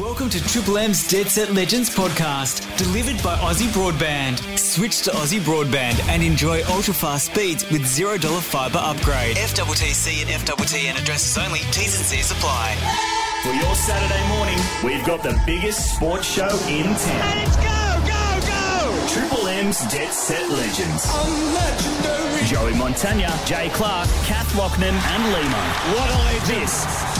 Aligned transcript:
Welcome 0.00 0.28
to 0.30 0.42
Triple 0.48 0.78
M's 0.78 1.06
Dead 1.06 1.28
Set 1.28 1.52
Legends 1.52 1.94
podcast, 1.94 2.66
delivered 2.76 3.22
by 3.22 3.36
Aussie 3.36 3.68
Broadband. 3.68 4.58
Switch 4.58 5.02
to 5.02 5.10
Aussie 5.10 5.38
Broadband 5.38 6.02
and 6.08 6.20
enjoy 6.20 6.62
ultra 6.68 6.92
fast 6.92 7.26
speeds 7.26 7.70
with 7.70 7.82
$0 7.82 8.18
fibre 8.40 8.78
upgrade. 8.78 9.36
FWTC 9.36 10.22
and 10.22 10.30
FWTN 10.30 11.00
addresses 11.00 11.38
only, 11.38 11.60
T's 11.70 11.96
and 11.96 12.04
C's 12.06 12.32
apply. 12.32 12.74
For 13.44 13.52
your 13.52 13.74
Saturday 13.76 14.26
morning, 14.34 14.58
we've 14.82 15.06
got 15.06 15.22
the 15.22 15.40
biggest 15.46 15.94
sports 15.94 16.26
show 16.26 16.50
in 16.66 16.86
town. 16.86 17.36
Let's 17.36 17.56
go, 17.56 18.02
go, 18.02 18.40
go! 18.48 19.06
Triple 19.12 19.46
M's 19.46 19.78
Dead 19.92 20.12
Set 20.12 20.50
Legends. 20.50 21.06
I'm 21.08 21.54
legendary. 21.54 22.44
Joey 22.46 22.72
Montagna, 22.72 23.30
Jay 23.46 23.68
Clark, 23.68 24.08
Kath 24.24 24.50
Lochnan, 24.54 24.90
and 24.90 25.34
Lehmo. 25.34 25.94
What 25.94 26.10
a 26.10 26.18
legend. 26.24 26.62
This 26.62 27.13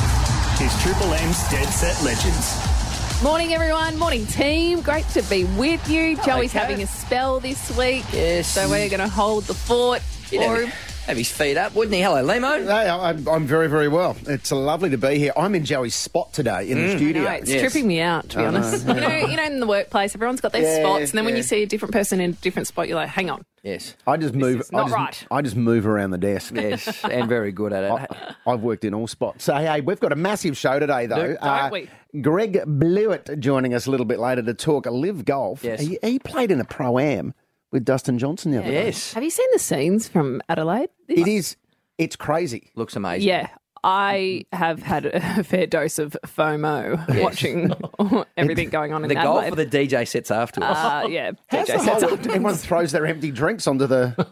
is 0.60 0.82
Triple 0.82 1.12
M's 1.14 1.48
Dead 1.50 1.66
Set 1.68 2.00
Legends. 2.04 3.22
Morning, 3.22 3.52
everyone. 3.54 3.98
Morning, 3.98 4.26
team. 4.26 4.80
Great 4.82 5.06
to 5.08 5.22
be 5.22 5.44
with 5.44 5.88
you. 5.88 6.16
Joey's 6.22 6.52
Kath. 6.52 6.68
having 6.68 6.82
a 6.82 6.86
spell 6.86 7.40
this 7.40 7.76
week. 7.76 8.04
Yes. 8.12 8.48
So 8.48 8.68
we're 8.68 8.88
going 8.88 9.00
to 9.00 9.08
hold 9.08 9.44
the 9.44 9.54
fort 9.54 10.00
He'd 10.30 10.38
for 10.38 10.42
have, 10.56 10.58
him. 10.64 10.68
have 11.06 11.16
his 11.16 11.30
feet 11.30 11.56
up, 11.56 11.74
wouldn't 11.74 11.94
he? 11.94 12.02
Hello, 12.02 12.22
Lehmo. 12.24 12.64
Hey, 12.66 12.88
I'm, 12.88 13.26
I'm 13.28 13.46
very, 13.46 13.68
very 13.68 13.88
well. 13.88 14.16
It's 14.26 14.52
lovely 14.52 14.90
to 14.90 14.98
be 14.98 15.18
here. 15.18 15.32
I'm 15.36 15.54
in 15.54 15.64
Joey's 15.64 15.94
spot 15.94 16.32
today 16.32 16.70
in 16.70 16.78
the 16.78 16.94
mm. 16.94 16.96
studio. 16.96 17.22
No, 17.24 17.30
it's 17.30 17.50
Yes. 17.50 17.60
tripping 17.60 17.88
me 17.88 18.00
out, 18.00 18.28
to 18.30 18.38
be 18.38 18.44
I 18.44 18.50
know, 18.50 18.58
honest. 18.58 18.86
You 18.88 18.94
know, 18.94 19.08
you 19.16 19.36
know, 19.36 19.44
in 19.44 19.60
the 19.60 19.66
workplace, 19.66 20.14
everyone's 20.14 20.40
got 20.40 20.52
their 20.52 20.62
Yeah, 20.62 20.80
spots, 20.84 21.10
and 21.10 21.18
then 21.18 21.24
when 21.24 21.36
you 21.36 21.42
see 21.42 21.62
a 21.62 21.66
different 21.66 21.92
person 21.92 22.20
in 22.20 22.30
a 22.30 22.34
different 22.34 22.68
spot, 22.68 22.88
you're 22.88 22.96
like, 22.96 23.08
hang 23.10 23.30
on. 23.30 23.44
Yes. 23.64 23.96
I 24.06 24.18
just 24.18 24.34
move. 24.34 24.60
is 24.60 24.70
I 24.72 24.76
not 24.76 24.84
just, 24.84 24.94
right. 24.94 25.26
I 25.30 25.42
just 25.42 25.56
move 25.56 25.86
around 25.86 26.10
the 26.10 26.18
desk. 26.18 26.54
Yes, 26.54 27.02
and 27.04 27.28
very 27.28 27.50
good 27.50 27.72
at 27.72 27.84
it. 27.84 27.90
I, 27.90 28.34
I've 28.52 28.60
worked 28.60 28.84
in 28.84 28.92
all 28.92 29.06
spots. 29.08 29.44
So, 29.44 29.54
hey, 29.54 29.80
we've 29.80 29.98
got 29.98 30.12
a 30.12 30.16
massive 30.16 30.56
show 30.56 30.78
today, 30.78 31.06
though. 31.06 31.34
Uh, 31.40 31.70
Don't 31.70 31.72
we? 32.12 32.20
Greg 32.20 32.60
Blewett 32.66 33.40
joining 33.40 33.72
us 33.72 33.86
a 33.86 33.90
little 33.90 34.04
bit 34.06 34.18
later 34.18 34.42
to 34.42 34.52
talk 34.54 34.84
LIV 34.86 35.24
Golf. 35.24 35.64
Yes. 35.64 35.80
He, 35.80 35.98
he 36.02 36.18
played 36.18 36.50
in 36.50 36.60
a 36.60 36.64
pro 36.64 36.98
am 36.98 37.32
with 37.72 37.84
Dustin 37.86 38.18
Johnson 38.18 38.52
the 38.52 38.58
other 38.58 38.68
day. 38.68 38.84
yes. 38.84 39.14
Have 39.14 39.24
you 39.24 39.30
seen 39.30 39.48
the 39.52 39.58
scenes 39.58 40.06
from 40.08 40.42
Adelaide? 40.48 40.90
It 41.08 41.26
is. 41.26 41.56
It's 41.96 42.16
crazy. 42.16 42.70
Looks 42.76 42.96
amazing. 42.96 43.26
Yeah. 43.28 43.48
I 43.84 44.46
have 44.52 44.82
had 44.82 45.06
a 45.06 45.44
fair 45.44 45.66
dose 45.66 45.98
of 45.98 46.16
FOMO 46.26 47.22
watching 47.22 47.70
everything 48.36 48.70
going 48.70 48.92
on 48.94 49.02
in 49.04 49.08
The 49.08 49.14
golf 49.14 49.44
Adelaide. 49.44 49.52
or 49.52 49.64
the 49.68 49.86
DJ 49.88 50.08
sets 50.08 50.30
afterwards. 50.30 50.72
uh, 50.78 51.06
yeah, 51.08 51.32
How's 51.48 51.68
DJ 51.68 51.72
the 51.74 51.78
sets 51.84 52.02
whole- 52.02 52.14
up. 52.14 52.20
everyone 52.26 52.54
throws 52.54 52.92
their 52.92 53.06
empty 53.06 53.30
drinks 53.30 53.66
onto 53.66 53.86
the 53.86 54.26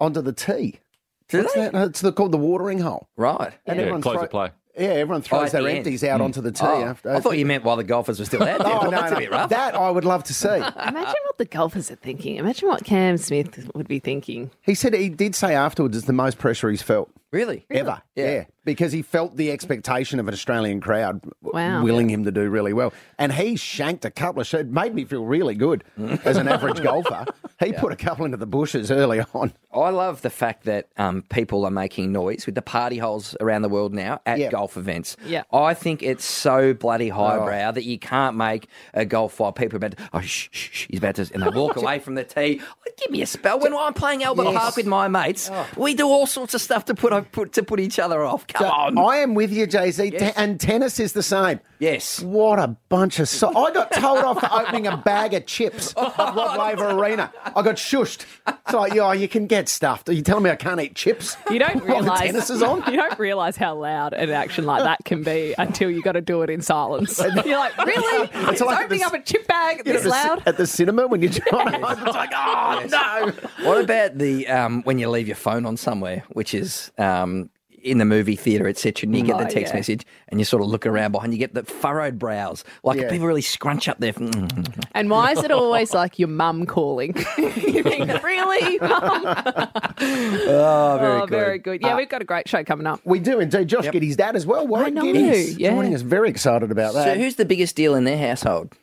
onto 0.00 0.22
the 0.22 0.32
tee. 0.32 0.80
Do 1.28 1.42
What's 1.42 1.54
they? 1.54 1.68
that? 1.68 1.88
It's 1.88 2.00
the, 2.00 2.12
called 2.12 2.32
the 2.32 2.38
watering 2.38 2.80
hole. 2.80 3.08
Right. 3.16 3.52
And 3.66 3.76
Yeah, 3.76 3.82
everyone 3.82 4.00
close 4.02 4.14
throw- 4.14 4.22
the 4.22 4.28
play. 4.28 4.50
Yeah, 4.78 4.86
everyone 4.88 5.20
Oh, 5.20 5.24
throws 5.24 5.46
at 5.48 5.52
their 5.52 5.62
the 5.64 5.68
end. 5.68 5.78
empties 5.78 6.02
out 6.02 6.22
onto 6.22 6.40
the 6.40 6.50
tee. 6.50 6.64
Oh, 6.64 6.82
after, 6.82 7.10
I 7.14 7.20
thought 7.20 7.36
you 7.36 7.44
meant 7.44 7.62
while 7.62 7.76
the 7.76 7.84
golfers 7.84 8.18
were 8.18 8.24
still 8.24 8.42
out 8.42 8.58
there. 8.58 8.66
Oh, 8.74 8.84
no, 8.84 8.90
That's 8.90 9.10
no. 9.10 9.16
a 9.18 9.20
bit 9.20 9.30
rough. 9.30 9.50
That 9.50 9.74
I 9.74 9.90
would 9.90 10.06
love 10.06 10.24
to 10.24 10.32
see. 10.34 10.48
Imagine 10.48 11.20
what 11.26 11.36
the 11.36 11.44
golfers 11.44 11.90
are 11.90 11.96
thinking. 11.96 12.36
Imagine 12.36 12.68
what 12.68 12.82
Cam 12.82 13.18
Smith 13.18 13.68
would 13.74 13.86
be 13.86 13.98
thinking. 13.98 14.50
He 14.62 14.74
said 14.74 14.94
he 14.94 15.10
did 15.10 15.34
say 15.34 15.54
afterwards 15.54 15.94
it's 15.98 16.06
the 16.06 16.14
most 16.14 16.38
pressure 16.38 16.70
he's 16.70 16.80
felt 16.80 17.10
Really? 17.32 17.66
ever. 17.70 18.02
Yeah. 18.14 18.30
Yeah. 18.30 18.44
because 18.64 18.92
he 18.92 19.02
felt 19.02 19.36
the 19.36 19.50
expectation 19.50 20.20
of 20.20 20.28
an 20.28 20.34
Australian 20.34 20.80
crowd 20.80 21.20
Wow. 21.42 21.82
willing 21.82 22.08
him 22.08 22.24
to 22.24 22.30
do 22.30 22.48
really 22.48 22.72
well. 22.72 22.92
And 23.18 23.32
he 23.32 23.56
shanked 23.56 24.04
a 24.04 24.10
couple 24.10 24.40
of 24.42 24.46
shots. 24.46 24.68
Made 24.68 24.94
me 24.94 25.04
feel 25.04 25.24
really 25.24 25.54
good 25.56 25.82
as 26.24 26.36
an 26.36 26.46
average 26.46 26.80
golfer. 26.82 27.24
He 27.58 27.72
put 27.72 27.90
a 27.92 27.96
couple 27.96 28.24
into 28.24 28.36
the 28.36 28.46
bushes 28.46 28.90
early 28.92 29.20
on. 29.34 29.52
I 29.72 29.88
love 29.90 30.22
the 30.22 30.30
fact 30.30 30.64
that 30.64 30.88
um, 30.98 31.22
people 31.30 31.64
are 31.64 31.70
making 31.72 32.12
noise 32.12 32.44
with 32.46 32.54
the 32.54 32.62
party 32.62 32.98
holes 32.98 33.34
around 33.40 33.62
the 33.62 33.68
world 33.68 33.92
now 33.94 34.20
at 34.26 34.38
Yeah. 34.38 34.50
golf 34.50 34.76
events. 34.76 35.16
Yeah. 35.26 35.42
I 35.52 35.72
think 35.74 36.02
it's 36.02 36.24
so 36.24 36.74
bloody 36.74 37.08
highbrow 37.08 37.72
that 37.72 37.84
you 37.84 37.98
can't 37.98 38.36
make 38.36 38.68
a 38.94 39.04
golf 39.06 39.40
while 39.40 39.52
people 39.52 39.76
are 39.76 39.78
about 39.78 39.96
to, 39.96 40.08
oh, 40.12 40.20
shh, 40.20 40.48
shh, 40.52 40.70
shh, 40.72 40.86
he's 40.90 40.98
about 40.98 41.14
to, 41.16 41.28
and 41.34 41.42
they 41.42 41.48
walk 41.48 41.76
away 41.76 41.98
from 41.98 42.14
the 42.14 42.24
tee. 42.24 42.58
Like, 42.58 42.96
give 42.98 43.10
me 43.10 43.22
a 43.22 43.26
spell. 43.26 43.58
When 43.58 43.74
I'm 43.74 43.94
playing 43.94 44.22
Albert 44.22 44.44
Yes. 44.44 44.54
Park 44.62 44.76
with 44.76 44.86
my 44.86 45.08
mates, 45.08 45.50
we 45.76 45.94
do 45.94 46.06
all 46.06 46.26
sorts 46.26 46.52
of 46.54 46.60
stuff 46.60 46.84
to 46.86 46.94
put, 46.94 47.12
put 47.22 47.52
to 47.54 47.62
put 47.62 47.80
each 47.80 47.98
other 47.98 48.22
off. 48.24 48.46
Come 48.46 48.66
on. 48.70 48.98
I 48.98 49.18
am 49.18 49.34
with 49.34 49.52
you, 49.52 49.66
Jay 49.66 49.90
Z. 49.90 50.10
Yes. 50.12 50.34
And 50.36 50.58
tennis 50.60 50.98
is 51.00 51.12
the 51.12 51.22
same. 51.22 51.60
Yes. 51.78 52.20
What 52.20 52.58
a 52.58 52.76
bunch 52.88 53.18
of. 53.18 53.28
So- 53.28 53.56
I 53.56 53.70
got 53.72 53.90
told 53.92 54.18
off 54.18 54.40
for 54.40 54.48
opening 54.52 54.86
a 54.86 54.96
bag 54.96 55.34
of 55.34 55.46
chips 55.46 55.94
at 55.96 56.16
Rod 56.18 56.58
Laver 56.58 56.90
Arena. 56.90 57.32
I 57.44 57.62
got 57.62 57.74
shushed. 57.76 58.24
It's 58.46 58.72
like, 58.72 58.94
yeah, 58.94 59.12
you 59.12 59.26
can 59.28 59.46
get 59.46 59.68
stuffed. 59.68 60.08
Are 60.08 60.12
you 60.12 60.22
telling 60.22 60.44
me 60.44 60.50
I 60.50 60.56
can't 60.56 60.80
eat 60.80 60.94
chips? 60.94 61.36
You 61.50 61.58
don't 61.58 61.74
while 61.86 61.98
the 61.98 62.10
realize 62.10 62.20
tennis 62.20 62.50
is 62.50 62.62
on. 62.62 62.84
You 62.90 62.96
don't 62.96 63.18
realize 63.18 63.56
how 63.56 63.74
loud 63.74 64.12
an 64.12 64.30
action 64.30 64.64
like 64.64 64.82
that 64.84 65.04
can 65.04 65.22
be 65.22 65.54
until 65.58 65.90
you 65.90 66.02
got 66.02 66.12
to 66.12 66.20
do 66.20 66.42
it 66.42 66.50
in 66.50 66.62
silence. 66.62 67.18
You're 67.18 67.58
like, 67.58 67.76
really? 67.78 68.30
It's 68.32 68.60
like 68.60 68.78
at 68.78 68.84
opening 68.84 69.00
the- 69.00 69.06
up 69.06 69.14
a 69.14 69.20
chip 69.20 69.46
bag 69.48 69.82
You 69.84 69.92
know, 69.92 69.98
this 69.98 70.06
loud? 70.06 70.42
at 70.46 70.56
the 70.56 70.66
cinema 70.66 71.06
when 71.08 71.20
you're 71.22 71.32
trying 71.32 71.80
to 71.80 71.92
it's 71.92 72.16
like, 72.16 72.30
oh 72.34 72.86
no. 72.90 73.66
What 73.68 73.82
about 73.82 74.18
the 74.18 74.46
um, 74.46 74.82
when 74.82 74.98
you 74.98 75.08
leave 75.10 75.26
your 75.26 75.36
phone 75.36 75.66
on 75.66 75.76
somewhere, 75.76 76.22
which 76.30 76.54
is 76.54 76.92
um, 76.98 77.04
Um, 77.20 77.50
in 77.82 77.98
the 77.98 78.04
movie 78.04 78.36
theatre, 78.36 78.68
etc., 78.68 79.06
and 79.06 79.16
you 79.16 79.24
get 79.24 79.38
the 79.38 79.44
Oh, 79.44 79.48
text 79.48 79.72
yeah. 79.72 79.78
message 79.80 80.06
and 80.28 80.40
you 80.40 80.44
sort 80.44 80.62
of 80.62 80.68
look 80.68 80.86
around 80.86 81.12
behind, 81.12 81.32
you 81.32 81.38
get 81.38 81.54
the 81.54 81.64
furrowed 81.64 82.18
brows, 82.18 82.64
like 82.84 83.00
Yeah. 83.00 83.10
people 83.10 83.26
really 83.26 83.42
scrunch 83.42 83.88
up 83.88 83.98
their. 83.98 84.12
And 84.94 85.10
why 85.10 85.32
is 85.32 85.42
it 85.42 85.50
always 85.50 85.92
like 85.94 86.18
your 86.18 86.28
mum 86.28 86.66
calling? 86.66 87.16
you 87.38 87.82
think, 87.82 88.22
really, 88.22 88.78
mum? 88.78 89.22
Oh, 90.04 90.94
oh, 90.94 90.98
very 91.00 91.20
oh, 91.20 91.26
good. 91.26 91.30
very 91.30 91.58
good. 91.58 91.80
Yeah, 91.82 91.96
we've 91.96 92.08
got 92.08 92.22
a 92.22 92.24
great 92.24 92.48
show 92.48 92.62
coming 92.64 92.86
up. 92.86 93.00
We 93.04 93.18
do 93.18 93.40
indeed. 93.40 93.68
Josh 93.68 93.86
Giddey's 93.86 94.16
dad 94.16 94.36
as 94.36 94.46
well. 94.46 94.66
Warrick 94.66 94.94
know, 94.94 95.02
Giddey's 95.02 95.56
yeah. 95.58 95.70
joining 95.70 95.94
us. 95.94 96.02
Very 96.02 96.28
excited 96.28 96.70
about 96.70 96.94
that. 96.94 97.04
So, 97.04 97.10
that. 97.10 97.18
who's 97.18 97.36
the 97.36 97.44
biggest 97.44 97.76
deal 97.76 97.94
in 97.94 98.04
their 98.04 98.18
household? 98.18 98.74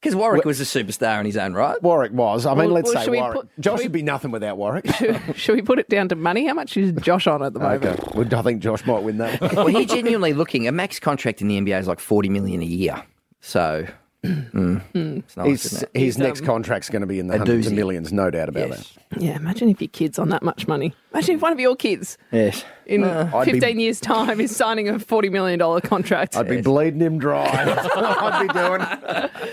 Because 0.00 0.14
Warrick 0.14 0.44
was 0.44 0.60
a 0.60 0.64
superstar 0.64 1.18
in 1.20 1.26
his 1.26 1.36
own 1.36 1.52
right. 1.54 1.82
Warrick 1.82 2.12
was. 2.12 2.46
I 2.46 2.50
mean, 2.50 2.66
Well, 2.66 2.68
let's 2.74 2.86
well, 2.86 2.94
say 2.98 3.04
should 3.04 3.10
we 3.10 3.18
Warrick. 3.18 3.40
put- 3.40 3.60
Josh 3.60 3.72
should 3.72 3.78
we- 3.80 3.84
would 3.86 3.92
be 3.92 4.02
nothing 4.02 4.30
without 4.30 4.56
Warrick. 4.56 4.86
Should 5.34 5.54
we 5.56 5.62
put 5.62 5.78
it 5.78 5.88
down 5.88 6.08
to 6.10 6.14
money? 6.16 6.46
How 6.46 6.54
much 6.54 6.76
is 6.76 6.92
Josh 7.02 7.26
on 7.26 7.42
at 7.42 7.52
the 7.54 7.58
moment? 7.60 7.84
okay. 7.84 8.02
Well, 8.14 8.28
I 8.38 8.42
think 8.42 8.62
Josh 8.62 8.84
might 8.86 9.02
win 9.02 9.18
that. 9.18 9.40
well, 9.40 9.66
he 9.66 9.84
genuinely 9.86 10.32
looking 10.32 10.68
a 10.68 10.72
max 10.72 11.00
contract 11.00 11.40
in 11.40 11.48
the 11.48 11.58
NBA 11.60 11.80
is 11.80 11.86
like 11.88 11.98
forty 12.00 12.28
million 12.28 12.60
a 12.62 12.66
year. 12.66 13.02
So, 13.40 13.86
mm, 14.26 15.22
it's 15.26 15.36
nice, 15.36 15.46
His, 15.48 15.70
his 15.70 15.86
He's, 15.94 16.18
next 16.18 16.40
um, 16.40 16.46
contract's 16.46 16.88
going 16.90 17.00
to 17.00 17.06
be 17.06 17.18
in 17.18 17.26
the 17.28 17.38
hundreds 17.38 17.66
of 17.66 17.72
millions, 17.72 18.12
no 18.12 18.30
doubt 18.30 18.48
about 18.48 18.68
Yes. 18.68 18.98
Yeah, 19.18 19.36
imagine 19.36 19.68
if 19.68 19.80
your 19.80 19.88
kid's 19.88 20.18
on 20.18 20.28
that 20.30 20.42
much 20.42 20.66
money. 20.66 20.92
Imagine 21.12 21.36
if 21.36 21.42
one 21.42 21.52
of 21.52 21.60
your 21.60 21.76
kids 21.76 22.18
Yes. 22.32 22.64
in 22.86 23.04
I'd 23.04 23.44
be- 23.46 23.52
15 23.52 23.78
years' 23.80 24.00
time 24.00 24.40
is 24.40 24.54
signing 24.54 24.88
a 24.88 24.94
$40 24.94 25.30
million 25.30 25.80
contract. 25.82 26.36
I'd 26.36 26.48
be 26.48 26.60
bleeding 26.60 27.00
him 27.00 27.18
dry. 27.18 27.50
That's 27.64 27.94
what 27.94 28.04
I'd 28.04 28.46
be 28.48 28.52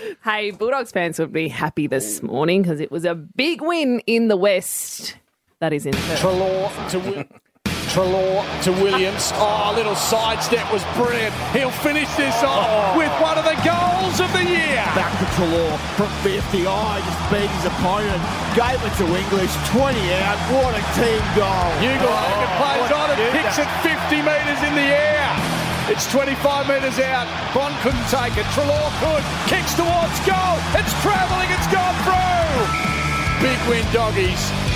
doing. 0.00 0.16
Hey, 0.24 0.50
Bulldogs 0.50 0.90
fans 0.92 1.18
would 1.18 1.32
be 1.32 1.48
happy 1.48 1.86
this 1.86 2.22
morning 2.22 2.62
because 2.62 2.80
it 2.80 2.90
was 2.90 3.04
a 3.04 3.14
big 3.14 3.62
win 3.62 4.00
in 4.06 4.28
the 4.28 4.36
West. 4.36 5.16
That 5.60 5.72
is 5.72 5.86
in 5.86 5.92
Perth. 5.92 6.20
Treloar 6.20 6.90
to 6.90 6.98
Wi- 6.98 7.28
Treloar 7.94 8.62
to 8.64 8.72
Williams. 8.72 9.30
Oh, 9.34 9.70
a 9.72 9.76
little 9.76 9.94
sidestep 9.94 10.70
was 10.72 10.82
brilliant. 10.96 11.32
He'll 11.52 11.70
finish 11.70 12.12
this 12.16 12.34
off 12.42 12.96
with 12.96 13.12
one 13.22 13.38
of 13.38 13.44
the 13.44 13.54
goals 13.62 13.62
of 13.62 13.93
the 14.34 14.44
year. 14.44 14.82
Back 14.98 15.14
to 15.22 15.26
Treloar 15.38 15.78
from 15.94 16.10
50. 16.26 16.66
Oh, 16.66 16.98
just 16.98 17.20
beat 17.30 17.50
his 17.54 17.66
opponent. 17.70 18.20
Gave 18.58 18.78
it 18.82 18.94
to 18.98 19.06
English. 19.06 19.54
20 19.70 19.94
out. 20.20 20.38
What 20.50 20.74
a 20.74 20.82
team 20.98 21.22
goal. 21.38 21.70
Hugo 21.78 22.10
Oh, 22.10 22.58
plays 22.58 22.90
on 22.90 23.08
and 23.14 23.20
kicks 23.30 23.58
it 23.62 23.70
50 23.86 24.22
metres 24.26 24.60
in 24.66 24.74
the 24.74 24.88
air. 24.90 25.26
It's 25.86 26.10
25 26.10 26.66
metres 26.66 26.98
out. 26.98 27.28
Bond 27.54 27.74
couldn't 27.84 28.08
take 28.10 28.34
it. 28.36 28.46
Treloar 28.56 28.90
could. 28.98 29.24
Kicks 29.46 29.74
towards 29.78 30.16
goal. 30.26 30.56
It's 30.74 30.94
travelling. 31.04 31.50
It's 31.54 31.68
gone 31.70 31.96
through. 32.02 32.66
Big 33.44 33.58
win, 33.68 33.84
doggies. 33.92 34.73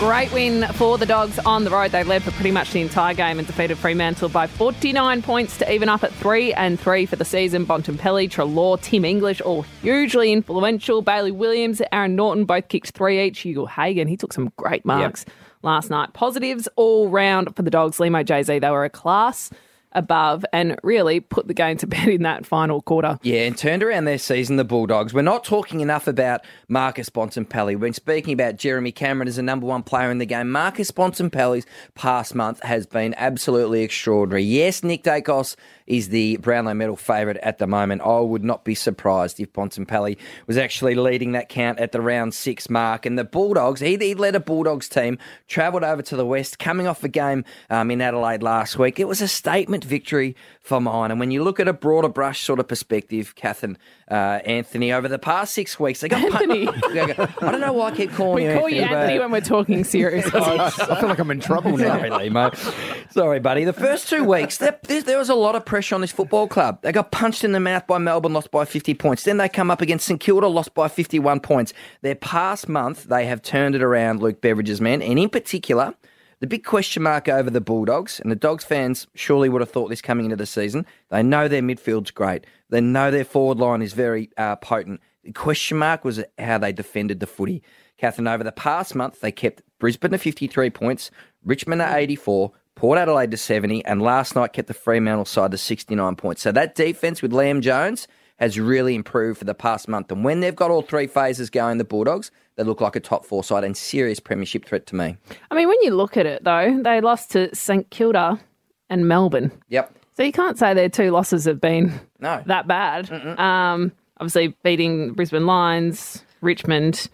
Great 0.00 0.32
win 0.32 0.66
for 0.72 0.96
the 0.96 1.04
Dogs 1.04 1.38
on 1.40 1.64
the 1.64 1.70
road. 1.70 1.90
They 1.90 2.04
led 2.04 2.22
for 2.22 2.30
pretty 2.30 2.52
much 2.52 2.72
the 2.72 2.80
entire 2.80 3.12
game 3.12 3.38
and 3.38 3.46
defeated 3.46 3.76
Fremantle 3.76 4.30
by 4.30 4.46
49 4.46 5.20
points 5.20 5.58
to 5.58 5.70
even 5.70 5.90
up 5.90 6.02
at 6.02 6.10
3 6.14 6.54
and 6.54 6.80
3 6.80 7.04
for 7.04 7.16
the 7.16 7.24
season. 7.26 7.66
Bontempelli, 7.66 8.30
Treloar, 8.30 8.80
Tim 8.80 9.04
English, 9.04 9.42
all 9.42 9.60
hugely 9.82 10.32
influential. 10.32 11.02
Bailey 11.02 11.32
Williams, 11.32 11.82
Aaron 11.92 12.16
Naughton 12.16 12.46
both 12.46 12.68
kicked 12.68 12.92
three 12.92 13.22
each. 13.22 13.44
Ugle-Hagan, 13.44 14.08
he 14.08 14.16
took 14.16 14.32
some 14.32 14.50
great 14.56 14.86
marks 14.86 15.26
last 15.62 15.90
night. 15.90 16.14
Positives 16.14 16.66
all 16.76 17.10
round 17.10 17.54
for 17.54 17.60
the 17.60 17.70
Dogs. 17.70 17.98
Lehmo 17.98 18.24
JZ, 18.24 18.58
they 18.58 18.70
were 18.70 18.86
a 18.86 18.90
class 18.90 19.50
above 19.92 20.44
and 20.52 20.78
really 20.82 21.20
put 21.20 21.48
the 21.48 21.54
game 21.54 21.76
to 21.78 21.86
bed 21.86 22.08
in 22.08 22.22
that 22.22 22.46
final 22.46 22.82
quarter. 22.82 23.18
Yeah, 23.22 23.42
and 23.42 23.56
turned 23.56 23.82
around 23.82 24.04
their 24.04 24.18
season, 24.18 24.56
the 24.56 24.64
Bulldogs. 24.64 25.12
We're 25.12 25.22
not 25.22 25.44
talking 25.44 25.80
enough 25.80 26.06
about 26.06 26.44
Marcus 26.68 27.10
Bontempelli. 27.10 27.78
Been 27.78 27.92
speaking 27.92 28.32
about 28.32 28.56
Jeremy 28.56 28.92
Cameron 28.92 29.28
as 29.28 29.36
the 29.36 29.42
number 29.42 29.66
one 29.66 29.82
player 29.82 30.10
in 30.10 30.18
the 30.18 30.26
game. 30.26 30.50
Marcus 30.50 30.90
Bontempelli's 30.90 31.66
past 31.94 32.34
month 32.34 32.62
has 32.62 32.86
been 32.86 33.14
absolutely 33.16 33.82
extraordinary. 33.82 34.42
Yes, 34.42 34.82
Nick 34.82 35.02
Daicos 35.02 35.56
is 35.90 36.10
the 36.10 36.36
Brownlow 36.36 36.74
medal 36.74 36.94
favourite 36.94 37.38
at 37.38 37.58
the 37.58 37.66
moment. 37.66 38.00
I 38.02 38.20
would 38.20 38.44
not 38.44 38.64
be 38.64 38.76
surprised 38.76 39.40
if 39.40 39.52
Bontempelli 39.52 40.16
was 40.46 40.56
actually 40.56 40.94
leading 40.94 41.32
that 41.32 41.48
count 41.48 41.80
at 41.80 41.90
the 41.90 42.00
round 42.00 42.32
six 42.32 42.70
mark. 42.70 43.04
And 43.04 43.18
the 43.18 43.24
Bulldogs, 43.24 43.80
he, 43.80 43.96
he 43.96 44.14
led 44.14 44.36
a 44.36 44.40
Bulldogs 44.40 44.88
team, 44.88 45.18
travelled 45.48 45.82
over 45.82 46.00
to 46.02 46.14
the 46.14 46.24
West, 46.24 46.60
coming 46.60 46.86
off 46.86 47.02
a 47.02 47.08
game 47.08 47.44
um, 47.70 47.90
in 47.90 48.00
Adelaide 48.00 48.42
last 48.42 48.78
week. 48.78 49.00
It 49.00 49.08
was 49.08 49.20
a 49.20 49.28
statement 49.28 49.84
victory 49.84 50.36
for 50.60 50.78
mine. 50.80 51.10
And 51.10 51.18
when 51.18 51.30
you 51.30 51.42
look 51.42 51.58
at 51.58 51.66
a 51.68 51.72
broader 51.72 52.08
brush 52.08 52.42
sort 52.44 52.60
of 52.60 52.68
perspective, 52.68 53.34
Kath 53.34 53.62
and 53.62 53.78
uh, 54.10 54.40
Anthony, 54.44 54.92
over 54.92 55.08
the 55.08 55.18
past 55.18 55.54
six 55.54 55.80
weeks, 55.80 56.00
they 56.00 56.08
got 56.08 56.22
Anthony. 56.22 56.68
I 56.68 57.26
don't 57.50 57.60
know 57.60 57.72
why 57.72 57.88
I 57.88 57.96
keep 57.96 58.12
calling 58.12 58.44
We 58.44 58.50
you 58.52 58.58
call 58.58 58.66
Anthony. 58.66 58.76
you 58.76 58.82
Anthony 58.84 59.18
but- 59.18 59.22
when 59.24 59.30
we're 59.32 59.40
talking 59.40 59.84
seriously. 59.84 60.38
I 60.40 60.70
feel 60.70 61.08
like 61.08 61.18
I'm 61.18 61.30
in 61.30 61.40
trouble 61.40 61.76
now. 61.78 61.96
Sorry, 61.98 62.10
Lehmo. 62.10 63.12
Sorry, 63.12 63.40
buddy. 63.40 63.64
The 63.64 63.72
first 63.72 64.08
two 64.10 64.22
weeks, 64.24 64.58
there, 64.58 64.78
there, 64.82 65.02
there 65.02 65.18
was 65.18 65.30
a 65.30 65.34
lot 65.34 65.54
of 65.56 65.64
pressure 65.64 65.94
on 65.94 66.02
this 66.02 66.12
football 66.12 66.46
club. 66.46 66.82
They 66.82 66.92
got 66.92 67.10
punched 67.10 67.42
in 67.42 67.52
the 67.52 67.60
mouth 67.60 67.86
by 67.86 67.96
Melbourne, 67.98 68.34
lost 68.34 68.50
by 68.50 68.64
50 68.66 68.92
points. 68.94 69.24
Then 69.24 69.38
they 69.38 69.48
come 69.48 69.70
up 69.70 69.80
against 69.80 70.06
St 70.06 70.20
Kilda, 70.20 70.46
lost 70.46 70.74
by 70.74 70.88
51 70.88 71.40
points. 71.40 71.72
Their 72.02 72.14
past 72.16 72.68
month, 72.68 73.04
they 73.04 73.24
have 73.26 73.40
turned 73.42 73.74
it 73.74 73.82
around, 73.82 74.20
Luke 74.22 74.40
Beveridge's 74.42 74.80
men, 74.80 75.00
and 75.00 75.18
in 75.18 75.30
particular, 75.30 75.94
the 76.40 76.46
big 76.46 76.64
question 76.64 77.02
mark 77.02 77.28
over 77.28 77.50
the 77.50 77.60
Bulldogs, 77.60 78.18
and 78.18 78.30
the 78.30 78.36
Dogs 78.36 78.64
fans 78.64 79.06
surely 79.14 79.48
would 79.48 79.60
have 79.60 79.70
thought 79.70 79.90
this 79.90 80.00
coming 80.00 80.24
into 80.24 80.36
the 80.36 80.46
season. 80.46 80.86
They 81.10 81.22
know 81.22 81.48
their 81.48 81.62
midfield's 81.62 82.10
great. 82.10 82.46
They 82.70 82.80
know 82.80 83.10
their 83.10 83.24
forward 83.24 83.58
line 83.58 83.82
is 83.82 83.92
very 83.92 84.30
uh, 84.38 84.56
potent. 84.56 85.00
The 85.22 85.32
question 85.32 85.76
mark 85.76 86.02
was 86.02 86.22
how 86.38 86.56
they 86.56 86.72
defended 86.72 87.20
the 87.20 87.26
footy. 87.26 87.62
Catherine, 87.98 88.26
over 88.26 88.42
the 88.42 88.52
past 88.52 88.94
month, 88.94 89.20
they 89.20 89.30
kept 89.30 89.62
Brisbane 89.78 90.12
to 90.12 90.18
53 90.18 90.70
points, 90.70 91.10
Richmond 91.44 91.82
to 91.82 91.94
84, 91.94 92.52
Port 92.74 92.98
Adelaide 92.98 93.30
to 93.32 93.36
70, 93.36 93.84
and 93.84 94.00
last 94.00 94.34
night 94.34 94.54
kept 94.54 94.68
the 94.68 94.74
Fremantle 94.74 95.26
side 95.26 95.50
to 95.50 95.58
69 95.58 96.16
points. 96.16 96.40
So 96.40 96.52
that 96.52 96.74
defence 96.74 97.20
with 97.20 97.32
Liam 97.32 97.60
Jones 97.60 98.08
has 98.40 98.58
really 98.58 98.94
improved 98.94 99.38
for 99.38 99.44
the 99.44 99.54
past 99.54 99.86
month. 99.86 100.10
And 100.10 100.24
when 100.24 100.40
they've 100.40 100.56
got 100.56 100.70
all 100.70 100.82
three 100.82 101.06
phases 101.06 101.50
going, 101.50 101.78
the 101.78 101.84
Bulldogs, 101.84 102.30
they 102.56 102.64
look 102.64 102.80
like 102.80 102.96
a 102.96 103.00
top 103.00 103.24
four 103.24 103.44
side 103.44 103.62
and 103.64 103.76
serious 103.76 104.18
premiership 104.18 104.64
threat 104.64 104.86
to 104.86 104.96
me. 104.96 105.16
I 105.50 105.54
mean, 105.54 105.68
when 105.68 105.76
you 105.82 105.94
look 105.94 106.16
at 106.16 106.26
it, 106.26 106.42
though, 106.42 106.80
they 106.82 107.00
lost 107.00 107.30
to 107.32 107.54
St 107.54 107.88
Kilda 107.90 108.40
and 108.88 109.06
Melbourne. 109.06 109.52
Yep. 109.68 109.94
So 110.16 110.22
you 110.24 110.32
can't 110.32 110.58
say 110.58 110.74
their 110.74 110.88
two 110.88 111.10
losses 111.10 111.44
have 111.44 111.60
been 111.60 111.92
No. 112.18 112.42
that 112.46 112.66
bad. 112.66 113.10
Um, 113.38 113.92
obviously, 114.18 114.48
beating 114.62 115.12
Brisbane 115.12 115.46
Lions, 115.46 116.24
Richmond, 116.40 117.08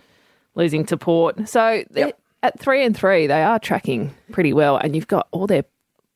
losing 0.55 0.87
to 0.87 0.97
Port. 0.97 1.49
So 1.49 1.83
Yep. 1.93 2.19
at 2.43 2.59
three 2.59 2.85
and 2.85 2.97
three, 2.97 3.27
they 3.27 3.43
are 3.43 3.59
tracking 3.59 4.15
pretty 4.33 4.53
well. 4.53 4.77
And 4.77 4.95
you've 4.97 5.07
got 5.09 5.29
all 5.33 5.47
their 5.47 5.65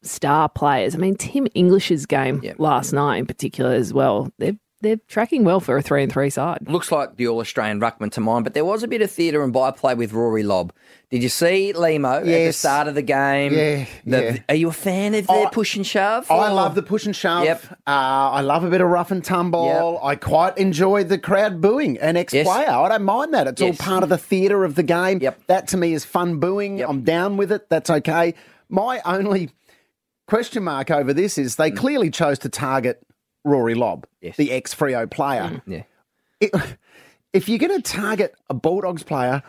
star 0.03 0.49
players. 0.49 0.95
I 0.95 0.99
mean, 0.99 1.15
Tim 1.17 1.47
English's 1.55 2.06
game 2.06 2.41
Yep. 2.43 2.56
last 2.59 2.93
night 2.93 3.19
in 3.19 3.27
particular 3.27 3.73
as 3.73 3.93
well. 3.93 4.31
They're 4.39 4.56
they're 4.81 4.97
tracking 5.09 5.44
well 5.44 5.61
for 5.61 5.77
a 5.77 5.82
three 5.82 6.03
and 6.03 6.11
three 6.12 6.31
side. 6.31 6.69
Looks 6.69 6.91
like 6.91 7.17
the 7.17 7.29
All 7.29 7.41
Australian 7.41 7.81
ruckman 7.81 8.11
to 8.12 8.21
mine, 8.21 8.43
but 8.43 8.55
there 8.55 8.65
was 8.65 8.82
a 8.82 8.88
bit 8.88 9.03
of 9.03 9.11
theatre 9.11 9.43
and 9.43 9.53
byplay 9.53 9.94
with 9.94 10.12
Rory 10.12 10.43
Lobb. 10.43 10.73
Did 11.11 11.23
you 11.23 11.29
see 11.29 11.73
Limo 11.73 12.19
at 12.19 12.25
the 12.25 12.53
start 12.53 12.87
of 12.88 12.94
the 12.94 13.03
game? 13.03 13.53
Yeah, 13.53 13.85
The- 14.06 14.23
yeah. 14.35 14.38
Are 14.49 14.55
you 14.55 14.69
a 14.69 14.73
fan 14.73 15.15
of 15.15 15.27
their 15.27 15.47
I- 15.49 15.50
push 15.50 15.75
and 15.77 15.87
shove? 15.87 16.31
I 16.31 16.50
or- 16.50 16.55
love 16.55 16.75
the 16.75 16.82
push 16.82 17.05
and 17.05 17.15
shove. 17.17 17.44
Yep. 17.44 17.62
Uh, 17.87 17.91
I 17.91 18.41
love 18.43 18.62
a 18.65 18.71
bit 18.71 18.81
of 18.81 18.88
rough 18.88 19.11
and 19.11 19.25
tumble. 19.25 19.67
Yep. 19.67 20.05
I 20.05 20.15
quite 20.17 20.56
enjoy 20.56 21.05
the 21.05 21.19
crowd 21.19 21.61
booing 21.61 21.99
an 21.99 22.17
ex-player. 22.17 22.44
Yes. 22.44 22.69
I 22.69 22.88
don't 22.88 23.03
mind 23.05 23.35
that. 23.35 23.49
It's 23.49 23.61
Yes. 23.61 23.81
all 23.81 23.85
part 23.87 24.03
of 24.03 24.09
the 24.09 24.19
theatre 24.19 24.65
of 24.65 24.77
the 24.77 24.82
game. 24.85 25.19
Yep. 25.21 25.41
That 25.49 25.69
to 25.69 25.77
me 25.77 25.93
is 25.94 26.05
fun 26.05 26.38
booing. 26.38 26.79
Yep. 26.79 26.88
I'm 26.88 27.03
down 27.03 27.37
with 27.37 27.50
it. 27.53 27.69
That's 27.69 27.91
okay. 27.91 28.35
My 28.69 29.00
only 29.05 29.50
question 30.29 30.62
mark 30.62 30.91
over 30.93 31.12
this 31.12 31.38
is 31.38 31.56
they 31.56 31.73
clearly 31.73 32.09
chose 32.11 32.38
to 32.38 32.49
target 32.49 33.03
Rory 33.45 33.75
Lobb, 33.75 34.05
Mm. 34.07 34.09
Yes. 34.23 34.35
Mm. 34.35 34.37
the 34.37 34.53
ex-Freo 34.53 35.11
player. 35.11 35.63
Yeah. 35.67 35.83
It- 36.41 36.53
if 37.33 37.49
you're 37.49 37.59
going 37.59 37.81
to 37.81 37.93
target 37.93 38.35
a 38.49 38.55
Bulldogs 38.55 39.03
player, 39.03 39.43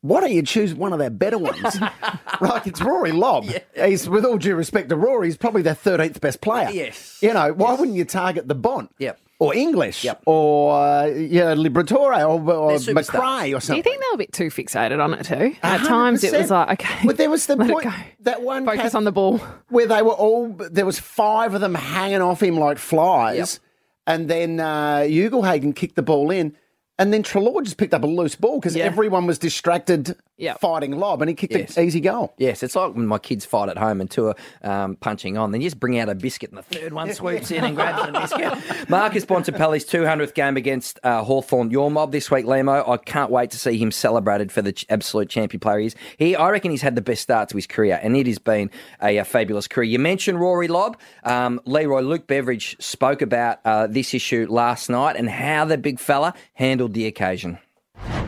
why 0.00 0.20
don't 0.20 0.32
you 0.32 0.42
choose 0.42 0.74
one 0.74 0.92
of 0.92 0.98
their 0.98 1.10
better 1.10 1.38
ones? 1.38 1.78
like 2.40 2.66
it's 2.66 2.80
Rory 2.80 3.12
Lobb. 3.12 3.46
He's, 3.76 4.08
with 4.08 4.24
all 4.24 4.38
due 4.38 4.56
respect 4.56 4.88
to 4.88 4.96
Rory, 4.96 5.28
he's 5.28 5.36
probably 5.36 5.62
their 5.62 5.74
13th 5.76 6.20
best 6.20 6.40
player. 6.40 6.68
Yes. 6.72 7.18
You 7.22 7.32
know, 7.32 7.52
why 7.52 7.74
wouldn't 7.74 7.96
you 7.96 8.04
target 8.04 8.48
the 8.48 8.54
Bont? 8.56 8.92
Yep. 8.98 9.20
Or 9.40 9.54
English. 9.54 10.02
Yep. 10.02 10.22
Or 10.26 10.74
uh, 10.80 11.06
yeah, 11.06 11.54
Liberatore 11.54 12.26
or, 12.26 12.52
or 12.52 12.78
They're. 12.78 12.94
McRae 12.94 13.56
or 13.56 13.60
something. 13.60 13.74
Do 13.74 13.76
you 13.76 13.82
think 13.84 14.02
they 14.02 14.06
were 14.10 14.14
a 14.14 14.18
bit 14.18 14.32
too 14.32 14.48
fixated 14.48 15.02
on 15.02 15.14
it 15.14 15.24
too? 15.26 15.54
At 15.62 15.86
times 15.86 16.24
it 16.24 16.32
was 16.36 16.50
like, 16.50 16.80
okay, 16.80 17.06
But 17.06 17.18
there 17.18 17.30
was 17.30 17.46
the 17.46 17.56
point 17.72 17.86
that 18.20 18.42
one 18.42 18.64
Focus 18.64 18.80
Kath, 18.82 18.94
on 18.96 19.04
the 19.04 19.12
ball. 19.12 19.38
where 19.68 19.86
they 19.86 20.02
were 20.02 20.10
all 20.10 20.48
there 20.48 20.84
was 20.86 20.98
five 20.98 21.54
of 21.54 21.60
them 21.60 21.76
hanging 21.76 22.20
off 22.20 22.42
him 22.42 22.56
like 22.58 22.78
flies, 22.78 23.60
and 24.08 24.28
then 24.28 24.58
uh, 24.58 25.06
Ugle-Hagan 25.08 25.72
kicked 25.72 25.94
the 25.94 26.02
ball 26.02 26.32
in, 26.32 26.56
and 26.98 27.12
then 27.12 27.22
Treloar 27.22 27.62
just 27.62 27.76
picked 27.76 27.94
up 27.94 28.02
a 28.02 28.06
loose 28.06 28.34
ball 28.36 28.58
because 28.60 28.74
Yeah. 28.76 28.84
everyone 28.84 29.26
was 29.26 29.38
distracted 29.38 30.16
Yep. 30.40 30.60
fighting 30.60 30.92
Lobb, 30.92 31.20
and 31.20 31.28
he 31.28 31.34
kicked 31.34 31.52
Yes. 31.52 31.76
an 31.76 31.84
easy 31.84 32.00
goal. 32.00 32.32
Yes, 32.38 32.62
it's 32.62 32.76
like 32.76 32.94
when 32.94 33.06
my 33.08 33.18
kids 33.18 33.44
fight 33.44 33.68
at 33.68 33.76
home 33.76 34.00
and 34.00 34.08
two 34.08 34.26
are 34.28 34.36
um, 34.62 34.94
punching 34.96 35.36
on. 35.36 35.50
Then 35.50 35.60
you 35.60 35.66
just 35.66 35.80
bring 35.80 35.98
out 35.98 36.08
a 36.08 36.14
biscuit 36.14 36.50
and 36.50 36.58
the 36.58 36.62
third 36.62 36.92
one 36.92 37.12
swoops 37.12 37.50
in 37.50 37.64
and 37.64 37.74
grabs 37.74 38.06
the 38.06 38.12
biscuit. 38.12 38.88
Marcus 38.88 39.24
Bontempelli's 39.24 39.84
200th 39.84 40.34
game 40.34 40.56
against 40.56 41.00
uh, 41.02 41.24
Hawthorn, 41.24 41.72
your 41.72 41.90
mob 41.90 42.12
this 42.12 42.30
week, 42.30 42.46
Lehmo. 42.46 42.88
I 42.88 42.96
can't 42.98 43.32
wait 43.32 43.50
to 43.50 43.58
see 43.58 43.76
him 43.78 43.90
celebrated 43.90 44.52
for 44.52 44.62
the 44.62 44.72
ch- 44.72 44.86
absolute 44.88 45.28
champion 45.28 45.58
player 45.58 45.78
he 45.80 45.86
is. 45.86 45.96
He, 46.18 46.36
I 46.36 46.50
reckon 46.50 46.70
he's 46.70 46.82
had 46.82 46.94
the 46.94 47.02
best 47.02 47.22
start 47.22 47.48
to 47.48 47.56
his 47.56 47.66
career, 47.66 47.98
and 48.00 48.16
it 48.16 48.28
has 48.28 48.38
been 48.38 48.70
a, 49.02 49.16
a 49.18 49.24
fabulous 49.24 49.66
career. 49.66 49.88
You 49.90 49.98
mentioned 49.98 50.40
Rory 50.40 50.68
Lobb. 50.68 50.98
Um, 51.24 51.60
Leroy 51.64 52.00
Luke 52.02 52.28
Beveridge 52.28 52.76
spoke 52.78 53.22
about 53.22 53.58
uh, 53.64 53.88
this 53.88 54.14
issue 54.14 54.46
last 54.48 54.88
night 54.88 55.16
and 55.16 55.28
how 55.28 55.64
the 55.64 55.76
big 55.78 55.98
fella 55.98 56.32
handled 56.54 56.87
the 56.92 57.06
occasion. 57.06 57.58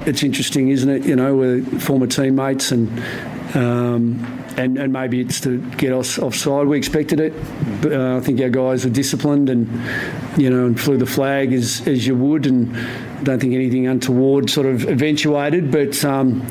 it's 0.06 0.22
interesting, 0.22 0.68
isn't 0.68 0.88
it? 0.88 1.04
You 1.04 1.16
know, 1.16 1.34
we're 1.34 1.62
former 1.80 2.06
teammates, 2.06 2.72
and 2.72 2.88
um, 3.54 4.44
and 4.56 4.78
and 4.78 4.92
maybe 4.92 5.20
it's 5.20 5.40
to 5.42 5.58
get 5.72 5.92
us 5.92 6.18
offside. 6.18 6.66
We 6.66 6.78
expected 6.78 7.20
it, 7.20 7.32
but 7.82 7.92
uh, 7.92 8.16
I 8.16 8.20
think 8.20 8.40
our 8.40 8.48
guys 8.48 8.84
were 8.84 8.90
disciplined, 8.90 9.50
and 9.50 9.68
you 10.40 10.50
know, 10.50 10.66
and 10.66 10.80
flew 10.80 10.96
the 10.96 11.06
flag 11.06 11.52
as 11.52 11.86
as 11.86 12.06
you 12.06 12.16
would, 12.16 12.46
and 12.46 12.76
I 12.76 13.22
don't 13.22 13.40
think 13.40 13.54
anything 13.54 13.86
untoward 13.86 14.50
sort 14.50 14.66
of 14.66 14.88
eventuated, 14.88 15.70
but. 15.70 16.04
Um, 16.04 16.46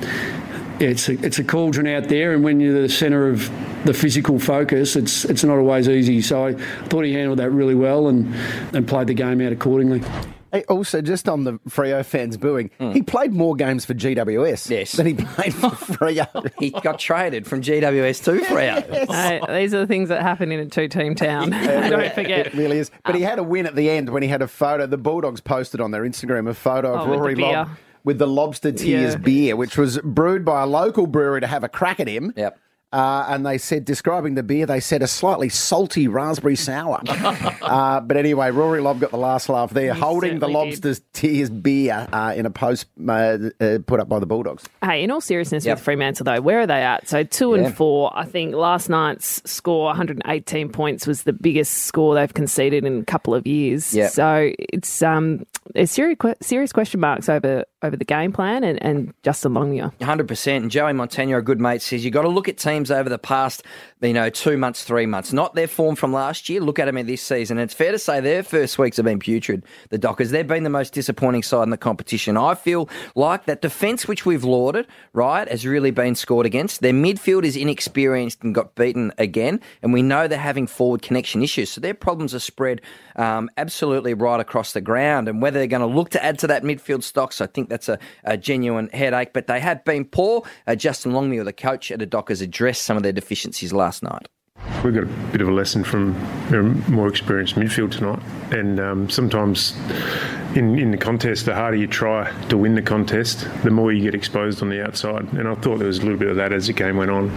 it's 0.82 1.10
a, 1.10 1.26
it's 1.26 1.40
a 1.40 1.44
cauldron 1.44 1.88
out 1.88 2.08
there, 2.08 2.34
and 2.34 2.42
when 2.42 2.62
you're 2.62 2.84
the 2.84 2.88
centre 2.88 3.28
of 3.28 3.52
the 3.84 3.94
physical 3.94 4.40
focus, 4.40 4.96
it's 4.96 5.26
it's 5.26 5.44
not 5.44 5.58
always 5.58 5.90
easy. 5.90 6.22
So 6.22 6.46
I 6.46 6.54
thought 6.54 7.04
he 7.04 7.12
handled 7.12 7.40
that 7.40 7.50
really 7.50 7.76
well 7.76 8.08
and, 8.08 8.34
and 8.74 8.88
played 8.88 9.08
the 9.08 9.14
game 9.14 9.42
out 9.42 9.52
accordingly. 9.52 10.02
Hey, 10.52 10.64
also, 10.64 11.02
just 11.02 11.30
on 11.30 11.44
the 11.44 11.54
Freo 11.70 12.04
fans 12.06 12.38
booing, 12.38 12.72
hmm. 12.80 12.92
he 12.92 13.02
played 13.02 13.34
more 13.34 13.56
games 13.56 13.86
for 13.86 13.94
GWS. 13.94 14.70
Yes. 14.70 14.94
than 14.94 15.06
he 15.06 15.14
played 15.14 15.54
for 15.54 15.70
Freo. 15.70 16.52
He 16.60 16.72
got 16.72 17.00
traded 17.00 17.46
from 17.46 17.62
GWS 17.62 18.24
to 18.26 18.32
Freo. 18.46 19.12
Hey, 19.12 19.42
these 19.62 19.74
are 19.74 19.80
the 19.80 19.88
things 19.88 20.10
that 20.10 20.22
happen 20.22 20.52
in 20.52 20.60
a 20.60 20.66
two-team 20.66 21.16
town. 21.16 21.50
Don't 21.90 22.14
forget. 22.14 22.48
It 22.48 22.54
really 22.56 22.80
is. 22.80 22.92
But 23.06 23.16
he 23.16 23.24
um, 23.24 23.30
had 23.30 23.40
a 23.40 23.44
win 23.44 23.66
at 23.66 23.76
the 23.76 23.90
end 23.90 24.10
when 24.10 24.24
he 24.24 24.30
had 24.30 24.42
a 24.42 24.48
photo. 24.48 24.88
The 24.88 24.98
Bulldogs 24.98 25.42
posted 25.42 25.82
on 25.82 25.92
their 25.92 26.04
Instagram 26.04 26.50
a 26.50 26.54
photo 26.54 26.94
of 26.94 27.08
Oh, 27.08 27.12
with 27.12 27.20
Rory 27.20 27.36
beer. 27.36 27.46
Lobb 27.46 27.70
with 28.04 28.18
the 28.18 28.28
Lobster 28.28 28.72
Tears 28.72 29.14
Yeah. 29.14 29.20
beer, 29.20 29.56
which 29.56 29.78
was 29.78 30.00
brewed 30.00 30.46
by 30.46 30.64
a 30.64 30.66
local 30.66 31.06
brewery 31.06 31.42
to 31.42 31.48
have 31.48 31.64
a 31.64 31.70
crack 31.70 32.00
at 32.00 32.08
him. 32.08 32.34
Yep. 32.36 32.58
Uh, 32.92 33.26
and 33.30 33.46
they 33.46 33.58
said, 33.58 33.86
describing 33.86 34.34
the 34.36 34.42
beer, 34.42 34.66
they 34.66 34.80
said 34.80 35.04
a 35.04 35.08
slightly 35.08 35.48
salty 35.50 36.08
raspberry 36.08 36.56
sour. 36.56 37.02
uh, 37.08 38.00
but 38.02 38.18
anyway, 38.18 38.50
Rory 38.50 38.82
Lobb 38.82 39.00
got 39.00 39.12
the 39.12 39.18
last 39.18 39.48
laugh 39.48 39.70
there, 39.72 39.94
holding 39.94 40.40
the 40.40 40.48
certainly 40.48 40.70
Lobster's 40.72 41.02
Tears 41.14 41.50
beer 41.52 42.08
uh, 42.12 42.34
in 42.36 42.46
a 42.48 42.50
post 42.50 42.88
uh, 43.08 43.38
uh, 43.60 43.78
put 43.86 44.00
up 44.00 44.10
by 44.10 44.18
the 44.20 44.26
Bulldogs. 44.26 44.64
Hey, 44.84 45.04
in 45.04 45.12
all 45.12 45.22
seriousness 45.22 45.66
Yep. 45.66 45.78
with 45.78 45.84
Fremantle 45.84 46.24
though, 46.24 46.42
where 46.42 46.62
are 46.62 46.68
they 46.68 46.82
at? 46.82 47.08
So 47.08 47.24
two 47.24 47.56
Yeah. 47.56 47.66
and 47.66 47.76
four. 47.76 48.12
I 48.18 48.26
think 48.26 48.56
last 48.56 48.90
night's 48.90 49.42
score, 49.50 49.86
118 49.88 50.70
points, 50.70 51.06
was 51.06 51.24
the 51.24 51.34
biggest 51.34 51.74
score 51.84 52.16
they've 52.16 52.34
conceded 52.34 52.86
in 52.86 53.00
a 53.02 53.06
couple 53.06 53.36
of 53.36 53.46
years. 53.46 53.94
Yep. 53.94 54.12
So 54.12 54.52
it's 54.58 55.04
um, 55.04 55.46
there's 55.76 55.92
serious 55.92 56.18
serious 56.42 56.72
question 56.74 57.00
marks 57.00 57.30
over 57.30 57.66
over 57.82 57.96
the 57.96 58.06
game 58.06 58.32
plan 58.32 58.64
and, 58.64 58.82
and 58.84 59.14
Justin. 59.24 59.50
Hundred 60.02 60.28
percent. 60.28 60.64
And 60.64 60.72
Joey 60.72 60.92
Montagna, 60.92 61.38
a 61.38 61.42
good 61.42 61.60
mate, 61.60 61.82
says 61.82 62.04
you've 62.04 62.14
got 62.14 62.24
to 62.24 62.30
look 62.30 62.48
at 62.50 62.58
teams 62.58 62.92
over 62.92 63.10
the 63.10 63.18
past, 63.18 63.64
you 64.02 64.14
know, 64.14 64.30
two 64.30 64.58
months, 64.58 64.84
three 64.84 65.06
months, 65.06 65.34
not 65.34 65.56
their 65.56 65.68
form 65.68 65.96
from 65.96 66.14
last 66.14 66.50
year. 66.50 66.62
Look 66.62 66.78
at 66.80 66.86
them 66.86 66.98
in 66.98 67.08
this 67.08 67.22
season. 67.22 67.58
And 67.58 67.64
it's 67.64 67.74
fair 67.74 67.92
to 67.92 68.00
say 68.00 68.20
their 68.20 68.44
first 68.44 68.78
weeks 68.78 68.98
have 68.98 69.06
been 69.06 69.20
putrid. 69.20 69.64
The 69.90 69.98
Dockers, 69.98 70.32
they've 70.32 70.48
been 70.48 70.64
the 70.64 70.70
most 70.70 70.94
disappointing 70.94 71.44
side 71.44 71.64
in 71.64 71.70
the 71.70 71.78
competition. 71.78 72.38
I 72.38 72.56
feel 72.56 72.90
like 73.16 73.46
that 73.46 73.62
defence, 73.62 74.08
which 74.08 74.26
we've 74.26 74.44
lauded, 74.44 74.86
right, 75.14 75.48
has 75.50 75.66
really 75.66 75.92
been 75.92 76.16
scored 76.16 76.46
against. 76.46 76.82
Their 76.82 76.94
midfield 76.94 77.44
is 77.44 77.56
inexperienced 77.56 78.44
and 78.44 78.54
got 78.54 78.76
beaten 78.76 79.12
again, 79.18 79.62
and 79.82 79.94
we 79.94 80.02
know 80.02 80.28
they're 80.28 80.38
having 80.38 80.68
forward 80.68 81.02
connection 81.02 81.42
issues. 81.42 81.70
So 81.70 81.82
their 81.82 81.94
problems 81.94 82.36
are 82.36 82.40
spread 82.40 82.82
um, 83.20 83.50
absolutely 83.58 84.14
right 84.14 84.40
across 84.40 84.74
the 84.74 84.82
ground. 84.82 85.28
And 85.28 85.42
whether 85.42 85.60
they're 85.60 85.68
going 85.68 85.88
to 85.88 85.96
look 85.96 86.10
to 86.12 86.24
add 86.24 86.40
to 86.40 86.48
that 86.48 86.64
midfield 86.64 87.04
stock, 87.04 87.34
so 87.34 87.46
I 87.46 87.48
think 87.48 87.70
that's 87.70 87.90
a, 87.90 88.00
a 88.24 88.38
genuine 88.38 88.90
headache. 88.94 89.34
But 89.34 89.48
they 89.48 89.60
have 89.60 89.84
been 89.84 90.06
poor. 90.06 90.44
Uh, 90.66 90.76
Justin 90.76 91.12
Longmuir, 91.12 91.44
the 91.44 91.54
coach 91.54 91.92
at 91.92 92.00
the 92.00 92.06
Dockers, 92.06 92.42
addressed 92.42 92.84
some 92.84 92.98
of 92.98 93.04
their 93.04 93.12
deficiencies 93.12 93.74
last 93.74 94.02
night. 94.02 94.28
We've 94.84 94.94
got 94.94 95.04
a 95.04 95.32
bit 95.32 95.42
of 95.42 95.48
a 95.48 95.52
lesson 95.52 95.84
from 95.84 96.16
a 96.54 96.64
more 96.90 97.08
experienced 97.08 97.56
midfield 97.56 97.92
tonight, 97.92 98.22
and 98.52 98.80
um, 98.80 99.10
sometimes 99.10 99.76
in 100.56 100.78
in 100.78 100.92
the 100.92 100.98
contest, 100.98 101.46
the 101.46 101.56
harder 101.56 101.78
you 101.78 101.88
try 101.88 102.32
to 102.48 102.58
win 102.58 102.76
the 102.76 102.82
contest, 102.82 103.48
the 103.64 103.72
more 103.72 103.92
you 103.92 104.02
get 104.02 104.16
exposed 104.16 104.62
on 104.62 104.70
the 104.70 104.84
outside. 104.84 105.32
And 105.34 105.48
I 105.48 105.56
thought 105.56 105.78
there 105.78 105.88
was 105.88 106.00
a 106.00 106.02
little 106.02 106.18
bit 106.18 106.30
of 106.30 106.36
that 106.38 106.52
as 106.52 106.68
the 106.68 106.74
game 106.74 106.98
went 106.98 107.12
on. 107.12 107.32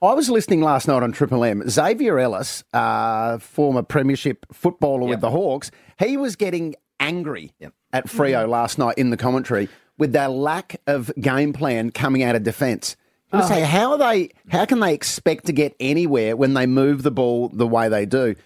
I 0.00 0.14
was 0.14 0.30
listening 0.30 0.60
last 0.60 0.86
night 0.86 1.02
on 1.02 1.10
Triple 1.10 1.42
M. 1.42 1.68
Xavier 1.68 2.20
Ellis, 2.20 2.62
uh, 2.72 3.38
former 3.38 3.82
Premiership 3.82 4.46
footballer 4.52 5.08
with 5.08 5.20
the 5.20 5.30
Hawks, 5.30 5.72
he 5.98 6.16
was 6.16 6.36
getting 6.36 6.76
angry 7.00 7.52
at 7.92 8.06
Freo 8.06 8.48
last 8.48 8.78
night 8.78 8.96
in 8.96 9.10
the 9.10 9.16
commentary 9.16 9.68
with 9.98 10.12
their 10.12 10.28
lack 10.28 10.80
of 10.86 11.10
game 11.20 11.52
plan 11.52 11.90
coming 11.90 12.22
out 12.22 12.36
of 12.36 12.44
defence. 12.44 12.96
He 13.32 13.38
was 13.38 13.48
saying, 13.48 13.64
how 13.64 13.90
are 13.90 13.98
they? 13.98 14.30
How 14.48 14.64
can 14.66 14.78
they 14.78 14.94
expect 14.94 15.46
to 15.46 15.52
get 15.52 15.74
anywhere 15.80 16.36
when 16.36 16.54
they 16.54 16.66
move 16.66 17.02
the 17.02 17.10
ball 17.10 17.48
the 17.48 17.66
way 17.66 17.88
they 17.88 18.06
do? 18.06 18.36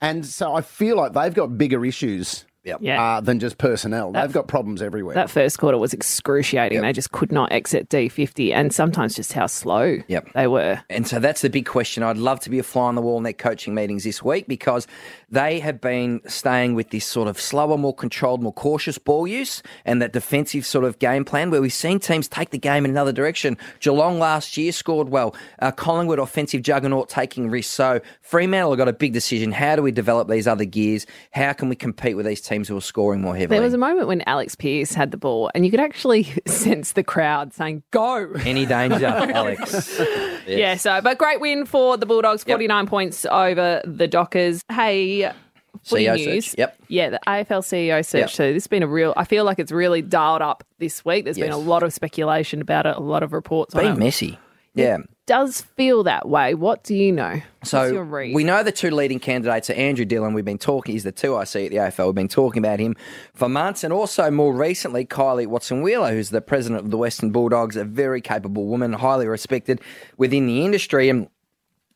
And 0.00 0.24
so 0.24 0.54
I 0.54 0.62
feel 0.62 0.96
like 0.96 1.12
they've 1.12 1.34
got 1.34 1.58
bigger 1.58 1.84
issues 1.84 2.46
Yeah. 2.64 3.02
uh, 3.16 3.20
than 3.20 3.40
just 3.40 3.58
personnel. 3.58 4.12
they've 4.12 4.32
got 4.32 4.46
problems 4.46 4.82
everywhere. 4.82 5.14
That 5.14 5.30
first 5.30 5.58
quarter 5.58 5.78
was 5.78 5.92
excruciating. 5.92 6.80
They 6.80 6.92
just 6.92 7.10
could 7.10 7.32
not 7.32 7.50
exit 7.50 7.88
D50, 7.88 8.52
and 8.52 8.72
sometimes 8.72 9.14
just 9.16 9.32
how 9.32 9.46
slow 9.46 9.98
Yep. 10.06 10.32
they 10.34 10.46
were. 10.46 10.80
And 10.88 11.06
so 11.06 11.18
that's 11.18 11.40
the 11.42 11.50
big 11.50 11.66
question. 11.66 12.02
I'd 12.02 12.18
love 12.18 12.38
to 12.40 12.50
be 12.50 12.58
a 12.58 12.62
fly 12.62 12.84
on 12.84 12.94
the 12.94 13.02
wall 13.02 13.16
in 13.18 13.24
their 13.24 13.32
coaching 13.32 13.74
meetings 13.74 14.04
this 14.04 14.22
week 14.22 14.46
because 14.46 14.86
they 15.32 15.58
have 15.60 15.80
been 15.80 16.20
staying 16.28 16.74
with 16.74 16.90
this 16.90 17.04
sort 17.04 17.26
of 17.26 17.40
slower, 17.40 17.76
more 17.76 17.94
controlled, 17.94 18.42
more 18.42 18.52
cautious 18.52 18.98
ball 18.98 19.26
use 19.26 19.62
and 19.84 20.00
that 20.00 20.12
defensive 20.12 20.64
sort 20.64 20.84
of 20.84 20.98
game 20.98 21.24
plan 21.24 21.50
where 21.50 21.60
we've 21.60 21.72
seen 21.72 21.98
teams 21.98 22.28
take 22.28 22.50
the 22.50 22.58
game 22.58 22.84
in 22.84 22.90
another 22.90 23.12
direction. 23.12 23.56
Geelong 23.80 24.18
last 24.18 24.56
year 24.56 24.70
scored 24.72 25.08
well. 25.08 25.34
Uh, 25.58 25.70
Collingwood 25.72 26.18
offensive 26.18 26.62
juggernaut 26.62 27.08
taking 27.08 27.50
risks. 27.50 27.72
So 27.72 28.00
Fremantle 28.20 28.72
have 28.72 28.78
got 28.78 28.88
a 28.88 28.92
big 28.92 29.12
decision. 29.12 29.52
How 29.52 29.74
do 29.74 29.82
we 29.82 29.90
develop 29.90 30.28
these 30.28 30.46
other 30.46 30.64
gears? 30.66 31.06
How 31.32 31.52
can 31.54 31.68
we 31.68 31.76
compete 31.76 32.14
with 32.16 32.26
these 32.26 32.40
teams 32.42 32.68
who 32.68 32.76
are 32.76 32.80
scoring 32.82 33.22
more 33.22 33.34
heavily? 33.34 33.56
There 33.56 33.64
was 33.64 33.74
a 33.74 33.78
moment 33.78 34.08
when 34.08 34.22
Alex 34.26 34.54
Pearce 34.54 34.92
had 34.92 35.10
the 35.10 35.16
ball, 35.16 35.50
and 35.54 35.64
you 35.64 35.70
could 35.70 35.80
actually 35.80 36.24
sense 36.46 36.92
the 36.92 37.02
crowd 37.02 37.54
saying, 37.54 37.82
Go! 37.90 38.30
Any 38.44 38.66
danger, 38.66 39.06
Alex? 39.06 39.98
Yeah, 40.46 40.76
so, 40.76 41.00
but 41.00 41.16
great 41.18 41.40
win 41.40 41.64
for 41.64 41.96
the 41.96 42.04
Bulldogs, 42.06 42.44
Yep. 42.46 42.56
49 42.56 42.86
points 42.86 43.24
over 43.26 43.80
the 43.86 44.06
Dockers. 44.06 44.62
Hey, 44.70 45.21
footy 45.84 46.04
CEO 46.04 46.16
news. 46.16 46.46
search, 46.46 46.58
yep. 46.58 46.76
Yeah, 46.88 47.10
the 47.10 47.20
AFL 47.26 47.62
CEO 47.62 48.04
search. 48.04 48.20
Yep. 48.20 48.30
So 48.30 48.52
this 48.52 48.64
has 48.64 48.68
been 48.68 48.82
a 48.82 48.86
real, 48.88 49.12
I 49.16 49.24
feel 49.24 49.44
like 49.44 49.58
it's 49.58 49.72
really 49.72 50.02
dialed 50.02 50.42
up 50.42 50.64
this 50.78 51.04
week. 51.04 51.24
There's 51.24 51.38
been 51.38 51.52
a 51.52 51.56
lot 51.56 51.82
of 51.82 51.92
speculation 51.92 52.60
about 52.60 52.86
it, 52.86 52.96
a 52.96 53.00
lot 53.00 53.22
of 53.22 53.32
reports 53.32 53.74
on 53.74 53.82
Been 53.82 53.92
it. 53.94 53.98
messy. 53.98 54.38
Yeah. 54.74 54.98
Does 55.26 55.60
feel 55.60 56.02
that 56.04 56.28
way. 56.28 56.54
What 56.54 56.82
do 56.82 56.94
you 56.94 57.12
know? 57.12 57.40
So 57.62 57.84
your 57.86 58.04
we 58.04 58.42
know 58.42 58.62
the 58.62 58.72
two 58.72 58.90
leading 58.90 59.20
candidates 59.20 59.70
are 59.70 59.74
Andrew 59.74 60.04
Dillon. 60.04 60.34
We've 60.34 60.44
been 60.44 60.58
talking. 60.58 60.94
He's 60.94 61.04
the 61.04 61.12
two 61.12 61.36
I 61.36 61.44
see 61.44 61.66
at 61.66 61.70
the 61.70 61.76
AFL. 61.76 62.06
We've 62.06 62.14
been 62.14 62.26
talking 62.26 62.58
about 62.60 62.80
him 62.80 62.96
for 63.34 63.48
months, 63.48 63.84
and 63.84 63.92
also 63.92 64.30
more 64.30 64.52
recently, 64.52 65.04
Kylie 65.06 65.46
Watson 65.46 65.82
Wheeler, 65.82 66.10
who's 66.12 66.30
the 66.30 66.40
president 66.40 66.84
of 66.84 66.90
the 66.90 66.96
Western 66.96 67.30
Bulldogs, 67.30 67.76
a 67.76 67.84
very 67.84 68.20
capable 68.20 68.66
woman, 68.66 68.94
highly 68.94 69.28
respected 69.28 69.80
within 70.16 70.46
the 70.46 70.64
industry, 70.64 71.08
and. 71.08 71.28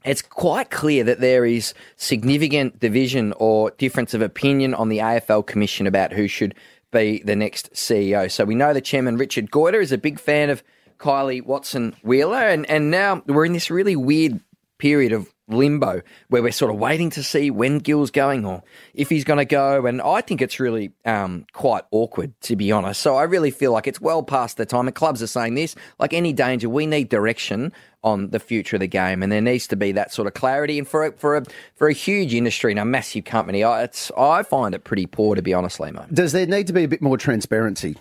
It's 0.05 0.23
quite 0.23 0.71
clear 0.71 1.03
that 1.05 1.21
there 1.21 1.45
is 1.45 1.75
significant 1.97 2.79
division 2.79 3.33
or 3.39 3.71
difference 3.73 4.15
of 4.15 4.23
opinion 4.23 4.75
on 4.75 4.89
the 4.89 4.99
AFL 4.99 5.47
Commission 5.47 5.87
about 5.87 6.13
who 6.13 6.29
should 6.29 6.55
be 6.93 7.23
the 7.25 7.37
next 7.37 7.73
CEO. 7.73 8.31
So 8.31 8.45
we 8.45 8.55
know 8.55 8.73
the 8.73 8.81
chairman, 8.81 9.17
Richard 9.17 9.51
Goyder, 9.51 9.83
is 9.83 9.93
a 9.93 9.99
big 9.99 10.21
fan 10.21 10.51
of 10.51 10.63
Kylie 10.99 11.45
Watson 11.45 11.95
Wheeler, 12.03 12.49
and, 12.49 12.69
and 12.71 12.91
now 12.91 13.23
we're 13.27 13.45
in 13.45 13.53
this 13.53 13.71
really 13.71 13.97
weird 13.97 14.41
period 14.79 15.13
of 15.13 15.33
limbo 15.49 16.03
where 16.29 16.43
we're 16.43 16.53
sort 16.53 16.73
of 16.73 16.79
waiting 16.79 17.11
to 17.11 17.23
see 17.23 17.51
when 17.51 17.79
Gill's 17.79 18.11
going 18.11 18.45
or 18.45 18.63
if 18.95 19.09
he's 19.09 19.25
going 19.25 19.39
to 19.39 19.45
go. 19.45 19.87
And 19.87 20.01
I 20.03 20.21
think 20.21 20.43
it's 20.43 20.59
really 20.59 20.93
um, 21.05 21.47
quite 21.53 21.85
awkward, 21.91 22.39
to 22.43 22.57
be 22.57 22.73
honest. 22.73 23.01
So 23.01 23.17
I 23.17 23.25
really 23.25 23.51
feel 23.51 23.73
like 23.73 23.87
it's 23.87 24.01
well 24.01 24.23
past 24.23 24.57
the 24.57 24.67
time. 24.67 24.87
And 24.87 24.95
clubs 24.95 25.23
are 25.23 25.27
saying 25.27 25.55
this 25.55 25.75
like 25.99 26.13
any 26.13 26.33
danger, 26.33 26.69
we 26.69 26.87
need 26.87 27.09
direction 27.09 27.73
on 28.03 28.31
the 28.31 28.39
future 28.39 28.77
of 28.77 28.81
the 28.81 28.87
game, 28.87 29.21
and 29.21 29.33
there 29.33 29.41
needs 29.41 29.67
to 29.67 29.75
be 29.75 29.91
that 29.91 30.13
sort 30.13 30.29
of 30.29 30.35
clarity. 30.35 30.79
And 30.79 30.87
for 30.87 31.07
a, 31.07 31.13
for 31.13 31.37
a 31.37 31.45
for 31.75 31.89
a 31.89 31.93
huge 31.93 32.35
industry 32.35 32.71
and 32.71 32.79
a 32.79 32.85
massive 32.85 33.25
company, 33.25 33.65
I, 33.65 33.89
I 34.17 34.43
find 34.45 34.75
it 34.77 34.85
pretty 34.85 35.07
poor, 35.07 35.35
to 35.35 35.43
be 35.43 35.53
honest, 35.53 35.79
Lehmo. 35.79 36.13
Does 36.15 36.31
there 36.31 36.47
need 36.47 36.69
to 36.69 36.73
be 36.73 36.85
a 36.85 36.89
bit 36.89 37.03
more 37.03 37.19
transparency? 37.19 37.97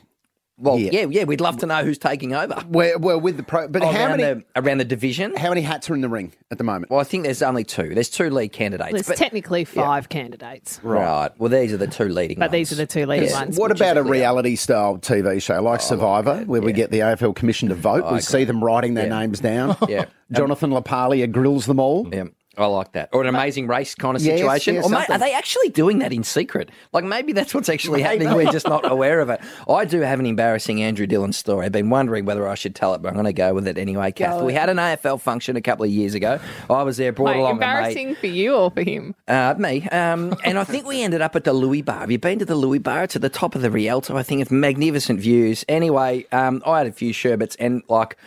Well, 0.58 0.80
Yeah. 0.80 0.92
yeah, 0.94 1.06
yeah, 1.10 1.24
we'd 1.26 1.42
love 1.42 1.58
to 1.58 1.66
know 1.66 1.84
who's 1.84 1.98
taking 1.98 2.34
over. 2.34 2.56
Where, 2.70 2.98
well, 2.98 3.20
with 3.20 3.36
the 3.36 3.44
pro, 3.44 3.68
but 3.68 3.82
oh, 3.84 3.88
how 3.92 4.06
around 4.06 4.18
many 4.22 4.24
the, 4.42 4.44
around 4.62 4.78
the 4.78 4.86
division? 4.86 5.36
how 5.36 5.50
many 5.50 5.60
hats 5.62 5.90
are 5.90 5.96
in 5.96 6.00
the 6.02 6.08
ring 6.08 6.32
at 6.50 6.58
the 6.58 6.64
moment? 6.64 6.90
Well, 6.92 7.02
I 7.02 7.04
think 7.04 7.24
there's 7.26 7.42
only 7.42 7.66
two. 7.66 7.94
There's 7.94 8.10
two 8.10 8.30
lead 8.30 8.54
candidates. 8.54 8.94
There's 8.94 9.08
but- 9.08 9.18
technically 9.18 9.66
five 9.66 10.08
candidates, 10.08 10.80
Right. 10.82 11.30
Well, 11.38 11.50
these 11.50 11.74
are 11.74 11.78
the 11.78 11.88
two 11.88 12.08
leading 12.08 12.40
but 12.40 12.52
these 12.52 12.72
are 12.72 12.76
ones. 12.76 12.88
the 12.94 13.00
two 13.02 13.06
leading 13.06 13.32
ones. 13.34 13.58
What 13.60 13.72
about 13.72 13.98
a 13.98 14.04
reality 14.04 14.56
style 14.56 14.98
TV 14.98 15.42
show 15.42 15.62
like 15.62 15.82
oh, 15.82 15.84
Survivor, 15.84 16.44
where 16.46 16.62
we 16.62 16.72
get 16.72 16.90
the 16.90 17.00
AFL 17.00 17.36
Commission 17.36 17.68
to 17.70 17.76
vote? 17.76 18.10
we 18.12 18.22
see 18.22 18.46
them 18.46 18.64
writing 18.64 18.94
their 18.94 19.08
Yeah. 19.08 19.20
names 19.20 19.40
down. 19.42 19.76
Yeah. 19.90 20.06
Jonathan 20.32 20.72
LaPaglia 20.72 21.32
grills 21.32 21.66
them 21.68 21.80
all. 21.80 22.08
Yeah, 22.12 22.24
I 22.58 22.66
like 22.68 22.94
that. 22.94 23.10
Or 23.14 23.22
an 23.22 23.28
amazing 23.28 23.68
race 23.68 23.96
kind 23.96 24.16
of 24.16 24.24
Yes, 24.24 24.40
situation. 24.40 24.76
yes, 24.76 24.86
or 24.86 24.90
mate, 24.90 24.98
something. 25.08 25.16
are 25.16 25.20
they 25.20 25.34
actually 25.34 25.70
doing 25.70 26.00
that 26.00 26.14
in 26.14 26.24
secret? 26.24 26.70
Like 26.94 27.04
maybe 27.04 27.34
that's 27.34 27.54
what's 27.54 27.70
actually 27.70 28.02
happening. 28.04 28.34
We're 28.34 28.52
just 28.52 28.68
not 28.68 28.90
aware 28.90 29.20
of 29.20 29.30
it. 29.30 29.42
I 29.70 29.86
do 29.86 30.02
have 30.02 30.20
an 30.20 30.26
embarrassing 30.26 30.82
Andrew 30.82 31.06
Dillon 31.08 31.34
story. 31.34 31.66
I've 31.66 31.72
been 31.72 31.90
wondering 31.90 32.26
whether 32.26 32.48
I 32.48 32.56
should 32.56 32.76
tell 32.76 32.94
it, 32.94 33.02
but 33.02 33.10
I'm 33.10 33.14
going 33.16 33.26
to 33.26 33.34
go 33.34 33.54
with 33.54 33.68
it 33.68 33.78
anyway. 33.78 34.12
Kath, 34.12 34.42
we 34.44 34.54
had 34.54 34.70
an 34.70 34.78
AFL 34.78 35.20
function 35.20 35.56
a 35.56 35.62
couple 35.62 35.86
of 35.86 35.92
years 35.92 36.14
ago. 36.14 36.40
I 36.70 36.84
was 36.84 36.98
there, 36.98 37.12
brought 37.12 37.36
Wait, 37.36 37.40
along 37.40 37.58
a 37.58 37.60
mate. 37.60 37.66
embarrassing 37.66 38.16
for 38.16 38.28
you 38.28 38.56
or 38.56 38.72
for 38.72 38.82
him? 38.84 39.16
Uh, 39.28 39.56
me. 39.58 39.88
Um, 39.90 40.36
and 40.44 40.58
I 40.58 40.64
think 40.64 40.86
we 40.86 41.02
ended 41.02 41.22
up 41.22 41.36
at 41.36 41.44
the 41.44 41.54
Lui 41.54 41.82
Bar. 41.82 42.00
Have 42.00 42.12
you 42.12 42.20
been 42.20 42.40
to 42.40 42.46
the 42.46 42.56
Lui 42.56 42.80
Bar? 42.80 43.04
It's 43.04 43.16
at 43.16 43.22
the 43.22 43.30
top 43.30 43.56
of 43.56 43.62
the 43.62 43.72
Rialto. 43.72 44.16
I 44.18 44.24
think 44.24 44.42
it's 44.42 44.52
magnificent 44.52 45.20
views. 45.20 45.66
Anyway, 45.68 46.26
um, 46.32 46.62
I 46.66 46.78
had 46.80 46.88
a 46.88 46.92
few 46.92 47.14
sherbets 47.14 47.56
and 47.58 47.84
like 47.90 48.18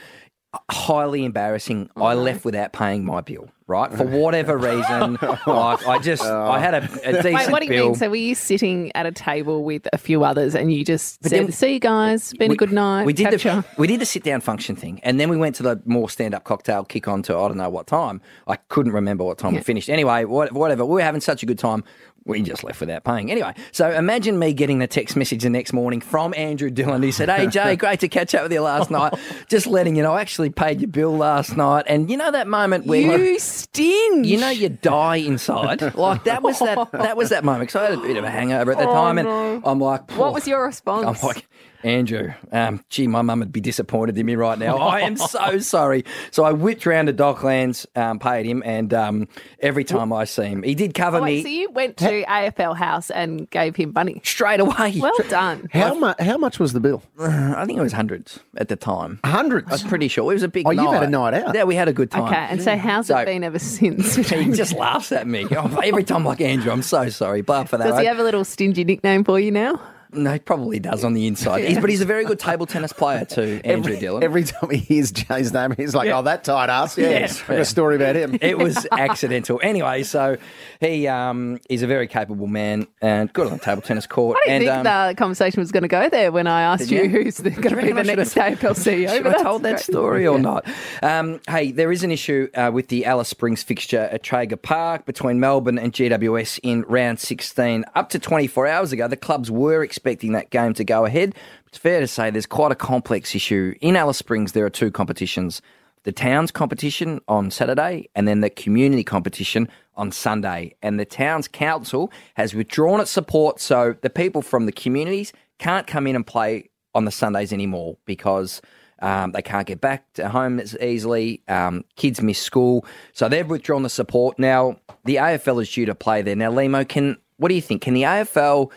highly 0.70 1.24
embarrassing. 1.24 1.90
I 1.96 2.14
left 2.14 2.44
without 2.44 2.72
paying 2.72 3.04
my 3.04 3.20
bill. 3.20 3.50
Right 3.66 3.92
for 3.92 4.04
whatever 4.06 4.56
reason, 4.70 5.18
like 5.20 5.86
I 5.86 5.98
just 6.02 6.22
I 6.22 6.58
had 6.58 6.72
a, 6.72 6.78
a 7.06 7.12
decent 7.22 7.34
Wait, 7.34 7.50
what 7.50 7.58
do 7.60 7.66
you 7.66 7.70
bill. 7.72 7.86
mean? 7.88 7.94
So 7.96 8.08
were 8.08 8.16
you 8.16 8.34
sitting 8.34 8.90
at 8.94 9.04
a 9.04 9.12
table 9.12 9.62
with 9.62 9.86
a 9.92 9.98
few 9.98 10.24
others 10.24 10.54
and 10.54 10.72
you 10.72 10.86
just 10.86 11.20
But 11.20 11.28
said, 11.32 11.44
then- 11.48 11.52
"See 11.52 11.74
you 11.74 11.78
guys, 11.78 12.32
been 12.32 12.50
a 12.52 12.56
good 12.56 12.72
night." 12.72 13.04
We 13.04 13.12
did 13.12 13.30
the 13.38 13.64
we 13.76 13.86
did 13.86 14.00
the 14.00 14.06
sit 14.06 14.22
down 14.22 14.40
function 14.40 14.74
thing, 14.74 15.00
and 15.02 15.20
then 15.20 15.28
we 15.28 15.36
went 15.36 15.54
to 15.56 15.62
the 15.62 15.82
more 15.84 16.08
stand 16.08 16.34
up 16.34 16.44
cocktail 16.44 16.82
kick 16.86 17.08
on 17.08 17.22
to 17.24 17.36
I 17.36 17.46
don't 17.48 17.58
know 17.58 17.68
what 17.68 17.86
time. 17.86 18.22
I 18.46 18.56
couldn't 18.56 18.92
remember 18.92 19.22
what 19.22 19.36
time 19.36 19.52
we 19.54 19.60
finished. 19.60 19.90
Anyway, 19.90 20.24
what, 20.24 20.50
whatever. 20.52 20.86
We 20.86 20.94
were 20.94 21.02
having 21.02 21.20
such 21.20 21.42
a 21.42 21.46
good 21.46 21.58
time. 21.58 21.84
We 22.28 22.42
just 22.42 22.62
left 22.62 22.78
without 22.78 23.04
paying. 23.04 23.30
Anyway, 23.30 23.54
so 23.72 23.90
imagine 23.90 24.38
me 24.38 24.52
getting 24.52 24.78
the 24.78 24.86
text 24.86 25.16
message 25.16 25.42
the 25.42 25.50
next 25.50 25.72
morning 25.72 26.00
from 26.02 26.34
Andrew 26.36 26.68
Dillon. 26.70 27.02
He 27.02 27.10
said, 27.10 27.30
"Hey 27.30 27.46
Jay, 27.50 27.74
great 27.74 28.00
to 28.00 28.08
catch 28.08 28.34
up 28.34 28.42
with 28.44 28.52
you 28.52 28.60
last 28.60 28.90
night. 28.90 29.14
Just 29.48 29.66
letting 29.66 29.96
you 29.96 30.02
know, 30.02 30.12
I 30.12 30.20
actually 30.20 30.50
paid 30.50 30.80
your 30.80 30.88
bill 30.88 31.16
last 31.16 31.56
night." 31.56 31.86
And 31.88 32.10
you 32.10 32.18
know 32.18 32.30
that 32.30 32.46
moment 32.46 32.86
where 32.86 33.00
You 33.18 33.38
sting. 33.38 34.24
you 34.24 34.38
know 34.38 34.50
you 34.50 34.68
die 34.68 35.16
inside. 35.16 35.94
Like 35.96 36.24
that 36.24 36.42
was 36.42 36.58
that 36.58 36.92
that 36.92 37.16
was 37.16 37.30
that 37.30 37.44
moment. 37.44 37.68
Because 37.68 37.76
I 37.76 37.90
had 37.90 37.98
a 37.98 38.02
bit 38.02 38.16
of 38.18 38.24
a 38.24 38.30
hangover 38.30 38.72
at 38.72 38.78
the 38.78 38.84
oh, 38.88 38.92
time, 38.92 39.16
and 39.18 39.62
I'm 39.64 39.80
like, 39.80 40.10
What 40.12 40.34
was 40.34 40.46
your 40.46 40.64
response? 40.66 41.06
I'm 41.22 41.26
like, 41.26 41.48
Andrew, 41.84 42.32
um, 42.52 42.84
gee, 42.90 43.06
my 43.06 43.22
mum 43.22 43.38
would 43.40 43.52
be 43.52 43.60
disappointed 43.60 44.18
in 44.18 44.26
me 44.26 44.34
right 44.34 44.58
now. 44.58 44.76
I 44.78 45.00
am 45.00 45.16
so 45.16 45.58
sorry. 45.60 46.04
So 46.30 46.44
I 46.44 46.52
whipped 46.52 46.84
round 46.86 47.06
to 47.08 47.14
Docklands, 47.14 47.86
um, 47.96 48.18
paid 48.18 48.46
him, 48.46 48.62
and 48.66 48.92
um, 48.92 49.28
every 49.60 49.84
time 49.84 50.12
I 50.12 50.24
see 50.24 50.44
him, 50.44 50.62
he 50.62 50.74
did 50.74 50.94
cover 50.94 51.18
Oh, 51.18 51.22
wait, 51.22 51.36
me 51.36 51.42
so 51.42 51.48
you 51.48 51.70
went 51.70 51.96
to 51.98 52.24
AFL 52.24 52.76
House 52.76 53.10
and 53.10 53.48
gave 53.50 53.76
him 53.76 53.92
money. 53.94 54.20
straight 54.24 54.60
away. 54.60 54.98
Well 54.98 55.12
done. 55.28 55.68
How 55.72 55.94
much? 55.94 56.20
How 56.20 56.36
much 56.38 56.58
was 56.58 56.72
the 56.72 56.80
bill? 56.80 57.02
I 57.20 57.64
think 57.64 57.78
it 57.78 57.82
was 57.82 57.92
hundreds 57.92 58.40
at 58.56 58.68
the 58.68 58.76
time. 58.76 59.20
Hundreds. 59.24 59.68
I 59.68 59.72
was 59.72 59.84
pretty 59.84 60.08
sure 60.08 60.30
it 60.30 60.34
was 60.34 60.42
a 60.42 60.48
big. 60.48 60.66
Oh, 60.66 60.70
you've 60.70 60.84
night. 60.84 60.94
had 60.94 61.02
a 61.04 61.10
night 61.10 61.34
out. 61.34 61.54
Yeah, 61.54 61.64
we 61.64 61.74
had 61.76 61.88
a 61.88 61.92
good 61.92 62.10
time. 62.10 62.24
Okay, 62.24 62.46
and 62.50 62.60
so 62.62 62.76
how's 62.76 63.06
So- 63.06 63.18
it 63.18 63.26
been 63.26 63.44
ever 63.44 63.58
since? 63.58 64.16
He 64.38 64.52
just 64.52 64.72
laughs 64.74 65.10
at 65.12 65.26
me 65.26 65.46
every 65.50 66.04
time. 66.04 66.18
I'm 66.18 66.24
Like 66.24 66.40
Andrew, 66.40 66.72
I'm 66.72 66.82
so 66.82 67.08
sorry, 67.08 67.42
but 67.42 67.64
for 67.68 67.76
that, 67.76 67.86
Does 67.88 67.98
he 68.00 68.06
have 68.06 68.18
a 68.18 68.22
little 68.24 68.44
stingy 68.44 68.82
nickname 68.84 69.22
for 69.24 69.38
you 69.38 69.50
now? 69.52 69.80
No, 70.12 70.32
he 70.32 70.38
probably 70.38 70.78
does 70.78 71.04
on 71.04 71.14
the 71.14 71.26
inside. 71.26 71.64
He's, 71.64 71.78
but 71.78 71.90
he's 71.90 72.00
a 72.00 72.04
very 72.06 72.24
good 72.24 72.38
table 72.38 72.66
tennis 72.66 72.92
player 72.92 73.24
too, 73.24 73.60
Andrew 73.64 73.92
every, 73.92 73.98
Dillon. 74.00 74.22
every 74.22 74.44
time 74.44 74.70
he 74.70 74.78
hears 74.78 75.12
Jay's 75.12 75.52
name, 75.52 75.74
he's 75.76 75.94
like, 75.94 76.08
"Oh, 76.10 76.22
that 76.22 76.44
tight 76.44 76.70
ass." 76.70 76.96
Yeah, 76.96 77.10
Yes. 77.10 77.40
I've 77.42 77.48
got 77.48 77.58
a 77.60 77.64
story 77.64 77.96
about 77.96 78.16
him. 78.16 78.38
it 78.40 78.58
was 78.58 78.86
accidental. 78.92 79.60
Anyway, 79.62 80.02
so 80.02 80.36
he 80.80 81.06
um, 81.08 81.58
is 81.68 81.82
a 81.82 81.86
very 81.86 82.06
capable 82.06 82.46
man 82.46 82.86
and 83.02 83.32
good 83.32 83.46
on 83.46 83.54
the 83.54 83.58
table 83.64 83.82
tennis 83.82 84.06
court. 84.06 84.38
I 84.44 84.48
didn't 84.48 84.68
and 84.68 84.84
think 84.84 84.86
um, 84.94 85.08
the 85.08 85.14
conversation 85.16 85.60
was 85.60 85.72
going 85.72 85.82
to 85.82 85.88
go 85.88 86.08
there 86.08 86.32
when 86.32 86.46
I 86.46 86.62
asked 86.62 86.90
you, 86.90 87.02
you? 87.02 87.08
who's 87.08 87.40
going 87.40 87.54
to 87.62 87.76
be 87.76 87.92
the 87.92 88.04
next 88.04 88.34
have- 88.34 88.58
AFL 88.58 88.70
CEO. 88.74 89.08
Should 89.08 89.26
I 89.26 89.30
that's 89.30 89.42
told 89.42 89.62
that 89.62 89.70
great. 89.72 89.80
story 89.84 90.26
or 90.26 90.38
not? 90.38 90.66
Um, 91.02 91.40
hey, 91.48 91.70
there 91.72 91.92
is 91.92 92.02
an 92.02 92.10
issue 92.10 92.48
uh, 92.54 92.70
with 92.72 92.88
the 92.88 93.04
Alice 93.04 93.28
Springs 93.28 93.62
fixture 93.62 94.08
at 94.12 94.22
Traeger 94.22 94.56
Park 94.56 95.04
between 95.06 95.38
Melbourne 95.40 95.78
and 95.78 95.92
GWS 95.92 96.60
in 96.62 96.82
round 96.82 97.20
16. 97.20 97.84
Up 97.94 98.08
to 98.10 98.18
24 98.18 98.66
hours 98.66 98.92
ago, 98.92 99.06
the 99.08 99.16
clubs 99.16 99.50
were 99.50 99.82
expecting 99.82 99.97
that 100.32 100.50
game 100.50 100.74
to 100.74 100.84
go 100.84 101.04
ahead. 101.04 101.34
It's 101.66 101.78
fair 101.78 102.00
to 102.00 102.06
say 102.06 102.30
there's 102.30 102.46
quite 102.46 102.72
a 102.72 102.76
complex 102.76 103.34
issue. 103.34 103.74
In 103.80 103.96
Alice 103.96 104.18
Springs, 104.18 104.52
there 104.52 104.64
are 104.64 104.70
two 104.70 104.90
competitions 104.90 105.62
the 106.04 106.12
Towns 106.12 106.50
competition 106.50 107.20
on 107.28 107.50
Saturday 107.50 108.08
and 108.14 108.26
then 108.26 108.40
the 108.40 108.48
community 108.48 109.04
competition 109.04 109.68
on 109.94 110.10
Sunday. 110.10 110.74
And 110.80 110.98
the 110.98 111.04
Towns 111.04 111.48
Council 111.48 112.10
has 112.34 112.54
withdrawn 112.54 113.00
its 113.00 113.10
support, 113.10 113.60
so 113.60 113.94
the 114.00 114.08
people 114.08 114.40
from 114.40 114.64
the 114.64 114.72
communities 114.72 115.32
can't 115.58 115.86
come 115.86 116.06
in 116.06 116.16
and 116.16 116.26
play 116.26 116.70
on 116.94 117.04
the 117.04 117.10
Sundays 117.10 117.52
anymore 117.52 117.96
because 118.06 118.62
Um, 119.00 119.30
they 119.30 119.42
can't 119.42 119.66
get 119.66 119.80
back 119.80 120.12
to 120.14 120.28
home 120.28 120.58
as 120.58 120.76
easily. 120.80 121.40
Um, 121.46 121.84
kids 121.94 122.20
miss 122.20 122.40
school, 122.42 122.84
so 123.12 123.28
they've 123.28 123.48
withdrawn 123.48 123.84
the 123.84 123.88
support. 123.88 124.38
Now 124.38 124.78
the 125.04 125.16
AFL 125.16 125.62
is 125.62 125.70
due 125.70 125.86
to 125.86 125.94
play 125.94 126.22
there. 126.22 126.34
Now, 126.34 126.50
Lehmo, 126.50 126.88
can 126.88 127.16
what 127.36 127.48
do 127.48 127.54
you 127.54 127.62
think? 127.62 127.82
Can 127.82 127.94
the 127.94 128.02
AFL 128.02 128.72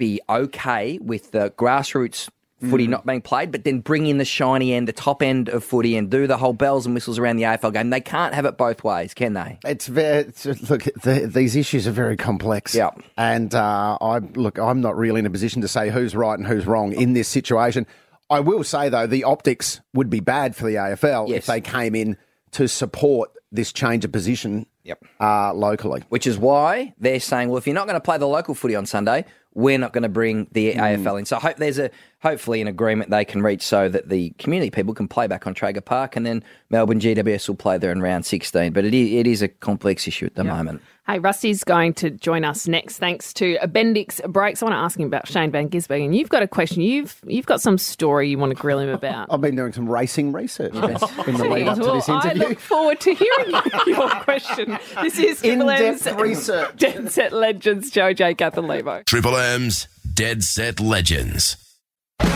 be 0.00 0.20
okay 0.28 0.98
with 1.00 1.30
the 1.30 1.50
grassroots 1.56 2.28
footy 2.68 2.86
Mm. 2.86 2.90
not 2.90 3.06
being 3.06 3.22
played, 3.22 3.50
but 3.52 3.64
then 3.64 3.80
bring 3.80 4.06
in 4.06 4.18
the 4.18 4.24
shiny 4.24 4.74
end, 4.74 4.86
the 4.86 4.92
top 4.92 5.22
end 5.22 5.48
of 5.48 5.64
footy, 5.64 5.96
and 5.96 6.10
do 6.10 6.26
the 6.26 6.36
whole 6.36 6.52
bells 6.52 6.84
and 6.84 6.94
whistles 6.94 7.18
around 7.18 7.36
the 7.36 7.44
AFL 7.44 7.72
game? 7.72 7.88
They 7.88 8.02
can't 8.02 8.34
have 8.34 8.44
it 8.44 8.58
both 8.58 8.84
ways, 8.84 9.14
can 9.14 9.32
they? 9.32 9.58
It's 9.64 9.86
very 9.86 10.24
it's, 10.24 10.44
look. 10.68 10.82
The, 11.02 11.26
these 11.32 11.56
issues 11.56 11.86
are 11.86 11.90
very 11.92 12.18
complex. 12.18 12.74
Yeah. 12.74 12.90
and 13.16 13.54
uh, 13.54 13.96
I 14.00 14.18
look. 14.18 14.58
I'm 14.58 14.82
not 14.82 14.98
really 14.98 15.20
in 15.20 15.26
a 15.26 15.30
position 15.30 15.62
to 15.62 15.68
say 15.68 15.88
who's 15.88 16.14
right 16.14 16.38
and 16.38 16.46
who's 16.46 16.66
wrong 16.66 16.92
in 16.92 17.14
this 17.14 17.28
situation. 17.28 17.86
I 18.28 18.40
will 18.40 18.62
say 18.62 18.90
though, 18.90 19.06
the 19.06 19.24
optics 19.24 19.80
would 19.94 20.10
be 20.10 20.20
bad 20.20 20.54
for 20.54 20.66
the 20.66 20.74
AFL 20.74 21.28
Yes. 21.28 21.38
if 21.38 21.46
they 21.46 21.62
came 21.62 21.94
in 21.94 22.18
to 22.52 22.68
support 22.68 23.30
this 23.50 23.72
change 23.72 24.04
of 24.04 24.12
position. 24.12 24.66
Yep. 24.84 25.04
Uh, 25.20 25.52
locally. 25.54 26.02
Which 26.10 26.26
is 26.26 26.36
why 26.38 26.94
they're 26.98 27.20
saying, 27.20 27.48
well, 27.48 27.58
if 27.58 27.66
you're 27.66 27.74
not 27.74 27.86
going 27.86 27.94
to 27.96 28.00
play 28.00 28.18
the 28.18 28.26
local 28.26 28.54
footy 28.54 28.74
on 28.74 28.86
Sunday, 28.86 29.24
we're 29.54 29.78
not 29.78 29.92
going 29.92 30.02
to 30.02 30.08
bring 30.08 30.46
the 30.52 30.74
AFL 30.74 31.12
hmm. 31.12 31.18
in. 31.18 31.26
So 31.26 31.36
I 31.36 31.40
hope 31.40 31.56
there's 31.56 31.78
a 31.78 31.90
hopefully 32.22 32.60
an 32.60 32.68
agreement 32.68 33.10
they 33.10 33.24
can 33.24 33.42
reach 33.42 33.62
so 33.62 33.88
that 33.88 34.08
the 34.08 34.30
community 34.38 34.70
people 34.70 34.94
can 34.94 35.08
play 35.08 35.26
back 35.26 35.46
on 35.46 35.54
Traeger 35.54 35.80
Park, 35.80 36.16
and 36.16 36.24
then 36.24 36.44
Melbourne 36.68 37.00
GWS 37.00 37.48
will 37.48 37.56
play 37.56 37.78
there 37.78 37.92
in 37.92 38.02
round 38.02 38.26
16. 38.26 38.72
But 38.72 38.84
it 38.84 38.94
is, 38.94 39.12
it 39.12 39.26
is 39.26 39.42
a 39.42 39.48
complex 39.48 40.06
issue 40.06 40.26
at 40.26 40.34
the 40.34 40.44
moment. 40.44 40.82
Hey, 41.06 41.18
Rusty's 41.18 41.64
going 41.64 41.94
to 41.94 42.10
join 42.10 42.44
us 42.44 42.68
next, 42.68 42.98
thanks 42.98 43.32
to 43.34 43.58
Bendix 43.64 44.24
Brakes. 44.30 44.62
I 44.62 44.66
want 44.66 44.74
to 44.74 44.78
ask 44.78 44.96
him 44.96 45.06
about 45.06 45.26
Shane 45.26 45.50
Van 45.50 45.68
Gisbergen. 45.68 46.16
You've 46.16 46.28
got 46.28 46.44
a 46.44 46.46
question. 46.46 46.82
You've 46.82 47.20
you've 47.26 47.46
got 47.46 47.60
some 47.60 47.78
story 47.78 48.28
you 48.28 48.38
want 48.38 48.50
to 48.50 48.56
grill 48.56 48.78
him 48.78 48.90
about. 48.90 49.26
I've 49.28 49.40
been 49.40 49.56
doing 49.56 49.72
some 49.72 49.88
racing 49.88 50.30
research 50.30 50.72
in 50.74 50.82
the 50.82 51.48
lead 51.50 51.66
up 51.66 51.78
to 51.78 51.82
Well, 51.82 51.94
this 51.94 52.08
I 52.08 52.32
look 52.34 52.60
forward 52.60 53.00
to 53.00 53.14
hearing 53.14 53.50
your 53.86 54.08
question. 54.10 54.78
This 55.02 55.18
is 55.18 55.40
Triple 55.40 55.70
M's 55.70 56.06
In-depth 56.06 56.20
research. 56.20 56.76
Dead 56.76 57.10
Set 57.10 57.32
Legends, 57.32 57.90
Jojo 57.90 58.36
Catholivo. 58.36 59.04
Triple 59.04 59.36
M's 59.36 59.88
Dead 60.14 60.44
Set 60.44 60.78
Legends. 60.78 61.56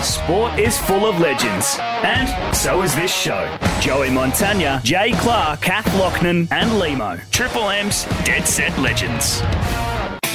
Sport 0.03 0.59
is 0.59 0.79
full 0.79 1.07
of 1.07 1.19
legends, 1.21 1.79
and 1.81 2.55
so 2.55 2.83
is 2.83 2.95
this 2.95 3.15
show. 3.15 3.57
Joey 3.81 4.09
Montagna, 4.09 4.83
Jay 4.83 5.13
Clark, 5.13 5.61
Kath 5.63 5.87
Lochnan, 5.95 6.47
and 6.51 6.71
Lehmo. 6.73 7.21
Triple 7.31 7.71
M's 7.71 8.05
Dead 8.25 8.47
Set 8.47 8.77
Legends. 8.79 9.43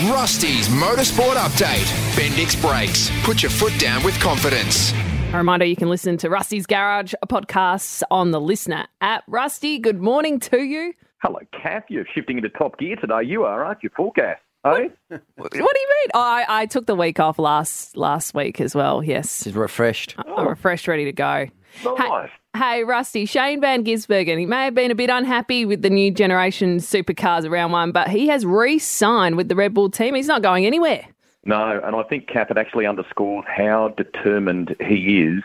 Rusty's 0.10 0.70
Motorsport 0.70 1.36
Update. 1.36 1.86
Bendix 2.16 2.60
Brakes. 2.62 3.12
Put 3.24 3.44
your 3.44 3.50
foot 3.50 3.78
down 3.80 4.04
with 4.04 4.20
confidence. 4.20 4.94
A 5.34 5.38
reminder 5.38 5.66
you 5.66 5.76
can 5.76 5.90
listen 5.90 6.18
to 6.18 6.30
Rusty's 6.30 6.66
Garage 6.66 7.14
podcasts 7.28 8.02
on 8.10 8.32
the 8.32 8.40
Listener 8.40 8.88
app. 9.02 9.24
Rusty, 9.28 9.78
good 9.78 10.02
morning 10.02 10.40
to 10.40 10.60
you. 10.64 10.94
Hello, 11.22 11.40
Kath. 11.52 11.84
You're 11.90 12.06
shifting 12.16 12.38
into 12.38 12.50
top 12.50 12.80
gear 12.80 12.96
today. 12.96 13.24
You 13.26 13.44
are, 13.44 13.66
aren't 13.66 13.84
you? 13.84 13.90
Forecast. 13.96 14.42
Hey? 14.64 14.92
What 15.36 15.52
do 15.52 15.58
you 15.58 15.64
mean? 15.64 16.10
Oh, 16.14 16.20
I, 16.20 16.46
I 16.48 16.66
took 16.66 16.86
the 16.86 16.96
week 16.96 17.20
off 17.20 17.40
last 17.40 17.96
last 17.96 18.34
week 18.34 18.60
as 18.60 18.76
well. 18.76 19.04
Yes, 19.04 19.44
She's 19.44 19.54
refreshed. 19.54 20.16
I'm 20.18 20.48
refreshed, 20.48 20.88
ready 20.88 21.06
to 21.06 21.14
go. 21.14 21.48
Nice. 21.86 22.30
Hey, 22.56 22.84
Rusty, 22.84 23.26
Shane 23.26 23.62
Van 23.62 23.84
Gisbergen, 23.84 24.40
he 24.40 24.46
may 24.46 24.66
have 24.66 24.74
been 24.74 24.92
a 24.92 24.96
bit 24.96 25.10
unhappy 25.10 25.66
with 25.66 25.82
the 25.82 25.90
new 25.90 26.12
generation 26.12 26.78
supercars 26.78 27.48
around 27.50 27.72
one, 27.72 27.92
but 27.92 28.10
he 28.10 28.28
has 28.28 28.46
re 28.46 28.80
signed 28.80 29.38
with 29.38 29.50
the 29.50 29.56
Red 29.56 29.74
Bull 29.74 29.90
team. 29.90 30.16
He's 30.16 30.28
not 30.28 30.42
going 30.42 30.66
anywhere. 30.66 31.08
No, 31.46 31.80
and 31.84 31.96
I 31.96 32.04
think 32.04 32.28
Kath, 32.28 32.52
it 32.52 32.58
actually 32.58 32.86
underscores 32.86 33.46
how 33.48 33.90
determined 33.90 34.76
he 34.80 35.22
is 35.22 35.44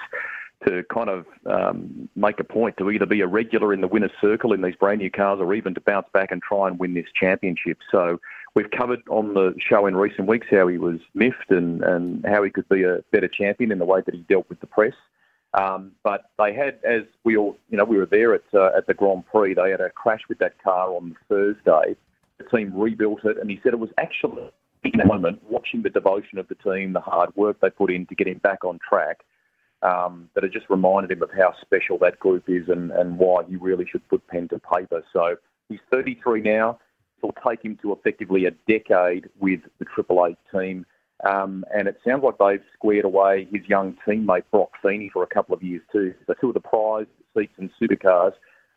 to 0.66 0.83
kind 0.92 1.11
of 1.11 1.26
um, 1.47 2.09
make 2.16 2.40
a 2.40 2.44
point 2.44 2.76
to 2.78 2.90
either 2.90 3.06
be 3.06 3.21
a 3.21 3.26
regular 3.26 3.73
in 3.73 3.80
the 3.80 3.88
winner's 3.88 4.11
circle 4.21 4.52
in 4.52 4.62
these 4.62 4.75
brand 4.75 4.99
new 4.99 5.11
cars 5.11 5.38
or 5.40 5.52
even 5.54 5.75
to 5.75 5.80
bounce 5.80 6.06
back 6.12 6.33
and 6.33 6.42
try 6.42 6.66
and 6.68 6.78
win 6.78 6.94
this 6.94 7.06
championship. 7.14 7.78
So 7.90 8.18
we've 8.55 8.71
covered 8.71 9.03
on 9.09 9.35
the 9.35 9.55
show 9.59 9.87
in 9.87 9.97
recent 9.97 10.29
weeks 10.29 10.47
how 10.51 10.69
he 10.69 10.79
was 10.79 11.01
miffed 11.15 11.51
and, 11.51 11.83
and 11.83 12.25
how 12.25 12.43
he 12.43 12.51
could 12.51 12.69
be 12.69 12.85
a 12.85 13.03
better 13.11 13.29
champion 13.29 13.73
in 13.73 13.79
the 13.79 13.85
way 13.85 14.01
that 14.05 14.15
he 14.15 14.21
dealt 14.23 14.49
with 14.49 14.61
the 14.61 14.67
press. 14.67 14.95
Um, 15.55 15.93
but 16.03 16.31
they 16.38 16.53
had, 16.53 16.79
as 16.85 17.03
we 17.23 17.37
all, 17.37 17.57
you 17.71 17.77
know, 17.77 17.85
we 17.85 17.97
were 17.97 18.07
there 18.07 18.35
at 18.35 18.43
uh, 18.53 18.71
at 18.77 18.87
the 18.87 18.95
Grand 18.95 19.25
Prix. 19.27 19.55
They 19.55 19.71
had 19.71 19.81
a 19.81 19.90
crash 19.90 20.23
with 20.29 20.38
that 20.38 20.61
car 20.62 20.88
on 20.90 21.17
Thursday. 21.29 21.97
The 22.38 22.45
team 22.53 22.73
rebuilt 22.75 23.25
it, 23.25 23.38
and 23.38 23.49
he 23.49 23.61
said 23.62 23.73
it 23.73 23.79
was 23.79 23.90
actually 23.99 24.51
in 24.83 25.01
a 25.01 25.07
moment 25.07 25.40
watching 25.49 25.83
the 25.83 25.90
devotion 25.90 26.38
of 26.38 26.49
the 26.49 26.57
team, 26.57 26.93
the 26.93 27.01
hard 27.01 27.35
work 27.37 27.61
they 27.61 27.71
put 27.71 27.90
in 27.90 28.05
to 28.07 28.14
get 28.14 28.27
him 28.27 28.38
back 28.38 28.64
on 28.64 28.79
track. 28.87 29.21
Um, 29.83 30.31
that 30.35 30.45
it 30.45 30.53
just 30.53 30.71
reminded 30.71 31.11
him 31.11 31.23
of 31.23 31.31
how 31.31 31.55
special 31.61 31.99
that 31.99 32.19
group 32.19 32.45
is 32.49 32.71
and, 32.71 32.90
and 32.90 33.19
why 33.19 33.45
he 33.45 33.57
really 33.57 33.87
should 33.87 34.07
put 34.09 34.27
pen 34.29 34.49
to 34.49 34.59
paper. 34.59 35.05
So 35.12 35.37
he's 35.69 35.81
33 35.90 36.40
now. 36.40 36.79
It'll 37.25 37.51
take 37.51 37.65
him 37.65 37.79
to 37.83 37.93
effectively 37.93 38.45
a 38.45 38.51
decade 38.69 39.29
with 39.41 39.61
the 39.79 39.87
Triple 39.87 40.27
Eight 40.27 40.37
team. 40.53 40.85
Um, 41.27 41.65
and 41.75 41.89
it 41.89 41.99
sounds 42.07 42.23
like 42.23 42.37
they've 42.39 42.65
squared 42.75 43.07
away 43.07 43.49
his 43.51 43.63
young 43.67 43.97
teammate 44.07 44.45
Brock 44.51 44.73
Feeney 44.83 45.09
for 45.11 45.23
a 45.23 45.27
couple 45.27 45.55
of 45.55 45.63
years 45.63 45.81
too. 45.91 46.13
The 46.27 46.35
two 46.39 46.49
of 46.49 46.55
the 46.55 46.61
prize 46.61 47.07
seats 47.35 47.55
in 47.59 47.71
supercars 47.81 48.33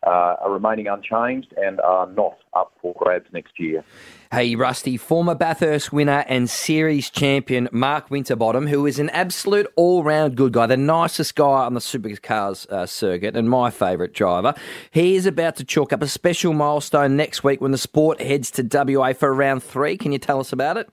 are 0.09 0.51
remaining 0.51 0.87
unchanged 0.87 1.53
and 1.57 1.79
are 1.81 2.07
not 2.07 2.37
up 2.53 2.73
for 2.81 2.93
grabs 2.97 3.27
next 3.31 3.59
year. 3.59 3.83
Hey, 4.31 4.55
Rusty, 4.55 4.97
former 4.97 5.35
Bathurst 5.35 5.93
winner 5.93 6.25
and 6.27 6.49
series 6.49 7.09
champion 7.09 7.69
Mark 7.71 8.09
Winterbottom, 8.09 8.67
who 8.67 8.85
is 8.85 8.99
an 8.99 9.09
absolute 9.11 9.67
all 9.75 10.03
round 10.03 10.35
good 10.35 10.53
guy, 10.53 10.65
the 10.65 10.75
nicest 10.75 11.35
guy 11.35 11.65
on 11.65 11.73
the 11.73 11.79
supercars 11.79 12.67
uh, 12.69 12.85
circuit, 12.85 13.37
and 13.37 13.49
my 13.49 13.69
favourite 13.69 14.13
driver. 14.13 14.53
He 14.91 15.15
is 15.15 15.25
about 15.25 15.55
to 15.57 15.63
chalk 15.63 15.93
up 15.93 16.01
a 16.01 16.07
special 16.07 16.53
milestone 16.53 17.15
next 17.15 17.43
week 17.43 17.61
when 17.61 17.71
the 17.71 17.77
sport 17.77 18.21
heads 18.21 18.51
to 18.51 18.67
WA 18.69 19.13
for 19.13 19.33
round 19.33 19.63
three. 19.63 19.97
Can 19.97 20.11
you 20.11 20.19
tell 20.19 20.39
us 20.39 20.51
about 20.51 20.77
it? 20.77 20.89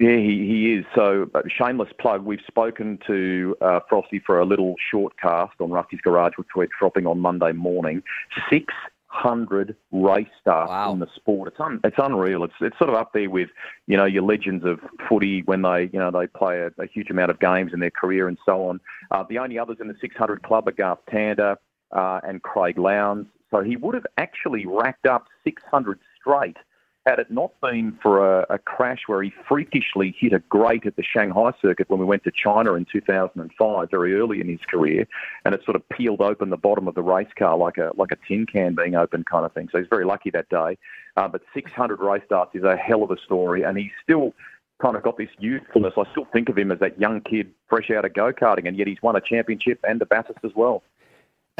Yeah, 0.00 0.16
he, 0.16 0.46
he 0.46 0.74
is. 0.76 0.86
So, 0.94 1.30
shameless 1.46 1.90
plug. 2.00 2.24
We've 2.24 2.40
spoken 2.46 2.98
to 3.06 3.54
uh, 3.60 3.80
Frosty 3.86 4.18
for 4.24 4.40
a 4.40 4.46
little 4.46 4.74
short 4.90 5.12
cast 5.20 5.60
on 5.60 5.70
Rusty's 5.70 6.00
Garage, 6.00 6.32
which 6.38 6.48
we're 6.56 6.68
dropping 6.78 7.06
on 7.06 7.20
Monday 7.20 7.52
morning. 7.52 8.02
600 8.48 9.76
race 9.92 10.26
starts 10.40 10.72
in 10.94 11.00
the 11.00 11.06
sport. 11.14 11.48
It's 11.48 11.60
un, 11.60 11.80
it's 11.84 11.98
unreal. 11.98 12.44
It's 12.44 12.54
it's 12.62 12.78
sort 12.78 12.88
of 12.88 12.96
up 12.96 13.12
there 13.12 13.28
with 13.28 13.50
you 13.88 13.98
know 13.98 14.06
your 14.06 14.22
legends 14.22 14.64
of 14.64 14.80
footy 15.06 15.42
when 15.42 15.60
they 15.60 15.90
you 15.92 15.98
know 15.98 16.10
they 16.10 16.26
play 16.26 16.60
a, 16.60 16.68
a 16.82 16.86
huge 16.86 17.10
amount 17.10 17.30
of 17.30 17.38
games 17.38 17.72
in 17.74 17.80
their 17.80 17.90
career 17.90 18.26
and 18.26 18.38
so 18.46 18.68
on. 18.68 18.80
Uh, 19.10 19.24
the 19.28 19.36
only 19.36 19.58
others 19.58 19.76
in 19.82 19.88
the 19.88 19.96
600 20.00 20.42
club 20.42 20.66
are 20.66 20.72
Garth 20.72 21.00
Tander 21.12 21.56
uh, 21.92 22.20
and 22.26 22.42
Craig 22.42 22.78
Lowndes. 22.78 23.26
So 23.50 23.62
he 23.62 23.76
would 23.76 23.94
have 23.96 24.06
actually 24.16 24.64
racked 24.64 25.04
up 25.04 25.26
600 25.44 25.98
straight 26.18 26.56
had 27.06 27.18
it 27.18 27.30
not 27.30 27.52
been 27.62 27.98
for 28.02 28.40
a, 28.40 28.46
a 28.50 28.58
crash 28.58 29.00
where 29.06 29.22
he 29.22 29.32
freakishly 29.48 30.14
hit 30.18 30.32
a 30.32 30.38
grate 30.38 30.84
at 30.84 30.96
the 30.96 31.02
Shanghai 31.02 31.52
circuit 31.60 31.88
when 31.88 31.98
we 31.98 32.04
went 32.04 32.24
to 32.24 32.30
China 32.30 32.74
in 32.74 32.84
2005, 32.84 33.90
very 33.90 34.14
early 34.14 34.40
in 34.40 34.48
his 34.48 34.60
career, 34.70 35.06
and 35.44 35.54
it 35.54 35.64
sort 35.64 35.76
of 35.76 35.88
peeled 35.88 36.20
open 36.20 36.50
the 36.50 36.56
bottom 36.56 36.88
of 36.88 36.94
the 36.94 37.02
race 37.02 37.32
car 37.38 37.56
like 37.56 37.78
a 37.78 37.92
like 37.96 38.12
a 38.12 38.16
tin 38.28 38.46
can 38.46 38.74
being 38.74 38.94
opened 38.94 39.26
kind 39.26 39.46
of 39.46 39.52
thing. 39.52 39.68
So 39.72 39.78
he's 39.78 39.88
very 39.88 40.04
lucky 40.04 40.30
that 40.30 40.48
day. 40.50 40.76
Uh, 41.16 41.28
but 41.28 41.42
600 41.54 42.00
race 42.00 42.22
starts 42.26 42.54
is 42.54 42.64
a 42.64 42.76
hell 42.76 43.02
of 43.02 43.10
a 43.10 43.18
story, 43.18 43.62
and 43.62 43.78
he's 43.78 43.92
still 44.02 44.34
kind 44.80 44.96
of 44.96 45.02
got 45.02 45.16
this 45.16 45.28
youthfulness. 45.38 45.94
I 45.96 46.04
still 46.10 46.26
think 46.32 46.48
of 46.48 46.58
him 46.58 46.70
as 46.70 46.78
that 46.80 46.98
young 46.98 47.20
kid 47.20 47.50
fresh 47.68 47.90
out 47.90 48.04
of 48.04 48.14
go 48.14 48.32
karting, 48.32 48.68
and 48.68 48.76
yet 48.76 48.86
he's 48.86 49.02
won 49.02 49.16
a 49.16 49.20
championship 49.20 49.80
and 49.88 50.00
a 50.02 50.06
Bathurst 50.06 50.40
as 50.44 50.52
well. 50.54 50.82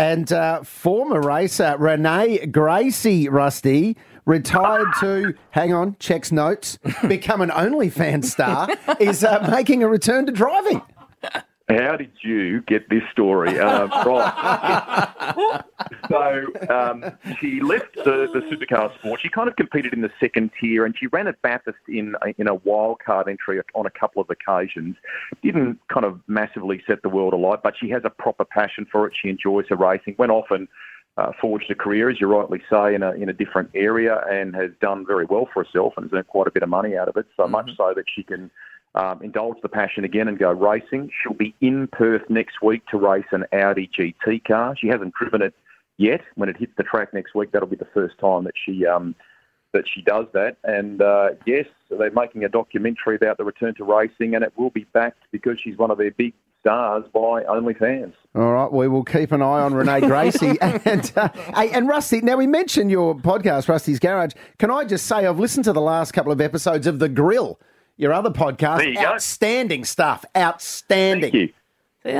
And 0.01 0.33
uh, 0.33 0.63
former 0.63 1.21
racer 1.21 1.77
Renee 1.79 2.47
Gracie 2.47 3.29
Rusty 3.29 3.99
retired 4.25 4.89
to, 5.01 5.35
hang 5.51 5.75
on, 5.75 5.95
checks 5.99 6.33
notes, 6.33 6.79
become 7.07 7.43
an 7.43 7.51
OnlyFans 7.51 8.25
star, 8.25 8.67
is 8.99 9.23
uh, 9.23 9.47
making 9.51 9.83
a 9.83 9.89
return 9.89 10.25
to 10.25 10.33
driving. 10.33 10.81
How 11.79 11.97
did 11.97 12.13
you 12.23 12.63
get 12.63 12.89
this 12.89 13.03
story? 13.13 13.59
Um, 13.59 13.91
right. 13.91 15.63
so 16.09 16.47
um, 16.69 17.05
she 17.41 17.61
left 17.61 17.95
the, 17.95 18.29
the 18.33 18.41
supercar 18.51 18.93
sport. 18.99 19.21
She 19.21 19.29
kind 19.29 19.49
of 19.49 19.57
competed 19.57 19.93
in 19.93 20.01
the 20.01 20.11
second 20.19 20.51
tier, 20.61 20.85
and 20.85 20.95
she 20.99 21.07
ran 21.09 21.29
at 21.29 21.41
Bathurst 21.43 21.79
in 21.89 22.15
a, 22.23 22.35
in 22.39 22.49
a 22.49 22.55
wild 22.55 22.99
card 23.05 23.29
entry 23.29 23.61
on 23.75 23.87
a 23.87 23.91
couple 23.91 24.21
of 24.21 24.29
occasions. 24.31 24.97
Didn't 25.43 25.79
kind 25.89 26.05
of 26.05 26.21
massively 26.27 26.83
set 26.87 27.03
the 27.03 27.09
world 27.09 27.33
alight, 27.33 27.61
but 27.63 27.75
she 27.79 27.89
has 27.91 28.03
a 28.05 28.11
proper 28.11 28.45
passion 28.45 28.87
for 28.91 29.07
it. 29.07 29.15
She 29.21 29.29
enjoys 29.29 29.67
her 29.69 29.77
racing. 29.77 30.17
Went 30.19 30.33
off 30.33 30.51
and 30.51 30.69
uh, 31.17 31.33
forged 31.41 31.71
a 31.71 31.75
career, 31.75 32.09
as 32.11 32.21
you 32.21 32.27
rightly 32.27 32.63
say, 32.71 32.95
in 32.95 33.03
a 33.03 33.13
in 33.13 33.29
a 33.29 33.33
different 33.33 33.71
area, 33.75 34.23
and 34.31 34.55
has 34.55 34.71
done 34.81 35.07
very 35.07 35.27
well 35.27 35.49
for 35.53 35.65
herself 35.65 35.95
and 35.97 36.05
has 36.07 36.13
earned 36.13 36.27
quite 36.29 36.47
a 36.47 36.51
bit 36.51 36.63
of 36.63 36.69
money 36.69 36.97
out 36.97 37.09
of 37.09 37.17
it. 37.17 37.27
So 37.37 37.47
much 37.47 37.71
so 37.77 37.93
that 37.95 38.05
she 38.15 38.23
can 38.23 38.51
um, 38.95 39.23
indulge 39.23 39.57
the 39.63 39.69
passion 39.69 40.05
again 40.05 40.29
and 40.29 40.39
go 40.39 40.51
racing. 40.51 41.11
She'll 41.23 41.35
be 41.35 41.55
in 41.61 41.89
Perth 41.89 42.29
next 42.29 42.63
week 42.63 42.87
to 42.89 42.99
race 42.99 43.27
an 43.31 43.45
Audi 43.53 43.89
GT 43.97 44.45
car. 44.45 44.75
She 44.77 44.89
hasn't 44.89 45.15
driven 45.15 45.43
it 45.43 45.55
yet. 45.97 46.23
When 46.35 46.49
it 46.49 46.57
hits 46.57 46.73
the 46.77 46.83
track 46.83 47.15
next 47.15 47.35
week, 47.35 47.53
that'll 47.53 47.69
be 47.69 47.77
the 47.77 47.89
first 47.95 48.19
time 48.19 48.45
that 48.45 48.55
she 48.65 48.87
um, 48.87 49.15
that 49.73 49.85
she 49.93 50.03
does 50.03 50.27
that. 50.33 50.57
And 50.65 51.01
uh, 51.01 51.31
yes, 51.47 51.67
they're 51.89 52.11
making 52.11 52.45
a 52.45 52.49
documentary 52.49 53.17
about 53.17 53.39
the 53.39 53.45
return 53.45 53.75
to 53.77 53.85
racing, 53.85 54.35
and 54.35 54.43
it 54.43 54.53
will 54.57 54.71
be 54.71 54.85
backed 54.93 55.23
because 55.31 55.59
she's 55.63 55.79
one 55.79 55.91
of 55.91 55.99
their 55.99 56.11
big 56.11 56.35
stars 56.61 57.05
by 57.13 57.43
OnlyFans. 57.45 58.13
All 58.35 58.53
right, 58.53 58.73
we 58.73 58.87
will 58.89 59.05
keep 59.05 59.33
an 59.33 59.43
eye 59.43 59.61
on 59.61 59.75
Renee 59.75 60.01
Gracie 60.09 60.59
and 60.61 61.13
uh, 61.17 61.29
and 61.55 61.89
Rusty. 61.89 62.21
Now 62.21 62.37
we 62.37 62.47
mentioned 62.47 62.91
your 62.91 63.15
podcast, 63.15 63.69
Rusty's 63.69 63.99
Garage. 63.99 64.33
Can 64.59 64.71
I 64.71 64.85
just 64.85 65.07
say 65.07 65.27
I've 65.27 65.39
listened 65.39 65.65
to 65.65 65.73
the 65.73 65.81
last 65.81 66.13
couple 66.13 66.33
of 66.33 66.41
episodes 66.41 66.87
of 66.87 66.99
The 66.99 67.09
Grill, 67.09 67.59
your 68.01 68.13
other 68.13 68.31
podcast. 68.31 68.79
There 68.79 68.89
you 68.89 68.95
go. 68.97 69.03
Outstanding 69.07 69.85
stuff. 69.85 70.25
Outstanding. 70.37 71.31
Thank 71.33 71.35
you. 71.35 71.53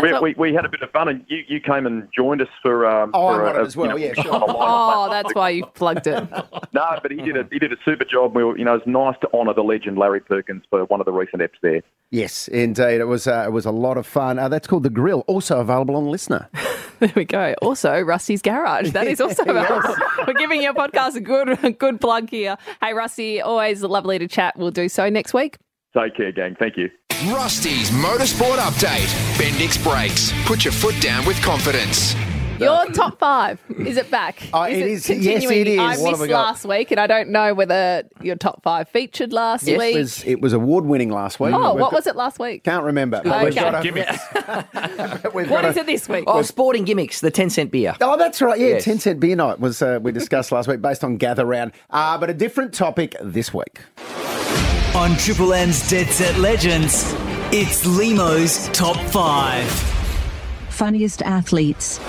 we, 0.03 0.19
we, 0.21 0.35
we 0.37 0.55
had 0.55 0.67
a 0.67 0.69
bit 0.69 0.83
of 0.83 0.91
fun, 0.91 1.09
and 1.09 1.25
you, 1.29 1.43
you 1.49 1.59
came 1.59 1.87
and 1.87 2.07
joined 2.15 2.43
us 2.43 2.49
for. 2.61 2.85
Um, 2.87 3.13
Oh, 3.15 3.33
for 3.35 3.49
I'm 3.49 3.57
a, 3.57 3.65
as 3.65 3.77
well, 3.77 3.99
you 3.99 4.09
know, 4.09 4.15
yeah, 4.15 4.23
sure. 4.23 4.35
on 4.35 4.43
a 4.43 4.45
line- 4.45 4.57
Oh, 4.59 5.09
that's 5.11 5.35
why 5.35 5.51
you 5.51 5.65
plugged 5.67 6.07
it. 6.07 6.29
No, 6.73 6.99
but 7.03 7.11
he 7.11 7.17
did 7.21 7.37
a 7.37 7.49
he 7.51 7.59
did 7.59 7.73
a 7.73 7.77
super 7.85 8.05
job. 8.05 8.35
We 8.37 8.45
were, 8.45 8.57
you 8.57 8.65
know, 8.65 8.75
it's 8.77 8.87
nice 8.87 9.17
to 9.23 9.29
honour 9.35 9.55
the 9.55 9.63
legend 9.65 9.99
Larry 9.99 10.21
Perkins 10.21 10.63
for 10.71 10.85
one 10.85 11.01
of 11.01 11.05
the 11.07 11.13
recent 11.13 11.43
eps 11.43 11.59
there. 11.63 11.83
Yes, 12.11 12.47
indeed. 12.47 13.01
It 13.01 13.07
was 13.09 13.27
uh, 13.27 13.43
it 13.47 13.51
was 13.53 13.67
a 13.67 13.73
lot 13.73 13.97
of 13.97 14.07
fun. 14.07 14.39
Uh, 14.39 14.49
that's 14.49 14.69
called 14.69 14.85
The 14.85 14.91
Grill, 14.91 15.25
also 15.27 15.59
available 15.61 15.97
on 15.97 16.07
Listener. 16.11 16.49
There 17.01 17.11
we 17.17 17.25
go. 17.25 17.55
Also, 17.63 17.99
Rusty's 18.03 18.43
Garage. 18.43 18.91
That 18.91 19.07
is 19.07 19.23
also 19.23 19.43
available. 19.47 19.95
We're 20.27 20.35
giving 20.35 20.61
your 20.61 20.75
podcast 20.75 21.15
a 21.17 21.21
good, 21.21 21.65
a 21.65 21.71
good 21.73 21.99
plug 21.99 22.29
here. 22.29 22.59
Hey, 22.83 22.93
Rusty, 22.93 23.41
always 23.41 23.83
lovely 23.83 24.19
to 24.19 24.29
chat. 24.29 24.55
We'll 24.59 24.71
do 24.71 24.87
so 24.91 25.09
next 25.09 25.33
week. 25.33 25.57
Take 25.97 26.17
care, 26.17 26.33
gang. 26.33 26.57
Thank 26.59 26.77
you. 26.77 26.89
Rusty's 27.35 27.91
Motorsport 27.91 28.57
Update. 28.59 29.09
Bendix 29.37 29.83
Brakes. 29.83 30.33
Put 30.47 30.65
your 30.65 30.73
foot 30.73 30.99
down 31.01 31.25
with 31.27 31.41
confidence. 31.43 32.15
Your 32.61 32.85
top 32.93 33.19
five 33.19 33.59
is 33.79 33.97
it 33.97 34.11
back? 34.11 34.43
Oh, 34.53 34.65
it 34.65 34.77
is. 34.77 35.09
Yes, 35.09 35.19
continuing? 35.47 35.61
it 35.63 35.67
is. 35.69 35.79
I 35.79 35.83
What 35.83 35.97
have 35.99 36.03
missed 36.11 36.21
we 36.21 36.29
got? 36.29 36.43
last 36.43 36.65
week, 36.67 36.91
and 36.91 37.01
I 37.01 37.07
don't 37.07 37.31
know 37.31 37.55
whether 37.55 38.03
your 38.21 38.37
top 38.37 38.63
five 38.63 38.89
featured 38.91 39.33
last 39.33 39.67
Yes, 39.67 39.79
week. 39.79 39.95
it 39.97 39.99
was, 39.99 40.25
it 40.27 40.41
was 40.43 40.53
award 40.53 40.85
winning 40.85 41.09
last 41.11 41.41
week. 41.41 41.55
oh, 41.55 41.73
We've 41.73 41.81
what 41.81 41.91
got- 41.91 41.93
was 41.95 42.07
it 42.07 42.17
last 42.17 42.39
week? 42.39 42.65
Can't 42.65 42.85
remember. 42.85 43.23
But 43.25 43.45
we've 43.45 43.57
Okay. 43.57 43.71
got 43.71 43.87
a, 43.87 45.31
we've 45.35 45.51
What 45.51 45.63
got 45.63 45.71
is 45.71 45.77
a- 45.79 45.81
it 45.81 45.87
this 45.87 46.07
week? 46.09 46.25
Oh, 46.27 46.43
sporting 46.43 46.85
gimmicks, 46.85 47.21
the 47.21 47.31
10 47.31 47.49
cent 47.49 47.71
beer. 47.73 47.95
Oh, 48.03 48.19
that's 48.19 48.43
right. 48.43 48.61
Yeah, 48.61 48.67
Yes. 48.69 48.85
10 48.85 48.99
cent 49.01 49.21
beer 49.21 49.37
night 49.37 49.59
was 49.59 49.81
uh, 49.81 49.99
we 50.03 50.13
discussed 50.13 50.53
last 50.53 50.69
week 50.69 50.83
based 50.83 51.03
on 51.03 51.17
Gather 51.17 51.47
Round. 51.47 51.73
Uh, 51.89 52.19
but 52.19 52.29
a 52.29 52.35
different 52.35 52.75
topic 52.75 53.17
this 53.23 53.55
week. 53.55 53.81
On 54.95 55.17
Triple 55.17 55.53
M's 55.55 55.89
Dead 55.89 56.09
Set 56.09 56.37
Legends, 56.39 57.13
it's 57.53 57.87
Lehmo's 57.87 58.69
Top 58.77 58.97
5. 58.97 59.65
Funniest 60.69 61.23
athletes. 61.23 62.01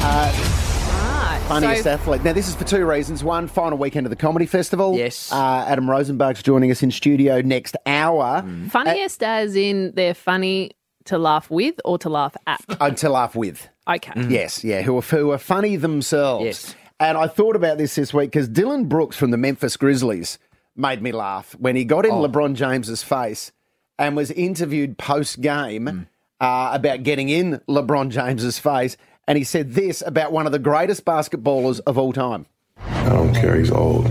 Ah, 0.00 1.42
Funniest 1.48 1.84
so- 1.84 1.90
athlete. 1.90 2.22
Now, 2.24 2.34
this 2.34 2.46
is 2.48 2.54
for 2.54 2.64
two 2.64 2.84
reasons. 2.84 3.24
One, 3.24 3.48
final 3.48 3.78
weekend 3.78 4.06
of 4.06 4.10
the 4.10 4.16
Comedy 4.16 4.44
Festival. 4.44 4.94
Yes. 4.96 5.32
Uh, 5.32 5.64
Adam 5.66 5.86
Rozenbachs 5.86 6.42
joining 6.42 6.70
us 6.70 6.82
in 6.82 6.90
studio 6.90 7.40
next 7.40 7.76
hour. 7.86 8.44
Funniest 8.68 9.22
as 9.22 9.56
in 9.56 9.92
they're 9.94 10.12
funny 10.14 10.72
to 11.06 11.16
laugh 11.18 11.50
with 11.50 11.76
or 11.86 11.96
to 11.98 12.10
laugh 12.10 12.36
at? 12.46 12.60
Uh, 12.68 12.90
to 12.90 13.08
laugh 13.08 13.34
with. 13.34 13.66
Okay. 13.88 14.12
Yes, 14.28 14.62
yeah, 14.62 14.82
who 14.82 14.98
are, 14.98 15.02
who 15.02 15.30
are 15.32 15.38
funny 15.38 15.76
themselves. 15.76 16.44
Yes. 16.44 16.74
And 17.00 17.16
I 17.16 17.26
thought 17.28 17.56
about 17.56 17.78
this 17.78 17.94
this 17.94 18.12
week 18.12 18.30
because 18.32 18.48
Dillon 18.48 18.84
Brooks 18.84 19.16
from 19.16 19.30
the 19.30 19.36
Memphis 19.38 19.76
Grizzlies 19.78 20.38
made 20.78 21.02
me 21.02 21.12
laugh 21.12 21.54
when 21.58 21.76
he 21.76 21.84
got 21.84 22.06
in 22.06 22.12
Oh. 22.12 22.26
LeBron 22.28 22.54
James's 22.54 23.02
face 23.02 23.52
and 23.98 24.14
was 24.16 24.30
interviewed 24.30 24.96
post 24.96 25.40
game 25.40 25.86
Hmm. 25.86 26.00
uh, 26.40 26.70
about 26.72 27.02
getting 27.02 27.28
in 27.28 27.60
LeBron 27.68 28.10
James's 28.10 28.58
face. 28.58 28.96
And 29.26 29.36
he 29.36 29.44
said 29.44 29.74
this 29.74 30.02
about 30.06 30.32
one 30.32 30.46
of 30.46 30.52
the 30.52 30.58
greatest 30.58 31.04
basketballers 31.04 31.80
of 31.86 31.98
all 31.98 32.12
time. 32.12 32.46
I 32.80 33.08
don't 33.10 33.34
care. 33.34 33.56
He's 33.56 33.70
old. 33.70 34.06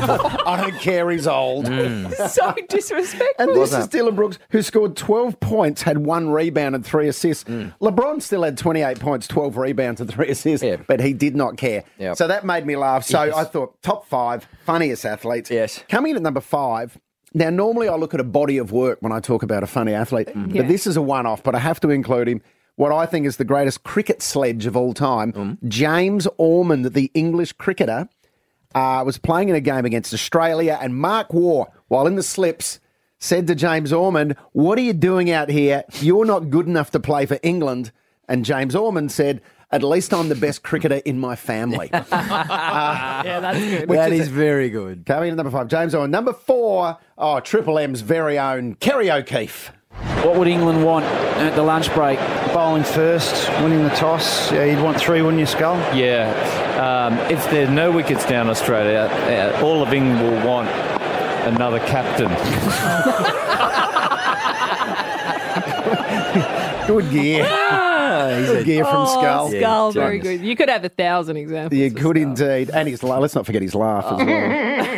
I 0.00 0.58
don't 0.60 0.80
care, 0.80 1.10
he's 1.10 1.26
old. 1.26 1.66
so 2.30 2.54
disrespectful. 2.68 3.26
And 3.38 3.54
this 3.54 3.72
is 3.72 3.86
Dillon 3.88 4.14
Brooks, 4.14 4.38
who 4.50 4.62
scored 4.62 4.96
12 4.96 5.40
points, 5.40 5.82
had 5.82 5.98
one 5.98 6.30
rebound 6.30 6.74
and 6.74 6.84
three 6.84 7.08
assists. 7.08 7.44
Mm. 7.44 7.74
LeBron 7.80 8.22
still 8.22 8.42
had 8.42 8.56
28 8.58 8.98
points, 9.00 9.26
12 9.28 9.56
rebounds 9.56 10.00
and 10.00 10.10
three 10.10 10.28
assists, 10.28 10.66
but 10.86 11.00
he 11.00 11.12
did 11.12 11.36
not 11.36 11.56
care. 11.56 11.84
Yep. 11.98 12.16
So 12.16 12.26
that 12.28 12.44
made 12.44 12.66
me 12.66 12.76
laugh. 12.76 13.04
So 13.04 13.24
Yes. 13.24 13.34
I 13.34 13.44
thought, 13.44 13.80
top 13.82 14.06
five, 14.06 14.46
funniest 14.64 15.04
athletes. 15.04 15.50
Yes. 15.50 15.82
Coming 15.88 16.10
in 16.10 16.16
at 16.16 16.22
number 16.22 16.40
five. 16.40 16.98
Now, 17.34 17.50
normally 17.50 17.88
I 17.88 17.94
look 17.96 18.14
at 18.14 18.20
a 18.20 18.24
body 18.24 18.56
of 18.58 18.72
work 18.72 18.98
when 19.00 19.12
I 19.12 19.20
talk 19.20 19.42
about 19.42 19.62
a 19.62 19.66
funny 19.66 19.92
athlete, 19.92 20.28
Mm. 20.28 20.56
but 20.56 20.66
this 20.68 20.86
is 20.86 20.96
a 20.96 21.02
one 21.02 21.26
off, 21.26 21.42
but 21.42 21.54
I 21.54 21.58
have 21.58 21.78
to 21.80 21.90
include 21.90 22.28
him. 22.28 22.40
What 22.76 22.92
I 22.92 23.06
think 23.06 23.26
is 23.26 23.36
the 23.36 23.44
greatest 23.44 23.82
cricket 23.82 24.22
sledge 24.22 24.64
of 24.64 24.76
all 24.76 24.94
time, 24.94 25.32
Mm. 25.32 25.58
James 25.68 26.26
Ormond, 26.38 26.86
the 26.94 27.10
English 27.12 27.52
cricketer, 27.54 28.08
uh, 28.74 29.02
was 29.04 29.18
playing 29.18 29.48
in 29.48 29.54
a 29.54 29.60
game 29.60 29.84
against 29.84 30.12
Australia, 30.12 30.78
and 30.80 30.96
Mark 30.96 31.32
Waugh, 31.32 31.66
while 31.88 32.06
in 32.06 32.16
the 32.16 32.22
slips, 32.22 32.80
said 33.18 33.46
to 33.46 33.54
James 33.54 33.92
Ormond, 33.92 34.36
What 34.52 34.78
are 34.78 34.82
you 34.82 34.92
doing 34.92 35.30
out 35.30 35.48
here? 35.48 35.84
You're 36.00 36.24
not 36.24 36.50
good 36.50 36.66
enough 36.66 36.90
to 36.92 37.00
play 37.00 37.26
for 37.26 37.38
England. 37.42 37.92
And 38.28 38.44
James 38.44 38.76
Ormond 38.76 39.10
said, 39.10 39.40
At 39.70 39.82
least 39.82 40.12
I'm 40.12 40.28
the 40.28 40.34
best 40.34 40.62
cricketer 40.62 40.96
in 41.04 41.18
my 41.18 41.34
family. 41.34 41.90
yeah, 41.92 43.22
that's 43.40 43.58
good. 43.58 43.88
That 43.88 44.12
is 44.12 44.20
is 44.22 44.28
very 44.28 44.70
good. 44.70 45.06
Coming 45.06 45.28
in 45.28 45.34
at 45.34 45.36
number 45.36 45.50
five, 45.50 45.68
James 45.68 45.94
Ormond. 45.94 46.12
Number 46.12 46.32
four, 46.32 46.98
oh, 47.16 47.40
Triple 47.40 47.78
M's 47.78 48.02
very 48.02 48.38
own 48.38 48.74
Kerry 48.76 49.10
O'Keeffe. 49.10 49.72
What 50.22 50.36
would 50.36 50.48
England 50.48 50.84
want 50.84 51.04
at 51.06 51.56
the 51.56 51.62
lunch 51.62 51.92
break? 51.94 52.18
Bowling 52.52 52.84
first, 52.84 53.48
winning 53.62 53.82
the 53.82 53.90
toss. 53.90 54.52
Yeah, 54.52 54.64
you'd 54.64 54.82
want 54.82 55.00
three, 55.00 55.22
wouldn't 55.22 55.40
you, 55.40 55.46
Skull? 55.46 55.76
Yeah. 55.96 56.67
Um, 56.78 57.18
if 57.28 57.44
there's 57.50 57.68
no 57.68 57.90
wickets 57.90 58.24
down 58.24 58.48
Australia, 58.48 59.10
uh, 59.10 59.60
all 59.64 59.82
of 59.82 59.92
England 59.92 60.22
will 60.22 60.46
want 60.46 60.68
another 61.44 61.80
captain. 61.80 62.28
Good 66.86 67.10
gear. 67.10 67.84
Good 68.08 68.64
gear 68.66 68.84
from 68.84 68.96
oh, 68.96 69.20
Skull. 69.20 69.50
Skull, 69.50 69.92
very 69.92 70.18
good. 70.18 70.40
You 70.40 70.56
could 70.56 70.68
have 70.68 70.84
a 70.84 70.88
thousand 70.88 71.36
examples. 71.36 71.78
Yeah, 71.78 71.88
good 71.88 72.16
indeed. 72.16 72.70
And 72.70 72.88
his 72.88 73.02
la- 73.02 73.18
let's 73.18 73.34
not 73.34 73.46
forget 73.46 73.62
his 73.62 73.74
laugh 73.74 74.04
as 74.06 74.26
well. 74.26 74.88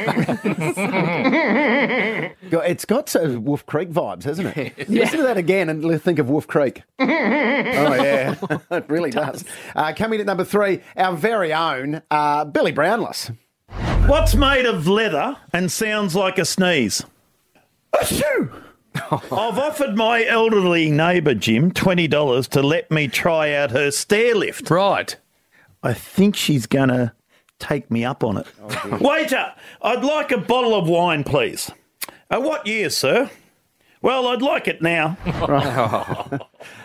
Go- 2.51 2.61
it's 2.61 2.85
got 2.85 3.09
some 3.09 3.45
Wolf 3.45 3.65
Creek 3.67 3.91
vibes, 3.91 4.25
hasn't 4.25 4.57
it? 4.57 4.89
Listen 4.89 5.19
to 5.19 5.25
that 5.25 5.37
again 5.37 5.69
and 5.69 5.85
li- 5.85 5.99
think 5.99 6.19
of 6.19 6.29
Wolf 6.29 6.47
Creek. 6.47 6.83
oh, 6.99 7.05
yeah. 7.05 8.35
it 8.71 8.85
really 8.89 9.11
does. 9.11 9.45
Uh, 9.75 9.93
coming 9.95 10.21
at 10.21 10.27
number 10.27 10.45
three, 10.45 10.81
our 10.97 11.15
very 11.15 11.53
own 11.53 12.03
uh, 12.11 12.45
Billy 12.45 12.73
Brownless. 12.73 13.31
What's 14.07 14.35
made 14.35 14.67
of 14.67 14.89
leather 14.89 15.37
and 15.53 15.71
sounds 15.71 16.17
like 16.17 16.39
a 16.39 16.45
sneeze? 16.45 17.05
I've 19.11 19.59
offered 19.59 19.97
my 19.97 20.25
elderly 20.25 20.91
neighbour 20.91 21.35
Jim 21.35 21.71
twenty 21.71 22.09
dollars 22.09 22.49
to 22.49 22.63
let 22.63 22.91
me 22.91 23.09
try 23.09 23.55
out 23.55 23.71
her 23.71 23.91
stair 23.91 24.35
lift. 24.35 24.71
Right. 24.71 25.17
I 25.83 25.95
think 25.95 26.37
she's 26.37 26.67
gonna 26.67 27.15
take 27.59 27.91
me 27.91 28.05
up 28.05 28.25
on 28.25 28.39
it. 28.39 28.47
Waiter, 29.01 29.55
I'd 29.83 30.05
like 30.05 30.33
a 30.33 30.39
bottle 30.39 30.75
of 30.75 30.89
wine, 30.89 31.25
please. 31.25 31.71
Uh, 32.31 32.41
what 32.41 32.67
year, 32.67 32.91
sir? 32.91 33.31
Well, 34.03 34.29
I'd 34.29 34.41
like 34.41 34.67
it 34.67 34.81
now. 34.81 35.19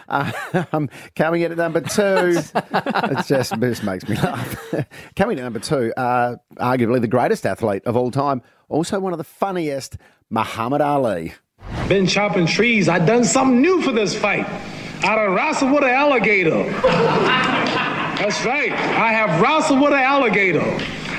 um, 0.09 0.89
coming 1.15 1.43
in 1.43 1.51
at 1.51 1.57
number 1.57 1.79
two, 1.79 2.01
it 2.53 3.25
just, 3.25 3.53
it 3.53 3.59
just 3.59 3.83
makes 3.83 4.07
me 4.09 4.17
laugh. 4.17 4.75
coming 5.15 5.37
in 5.37 5.43
at 5.43 5.45
number 5.45 5.59
two, 5.59 5.93
uh, 5.95 6.35
arguably 6.57 6.99
the 6.99 7.07
greatest 7.07 7.45
athlete 7.45 7.85
of 7.85 7.95
all 7.95 8.11
time, 8.11 8.41
also 8.67 8.99
one 8.99 9.13
of 9.13 9.17
the 9.17 9.23
funniest, 9.23 9.97
Muhammad 10.29 10.81
Ali. 10.81 11.33
Been 11.87 12.07
chopping 12.07 12.47
trees. 12.47 12.89
I 12.89 12.99
done 12.99 13.23
something 13.23 13.61
new 13.61 13.81
for 13.81 13.91
this 13.91 14.17
fight. 14.17 14.47
I 15.03 15.15
done 15.15 15.33
wrestled 15.33 15.71
with 15.71 15.83
an 15.83 15.89
alligator. 15.89 16.63
That's 18.17 18.43
right. 18.45 18.71
I 18.71 19.11
have 19.11 19.41
wrestled 19.41 19.81
with 19.81 19.93
an 19.93 19.99
alligator. 19.99 20.63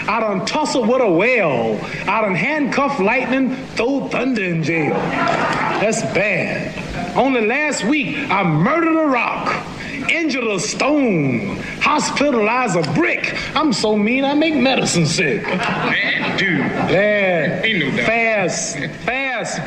I 0.09 0.20
done 0.20 0.46
tussled 0.46 0.88
with 0.88 1.02
a 1.02 1.11
whale. 1.11 1.78
I 2.09 2.20
done 2.22 2.35
handcuffed 2.35 3.00
lightning, 3.00 3.56
throw 3.74 4.09
thunder 4.09 4.42
in 4.42 4.62
jail. 4.62 4.94
That's 4.94 6.02
bad. 6.14 7.16
Only 7.16 7.46
last 7.46 7.85
week, 7.85 8.16
I 8.30 8.42
murdered 8.44 8.96
a 8.96 9.06
rock, 9.06 9.66
injured 10.09 10.44
a 10.44 10.61
stone, 10.61 11.59
hospitalized 11.80 12.76
a 12.76 12.92
brick. 12.92 13.37
I'm 13.56 13.72
so 13.72 13.96
mean, 13.96 14.24
I 14.24 14.35
make 14.35 14.54
medicine 14.54 15.06
sick. 15.06 15.42
Man, 15.42 16.38
dude. 16.38 16.59
Yeah. 16.59 18.06
Fast, 18.06 18.78
fast. 19.04 19.61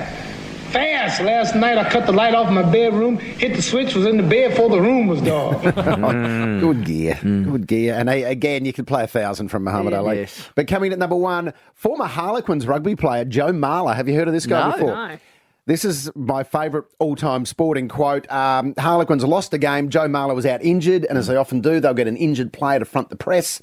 Fast. 0.72 1.22
Last 1.22 1.56
night 1.56 1.78
I 1.78 1.90
cut 1.90 2.06
the 2.06 2.12
light 2.12 2.36
off 2.36 2.52
my 2.52 2.62
bedroom, 2.62 3.18
hit 3.18 3.56
the 3.56 3.62
switch, 3.62 3.96
was 3.96 4.06
in 4.06 4.18
the 4.18 4.24
bed 4.24 4.52
before 4.52 4.70
the 4.70 4.80
room 4.80 5.08
was 5.08 5.22
dark. 5.22 5.62
Good 5.76 6.86
gear. 6.86 7.18
Good 7.24 7.66
gear. 7.68 7.96
And 7.96 8.08
uh, 8.10 8.14
again, 8.14 8.66
you 8.66 8.74
could 8.74 8.86
play 8.88 9.04
a 9.04 9.08
thousand 9.08 9.48
from 9.50 9.64
Muhammad 9.64 9.94
Yeah. 9.94 10.00
Ali. 10.00 10.20
Yes. 10.22 10.50
But 10.56 10.68
coming 10.68 10.94
at 10.94 11.00
number 11.00 11.16
one, 11.16 11.54
former 11.74 12.06
Harlequins 12.06 12.68
rugby 12.68 12.96
player 12.96 13.26
Joe 13.26 13.52
Marler. 13.52 13.96
Have 13.96 14.08
you 14.08 14.16
heard 14.16 14.28
of 14.28 14.34
this 14.34 14.46
guy 14.46 14.68
No. 14.68 14.72
before? 14.74 14.96
No. 14.96 15.18
This 15.66 15.86
is 15.86 16.10
my 16.16 16.44
favourite 16.44 16.88
all 16.98 17.16
time 17.16 17.46
sporting 17.46 17.88
quote. 17.90 18.30
Um, 18.32 18.74
Harlequins 18.78 19.24
lost 19.24 19.54
a 19.54 19.58
game. 19.60 19.90
Joe 19.90 20.08
Marler 20.08 20.34
was 20.36 20.46
out 20.46 20.64
injured, 20.64 21.06
and 21.06 21.16
as 21.18 21.28
they 21.28 21.36
often 21.36 21.62
do, 21.62 21.80
they'll 21.80 21.94
get 21.94 22.08
an 22.08 22.18
injured 22.18 22.52
player 22.54 22.80
to 22.80 22.86
front 22.86 23.10
the 23.10 23.16
press. 23.16 23.60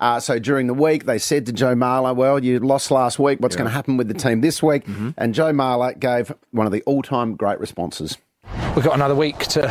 Uh, 0.00 0.20
so 0.20 0.38
during 0.38 0.66
the 0.68 0.74
week, 0.74 1.04
they 1.04 1.18
said 1.18 1.44
to 1.46 1.52
Joe 1.52 1.74
Marler, 1.74 2.14
Well, 2.14 2.42
you 2.42 2.58
lost 2.60 2.90
last 2.90 3.18
week. 3.18 3.40
What's 3.40 3.56
going 3.56 3.66
to 3.68 3.72
happen 3.74 3.96
with 3.96 4.08
the 4.08 4.14
team 4.14 4.40
this 4.40 4.62
week? 4.62 4.84
And 5.16 5.34
Joe 5.34 5.52
Marler 5.52 5.98
gave 5.98 6.32
one 6.52 6.66
of 6.66 6.72
the 6.72 6.82
all 6.82 7.02
time 7.02 7.34
great 7.34 7.58
responses. 7.60 8.16
we've 8.76 8.84
got 8.84 8.94
another 8.94 9.14
week 9.16 9.38
to 9.38 9.62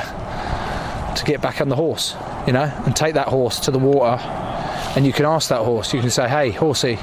to 1.16 1.26
get 1.26 1.42
back 1.42 1.62
on 1.62 1.70
the 1.70 1.76
horse, 1.76 2.16
you 2.46 2.54
know, 2.54 2.72
and 2.86 2.96
take 2.96 3.16
that 3.16 3.28
horse 3.28 3.60
to 3.62 3.72
the 3.72 3.80
water. 3.80 4.22
And 4.96 5.06
you 5.06 5.12
can 5.14 5.26
ask 5.26 5.50
that 5.50 5.62
horse. 5.62 5.94
You 5.94 6.02
can 6.02 6.12
say, 6.12 6.28
"Hey, 6.28 6.52
horsey, 6.52 7.00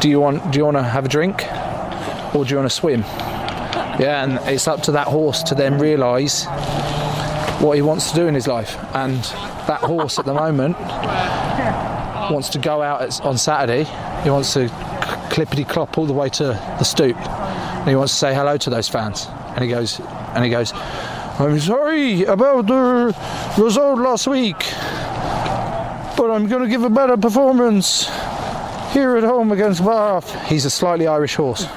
do 0.00 0.08
you 0.10 0.20
want 0.20 0.50
do 0.50 0.58
you 0.58 0.64
want 0.64 0.76
to 0.76 0.82
have 0.82 1.04
a 1.04 1.08
drink, 1.08 1.42
or 2.34 2.44
do 2.44 2.50
you 2.50 2.56
want 2.56 2.68
to 2.68 2.76
swim?" 2.76 3.00
Yeah, 3.98 4.24
and 4.24 4.38
it's 4.48 4.68
up 4.68 4.82
to 4.82 4.92
that 4.92 5.06
horse 5.06 5.42
to 5.44 5.54
then 5.54 5.78
realise 5.78 6.44
what 7.60 7.76
he 7.76 7.82
wants 7.82 8.10
to 8.10 8.16
do 8.16 8.26
in 8.26 8.34
his 8.34 8.46
life. 8.46 8.76
And 8.94 9.16
that 9.68 9.80
horse 9.80 10.18
at 10.18 10.26
the 10.26 10.34
moment 10.34 10.76
wants 12.30 12.48
to 12.50 12.58
go 12.58 12.82
out 12.82 13.20
on 13.22 13.38
Saturday. 13.38 13.84
He 14.22 14.30
wants 14.30 14.52
to 14.54 14.68
clippity 15.30 15.68
clop 15.68 15.98
all 15.98 16.06
the 16.06 16.12
way 16.12 16.28
to 16.30 16.44
the 16.44 16.84
stoop, 16.84 17.16
and 17.16 17.88
he 17.88 17.96
wants 17.96 18.12
to 18.12 18.18
say 18.18 18.34
hello 18.34 18.56
to 18.56 18.70
those 18.70 18.88
fans. 18.88 19.26
And 19.54 19.64
he 19.64 19.70
goes, 19.70 20.00
and 20.34 20.44
he 20.44 20.50
goes, 20.50 20.72
I'm 21.38 21.58
sorry 21.60 22.24
about 22.24 22.66
the 22.66 23.14
result 23.62 23.98
last 23.98 24.26
week, 24.26 24.58
but 26.16 26.30
I'm 26.30 26.46
going 26.46 26.62
to 26.62 26.68
give 26.68 26.82
a 26.82 26.90
better 26.90 27.16
performance 27.16 28.08
here 28.92 29.16
at 29.16 29.24
home 29.24 29.52
against 29.52 29.84
Bath. 29.84 30.34
He's 30.46 30.64
a 30.64 30.70
slightly 30.70 31.06
Irish 31.06 31.34
horse. 31.34 31.66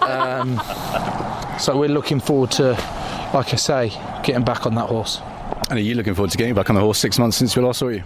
um, 0.00 0.58
so 1.58 1.76
we're 1.76 1.90
looking 1.90 2.20
forward 2.20 2.50
to, 2.52 2.70
like 3.34 3.52
I 3.52 3.56
say, 3.56 3.88
getting 4.22 4.44
back 4.44 4.64
on 4.64 4.74
that 4.76 4.88
horse. 4.88 5.20
And 5.68 5.78
are 5.78 5.82
you 5.82 5.94
looking 5.94 6.14
forward 6.14 6.30
to 6.30 6.38
getting 6.38 6.54
back 6.54 6.70
on 6.70 6.76
the 6.76 6.80
horse 6.80 6.98
six 6.98 7.18
months 7.18 7.36
since 7.36 7.56
we 7.56 7.62
last 7.62 7.80
saw 7.80 7.88
you? 7.88 8.02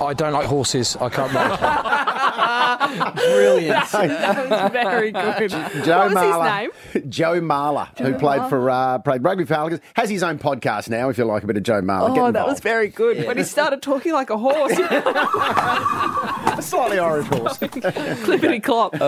I 0.00 0.12
don't 0.14 0.32
like 0.32 0.46
horses. 0.46 0.96
I 0.96 1.08
can't 1.08 1.32
ride. 1.34 3.14
Brilliant. 3.14 3.90
that 3.92 4.50
was 4.50 4.72
very 4.72 5.10
good. 5.12 5.50
Joe 5.50 5.98
what 5.98 6.14
was 6.14 6.14
Marler. 6.18 6.62
his 6.62 6.72
name? 7.02 7.10
Joe 7.10 7.40
Marler, 7.40 7.88
who 7.98 8.12
Joe 8.12 8.18
played 8.18 8.40
Marler. 8.42 8.48
for 8.48 8.70
uh, 8.70 8.98
played 8.98 9.24
rugby 9.24 9.44
for 9.44 9.54
Falcons, 9.54 9.80
has 9.94 10.10
his 10.10 10.22
own 10.22 10.38
podcast 10.38 10.88
now. 10.90 11.08
If 11.08 11.18
you 11.18 11.24
like 11.24 11.42
a 11.44 11.46
bit 11.46 11.56
of 11.56 11.62
Joe 11.62 11.80
Marler, 11.82 12.14
get 12.14 12.22
Oh, 12.24 12.32
that 12.32 12.46
was 12.46 12.60
very 12.60 12.88
good. 12.88 13.26
When 13.26 13.36
he 13.36 13.44
started 13.44 13.82
talking 13.82 14.12
like 14.12 14.30
a 14.30 14.38
horse, 14.38 14.72
a 14.78 16.58
slightly 16.62 16.98
orange 16.98 17.28
horse. 17.28 17.58
clippity 17.58 18.62
clop. 18.62 18.94
Uh, 18.94 18.98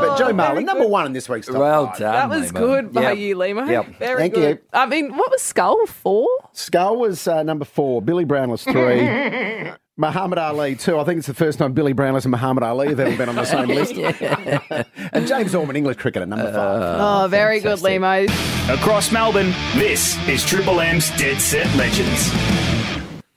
but 0.00 0.16
Joe 0.18 0.26
Oh, 0.28 0.32
Marler, 0.32 0.64
number 0.64 0.86
one 0.86 1.06
in 1.06 1.12
this 1.12 1.28
week's 1.28 1.46
top 1.48 1.56
Well 1.56 1.86
five. 1.88 1.98
done. 1.98 2.12
That 2.12 2.28
was 2.40 2.52
Lehmo. 2.52 2.58
good 2.58 2.92
by 2.92 3.02
Yep. 3.02 3.18
you, 3.18 3.36
Lehmo. 3.36 3.68
Yep. 3.68 3.98
Very 3.98 4.18
Thank 4.20 4.34
good. 4.34 4.58
you. 4.58 4.62
I 4.72 4.86
mean, 4.86 5.16
what 5.16 5.30
was 5.30 5.42
Skull 5.42 5.86
for? 5.86 6.26
Skull 6.52 6.96
was 6.98 7.26
uh, 7.28 7.42
number 7.42 7.64
four. 7.64 8.00
Billy 8.02 8.24
Brown 8.24 8.50
was 8.50 8.62
three. 8.64 9.72
Muhammad 9.98 10.38
Ali, 10.38 10.76
too. 10.76 10.98
I 10.98 11.04
think 11.04 11.18
it's 11.18 11.26
the 11.26 11.32
first 11.34 11.58
time 11.58 11.72
Billy 11.72 11.94
Brownless 11.94 12.24
and 12.24 12.30
Muhammad 12.30 12.62
Ali 12.62 12.88
have 12.88 13.00
ever 13.00 13.16
been 13.16 13.30
on 13.30 13.36
the 13.36 13.44
same 13.46 13.68
list. 13.68 13.94
and 15.12 15.26
James 15.26 15.54
Ormond, 15.54 15.76
English 15.78 15.96
cricketer, 15.96 16.26
number 16.26 16.52
five. 16.52 17.24
Oh, 17.24 17.28
very 17.28 17.60
good, 17.60 17.78
Lehmo. 17.78 18.28
Across 18.68 19.10
Melbourne, 19.10 19.54
this 19.74 20.18
is 20.28 20.44
Triple 20.44 20.80
M's 20.80 21.10
Dead 21.16 21.40
Set 21.40 21.66
Legends. 21.76 22.30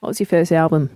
What 0.00 0.08
was 0.08 0.20
your 0.20 0.26
first 0.26 0.52
album 0.52 0.90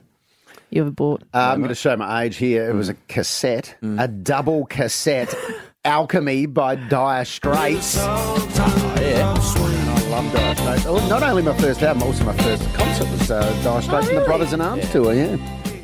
you 0.68 0.82
ever 0.82 0.90
bought? 0.90 1.22
Uh, 1.32 1.38
I'm 1.52 1.60
going 1.60 1.70
to 1.70 1.74
show 1.74 1.96
my 1.96 2.24
age 2.24 2.36
here. 2.36 2.68
It 2.68 2.74
was 2.74 2.90
a 2.90 2.94
cassette, 3.08 3.74
a 3.82 4.06
double 4.06 4.66
cassette, 4.66 5.34
Alchemy 5.86 6.44
by 6.46 6.74
Dire 6.74 7.24
Straits. 7.24 7.96
Oh, 8.00 8.96
yeah. 9.00 9.73
I 10.14 10.20
love 10.20 10.32
Dire 10.32 10.54
Straits. 10.54 10.86
Oh, 10.86 11.08
not 11.08 11.24
only 11.24 11.42
my 11.42 11.58
first 11.58 11.82
album, 11.82 12.04
also 12.04 12.22
my 12.24 12.36
first 12.36 12.62
concert 12.74 13.10
was 13.10 13.32
uh, 13.32 13.62
Dire 13.64 13.82
Straits 13.82 14.08
and 14.08 14.18
the 14.18 14.24
Brothers 14.24 14.52
in 14.52 14.60
Arms 14.60 14.88
tour, 14.92 15.12
yeah. 15.12 15.36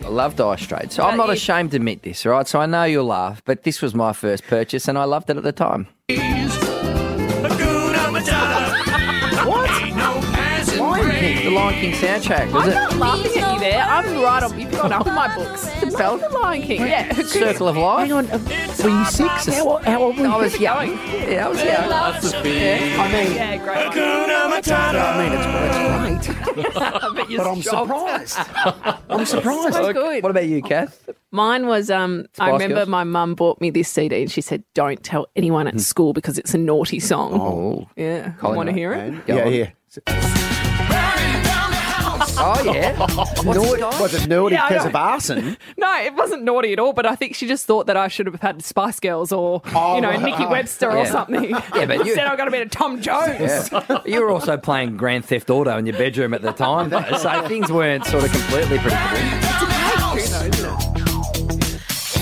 I 0.04 0.08
love 0.08 0.36
Dire 0.36 0.56
Straits. 0.56 0.94
So 0.94 1.02
I'm 1.02 1.16
not 1.16 1.30
ashamed 1.30 1.72
to 1.72 1.78
admit 1.78 2.04
this, 2.04 2.24
right? 2.24 2.46
So 2.46 2.60
I 2.60 2.66
know 2.66 2.84
you'll 2.84 3.06
laugh, 3.06 3.42
but 3.44 3.64
this 3.64 3.82
was 3.82 3.92
my 3.92 4.12
first 4.12 4.44
purchase 4.44 4.86
and 4.86 4.96
I 4.96 5.02
loved 5.02 5.30
it 5.30 5.36
at 5.36 5.42
the 5.42 5.50
time. 5.50 5.88
Lion 11.60 11.74
King, 11.74 11.90
the 11.92 12.06
Lion 12.06 12.20
King 12.20 12.30
soundtrack, 12.30 12.52
was 12.52 12.62
I'm 12.64 12.70
it? 12.70 12.74
not 12.74 12.96
laughing 12.96 13.42
at 13.42 13.52
you 13.54 13.60
there. 13.60 13.82
I'm 13.82 14.22
right 14.22 14.42
on. 14.42 14.60
You've 14.60 14.70
gone 14.72 14.92
up 14.92 15.06
in 15.06 15.14
my 15.14 15.34
books. 15.34 15.68
It's 15.82 15.96
the 15.96 16.28
Lion 16.40 16.62
King. 16.62 16.80
Yeah. 16.82 17.12
Circle 17.22 17.68
of 17.68 17.76
Life. 17.76 18.08
Hang 18.08 18.12
on. 18.12 18.26
uh, 18.30 18.38
Were 18.82 18.88
you 18.90 19.04
six? 19.06 19.46
How, 19.46 19.76
how 19.78 20.02
old 20.02 20.16
were 20.18 20.24
you? 20.26 20.30
I 20.32 20.36
was 20.36 20.58
young. 20.60 20.88
Yeah, 20.90 21.46
I 21.46 21.48
was 21.48 21.58
young. 21.62 22.46
Yeah, 22.46 22.96
I 23.00 23.12
mean, 23.12 23.34
Yeah, 23.34 23.56
great. 23.58 23.76
I 24.70 25.18
mean, 25.18 25.32
it's, 25.32 26.26
it's 26.26 26.26
great. 26.26 26.74
but, 26.74 27.28
But 27.36 27.46
I'm 27.46 27.62
surprised. 27.62 28.38
I'm 29.08 29.26
surprised. 29.26 29.74
That's 29.74 29.92
good. 29.92 30.22
What 30.22 30.30
about 30.30 30.46
you, 30.46 30.62
Kath? 30.62 31.08
Mine 31.30 31.66
was 31.66 31.90
um 31.90 32.26
I 32.38 32.48
Spice 32.48 32.52
remember 32.54 32.74
Girls? 32.76 32.88
my 32.88 33.04
mum 33.04 33.34
bought 33.34 33.60
me 33.60 33.70
this 33.70 33.88
CD 33.88 34.22
and 34.22 34.30
she 34.30 34.40
said, 34.40 34.64
Don't 34.74 35.02
tell 35.02 35.26
anyone 35.36 35.66
at 35.66 35.78
school 35.80 36.12
because 36.12 36.38
it's 36.38 36.54
a 36.54 36.58
naughty 36.58 37.00
song. 37.00 37.34
Oh. 37.34 37.88
Yeah. 37.96 38.32
Colin 38.38 38.56
Want 38.56 38.68
to 38.68 38.72
hear 38.74 38.92
it? 38.92 39.26
Go 39.26 39.36
yeah, 39.36 39.44
on. 39.44 39.52
yeah. 39.52 41.49
Oh, 42.42 42.62
yeah. 42.64 42.92
Naughty, 43.44 43.82
was 43.82 44.14
it 44.14 44.28
naughty 44.28 44.54
Yeah, 44.54 44.68
because 44.68 44.86
of 44.86 44.94
arson? 44.96 45.56
No, 45.76 46.00
it 46.02 46.14
wasn't 46.14 46.42
naughty 46.44 46.72
at 46.72 46.78
all, 46.78 46.92
but 46.92 47.06
I 47.06 47.14
think 47.14 47.34
she 47.34 47.46
just 47.46 47.66
thought 47.66 47.86
that 47.86 47.96
I 47.96 48.08
should 48.08 48.26
have 48.26 48.40
had 48.40 48.62
Spice 48.62 49.00
Girls 49.00 49.32
or, 49.32 49.62
Oh, 49.74 49.94
you 49.94 50.00
know. 50.00 50.10
Nikki 50.16 50.44
uh, 50.44 50.50
Webster 50.50 50.90
or 50.90 51.06
something. 51.06 51.50
Yeah, 51.50 51.86
but 51.86 51.96
you- 51.98 52.00
Instead, 52.12 52.26
I 52.26 52.36
got 52.36 52.48
a 52.48 52.50
bit 52.50 52.62
of 52.62 52.70
Tom 52.70 53.00
Jones. 53.00 53.70
Yeah. 53.72 54.00
You 54.04 54.20
were 54.20 54.30
also 54.30 54.56
playing 54.56 54.96
Grand 54.96 55.24
Theft 55.24 55.48
Auto 55.50 55.76
in 55.78 55.86
your 55.86 55.96
bedroom 55.96 56.34
at 56.34 56.42
the 56.42 56.52
time, 56.52 56.90
though, 56.90 57.02
so 57.18 57.46
things 57.48 57.70
weren't 57.72 58.04
sort 58.06 58.24
of 58.24 58.32
completely 58.32 58.78
predictable. 58.78 59.20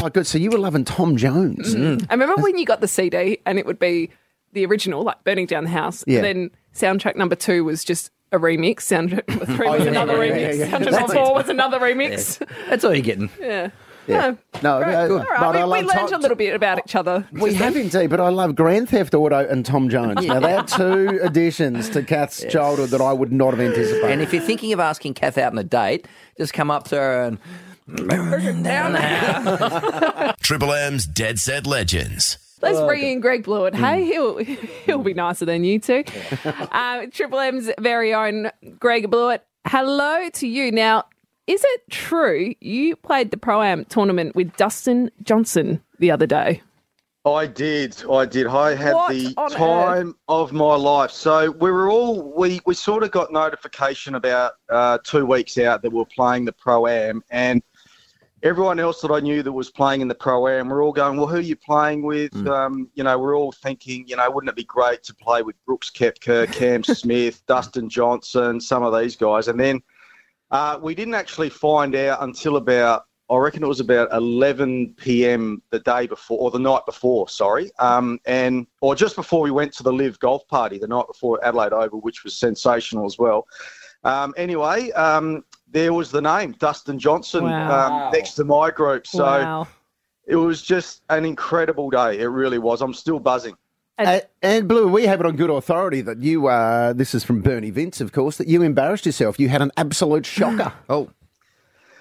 Oh, 0.00 0.08
good. 0.12 0.26
So 0.26 0.38
you 0.38 0.50
were 0.50 0.58
loving 0.58 0.84
Tom 0.84 1.16
Jones. 1.16 1.74
Mm. 1.74 1.98
Mm. 1.98 2.06
I 2.08 2.14
remember 2.14 2.40
when 2.42 2.56
you 2.56 2.64
got 2.64 2.80
the 2.80 2.88
CD 2.88 3.38
and 3.44 3.58
it 3.58 3.66
would 3.66 3.78
be 3.80 4.10
the 4.52 4.64
original, 4.64 5.02
like 5.02 5.22
Burning 5.24 5.46
Down 5.46 5.64
the 5.64 5.70
House. 5.70 6.04
Yeah. 6.06 6.18
And 6.20 6.24
then 6.24 6.50
soundtrack 6.74 7.16
number 7.16 7.34
two 7.34 7.64
was 7.64 7.82
just 7.84 8.10
a 8.32 8.38
remix. 8.38 8.76
Soundtrack 8.80 9.28
number 9.28 9.46
three 9.46 9.68
Oh, 9.68 9.72
was 9.72 9.82
yeah, 9.84 9.90
another 9.90 10.24
yeah, 10.24 10.32
remix. 10.32 10.58
yeah, 10.58 10.64
yeah. 10.64 10.70
Soundtrack 10.78 10.90
number 10.92 11.14
four 11.14 11.34
was 11.34 11.48
another 11.48 11.78
remix. 11.78 12.46
That's 12.68 12.84
all 12.84 12.94
you're 12.94 13.02
getting. 13.02 13.30
Yeah. 13.40 13.70
Yeah. 14.06 14.36
No, 14.62 14.82
Great. 14.82 14.94
All 14.96 15.18
but 15.18 15.28
right. 15.28 15.56
I 15.56 15.64
We, 15.66 15.70
we 15.72 15.78
learned 15.82 15.90
Tom- 16.08 16.14
a 16.14 16.18
little 16.18 16.36
bit 16.36 16.54
about 16.54 16.78
each 16.78 16.94
other. 16.96 17.28
We 17.30 17.52
have 17.52 17.76
indeed, 17.76 18.06
but 18.08 18.20
I 18.20 18.30
love 18.30 18.54
Grand 18.54 18.88
Theft 18.88 19.14
Auto 19.14 19.46
and 19.46 19.66
Tom 19.66 19.90
Jones. 19.90 20.24
Now, 20.26 20.40
they're 20.40 20.62
two 20.64 21.18
additions 21.22 21.90
to 21.90 22.02
Kath's 22.02 22.42
childhood 22.48 22.88
that 22.88 23.02
I 23.02 23.12
would 23.12 23.32
not 23.32 23.50
have 23.52 23.60
anticipated. 23.60 24.10
And 24.10 24.22
if 24.22 24.32
you're 24.32 24.40
thinking 24.42 24.72
of 24.72 24.80
asking 24.80 25.12
Kath 25.12 25.36
out 25.36 25.52
on 25.52 25.58
a 25.58 25.62
date, 25.64 26.08
just 26.38 26.54
come 26.54 26.70
up 26.70 26.84
to 26.88 26.96
her 26.96 27.22
and. 27.24 27.38
down 28.64 28.92
the 28.92 28.98
house. 29.00 30.34
Triple 30.40 30.72
M's 30.72 31.06
Dead 31.06 31.38
Set 31.38 31.66
Legends. 31.66 32.38
Let's 32.60 32.80
bring 32.80 33.02
in 33.02 33.20
Greg 33.20 33.44
Blewett. 33.44 33.74
Hmm. 33.74 33.84
Hey, 33.84 34.04
he'll 34.04 34.38
he'll 34.38 35.02
be 35.02 35.14
nicer 35.14 35.44
than 35.44 35.64
you 35.64 35.78
two. 35.78 36.04
uh, 36.44 37.06
Triple 37.12 37.38
M's 37.38 37.70
very 37.80 38.14
own 38.14 38.50
Greg 38.78 39.10
Blewett. 39.10 39.44
Hello 39.66 40.28
to 40.30 40.46
you. 40.46 40.72
Now, 40.72 41.04
is 41.46 41.62
it 41.64 41.82
true 41.90 42.54
you 42.60 42.96
played 42.96 43.30
the 43.30 43.36
Pro 43.36 43.62
Am 43.62 43.84
tournament 43.86 44.34
with 44.34 44.54
Dustin 44.56 45.10
Johnson 45.22 45.82
the 45.98 46.10
other 46.10 46.26
day? 46.26 46.62
I 47.24 47.46
did. 47.46 48.02
I 48.10 48.24
did. 48.26 48.46
I 48.46 48.74
had 48.74 48.94
What 48.94 49.10
the 49.10 49.34
on 49.36 49.50
time 49.50 50.14
of 50.28 50.52
my 50.52 50.74
life. 50.74 51.10
So 51.10 51.50
we 51.50 51.70
were 51.70 51.90
all 51.90 52.32
we 52.36 52.60
we 52.64 52.74
sort 52.74 53.02
of 53.02 53.10
got 53.10 53.32
notification 53.32 54.14
about 54.14 54.52
uh, 54.68 54.98
two 55.04 55.26
weeks 55.26 55.58
out 55.58 55.82
that 55.82 55.90
we 55.90 55.98
were 55.98 56.06
playing 56.06 56.44
the 56.44 56.52
pro 56.52 56.86
am, 56.86 57.22
and 57.30 57.62
everyone 58.42 58.78
else 58.78 59.00
that 59.00 59.10
I 59.10 59.20
knew 59.20 59.42
that 59.42 59.52
was 59.52 59.70
playing 59.70 60.00
in 60.00 60.08
the 60.08 60.14
pro 60.14 60.46
am, 60.48 60.68
we're 60.68 60.82
all 60.84 60.92
going, 60.92 61.16
well, 61.16 61.26
who 61.26 61.36
are 61.36 61.40
you 61.40 61.56
playing 61.56 62.02
with? 62.02 62.34
Um, 62.46 62.88
you 62.94 63.04
know, 63.04 63.18
we're 63.18 63.36
all 63.36 63.52
thinking, 63.52 64.06
you 64.06 64.16
know, 64.16 64.30
wouldn't 64.30 64.50
it 64.50 64.56
be 64.56 64.64
great 64.64 65.02
to 65.04 65.14
play 65.14 65.42
with 65.42 65.56
Brooks 65.66 65.90
Koepka, 65.90 66.52
Cam 66.52 66.84
Smith, 66.84 67.44
Dustin 67.46 67.88
Johnson, 67.88 68.60
some 68.60 68.82
of 68.82 68.98
these 68.98 69.16
guys, 69.16 69.48
and 69.48 69.58
then 69.58 69.82
uh, 70.50 70.78
we 70.80 70.94
didn't 70.94 71.14
actually 71.14 71.50
find 71.50 71.94
out 71.94 72.22
until 72.22 72.56
about, 72.56 73.04
I 73.28 73.36
reckon 73.36 73.62
it 73.62 73.66
was 73.66 73.80
about 73.80 74.10
11 74.12 74.94
p.m. 74.96 75.62
the 75.70 75.80
day 75.80 76.06
before, 76.06 76.38
or 76.38 76.50
the 76.50 76.58
night 76.58 76.86
before, 76.86 77.28
sorry, 77.28 77.70
um, 77.78 78.18
and 78.24 78.66
or 78.80 78.94
just 78.94 79.16
before 79.16 79.42
we 79.42 79.50
went 79.50 79.72
to 79.74 79.82
the 79.82 79.92
LIV 79.92 80.18
Golf 80.20 80.48
Party 80.48 80.78
the 80.78 80.86
night 80.86 81.06
before 81.06 81.44
Adelaide 81.44 81.74
Oval, 81.74 82.00
which 82.00 82.24
was 82.24 82.34
sensational 82.34 83.04
as 83.04 83.18
well. 83.18 83.46
Um, 84.04 84.34
anyway, 84.36 84.90
um, 84.92 85.44
there 85.70 85.92
was 85.92 86.10
the 86.10 86.20
name 86.22 86.52
Dustin 86.58 86.98
Johnson 86.98 87.44
Wow. 87.44 88.06
um, 88.06 88.12
next 88.12 88.34
to 88.34 88.44
my 88.44 88.70
group, 88.70 89.06
so 89.06 89.24
Wow. 89.24 89.68
it 90.26 90.36
was 90.36 90.62
just 90.62 91.02
an 91.10 91.24
incredible 91.24 91.90
day. 91.90 92.18
It 92.20 92.26
really 92.26 92.58
was. 92.58 92.80
I'm 92.80 92.94
still 92.94 93.18
buzzing. 93.18 93.56
Uh, 93.98 94.20
and 94.42 94.68
Blue, 94.68 94.86
we 94.86 95.06
have 95.06 95.18
it 95.18 95.26
on 95.26 95.34
good 95.34 95.50
authority 95.50 96.00
that 96.02 96.22
you, 96.22 96.46
uh, 96.46 96.92
this 96.92 97.14
is 97.14 97.24
from 97.24 97.42
Bernie 97.42 97.70
Vince, 97.70 98.00
of 98.00 98.12
course, 98.12 98.36
that 98.36 98.46
you 98.46 98.62
embarrassed 98.62 99.04
yourself. 99.04 99.40
You 99.40 99.48
had 99.48 99.60
an 99.60 99.72
absolute 99.76 100.24
shocker. 100.24 100.72
oh. 100.88 101.10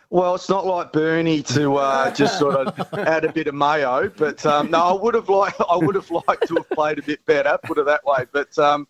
Well, 0.09 0.35
it's 0.35 0.47
not 0.47 0.65
like 0.65 0.93
Bernie 0.93 1.41
to 1.43 1.75
uh, 1.75 2.11
just 2.11 2.39
sort 2.39 2.55
of 2.55 2.93
add 2.99 3.25
a 3.25 3.33
bit 3.33 3.47
of 3.47 3.55
mayo, 3.55 4.09
but 4.15 4.45
um, 4.45 4.71
no, 4.71 4.77
I 4.79 4.93
would 4.93 5.15
have 5.15 5.27
liked 5.27 5.59
I 5.69 5.75
would 5.75 5.95
have 5.95 6.09
liked 6.09 6.47
to 6.47 6.55
have 6.55 6.69
played 6.69 6.99
a 6.99 7.01
bit 7.01 7.25
better, 7.25 7.57
put 7.63 7.77
it 7.77 7.85
that 7.87 8.05
way. 8.05 8.25
But 8.31 8.57
um, 8.57 8.87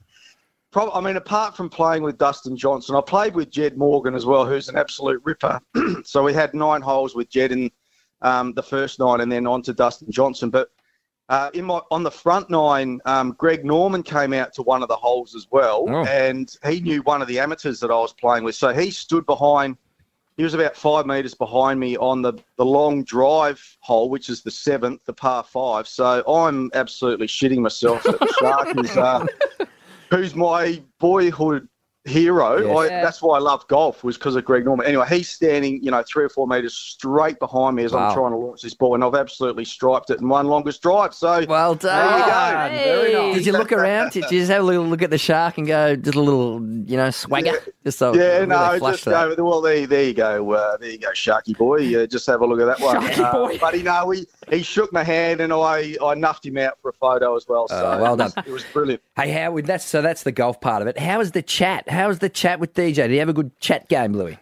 I 0.78 1.02
mean, 1.02 1.18
apart 1.18 1.56
from 1.56 1.70
playing 1.70 2.04
with 2.04 2.18
Dustin 2.18 2.56
Johnson, 2.56 2.96
I 2.96 3.02
played 3.02 3.36
with 3.36 3.50
Jed 3.50 3.78
Morgan 3.78 4.16
as 4.16 4.26
well, 4.26 4.46
who's 4.46 4.70
an 4.70 4.78
absolute 4.78 5.22
ripper. 5.24 5.60
so 6.04 6.24
we 6.24 6.34
had 6.34 6.54
nine 6.54 6.82
holes 6.82 7.16
with 7.16 7.30
Jed 7.30 7.52
in 7.52 7.72
um, 8.22 8.54
the 8.54 8.64
first 8.64 9.00
nine, 9.00 9.22
and 9.22 9.32
then 9.32 9.46
on 9.48 9.62
to 9.64 9.74
Dustin 9.74 10.12
Johnson. 10.12 10.50
But 10.50 10.70
Uh, 11.30 11.50
in 11.54 11.66
my 11.66 11.82
on 11.92 12.04
the 12.04 12.12
front 12.12 12.50
nine, 12.50 13.02
um, 13.06 13.34
Greg 13.38 13.66
Norman 13.66 14.02
came 14.02 14.32
out 14.32 14.54
to 14.54 14.62
one 14.64 14.82
of 14.82 14.88
the 14.88 14.96
holes 14.96 15.36
as 15.36 15.46
well, 15.52 15.84
Oh. 15.90 16.06
and 16.06 16.56
he 16.66 16.80
knew 16.80 17.02
one 17.02 17.22
of 17.22 17.28
the 17.28 17.38
amateurs 17.40 17.80
that 17.82 17.92
I 17.92 18.00
was 18.00 18.14
playing 18.14 18.46
with. 18.46 18.56
So 18.56 18.74
he 18.74 18.92
stood 18.92 19.26
behind. 19.26 19.76
He 20.38 20.44
was 20.44 20.54
about 20.54 20.76
five 20.78 21.06
metres 21.06 21.34
behind 21.34 21.80
me 21.82 21.98
on 21.98 22.22
the, 22.22 22.34
the 22.58 22.64
long 22.64 23.04
drive 23.04 23.60
hole, 23.82 24.08
which 24.10 24.30
is 24.30 24.42
the 24.42 24.52
seventh, 24.52 25.02
the 25.06 25.12
par 25.14 25.44
five. 25.44 25.86
So 25.88 26.24
I'm 26.28 26.70
absolutely 26.74 27.28
shitting 27.28 27.60
myself 27.60 28.04
that 28.04 28.20
the 28.20 28.34
shark 28.40 28.68
is, 28.86 28.96
uh, 28.96 29.26
who's 30.10 30.36
my 30.36 30.82
boyhood 31.00 31.68
hero. 32.06 32.58
Yes. 32.66 32.78
I, 32.78 32.88
That's 33.02 33.22
why 33.22 33.36
I 33.36 33.40
love 33.42 33.68
golf 33.68 34.02
was 34.02 34.18
because 34.18 34.38
of 34.38 34.46
Greg 34.46 34.64
Norman. 34.64 34.86
Anyway, 34.86 35.06
he's 35.10 35.30
standing, 35.30 35.84
you 35.84 35.92
know, 35.92 36.02
three 36.08 36.24
or 36.24 36.30
four 36.30 36.48
metres 36.48 36.74
straight 36.74 37.38
behind 37.38 37.76
me 37.76 37.84
as 37.84 37.92
Wow. 37.92 38.08
I'm 38.08 38.14
trying 38.16 38.32
to 38.32 38.38
launch 38.38 38.62
this 38.62 38.74
ball, 38.74 38.96
and 38.96 39.04
I've 39.04 39.14
absolutely 39.14 39.66
striped 39.66 40.10
it 40.10 40.22
in 40.22 40.30
one 40.30 40.48
longest 40.48 40.82
drive. 40.82 41.14
So 41.14 41.46
well 41.50 41.76
There 41.76 42.02
you 42.20 42.26
go. 42.26 42.70
Very 42.72 43.14
nice. 43.14 43.36
Did 43.36 43.46
you 43.48 43.52
look 43.52 43.74
around? 43.74 44.12
Did 44.12 44.24
you 44.32 44.40
just 44.40 44.50
have 44.52 44.62
a 44.62 44.66
little 44.66 44.86
look 44.86 45.02
at 45.02 45.10
the 45.10 45.18
shark 45.18 45.58
and 45.58 45.68
go, 45.68 45.98
just 45.98 46.16
a 46.16 46.22
little, 46.22 46.62
you 46.86 46.96
know, 46.96 47.12
swagger? 47.12 47.60
Just 47.84 48.00
so 48.00 48.14
yeah, 48.16 48.22
really 48.38 48.46
no, 48.48 48.78
flush 48.80 48.94
just 48.94 49.06
that. 49.06 49.36
go. 49.36 49.44
Well, 49.44 49.60
there, 49.62 49.86
there 49.86 50.04
you 50.06 50.14
go. 50.14 50.52
Uh, 50.52 50.78
there 50.78 50.92
you 50.92 51.00
go, 51.00 51.10
Sharky 51.12 51.58
boy. 51.58 52.04
Uh, 52.04 52.06
just 52.08 52.26
have 52.28 52.40
a 52.42 52.46
look 52.46 52.62
at 52.62 52.68
that 52.68 52.80
one. 52.80 53.02
Sharky 53.02 53.20
Uh, 53.20 53.32
boy. 53.34 53.58
But 53.60 53.74
he, 53.76 53.84
no, 53.84 54.10
he, 54.12 54.26
he 54.50 54.64
shook 54.64 54.92
my 54.94 55.04
hand 55.04 55.42
and 55.42 55.52
I, 55.52 55.96
I 56.02 56.16
nuffed 56.16 56.46
him 56.46 56.58
out 56.58 56.78
for 56.82 56.90
a 56.90 56.94
photo 56.94 57.36
as 57.36 57.48
well. 57.48 57.68
So 57.68 57.76
Oh, 57.76 58.02
well 58.02 58.16
done. 58.16 58.32
It 58.38 58.52
was 58.52 58.64
brilliant. 58.74 59.02
Hey, 59.16 59.32
how 59.32 59.60
that's 59.62 59.86
so 59.86 60.02
that's 60.02 60.24
the 60.24 60.32
golf 60.32 60.62
part 60.62 60.82
of 60.82 60.88
it. 60.88 60.98
How 60.98 61.18
was 61.20 61.32
the 61.32 61.42
chat? 61.42 61.90
How 61.90 62.08
was 62.08 62.20
the 62.20 62.30
chat 62.30 62.60
with 62.60 62.74
DJ? 62.74 62.96
Did 62.96 63.12
you 63.12 63.20
have 63.20 63.30
a 63.30 63.34
good 63.34 63.58
chat 63.60 63.88
game, 63.90 64.14
Louis? 64.14 64.38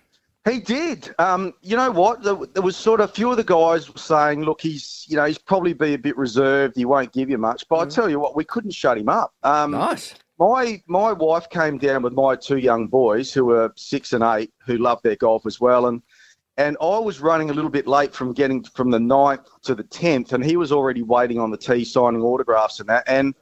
He 0.45 0.59
did. 0.59 1.13
Um, 1.17 1.53
you 1.61 1.75
know 1.75 1.89
what? 1.89 2.21
There, 2.21 2.35
there 2.53 2.61
was 2.61 2.77
sort 2.77 3.01
of 3.01 3.09
a 3.09 3.13
few 3.13 3.31
of 3.31 3.37
the 3.37 3.43
guys 3.43 3.89
saying, 3.95 4.43
"Look, 4.43 4.61
he's 4.61 5.05
you 5.07 5.15
know 5.15 5.25
he's 5.25 5.39
probably 5.39 5.73
be 5.73 5.95
a 5.95 5.97
bit 5.97 6.15
reserved. 6.17 6.75
He 6.75 6.85
won't 6.85 7.11
give 7.11 7.31
you 7.31 7.39
much." 7.39 7.67
But 7.67 7.77
I 7.79 7.85
tell 7.87 8.09
you 8.09 8.19
what, 8.19 8.35
we 8.35 8.43
couldn't 8.43 8.71
shut 8.71 8.97
him 8.99 9.09
up. 9.09 9.33
Um, 9.41 9.71
nice. 9.71 10.13
My 10.37 10.83
my 10.85 11.13
wife 11.13 11.49
came 11.49 11.79
down 11.79 12.03
with 12.03 12.13
my 12.13 12.35
two 12.35 12.57
young 12.57 12.85
boys 12.87 13.33
who 13.33 13.45
were 13.45 13.73
six 13.75 14.13
and 14.13 14.23
eight, 14.23 14.53
who 14.67 14.77
love 14.77 15.01
their 15.01 15.15
golf 15.15 15.47
as 15.47 15.59
well, 15.59 15.87
and 15.87 16.03
and 16.57 16.77
I 16.81 16.99
was 16.99 17.19
running 17.19 17.49
a 17.49 17.53
little 17.53 17.69
bit 17.69 17.87
late 17.87 18.13
from 18.13 18.33
getting 18.33 18.63
from 18.63 18.91
the 18.91 18.99
ninth 18.99 19.47
to 19.63 19.75
the 19.75 19.83
tenth, 19.83 20.33
and 20.33 20.43
he 20.43 20.57
was 20.57 20.71
already 20.71 21.01
waiting 21.01 21.39
on 21.39 21.51
the 21.51 21.57
tee 21.57 21.83
signing 21.83 22.21
autographs 22.21 22.79
and 22.79 22.89
that, 22.89 23.03
and 23.07 23.33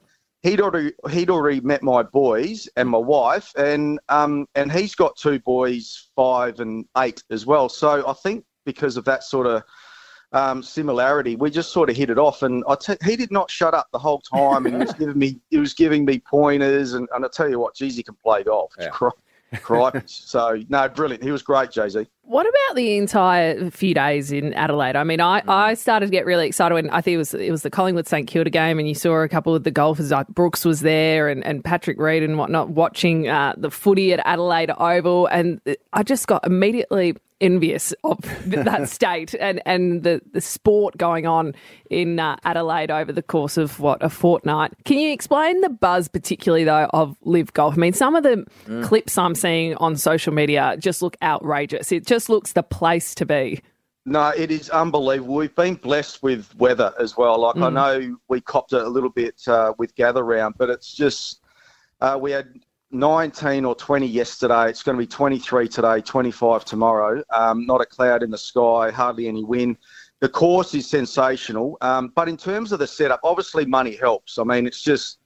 he'd 0.41 0.61
already 0.61 0.93
he'd 1.09 1.29
already 1.29 1.61
met 1.61 1.83
my 1.83 2.03
boys 2.03 2.67
and 2.75 2.89
my 2.89 2.97
wife, 2.97 3.53
and 3.57 3.99
um 4.09 4.47
and 4.55 4.71
he's 4.71 4.95
got 4.95 5.15
two 5.15 5.39
boys, 5.39 6.09
five 6.15 6.59
and 6.59 6.85
eight 6.97 7.23
as 7.29 7.45
well. 7.45 7.69
So 7.69 8.07
I 8.07 8.13
think 8.13 8.45
because 8.65 8.97
of 8.97 9.05
that 9.05 9.23
sort 9.23 9.47
of 9.47 9.63
um, 10.33 10.63
similarity, 10.63 11.35
we 11.35 11.51
just 11.51 11.71
sort 11.71 11.89
of 11.89 11.95
hit 11.95 12.09
it 12.09 12.17
off. 12.17 12.41
And 12.41 12.63
I 12.67 12.75
t- 12.75 12.97
he 13.05 13.15
did 13.15 13.31
not 13.31 13.51
shut 13.51 13.73
up 13.73 13.87
the 13.91 13.99
whole 13.99 14.19
time, 14.19 14.65
and 14.65 14.75
he 14.75 14.81
was 14.81 14.93
giving 14.99 15.17
me 15.17 15.39
he 15.49 15.57
was 15.57 15.73
giving 15.73 16.05
me 16.05 16.19
pointers, 16.19 16.93
and, 16.93 17.07
and 17.13 17.23
I 17.23 17.27
tell 17.29 17.49
you 17.49 17.59
what, 17.59 17.75
geez, 17.75 17.95
he 17.95 18.03
can 18.03 18.15
play 18.15 18.43
golf. 18.43 18.73
Cri- 18.91 19.11
crikey. 19.61 20.01
so 20.05 20.57
no, 20.69 20.87
brilliant. 20.89 21.23
He 21.23 21.31
was 21.31 21.41
great, 21.43 21.71
Jay 21.71 21.89
Z. 21.89 22.07
What 22.23 22.45
about 22.47 22.75
the 22.75 22.97
entire 22.97 23.69
few 23.69 23.93
days 23.93 24.31
in 24.31 24.53
Adelaide? 24.53 24.95
I 24.95 25.03
mean, 25.03 25.19
I, 25.19 25.41
Mm. 25.41 25.49
I 25.49 25.73
started 25.73 26.05
to 26.07 26.11
get 26.11 26.25
really 26.25 26.47
excited 26.47 26.73
when 26.73 26.89
I 26.89 27.01
think 27.01 27.15
it 27.15 27.17
was 27.17 27.33
it 27.33 27.51
was 27.51 27.63
the 27.63 27.69
Collingwood 27.69 28.07
St 28.07 28.27
Kilda 28.27 28.49
game, 28.49 28.79
and 28.79 28.87
you 28.87 28.95
saw 28.95 29.21
a 29.21 29.27
couple 29.29 29.53
of 29.53 29.63
the 29.63 29.71
golfers 29.71 30.11
like 30.11 30.27
Brooks 30.27 30.63
was 30.63 30.81
there 30.81 31.27
and, 31.29 31.43
and 31.45 31.63
Patrick 31.63 31.99
Reed 31.99 32.23
and 32.23 32.37
whatnot 32.37 32.69
watching 32.69 33.27
uh, 33.27 33.53
the 33.57 33.69
footy 33.69 34.13
at 34.13 34.21
Adelaide 34.25 34.71
Oval, 34.77 35.27
and 35.27 35.59
I 35.91 36.03
just 36.03 36.27
got 36.27 36.45
immediately 36.47 37.15
envious 37.43 37.93
of 38.03 38.17
that 38.45 38.87
state 38.97 39.35
and, 39.39 39.61
and 39.65 40.03
the, 40.03 40.21
the 40.31 40.41
sport 40.41 40.97
going 40.97 41.27
on 41.27 41.53
in 41.89 42.19
uh, 42.19 42.37
Adelaide 42.45 42.89
over 42.89 43.11
the 43.11 43.21
course 43.21 43.57
of 43.57 43.79
what 43.79 44.01
a 44.01 44.09
fortnight. 44.09 44.71
Can 44.85 44.97
you 44.97 45.11
explain 45.11 45.61
the 45.61 45.69
buzz, 45.69 46.07
particularly 46.07 46.63
though, 46.63 46.87
of 46.93 47.15
LIV 47.23 47.53
Golf? 47.53 47.73
I 47.75 47.77
mean, 47.77 47.93
some 47.93 48.15
of 48.15 48.23
the 48.23 48.45
Mm. 48.67 48.83
clips 48.83 49.17
I'm 49.17 49.35
seeing 49.35 49.75
on 49.75 49.95
social 49.97 50.33
media 50.33 50.75
just 50.79 51.01
look 51.01 51.17
outrageous. 51.21 51.91
It 51.91 52.05
just 52.07 52.29
looks 52.29 52.53
the 52.53 52.63
place 52.63 53.13
to 53.15 53.25
be. 53.25 53.61
No, 54.05 54.29
it 54.29 54.51
is 54.51 54.69
unbelievable. 54.69 55.35
We've 55.35 55.55
been 55.55 55.75
blessed 55.75 56.23
with 56.23 56.53
weather 56.57 56.93
as 56.99 57.17
well. 57.17 57.39
Like 57.39 57.57
I 57.57 57.69
Mm. 57.69 57.73
know 57.73 58.17
we 58.29 58.39
copped 58.41 58.73
it 58.73 58.81
a 58.81 58.87
little 58.87 59.09
bit 59.09 59.41
uh, 59.47 59.73
with 59.77 59.93
gather 59.95 60.23
round, 60.23 60.55
but 60.57 60.69
it's 60.69 60.93
just 60.93 61.41
uh, 62.01 62.17
we 62.19 62.31
had 62.31 62.47
19 62.93 63.65
or 63.65 63.75
20 63.75 64.05
yesterday. 64.05 64.69
It's 64.69 64.83
going 64.83 64.97
to 64.97 65.01
be 65.01 65.07
23 65.07 65.67
today, 65.67 66.01
25 66.01 66.65
tomorrow. 66.65 67.23
Um, 67.31 67.65
not 67.65 67.81
a 67.81 67.85
cloud 67.85 68.23
in 68.23 68.29
the 68.29 68.37
sky, 68.37 68.91
hardly 68.91 69.27
any 69.27 69.43
wind. 69.43 69.77
The 70.19 70.29
course 70.29 70.73
is 70.73 70.89
sensational, 70.89 71.77
um, 71.81 72.13
but 72.15 72.29
in 72.29 72.37
terms 72.37 72.71
of 72.71 72.79
the 72.79 72.87
setup, 72.87 73.19
obviously 73.23 73.65
money 73.65 73.95
helps. 73.95 74.37
I 74.37 74.43
mean, 74.43 74.65
it's 74.65 74.81
just 74.81 75.19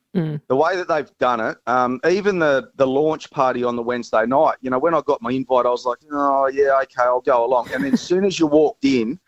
the 0.47 0.55
way 0.55 0.75
that 0.75 0.87
they've 0.87 1.11
done 1.19 1.39
it, 1.39 1.57
um, 1.67 1.99
even 2.09 2.39
the 2.39 2.71
the 2.77 2.87
launch 2.87 3.29
party 3.29 3.63
on 3.63 3.75
the 3.75 3.83
Wednesday 3.83 4.25
night, 4.25 4.55
you 4.61 4.71
know, 4.71 4.79
when 4.79 4.95
I 4.95 5.01
got 5.05 5.21
my 5.21 5.31
invite, 5.31 5.67
I 5.67 5.69
was 5.69 5.85
like, 5.85 5.99
oh, 6.11 6.47
yeah, 6.47 6.79
okay, 6.81 7.03
I'll 7.03 7.21
go 7.21 7.45
along. 7.45 7.69
And 7.71 7.83
then 7.83 7.93
as 7.93 8.01
soon 8.01 8.25
as 8.25 8.39
you 8.39 8.47
walked 8.47 8.85
in, 8.85 9.19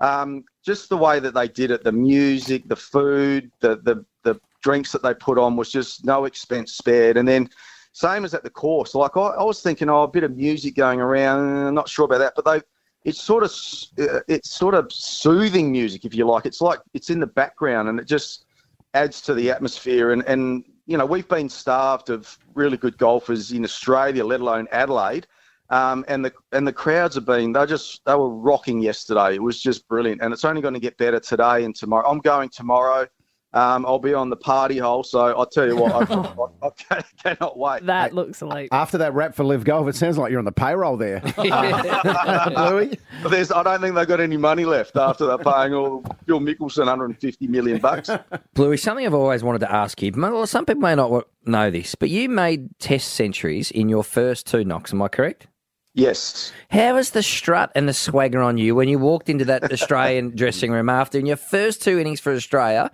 um, 0.00 0.44
just 0.64 0.88
the 0.88 0.96
way 0.96 1.20
that 1.20 1.34
they 1.34 1.46
did 1.46 1.70
it, 1.70 1.84
the 1.84 1.92
music, 1.92 2.68
the 2.68 2.76
food, 2.76 3.52
the, 3.60 3.76
the, 3.76 4.04
the 4.24 4.40
drinks 4.62 4.90
that 4.92 5.02
they 5.02 5.14
put 5.14 5.38
on 5.38 5.56
was 5.56 5.70
just 5.70 6.04
no 6.04 6.24
expense 6.24 6.72
spared. 6.72 7.16
And 7.16 7.26
then 7.26 7.48
same 7.92 8.24
as 8.24 8.34
at 8.34 8.42
the 8.42 8.50
course, 8.50 8.94
like 8.94 9.16
I, 9.16 9.20
I 9.20 9.42
was 9.44 9.62
thinking, 9.62 9.88
oh, 9.88 10.02
a 10.02 10.08
bit 10.08 10.24
of 10.24 10.36
music 10.36 10.74
going 10.74 11.00
around, 11.00 11.66
I'm 11.66 11.74
not 11.74 11.88
sure 11.88 12.04
about 12.04 12.18
that, 12.18 12.34
but 12.34 12.44
they, 12.44 12.62
it's 13.04 13.20
sort 13.20 13.42
of, 13.42 13.52
uh, 13.98 14.20
it's 14.28 14.50
sort 14.50 14.74
of 14.74 14.92
soothing 14.92 15.72
music, 15.72 16.04
if 16.04 16.14
you 16.14 16.24
like. 16.24 16.46
It's 16.46 16.60
like 16.60 16.80
it's 16.94 17.10
in 17.10 17.20
the 17.20 17.26
background 17.26 17.88
and 17.88 17.98
it 17.98 18.06
just, 18.06 18.46
adds 18.94 19.20
to 19.22 19.34
the 19.34 19.50
atmosphere. 19.50 20.12
And, 20.12 20.22
and 20.26 20.64
you 20.86 20.96
know, 20.96 21.06
we've 21.06 21.28
been 21.28 21.48
starved 21.48 22.10
of 22.10 22.38
really 22.54 22.76
good 22.76 22.98
golfers 22.98 23.52
in 23.52 23.64
Australia, 23.64 24.24
let 24.24 24.40
alone 24.40 24.68
Adelaide. 24.72 25.26
Um, 25.70 26.04
and 26.08 26.22
the 26.22 26.32
and 26.52 26.66
the 26.66 26.72
crowds 26.72 27.14
have 27.14 27.24
been 27.24 27.52
they 27.52 27.64
just 27.64 28.04
they 28.04 28.14
were 28.14 28.28
rocking 28.28 28.80
yesterday. 28.80 29.36
It 29.36 29.42
was 29.42 29.62
just 29.62 29.88
brilliant, 29.88 30.20
and 30.20 30.30
it's 30.30 30.44
only 30.44 30.60
going 30.60 30.74
to 30.74 30.80
get 30.80 30.98
better 30.98 31.18
today 31.18 31.64
and 31.64 31.74
tomorrow. 31.74 32.06
I'm 32.06 32.18
going 32.18 32.50
tomorrow. 32.50 33.06
Um, 33.54 33.84
I'll 33.84 33.98
be 33.98 34.14
on 34.14 34.30
the 34.30 34.36
party 34.36 34.78
hole, 34.78 35.04
so 35.04 35.20
I'll 35.20 35.46
tell 35.46 35.66
you 35.66 35.76
what, 35.76 36.10
I, 36.10 36.14
I, 36.62 36.96
I 36.96 37.02
cannot 37.22 37.58
wait. 37.58 37.84
That 37.84 38.14
looks 38.14 38.40
elite. 38.40 38.70
After 38.72 38.98
that 38.98 39.12
rap 39.12 39.34
for 39.34 39.44
LIV 39.44 39.64
Golf, 39.64 39.88
it 39.88 39.96
sounds 39.96 40.16
like 40.16 40.30
you're 40.30 40.38
on 40.38 40.46
the 40.46 40.52
payroll 40.52 40.96
there. 40.96 41.20
Louis? 41.36 42.98
There's, 43.28 43.52
I 43.52 43.62
don't 43.62 43.80
think 43.80 43.94
they've 43.94 44.08
got 44.08 44.20
any 44.20 44.38
money 44.38 44.64
left 44.64 44.96
after 44.96 45.26
they're 45.26 45.38
paying 45.38 45.74
all 45.74 46.02
Phil 46.26 46.40
Mickelson 46.40 46.86
150 46.86 47.46
million 47.48 47.78
bucks. 47.78 48.08
Bluey, 48.54 48.76
something 48.78 49.04
I've 49.04 49.14
always 49.14 49.42
wanted 49.42 49.60
to 49.60 49.72
ask 49.72 50.00
you. 50.00 50.12
Well, 50.16 50.46
some 50.46 50.64
people 50.64 50.82
may 50.82 50.94
not 50.94 51.26
know 51.44 51.70
this, 51.70 51.94
but 51.94 52.08
you 52.08 52.28
made 52.28 52.70
Test 52.78 53.14
centuries 53.14 53.70
in 53.70 53.88
your 53.88 54.02
first 54.02 54.46
two 54.46 54.64
knocks. 54.64 54.92
Am 54.92 55.02
I 55.02 55.08
correct? 55.08 55.46
Yes. 55.94 56.52
How 56.70 56.94
was 56.94 57.10
the 57.10 57.22
strut 57.22 57.70
and 57.74 57.86
the 57.86 57.92
swagger 57.92 58.40
on 58.40 58.56
you 58.56 58.74
when 58.74 58.88
you 58.88 58.98
walked 58.98 59.28
into 59.28 59.44
that 59.44 59.70
Australian 59.70 60.34
dressing 60.34 60.72
room 60.72 60.88
after 60.88 61.18
in 61.18 61.26
your 61.26 61.36
first 61.36 61.82
two 61.82 61.98
innings 61.98 62.18
for 62.18 62.32
Australia, 62.32 62.90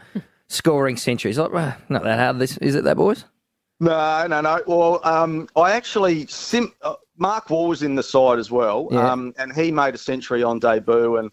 scoring 0.48 0.96
centuries? 0.96 1.38
Like, 1.38 1.52
well, 1.52 1.76
not 1.88 2.04
that 2.04 2.18
hard. 2.18 2.38
This 2.38 2.56
is 2.58 2.74
it, 2.74 2.84
that 2.84 2.96
boys? 2.96 3.24
No, 3.80 4.26
no, 4.26 4.40
no. 4.40 4.60
Well, 4.66 5.00
um, 5.04 5.48
I 5.56 5.72
actually 5.72 6.26
sim- 6.26 6.72
uh, 6.82 6.94
Mark 7.16 7.48
Waugh 7.50 7.68
was 7.68 7.82
in 7.82 7.94
the 7.94 8.02
side 8.02 8.38
as 8.38 8.50
well, 8.50 8.88
Yeah. 8.90 9.10
um, 9.12 9.34
and 9.38 9.52
he 9.52 9.70
made 9.70 9.94
a 9.94 9.98
century 9.98 10.42
on 10.42 10.58
debut, 10.58 11.16
and 11.18 11.30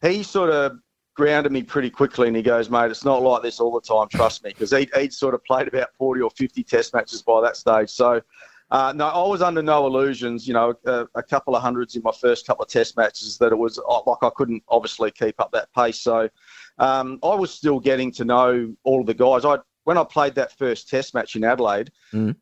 he 0.00 0.22
sort 0.22 0.50
of 0.50 0.72
grounded 1.14 1.52
me 1.52 1.62
pretty 1.62 1.90
quickly, 1.90 2.28
and 2.28 2.36
he 2.36 2.42
goes, 2.42 2.70
"Mate, 2.70 2.90
it's 2.90 3.04
not 3.04 3.22
like 3.22 3.42
this 3.42 3.60
all 3.60 3.72
the 3.78 3.86
time. 3.86 4.08
Trust 4.08 4.42
me," 4.44 4.50
because 4.50 4.70
he'd, 4.70 4.90
he'd 4.96 5.12
sort 5.12 5.34
of 5.34 5.44
played 5.44 5.68
about 5.68 5.88
forty 5.98 6.22
or 6.22 6.30
fifty 6.30 6.62
Test 6.62 6.94
matches 6.94 7.20
by 7.20 7.42
that 7.42 7.56
stage. 7.58 7.90
So, 7.90 8.22
uh, 8.70 8.94
no, 8.96 9.08
I 9.08 9.28
was 9.28 9.42
under 9.42 9.62
no 9.62 9.86
illusions. 9.86 10.48
You 10.48 10.54
know, 10.54 10.74
a, 10.86 11.06
a 11.14 11.22
couple 11.22 11.54
of 11.54 11.60
hundreds 11.62 11.94
in 11.94 12.02
my 12.02 12.12
first 12.18 12.46
couple 12.46 12.62
of 12.64 12.70
Test 12.70 12.96
matches 12.96 13.36
that 13.38 13.52
it 13.52 13.58
was 13.58 13.78
uh, 13.78 14.00
like 14.06 14.22
I 14.22 14.30
couldn't 14.34 14.62
obviously 14.68 15.10
keep 15.10 15.38
up 15.40 15.52
that 15.52 15.68
pace. 15.74 16.00
So, 16.00 16.30
um, 16.78 17.18
I 17.22 17.34
was 17.34 17.50
still 17.52 17.80
getting 17.80 18.10
to 18.12 18.24
know 18.24 18.74
all 18.84 19.00
of 19.00 19.06
the 19.06 19.14
guys. 19.14 19.44
I 19.44 19.58
when 19.84 19.98
I 19.98 20.04
played 20.04 20.36
that 20.36 20.56
first 20.56 20.88
Test 20.88 21.12
match 21.12 21.34
in 21.34 21.42
Adelaide, 21.42 21.90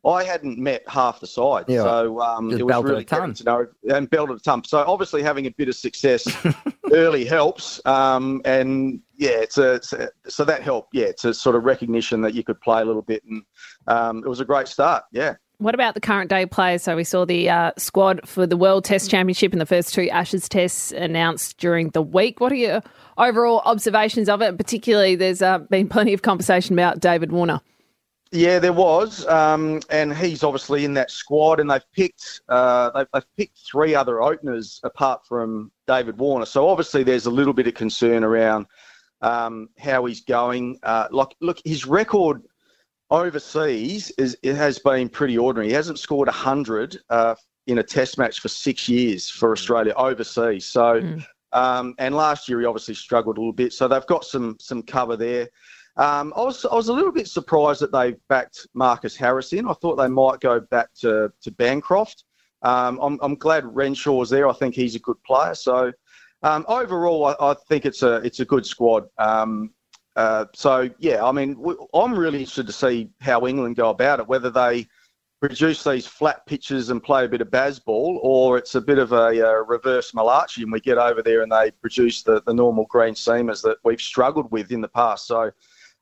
I 0.05 0.25
hadn't 0.25 0.59
met 0.59 0.83
half 0.87 1.21
the 1.21 1.27
side. 1.27 1.65
Yeah. 1.69 1.83
So 1.85 2.21
um, 2.21 2.51
it 2.51 2.63
was 2.67 2.85
really 2.85 3.05
ton. 3.05 3.21
getting 3.21 3.35
to 3.37 3.45
know 3.45 3.67
and 3.97 4.11
belted 4.11 4.37
a 4.37 4.41
ton. 4.41 4.63
So 4.65 4.85
obviously 4.87 5.23
having 5.23 5.47
a 5.47 5.51
bit 5.51 5.67
of 5.71 5.75
success 5.75 6.27
early 6.93 7.25
helps. 7.25 7.81
Um, 7.87 8.43
and 8.45 9.01
yeah, 9.17 9.31
it's 9.41 9.57
a, 9.57 9.77
it's 9.77 9.95
a- 9.95 10.11
so 10.29 10.45
that 10.45 10.63
helped. 10.63 10.95
Yeah, 10.95 11.07
it's 11.07 11.25
a 11.25 11.33
sort 11.33 11.57
of 11.57 11.65
recognition 11.65 12.21
that 12.21 12.35
you 12.35 12.45
could 12.45 12.61
play 12.61 12.83
a 12.83 12.85
little 12.85 13.01
bit, 13.01 13.25
and 13.25 13.43
um, 13.87 14.19
it 14.19 14.29
was 14.29 14.41
a 14.41 14.45
great 14.45 14.69
start. 14.69 15.05
Yeah. 15.11 15.37
What 15.61 15.75
about 15.75 15.93
the 15.93 16.01
current 16.01 16.31
day 16.31 16.47
players? 16.47 16.83
So 16.83 16.97
we 16.97 17.05
saw 17.05 17.27
the 17.27 17.51
uh, 17.51 17.73
squad 17.77 18.27
for 18.27 18.47
the 18.47 18.57
World 18.57 18.83
Test 18.83 19.11
Championship 19.11 19.53
and 19.53 19.61
the 19.61 19.67
first 19.67 19.93
two 19.93 20.09
Ashes 20.09 20.49
tests 20.49 20.91
announced 20.91 21.59
during 21.59 21.91
the 21.91 22.01
week. 22.01 22.41
What 22.41 22.51
are 22.51 22.57
your 22.57 22.83
overall 23.19 23.61
observations 23.67 24.31
of 24.31 24.41
it? 24.41 24.57
Particularly, 24.57 25.17
there's 25.17 25.43
uh, 25.43 25.59
been 25.59 25.87
plenty 25.87 26.15
of 26.15 26.23
conversation 26.23 26.73
about 26.73 27.01
David 27.01 27.31
Warner. 27.31 27.61
Yeah, 28.33 28.59
there 28.59 28.73
was, 28.73 29.27
um, 29.27 29.83
and 29.91 30.17
he's 30.17 30.43
obviously 30.43 30.87
in 30.87 30.95
that 30.95 31.11
squad, 31.11 31.61
and 31.61 31.71
they've 31.71 31.93
picked 31.93 32.41
uh, 32.49 32.89
they've, 32.93 33.09
they've 33.13 33.37
picked 33.37 33.59
three 33.71 33.95
other 33.95 34.23
openers 34.23 34.81
apart 34.83 35.27
from 35.27 35.71
David 35.87 36.17
Warner. 36.17 36.47
So 36.47 36.69
obviously, 36.69 37.03
there's 37.03 37.27
a 37.27 37.31
little 37.31 37.53
bit 37.53 37.67
of 37.67 37.75
concern 37.75 38.25
around 38.25 38.65
um, 39.21 39.69
how 39.79 40.07
he's 40.07 40.23
going. 40.23 40.79
Uh, 40.83 41.09
like, 41.11 41.37
look, 41.41 41.59
his 41.67 41.85
record 41.85 42.45
overseas 43.11 44.11
is 44.13 44.37
it 44.43 44.55
has 44.55 44.79
been 44.79 45.09
pretty 45.09 45.37
ordinary. 45.37 45.69
He 45.69 45.75
hasn't 45.75 45.99
scored 45.99 46.29
hundred 46.29 46.99
uh, 47.11 47.35
in 47.67 47.79
a 47.79 47.83
Test 47.83 48.19
match 48.19 48.41
for 48.41 48.49
six 48.49 48.89
years 48.89 49.29
for 49.29 49.53
Australia 49.53 49.93
overseas. 49.97 50.67
So, 50.67 51.01
um, 51.53 51.95
and 51.99 52.15
last 52.15 52.49
year 52.49 52.61
he 52.61 52.67
obviously 52.67 52.95
struggled 52.95 53.37
a 53.37 53.41
little 53.41 53.53
bit. 53.53 53.73
So 53.73 53.89
they've 53.89 54.07
got 54.07 54.25
some 54.25 54.57
some 54.61 54.83
cover 54.83 55.17
there. 55.17 55.49
Um, 55.97 56.33
I 56.37 56.43
was 56.43 56.65
I 56.65 56.75
was 56.75 56.89
a 56.89 56.93
little 56.93 57.13
bit 57.13 57.29
surprised 57.29 57.81
that 57.81 57.93
they 57.93 58.15
backed 58.29 58.67
Marcus 58.75 59.17
Harris 59.17 59.53
in. 59.53 59.69
I 59.69 59.75
thought 59.75 59.97
they 59.97 60.09
might 60.09 60.41
go 60.41 60.61
back 60.61 60.89
to 61.01 61.33
to 61.43 61.51
Bancroft. 61.51 62.25
Um, 62.63 62.99
I'm 63.03 63.19
I'm 63.23 63.35
glad 63.35 63.65
Renshaw's 63.65 64.31
there. 64.31 64.49
I 64.49 64.53
think 64.53 64.75
he's 64.75 64.95
a 64.95 65.01
good 65.01 65.23
player. 65.25 65.55
So. 65.55 65.93
Um, 66.43 66.65
overall, 66.69 67.27
I, 67.27 67.51
I 67.51 67.55
think 67.69 67.85
it's 67.85 68.03
a 68.03 68.15
it's 68.25 68.41
a 68.41 68.47
good 68.47 68.65
squad. 68.65 69.05
Um, 69.19 69.75
uh, 70.17 70.47
so 70.55 70.91
yeah, 70.99 71.25
I 71.25 71.33
mean, 71.33 71.57
I'm 71.95 72.15
really 72.15 72.41
interested 72.41 72.67
to 72.67 72.73
see 72.73 73.11
how 73.21 73.47
England 73.47 73.77
go 73.77 73.91
about 73.91 74.21
it. 74.21 74.27
Whether 74.27 74.51
they 74.51 74.87
produce 75.41 75.83
these 75.83 76.07
flat 76.07 76.45
pitches 76.47 76.91
and 76.91 77.03
play 77.03 77.25
a 77.25 77.29
bit 77.29 77.41
of 77.41 77.49
Bazball, 77.49 78.19
or 78.23 78.59
it's 78.59 78.75
a 78.75 78.81
bit 78.81 78.99
of 78.99 79.13
a, 79.13 79.49
uh 79.49 79.65
reverse 79.65 80.13
Malachi 80.13 80.63
and 80.63 80.73
we 80.73 80.81
get 80.81 80.99
over 80.99 81.23
there 81.23 81.43
and 81.43 81.51
they 81.51 81.71
produce 81.71 82.23
the, 82.23 82.43
the 82.43 82.53
normal 82.53 82.85
green 82.91 83.15
seamers 83.15 83.63
that 83.63 83.79
we've 83.83 84.01
struggled 84.01 84.51
with 84.51 84.71
in 84.71 84.81
the 84.81 84.89
past. 84.89 85.27
So 85.27 85.51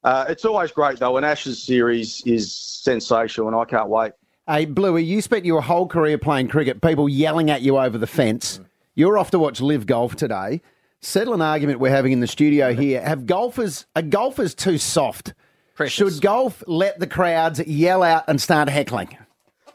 uh, 0.04 0.24
it's 0.28 0.44
always 0.44 0.72
great 0.72 0.98
though. 0.98 1.16
An 1.16 1.24
Ashes 1.24 1.62
series 1.62 2.22
is 2.24 2.54
sensational, 2.54 3.48
and 3.48 3.56
I 3.56 3.64
can't 3.64 3.88
wait. 3.88 4.12
Hey, 4.46 4.64
Bluey, 4.64 5.04
you 5.04 5.20
spent 5.20 5.44
your 5.44 5.60
whole 5.60 5.86
career 5.86 6.16
playing 6.16 6.48
cricket, 6.48 6.80
people 6.80 7.08
yelling 7.08 7.50
at 7.50 7.60
you 7.62 7.76
over 7.78 7.98
the 7.98 8.06
fence. 8.06 8.60
You're 8.94 9.18
off 9.18 9.30
to 9.32 9.38
watch 9.38 9.60
LIV 9.60 9.86
Golf 9.86 10.16
today. 10.16 10.62
Settle 11.00 11.34
an 11.34 11.42
argument 11.42 11.78
we're 11.78 11.90
having 11.90 12.12
in 12.12 12.20
the 12.20 12.26
studio 12.26 12.74
here. 12.74 13.00
Have 13.00 13.24
golfers, 13.24 13.86
are 13.94 14.02
golfers 14.02 14.54
too 14.54 14.78
soft? 14.78 15.32
Should 15.86 16.20
golf 16.20 16.64
let 16.66 16.98
the 16.98 17.06
crowds 17.06 17.60
yell 17.60 18.02
out 18.02 18.24
and 18.26 18.40
start 18.40 18.68
heckling? 18.68 19.16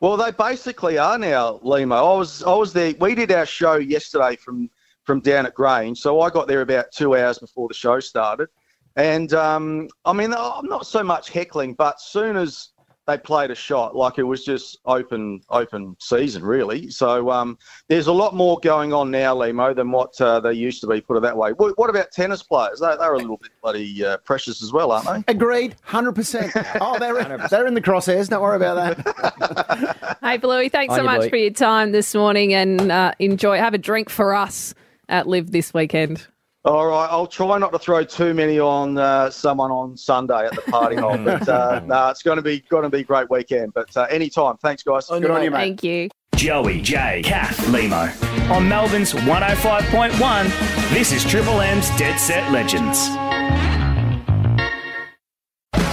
Well, 0.01 0.17
they 0.17 0.31
basically 0.31 0.97
are 0.97 1.17
now, 1.17 1.61
Lehmo. 1.63 1.95
I 1.95 2.17
was 2.17 2.43
I 2.43 2.53
was 2.53 2.73
there. 2.73 2.93
We 2.99 3.15
did 3.15 3.31
our 3.31 3.45
show 3.45 3.75
yesterday 3.75 4.35
from 4.35 4.69
from 5.03 5.21
down 5.21 5.45
at 5.45 5.53
Grange, 5.53 5.97
so 5.97 6.19
I 6.19 6.29
got 6.29 6.49
there 6.49 6.59
about 6.59 6.91
two 6.91 7.15
hours 7.15 7.39
before 7.39 7.69
the 7.69 7.73
show 7.73 8.01
started. 8.01 8.49
And 8.97 9.33
um, 9.33 9.87
I 10.03 10.11
mean, 10.11 10.33
I'm 10.33 10.67
not 10.67 10.85
so 10.85 11.03
much 11.03 11.29
heckling, 11.29 11.75
but 11.75 12.01
soon 12.01 12.35
as 12.35 12.72
they 13.05 13.17
played 13.17 13.51
a 13.51 13.55
shot, 13.55 13.95
like 13.95 14.17
it 14.17 14.23
was 14.23 14.45
just 14.45 14.77
open 14.85 15.41
open 15.49 15.95
season, 15.99 16.43
really. 16.43 16.89
So 16.89 17.29
um, 17.29 17.57
there's 17.87 18.07
a 18.07 18.13
lot 18.13 18.33
more 18.33 18.59
going 18.61 18.93
on 18.93 19.11
now, 19.11 19.35
Lehmo, 19.35 19.75
than 19.75 19.91
what 19.91 20.19
uh, 20.21 20.39
they 20.39 20.53
used 20.53 20.79
to 20.81 20.87
be. 20.87 21.01
Put 21.01 21.17
it 21.17 21.21
that 21.21 21.35
way. 21.35 21.51
What, 21.53 21.77
what 21.77 21.89
about 21.89 22.11
tennis 22.11 22.43
players? 22.43 22.79
They, 22.79 22.95
they're 22.97 23.13
a 23.13 23.17
little 23.17 23.37
bit 23.37 23.51
bloody 23.61 24.05
uh, 24.05 24.17
precious 24.17 24.63
as 24.63 24.71
well, 24.71 24.91
aren't 24.91 25.25
they? 25.27 25.33
Agreed, 25.33 25.75
hundred 25.83 26.13
percent. 26.13 26.51
Oh, 26.79 26.97
they're 26.97 27.13
they're 27.49 27.67
in 27.67 27.73
the 27.73 27.81
crosshairs. 27.81 28.29
Don't 28.29 28.41
worry 28.41 28.55
about 28.55 28.97
that. 28.97 30.17
Hey, 30.23 30.37
Bluey, 30.37 30.69
thanks 30.69 30.95
so 30.95 31.01
On 31.01 31.05
you, 31.05 31.11
much 31.11 31.19
Bluey. 31.19 31.29
for 31.29 31.35
your 31.35 31.51
time 31.51 31.91
this 31.91 32.15
morning 32.15 32.53
and 32.53 32.91
uh, 32.91 33.11
enjoy. 33.19 33.57
Have 33.57 33.73
a 33.73 33.77
drink 33.77 34.09
for 34.09 34.33
us 34.33 34.73
at 35.09 35.27
LIV 35.27 35.51
this 35.51 35.73
weekend. 35.73 36.25
All 36.65 36.87
right, 36.87 37.07
I'll 37.11 37.27
try 37.27 37.57
not 37.57 37.73
to 37.73 37.79
throw 37.79 38.05
too 38.05 38.33
many 38.33 38.57
on 38.57 38.97
uh, 38.97 39.29
someone 39.29 39.69
on 39.69 39.97
Sunday 39.97 40.45
at 40.45 40.55
the 40.55 40.61
party 40.61 40.95
hall, 40.95 41.17
but 41.23 41.47
uh, 41.49 41.81
no, 41.85 42.07
it's 42.07 42.23
going 42.23 42.37
to 42.37 42.41
be 42.41 42.61
going 42.69 42.83
to 42.83 42.89
be 42.89 42.99
a 42.99 43.03
great 43.03 43.29
weekend. 43.29 43.73
But 43.73 43.95
uh, 43.97 44.03
anytime, 44.09 44.55
thanks 44.57 44.81
guys. 44.81 45.07
Good 45.07 45.29
on 45.29 45.43
you, 45.43 45.51
mate. 45.51 45.57
Thank 45.57 45.83
you. 45.83 46.09
Joey, 46.35 46.81
Jay, 46.81 47.21
Kath, 47.23 47.57
Lehmo. 47.67 48.09
On 48.49 48.67
Melbourne's 48.67 49.11
105.1, 49.13 50.89
this 50.93 51.11
is 51.11 51.23
Triple 51.25 51.59
M's 51.59 51.89
Dead 51.97 52.17
Set 52.17 52.49
Legends. 52.51 53.09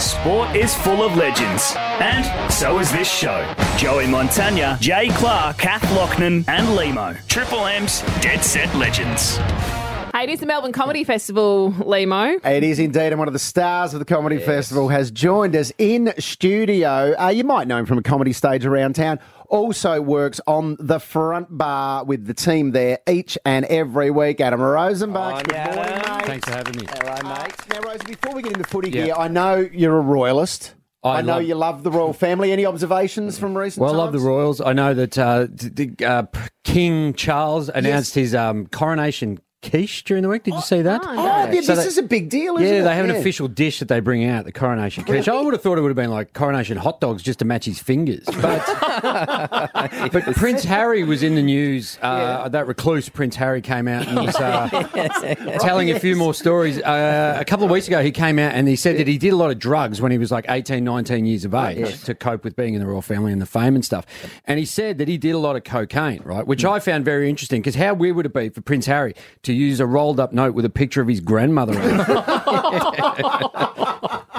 Sport 0.01 0.55
is 0.55 0.75
full 0.75 1.03
of 1.03 1.17
legends, 1.17 1.75
and 1.77 2.53
so 2.53 2.79
is 2.79 2.93
this 2.93 3.11
show. 3.13 3.55
Joey 3.77 4.05
Montagna, 4.05 4.79
Jay 4.81 5.09
Clark, 5.11 5.59
Kath 5.59 5.83
Lochnan, 5.97 6.45
and 6.49 6.67
Lehmo. 6.69 7.19
Triple 7.27 7.67
M's 7.67 8.03
Dead 8.21 8.43
Set 8.45 8.73
Legends. 8.77 9.39
Hey, 10.21 10.25
it 10.25 10.33
is 10.35 10.41
the 10.41 10.45
Melbourne 10.47 10.73
Comedy 10.73 11.03
Festival, 11.03 11.73
Lehmo. 11.79 12.45
It 12.45 12.63
is 12.63 12.79
indeed, 12.79 13.07
and 13.07 13.19
one 13.19 13.27
of 13.27 13.33
the 13.33 13.39
stars 13.39 13.95
of 13.95 14.01
the 14.01 14.05
Comedy 14.05 14.37
Festival 14.37 14.89
has 14.89 15.11
joined 15.11 15.57
us 15.57 15.73
in 15.79 16.13
studio. 16.19 17.15
Uh, 17.19 17.29
you 17.29 17.43
might 17.43 17.67
know 17.67 17.79
him 17.79 17.87
from 17.87 17.97
a 17.97 18.03
comedy 18.03 18.35
stage 18.35 18.67
around 18.67 18.97
town. 18.97 19.19
Also 19.49 20.03
works 20.03 20.39
on 20.47 20.77
the 20.79 20.99
front 21.01 21.47
bar 21.57 22.05
with 22.05 22.27
the 22.27 22.35
team 22.35 22.73
there 22.73 22.99
each 23.09 23.39
and 23.47 23.65
every 23.65 24.11
week. 24.11 24.43
Adam 24.43 24.61
Rozenbachs. 24.61 25.45
Good 25.45 25.75
morning, 25.75 25.95
mate. 25.95 26.27
Thanks 26.27 26.47
for 26.47 26.55
having 26.55 26.77
me. 26.77 26.87
Hello, 26.87 27.15
mate. 27.35 27.55
Now, 27.73 27.81
Rosie, 27.81 28.05
before 28.05 28.35
we 28.35 28.43
get 28.43 28.53
into 28.53 28.69
footy 28.69 28.91
Yeah. 28.91 29.05
here, 29.07 29.15
I 29.17 29.29
know 29.29 29.67
you're 29.73 29.97
a 29.97 30.03
royalist. 30.03 30.75
I 31.03 31.21
I, 31.21 31.23
know 31.23 31.37
love- 31.37 31.45
you 31.45 31.55
love 31.55 31.83
the 31.83 31.91
royal 31.91 32.13
family. 32.13 32.53
Any 32.53 32.67
observations 32.67 33.39
from 33.39 33.57
recent 33.57 33.81
Well, 33.83 33.95
I 33.95 33.97
love 33.97 34.13
the 34.13 34.19
Royals. 34.19 34.61
I 34.61 34.75
know 34.75 34.93
that 34.93 35.17
uh, 35.17 35.47
d- 35.47 35.71
d- 35.95 36.05
uh, 36.05 36.25
King 36.63 37.15
Charles 37.15 37.71
announced 37.71 38.15
his 38.15 38.35
um, 38.35 38.67
coronation 38.67 39.41
quiche 39.63 40.05
during 40.05 40.23
the 40.23 40.29
week. 40.29 40.43
Did 40.45 40.55
you 40.55 40.61
see 40.63 40.83
that? 40.83 41.03
Oh, 41.05 41.13
yeah, 41.13 41.47
this 41.47 41.67
So 41.67 41.75
they- 41.77 41.85
is 41.85 41.99
a 41.99 42.03
big 42.03 42.29
deal, 42.31 42.57
isn't 42.57 42.67
yeah, 42.67 42.81
it? 42.81 42.85
they 42.85 42.95
have 42.95 43.05
an 43.05 43.11
Yeah. 43.13 43.19
official 43.21 43.47
dish 43.49 43.79
that 43.81 43.89
they 43.89 44.01
bring 44.01 44.25
out, 44.25 44.45
the 44.45 44.53
coronation 44.53 45.05
quiche. 45.05 45.29
I 45.29 45.41
would 45.41 45.53
have 45.53 45.63
thought 45.63 45.77
it 45.79 45.83
would 45.83 45.89
have 45.91 45.97
been 45.97 46.11
like 46.11 46.33
coronation 46.33 46.77
hot 46.79 47.01
dogs 47.01 47.23
just 47.23 47.39
to 47.41 47.45
match 47.45 47.65
his 47.67 47.79
fingers. 47.79 48.25
But, 48.41 48.65
but 50.13 50.35
Prince 50.37 50.65
Harry 50.65 51.05
was 51.05 51.23
in 51.23 51.35
the 51.35 51.43
news. 51.43 51.99
Uh, 52.01 52.49
That 52.49 52.67
recluse 52.67 53.09
Prince 53.09 53.37
Harry 53.37 53.61
came 53.61 53.87
out 53.87 54.07
and 54.09 54.17
was 54.27 54.35
uh, 54.37 54.69
telling 55.61 55.91
a 55.91 56.01
few 56.01 56.17
more 56.17 56.35
stories. 56.35 56.81
Uh, 56.81 57.37
a 57.39 57.45
couple 57.45 57.65
of 57.65 57.71
weeks 57.71 57.87
ago, 57.87 58.03
he 58.03 58.11
came 58.11 58.39
out 58.39 58.55
and 58.55 58.67
he 58.67 58.77
said 58.77 58.97
that 58.99 59.07
he 59.07 59.19
did 59.19 59.33
a 59.33 59.37
lot 59.37 59.51
of 59.51 59.59
drugs 59.59 60.01
when 60.01 60.11
he 60.13 60.19
was 60.19 60.31
like 60.31 60.47
18, 60.49 60.83
19 60.83 61.27
years 61.27 61.45
of 61.45 61.55
age 61.55 62.03
to 62.05 62.15
cope 62.15 62.45
with 62.45 62.57
being 62.57 62.75
in 62.75 62.81
the 62.81 62.87
royal 62.87 63.03
family 63.03 63.33
and 63.33 63.41
the 63.41 63.47
fame 63.47 63.75
and 63.75 63.85
stuff. 63.85 64.07
And 64.47 64.59
he 64.59 64.65
said 64.65 64.99
that 64.99 65.09
he 65.09 65.19
did 65.19 65.33
a 65.33 65.39
lot 65.39 65.57
of 65.57 65.65
cocaine, 65.65 66.23
right? 66.25 66.47
Which 66.47 66.65
I 66.65 66.79
found 66.81 67.05
very 67.05 67.29
interesting 67.29 67.61
because 67.61 67.75
how 67.75 67.95
weird 67.95 68.17
would 68.17 68.27
it 68.27 68.35
be 68.35 68.49
for 68.49 68.61
Prince 68.63 68.87
Harry 68.87 69.15
to 69.43 69.50
use 69.53 69.81
a 69.81 69.87
rolled 69.87 70.21
up 70.21 70.33
note 70.33 70.55
with 70.55 70.65
a 70.65 70.71
picture 70.71 71.01
of 71.01 71.09
his 71.09 71.21
grandmother 71.21 71.79
on 71.79 72.01
it? 72.01 73.79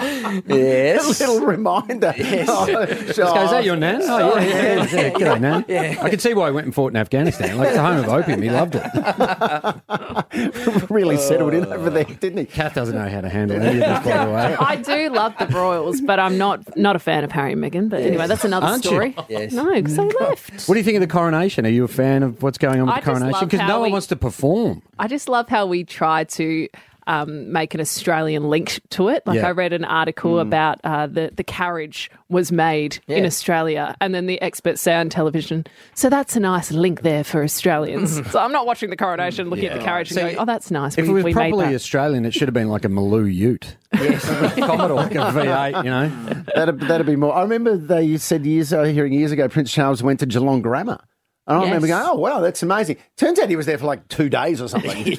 Yes. 0.02 1.22
A 1.22 1.28
little 1.28 1.46
reminder. 1.46 2.14
Yes. 2.18 2.48
Oh, 2.50 2.66
This 2.66 3.18
guy, 3.18 3.44
is 3.44 3.52
that 3.52 3.66
your 3.66 3.76
nan? 3.76 4.02
Oh, 4.04 4.36
yeah, 4.36 4.36
oh, 4.36 4.40
yeah, 4.40 4.74
yeah. 4.74 4.86
yeah. 4.98 5.10
G'day, 5.12 5.42
nan. 5.42 5.66
I 6.00 6.10
can 6.10 6.20
see 6.20 6.34
why 6.34 6.48
he 6.48 6.54
went 6.54 6.66
and 6.66 6.76
fought 6.76 6.92
in 6.92 6.98
Afghanistan. 6.98 7.58
Like, 7.58 7.70
it's 7.70 7.78
a 7.78 7.82
home 7.82 7.98
of 7.98 8.10
opium. 8.10 8.42
He 8.42 8.50
loved 8.50 8.76
it. 8.76 8.84
really 10.90 11.18
settled 11.18 11.54
in 11.54 11.66
over 11.66 11.90
there, 11.90 12.04
didn't 12.06 12.38
he? 12.38 12.46
Kath 12.46 12.74
doesn't 12.74 12.96
know 12.96 13.10
how 13.10 13.22
to 13.22 13.30
handle 13.30 13.62
any 13.62 13.82
of 13.82 14.04
this, 14.04 14.14
by 14.14 14.26
the 14.26 14.32
way. 14.32 14.56
I 14.60 14.76
do 14.76 15.10
love 15.10 15.36
the 15.38 15.48
Royals, 15.48 16.02
but 16.02 16.20
I'm 16.20 16.38
not 16.38 16.78
not 16.78 16.96
a 16.96 17.00
fan 17.00 17.24
of 17.24 17.32
Harry 17.32 17.54
and 17.54 17.64
Meghan. 17.64 17.90
But 17.90 18.02
anyway, 18.02 18.28
that's 18.28 18.46
another 18.46 18.68
Aren't 18.68 18.86
you? 18.86 18.90
story. 18.92 19.16
Yes. 19.30 19.54
No, 19.54 19.74
because 19.74 19.96
they 19.96 20.08
left. 20.20 20.68
What 20.68 20.76
do 20.76 20.80
you 20.80 20.84
think 20.84 20.98
of 20.98 21.02
the 21.02 21.08
coronation? 21.08 21.66
Are 21.66 21.70
you 21.70 21.84
a 21.84 21.88
fan 21.88 22.24
of 22.24 22.42
what's 22.42 22.58
going 22.58 22.80
on 22.80 22.88
with 22.88 22.96
I 22.96 23.00
the 23.00 23.06
coronation? 23.06 23.48
Because 23.48 23.60
how 23.62 23.68
no 23.68 23.80
one 23.82 23.92
wants 23.92 24.08
to 24.08 24.16
perform. 24.16 24.82
I 25.00 25.08
just 25.08 25.28
love 25.30 25.50
how 25.50 25.66
we 25.66 25.84
try 25.84 26.24
to 26.26 26.68
um, 27.08 27.52
make 27.52 27.74
an 27.74 27.82
Australian 27.82 28.50
link 28.50 28.80
to 28.92 29.10
it. 29.10 29.24
Like 29.26 29.38
Yeah. 29.38 29.48
I 29.48 29.52
read 29.52 29.74
an 29.74 29.84
article 29.86 30.36
Mm. 30.36 30.42
about 30.42 30.80
uh, 30.84 31.08
the 31.08 31.32
the 31.36 31.44
carriage 31.44 32.10
was 32.30 32.52
made 32.52 33.00
in 33.08 33.26
Australia, 33.26 33.96
and 34.00 34.14
then 34.16 34.26
the 34.28 34.42
experts 34.42 34.82
say 34.82 34.94
on 34.96 35.10
television, 35.10 35.66
"So 35.96 36.10
that's 36.10 36.36
a 36.36 36.40
nice 36.40 36.72
link 36.72 37.02
there 37.02 37.24
for 37.24 37.44
Australians." 37.44 38.22
so 38.32 38.40
I'm 38.40 38.52
not 38.52 38.66
watching 38.66 38.90
the 38.90 38.96
coronation, 38.98 39.50
looking 39.50 39.66
at 39.66 39.74
the 39.74 39.80
Yeah. 39.80 39.86
carriage, 39.86 40.12
and 40.12 40.20
going, 40.20 40.38
"Oh, 40.38 40.46
that's 40.46 40.72
nice." 40.72 40.98
If 40.98 41.06
we, 41.06 41.10
it 41.10 41.14
was 41.14 41.24
we 41.24 41.34
made 41.34 41.50
properly 41.52 41.66
that." 41.70 41.76
Australian, 41.76 42.26
it 42.26 42.34
should 42.34 42.48
have 42.48 42.54
been 42.54 42.70
like 42.70 42.86
a 42.86 42.90
Maloo 42.90 43.34
Ute. 43.34 43.76
Yes, 43.94 44.26
Commodore, 44.60 44.96
like 44.98 45.16
a 45.16 45.18
V8, 45.18 45.84
you 45.84 45.90
know. 45.90 46.44
That'd, 46.56 46.80
that'd 46.82 47.06
be 47.06 47.16
more. 47.18 47.36
I 47.36 47.42
remember 47.42 47.76
they 47.76 48.16
said 48.18 48.46
years, 48.46 48.72
uh, 48.72 48.84
hearing 48.84 49.12
years 49.12 49.32
ago, 49.34 49.50
Prince 49.50 49.72
Charles 49.72 50.02
went 50.02 50.20
to 50.22 50.26
Geelong 50.26 50.62
Grammar. 50.62 51.00
And 51.52 51.62
I 51.62 51.66
remember 51.66 51.88
going, 51.88 52.04
oh, 52.06 52.16
wow, 52.16 52.40
that's 52.40 52.64
amazing. 52.64 52.98
Turns 53.18 53.40
out 53.40 53.50
he 53.50 53.56
was 53.56 53.66
there 53.66 53.78
for 53.78 53.86
like 53.86 54.08
two 54.08 54.30
days 54.30 54.62
or 54.62 54.68
something. 54.68 55.18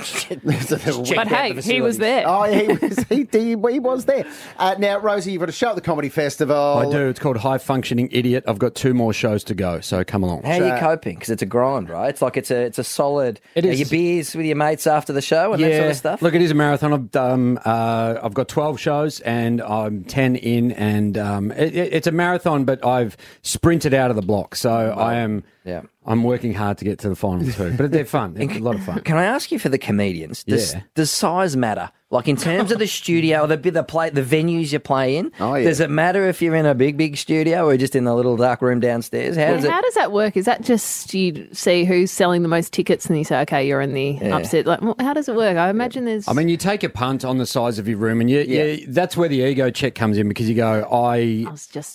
But 1.17 1.29
hey, 1.29 1.61
he 1.61 1.81
was 1.81 1.99
there. 1.99 2.25
Oh, 2.27 2.45
yeah, 2.45 2.59
he 2.61 2.87
was, 2.87 2.99
he, 3.09 3.29
he, 3.31 3.49
he 3.51 3.57
was 3.81 4.05
there. 4.07 4.25
Uh, 4.59 4.75
now, 4.79 4.99
Rosie, 4.99 5.33
you've 5.33 5.41
got 5.41 5.49
a 5.49 5.53
show 5.53 5.71
at 5.71 5.75
the 5.75 5.81
Comedy 5.81 6.09
Festival. 6.09 6.57
I 6.57 6.91
do. 6.91 7.09
It's 7.09 7.21
called 7.21 7.37
High 7.39 7.59
Functioning 7.59 8.09
Idiot. 8.11 8.45
I've 8.47 8.59
got 8.59 8.75
two 8.75 8.95
more 8.95 9.13
shows 9.13 9.45
to 9.45 9.55
go, 9.55 9.81
so 9.81 10.05
come 10.05 10.23
along. 10.23 10.43
How 10.45 10.53
are 10.61 10.67
you 10.75 10.81
coping? 10.81 11.15
Because 11.17 11.31
it's 11.31 11.43
a 11.43 11.47
grind, 11.47 11.89
right? 11.91 12.09
It's 12.11 12.23
like 12.23 12.37
it's 12.37 12.51
a 12.51 12.57
it's 12.63 12.79
a 12.79 12.85
solid. 12.85 13.41
It 13.55 13.65
is. 13.65 13.71
Are 13.71 13.73
is. 13.73 13.81
your 13.81 13.89
beers 13.91 14.35
with 14.35 14.47
your 14.47 14.57
mates 14.57 14.87
after 14.87 15.13
the 15.13 15.23
show 15.23 15.53
and 15.53 15.63
that 15.63 15.77
sort 15.79 15.91
of 15.91 15.97
stuff. 15.97 16.23
Look, 16.23 16.35
it 16.35 16.43
is 16.43 16.51
a 16.51 16.55
marathon. 16.55 16.93
I've, 16.93 17.17
um, 17.17 17.59
uh, 17.65 18.19
I've 18.23 18.35
got 18.35 18.49
12 18.49 18.79
shows 18.81 19.21
and 19.21 19.61
I'm 19.63 20.05
10 20.05 20.37
in, 20.37 20.73
and 20.73 21.17
um, 21.19 21.51
it, 21.53 21.75
it- 21.75 21.93
it's 21.93 22.07
a 22.07 22.13
marathon, 22.13 22.65
but 22.65 22.85
I've 22.85 23.17
sprinted 23.43 23.93
out 23.95 24.11
of 24.11 24.17
the 24.17 24.23
block. 24.23 24.55
So 24.55 24.71
I 24.71 25.17
am. 25.17 25.45
Yeah. 25.65 25.83
I'm 26.05 26.25
working 26.25 26.53
hard 26.55 26.79
to 26.79 26.85
get 26.85 26.99
to 27.01 27.09
the 27.09 27.15
final 27.15 27.49
two, 27.51 27.75
but 27.77 27.93
they're 27.93 28.05
fun. 28.05 28.35
They're 28.35 28.51
a 28.51 28.59
lot 28.59 28.75
of 28.75 28.83
fun. 28.83 29.01
Can 29.03 29.17
I 29.17 29.25
ask 29.25 29.53
you 29.53 29.61
for 29.61 29.69
the 29.69 29.79
comedians? 29.79 30.43
Does, 30.43 30.75
Yeah. 30.75 30.81
does 30.97 31.13
size 31.13 31.57
matter 31.57 31.91
Like 32.11 32.27
in 32.27 32.37
terms 32.37 32.73
of 32.73 32.81
the 32.81 32.89
studio, 32.89 33.47
the 33.47 33.57
the 33.57 33.85
play, 33.85 34.11
the 34.11 34.21
venues 34.23 34.73
you 34.73 34.81
play 34.81 35.17
in. 35.17 35.31
Oh, 35.39 35.55
yeah. 35.55 35.65
Does 35.69 35.79
it 35.79 35.89
matter 35.89 36.27
if 36.29 36.43
you're 36.43 36.57
in 36.57 36.67
a 36.67 36.75
big, 36.75 36.97
big 36.97 37.17
studio 37.17 37.67
or 37.69 37.77
just 37.77 37.95
in 37.95 38.05
the 38.05 38.15
little 38.15 38.37
dark 38.37 38.61
room 38.61 38.81
downstairs? 38.81 39.37
How 39.37 39.55
does 39.55 39.65
How 39.65 39.79
it? 39.79 39.83
does 39.83 39.95
that 39.95 40.11
work? 40.13 40.37
Is 40.37 40.45
that 40.47 40.63
just 40.63 41.15
you 41.15 41.47
see 41.53 41.85
who's 41.85 42.11
selling 42.11 42.43
the 42.43 42.49
most 42.49 42.73
tickets 42.73 43.07
and 43.07 43.17
you 43.17 43.23
say, 43.25 43.41
okay, 43.43 43.65
you're 43.67 43.81
in 43.81 43.95
the 43.95 44.19
Yeah. 44.21 44.37
upset? 44.37 44.67
Like, 44.67 44.81
how 45.01 45.15
does 45.15 45.29
it 45.29 45.37
work? 45.37 45.57
I 45.57 45.71
imagine 45.71 46.05
there's. 46.05 46.27
I 46.27 46.33
mean, 46.33 46.49
you 46.49 46.57
take 46.57 46.83
a 46.83 46.89
punt 46.91 47.25
on 47.25 47.39
the 47.39 47.47
size 47.47 47.79
of 47.79 47.87
your 47.89 47.99
room, 47.99 48.21
and 48.21 48.29
you, 48.29 48.41
you, 48.41 48.87
that's 48.89 49.17
where 49.17 49.29
the 49.29 49.39
ego 49.41 49.71
check 49.71 49.95
comes 49.95 50.19
in 50.19 50.29
because 50.29 50.49
you 50.49 50.55
go, 50.57 50.83
I, 50.93 51.47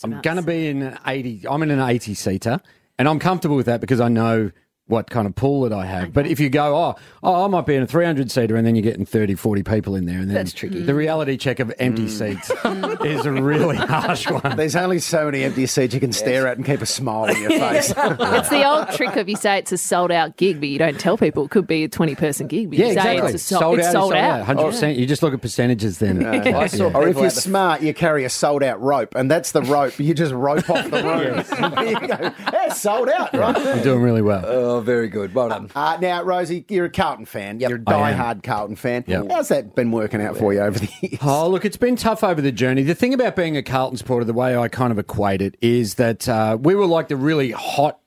I'm 0.04 0.22
going 0.22 0.38
to 0.38 0.42
be 0.42 0.68
in 0.70 0.82
an 0.82 0.98
80, 1.06 1.46
I'm 1.50 1.62
in 1.62 1.70
an 1.72 1.82
80 1.82 2.14
seater, 2.16 2.60
and 2.98 3.08
I'm 3.08 3.20
comfortable 3.20 3.56
with 3.56 3.68
that 3.68 3.82
because 3.82 4.00
I 4.00 4.10
know 4.10 4.52
what 4.88 5.10
kind 5.10 5.28
of 5.28 5.36
pool 5.36 5.62
that 5.62 5.74
I 5.74 5.86
have. 5.86 6.14
But 6.14 6.28
if 6.28 6.40
you 6.40 6.50
go, 6.50 6.76
oh, 6.76 6.96
oh, 7.24 7.46
I 7.46 7.48
might 7.48 7.66
be 7.66 7.76
in 7.76 7.84
a 7.84 7.88
300 7.88 8.32
seater, 8.32 8.56
and 8.56 8.66
then 8.66 8.76
you're 8.76 8.84
getting 8.84 9.06
30, 9.06 9.36
40 9.36 9.64
people 9.64 9.96
in 9.96 10.06
there, 10.06 10.20
and 10.20 10.30
then 10.30 10.36
That's 10.36 10.54
tricky. 10.54 10.82
The 10.82 10.96
reality 10.96 11.38
check 11.38 11.60
of 11.60 11.74
empty 11.80 12.06
mm. 12.06 12.10
seats 12.10 12.50
is 13.06 13.26
a 13.26 13.32
really 13.32 13.76
harsh 13.76 14.30
one. 14.30 14.56
There's 14.56 14.76
only 14.76 15.00
so 15.00 15.26
many 15.26 15.44
empty 15.44 15.66
seats 15.66 15.94
you 15.94 16.00
can 16.00 16.14
stare 16.14 16.48
at 16.48 16.58
and 16.58 16.66
keep 16.66 16.82
a 16.82 16.86
smile 16.86 17.30
on 17.30 17.42
your 17.42 17.52
face. 17.52 17.90
it's 17.98 18.50
the 18.50 18.66
old 18.66 18.90
trick 18.92 19.16
of 19.18 19.28
you 19.28 19.36
say 19.36 19.58
it's 19.58 19.72
a 19.72 19.78
sold 19.78 20.12
out 20.12 20.38
gig, 20.38 20.60
but 20.60 20.70
you 20.70 20.80
don't 20.80 21.00
tell 21.00 21.18
people 21.18 21.46
it 21.46 21.52
could 21.52 21.68
be 21.68 21.84
a 21.84 21.90
20 21.90 22.16
person 22.16 22.48
gig. 22.48 22.70
But 22.70 22.80
Yeah, 22.80 22.88
you 22.88 22.94
say 22.94 23.00
exactly. 23.18 23.34
it's, 23.34 23.52
a 23.52 23.56
sold, 23.56 23.80
it's 23.80 23.88
is 23.88 23.94
sold 23.94 24.14
out. 24.14 24.46
Hundred 24.46 24.64
percent. 24.64 24.98
You 24.98 25.06
just 25.06 25.22
look 25.22 25.34
at 25.34 25.42
percentages 25.42 26.00
then. 26.00 26.22
Yeah. 26.22 26.44
Yeah. 26.44 26.92
or 26.94 27.08
if 27.08 27.18
you're 27.18 27.30
smart, 27.30 27.82
you 27.82 27.94
carry 27.94 28.24
a 28.24 28.30
sold 28.30 28.64
out 28.64 28.82
rope, 28.82 29.16
and 29.16 29.30
that's 29.30 29.52
the 29.52 29.62
rope. 29.64 30.00
You 30.00 30.14
just 30.14 30.34
rope 30.34 30.70
off 30.70 30.90
the 30.90 31.04
room. 31.78 31.88
you 31.88 32.08
go, 32.08 32.34
yeah, 32.54 32.74
sold 32.74 33.10
out, 33.10 33.34
right? 33.34 33.58
You're 33.58 33.84
doing 33.84 34.02
really 34.02 34.22
well. 34.22 34.44
Oh, 34.46 34.77
Oh, 34.78 34.82
very 34.82 35.10
good. 35.10 35.34
Well 35.34 35.50
done. 35.50 35.72
Uh, 35.74 35.98
now, 36.00 36.22
Rosie, 36.22 36.64
you're 36.70 36.86
a 36.86 36.90
Carlton 36.90 37.26
fan. 37.26 37.60
You're 37.60 37.72
a 37.72 37.80
am. 37.80 37.84
die-hard 37.84 38.44
Carlton 38.44 38.76
fan. 38.76 39.04
Yep. 39.08 39.32
How's 39.32 39.48
that 39.48 39.74
been 39.74 39.92
working 39.92 40.22
out 40.22 40.38
for 40.38 40.54
you 40.54 40.60
over 40.60 40.78
the 40.78 40.90
years? 41.02 41.18
Oh, 41.24 41.50
look, 41.50 41.66
it's 41.66 41.78
been 41.78 41.96
tough 41.96 42.24
over 42.24 42.42
the 42.42 42.52
journey. 42.52 42.84
The 42.84 42.94
thing 42.94 43.16
about 43.16 43.36
being 43.36 43.58
a 43.58 43.64
Carlton 43.64 43.98
supporter, 43.98 44.24
the 44.24 44.34
way 44.34 44.56
I 44.56 44.68
kind 44.68 44.92
of 44.92 45.00
equate 45.00 45.42
it, 45.42 45.58
is 45.62 45.96
that 45.96 46.30
uh, 46.30 46.60
we 46.62 46.76
were 46.76 46.86
like 46.86 47.08
the 47.08 47.16
really 47.16 47.50
hot, 47.52 48.00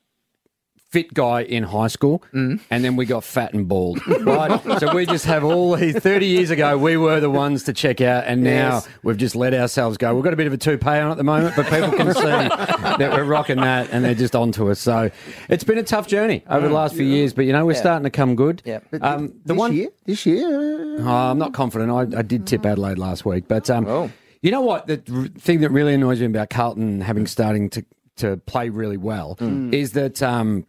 fit 0.91 1.13
guy 1.13 1.41
in 1.43 1.63
high 1.63 1.87
school, 1.87 2.21
and 2.33 2.59
then 2.69 2.95
we 2.97 3.05
got 3.05 3.23
fat 3.23 3.53
and 3.53 3.67
bald. 3.67 3.99
Right? 4.07 4.61
so 4.79 4.93
we 4.93 5.05
just 5.05 5.25
have 5.25 5.43
all 5.43 5.75
these. 5.75 5.95
30 5.97 6.25
years 6.25 6.49
ago, 6.49 6.77
we 6.77 6.97
were 6.97 7.19
the 7.19 7.29
ones 7.29 7.63
to 7.63 7.73
check 7.73 8.01
out, 8.01 8.25
and 8.27 8.43
now 8.43 8.51
Yes. 8.75 8.89
we've 9.03 9.17
just 9.17 9.35
let 9.35 9.53
ourselves 9.53 9.97
go. 9.97 10.13
We've 10.13 10.23
got 10.23 10.33
a 10.33 10.35
bit 10.35 10.47
of 10.47 10.53
a 10.53 10.57
toupee 10.57 10.89
on 10.89 11.09
at 11.11 11.17
the 11.17 11.23
moment, 11.23 11.55
but 11.55 11.65
people 11.67 11.91
can 11.91 12.13
see 12.13 12.21
that 12.21 13.11
we're 13.11 13.23
rocking 13.23 13.57
that, 13.61 13.89
and 13.91 14.03
they're 14.03 14.13
just 14.15 14.35
onto 14.35 14.69
us. 14.69 14.79
So 14.79 15.09
it's 15.49 15.63
been 15.63 15.77
a 15.77 15.83
tough 15.83 16.07
journey 16.07 16.43
over 16.49 16.67
the 16.67 16.73
last 16.73 16.95
few 16.95 17.05
years, 17.05 17.33
but 17.33 17.45
you 17.45 17.53
know, 17.53 17.65
we're 17.65 17.73
Yeah. 17.73 17.79
starting 17.79 18.03
to 18.03 18.09
come 18.09 18.35
good. 18.35 18.61
Yeah. 18.65 18.79
Um, 19.01 19.27
the 19.45 19.53
this 19.53 19.57
one 19.57 19.73
year? 19.73 19.89
This 20.05 20.25
year? 20.25 20.97
Oh, 20.99 21.07
I'm 21.07 21.37
not 21.37 21.53
confident. 21.53 21.89
I, 21.91 22.19
I 22.19 22.21
did 22.21 22.45
tip 22.47 22.65
Adelaide 22.65 22.97
last 22.97 23.25
week, 23.25 23.45
but 23.47 23.69
um, 23.69 23.87
Oh. 23.87 24.11
you 24.41 24.51
know 24.51 24.61
what? 24.61 24.87
The 24.87 24.97
thing 25.37 25.61
that 25.61 25.69
really 25.71 25.93
annoys 25.93 26.19
me 26.19 26.25
about 26.25 26.49
Carlton 26.49 27.01
having 27.01 27.27
starting 27.27 27.69
to 27.71 27.85
to 28.17 28.37
play 28.45 28.69
really 28.69 28.97
well 28.97 29.37
is 29.71 29.93
that. 29.93 30.21
Um, 30.21 30.65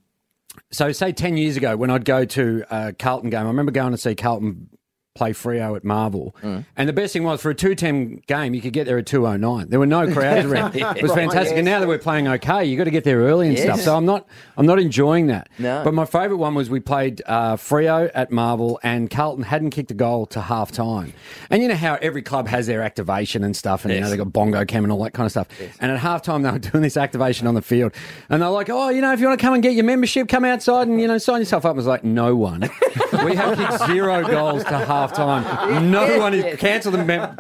so, 0.71 0.93
say 0.93 1.13
ten 1.13 1.37
years 1.37 1.57
ago, 1.57 1.77
when 1.77 1.91
I'd 1.91 2.05
go 2.05 2.25
to 2.25 2.65
a 2.71 2.93
Carlton 2.93 3.31
game, 3.31 3.41
I 3.41 3.49
remember 3.49 3.73
going 3.73 3.93
to 3.93 3.99
see 3.99 4.15
Carlton 4.15 4.69
play 5.15 5.33
Freo 5.33 5.77
at 5.77 5.85
Marvel, 5.85 6.35
and 6.43 6.89
the 6.89 6.93
best 6.93 7.13
thing 7.13 7.23
was 7.25 7.41
for 7.43 7.51
a 7.51 7.55
two 7.55 7.75
ten 7.75 8.23
game, 8.27 8.55
you 8.55 8.61
could 8.63 8.73
get 8.73 8.87
there 8.87 8.97
at 8.99 9.07
two 9.07 9.27
oh 9.27 9.37
nine. 9.37 9.69
There 9.69 9.79
were 9.79 9.87
no 9.87 10.11
crowds 10.13 10.47
around. 10.47 10.75
It 10.75 11.03
was 11.03 11.11
Right, 11.11 11.19
fantastic. 11.29 11.57
And 11.57 11.65
now 11.67 11.81
that 11.81 11.89
we're 11.89 11.99
playing 11.99 12.29
okay, 12.29 12.65
you 12.65 12.77
got 12.79 12.85
to 12.85 12.91
get 12.91 13.05
there 13.05 13.19
early 13.21 13.49
and 13.49 13.59
stuff. 13.59 13.81
So 13.81 13.97
I'm 13.97 14.07
not 14.07 14.27
I'm 14.57 14.65
not 14.67 14.79
enjoying 14.79 15.27
that. 15.27 15.49
No. 15.59 15.83
But 15.85 15.93
my 15.95 16.05
favourite 16.07 16.39
one 16.41 16.55
was 16.55 16.71
we 16.71 16.81
played 16.81 17.21
uh, 17.27 17.57
Freo 17.57 18.11
at 18.15 18.31
Marvel, 18.31 18.81
and 18.83 19.11
Carlton 19.11 19.45
hadn't 19.45 19.71
kicked 19.71 19.91
a 19.91 19.95
goal 19.95 20.27
to 20.27 20.41
half 20.41 20.73
time. 20.73 21.13
And 21.51 21.63
you 21.63 21.69
know 21.69 21.75
how 21.75 21.99
every 22.01 22.23
club 22.23 22.49
has 22.49 22.67
their 22.67 22.83
activation 22.83 23.45
and 23.45 23.55
stuff, 23.57 23.85
and 23.85 23.93
you 23.93 24.01
know 24.01 24.07
Yes. 24.07 24.11
they 24.13 24.17
got 24.17 24.33
bongo 24.33 24.65
cam 24.65 24.85
and 24.85 24.93
all 24.93 25.03
that 25.05 25.13
kind 25.13 25.27
of 25.27 25.31
stuff. 25.31 25.49
And 25.81 25.93
at 25.93 25.99
half 25.99 26.23
time, 26.23 26.43
they 26.43 26.51
were 26.51 26.59
doing 26.71 26.83
this 26.83 26.97
activation 26.97 27.47
on 27.47 27.55
the 27.55 27.63
field, 27.63 27.93
and 28.31 28.41
they're 28.41 28.49
like, 28.49 28.71
"Oh, 28.71 28.89
you 28.89 29.01
know, 29.03 29.13
if 29.13 29.21
you 29.21 29.27
want 29.27 29.39
to 29.39 29.45
come 29.45 29.55
and 29.55 29.63
get 29.63 29.75
your 29.75 29.85
membership, 29.85 30.29
come 30.29 30.45
outside 30.45 30.89
and 30.89 31.01
you 31.01 31.07
know 31.07 31.19
sign 31.19 31.41
yourself 31.41 31.67
up." 31.67 31.73
I 31.75 31.77
was 31.77 31.87
like, 31.87 32.03
"No 32.03 32.35
one. 32.35 32.63
we 33.25 33.35
have 33.37 33.59
kicked 33.59 33.87
zero 33.87 34.27
goals 34.27 34.65
to 34.65 34.79
half 34.79 35.02
time. 35.11 35.43
No 35.91 36.19
one 36.19 36.35
is 36.35 36.59
cancel 36.61 36.93
the 36.93 37.05
mem- 37.05 37.35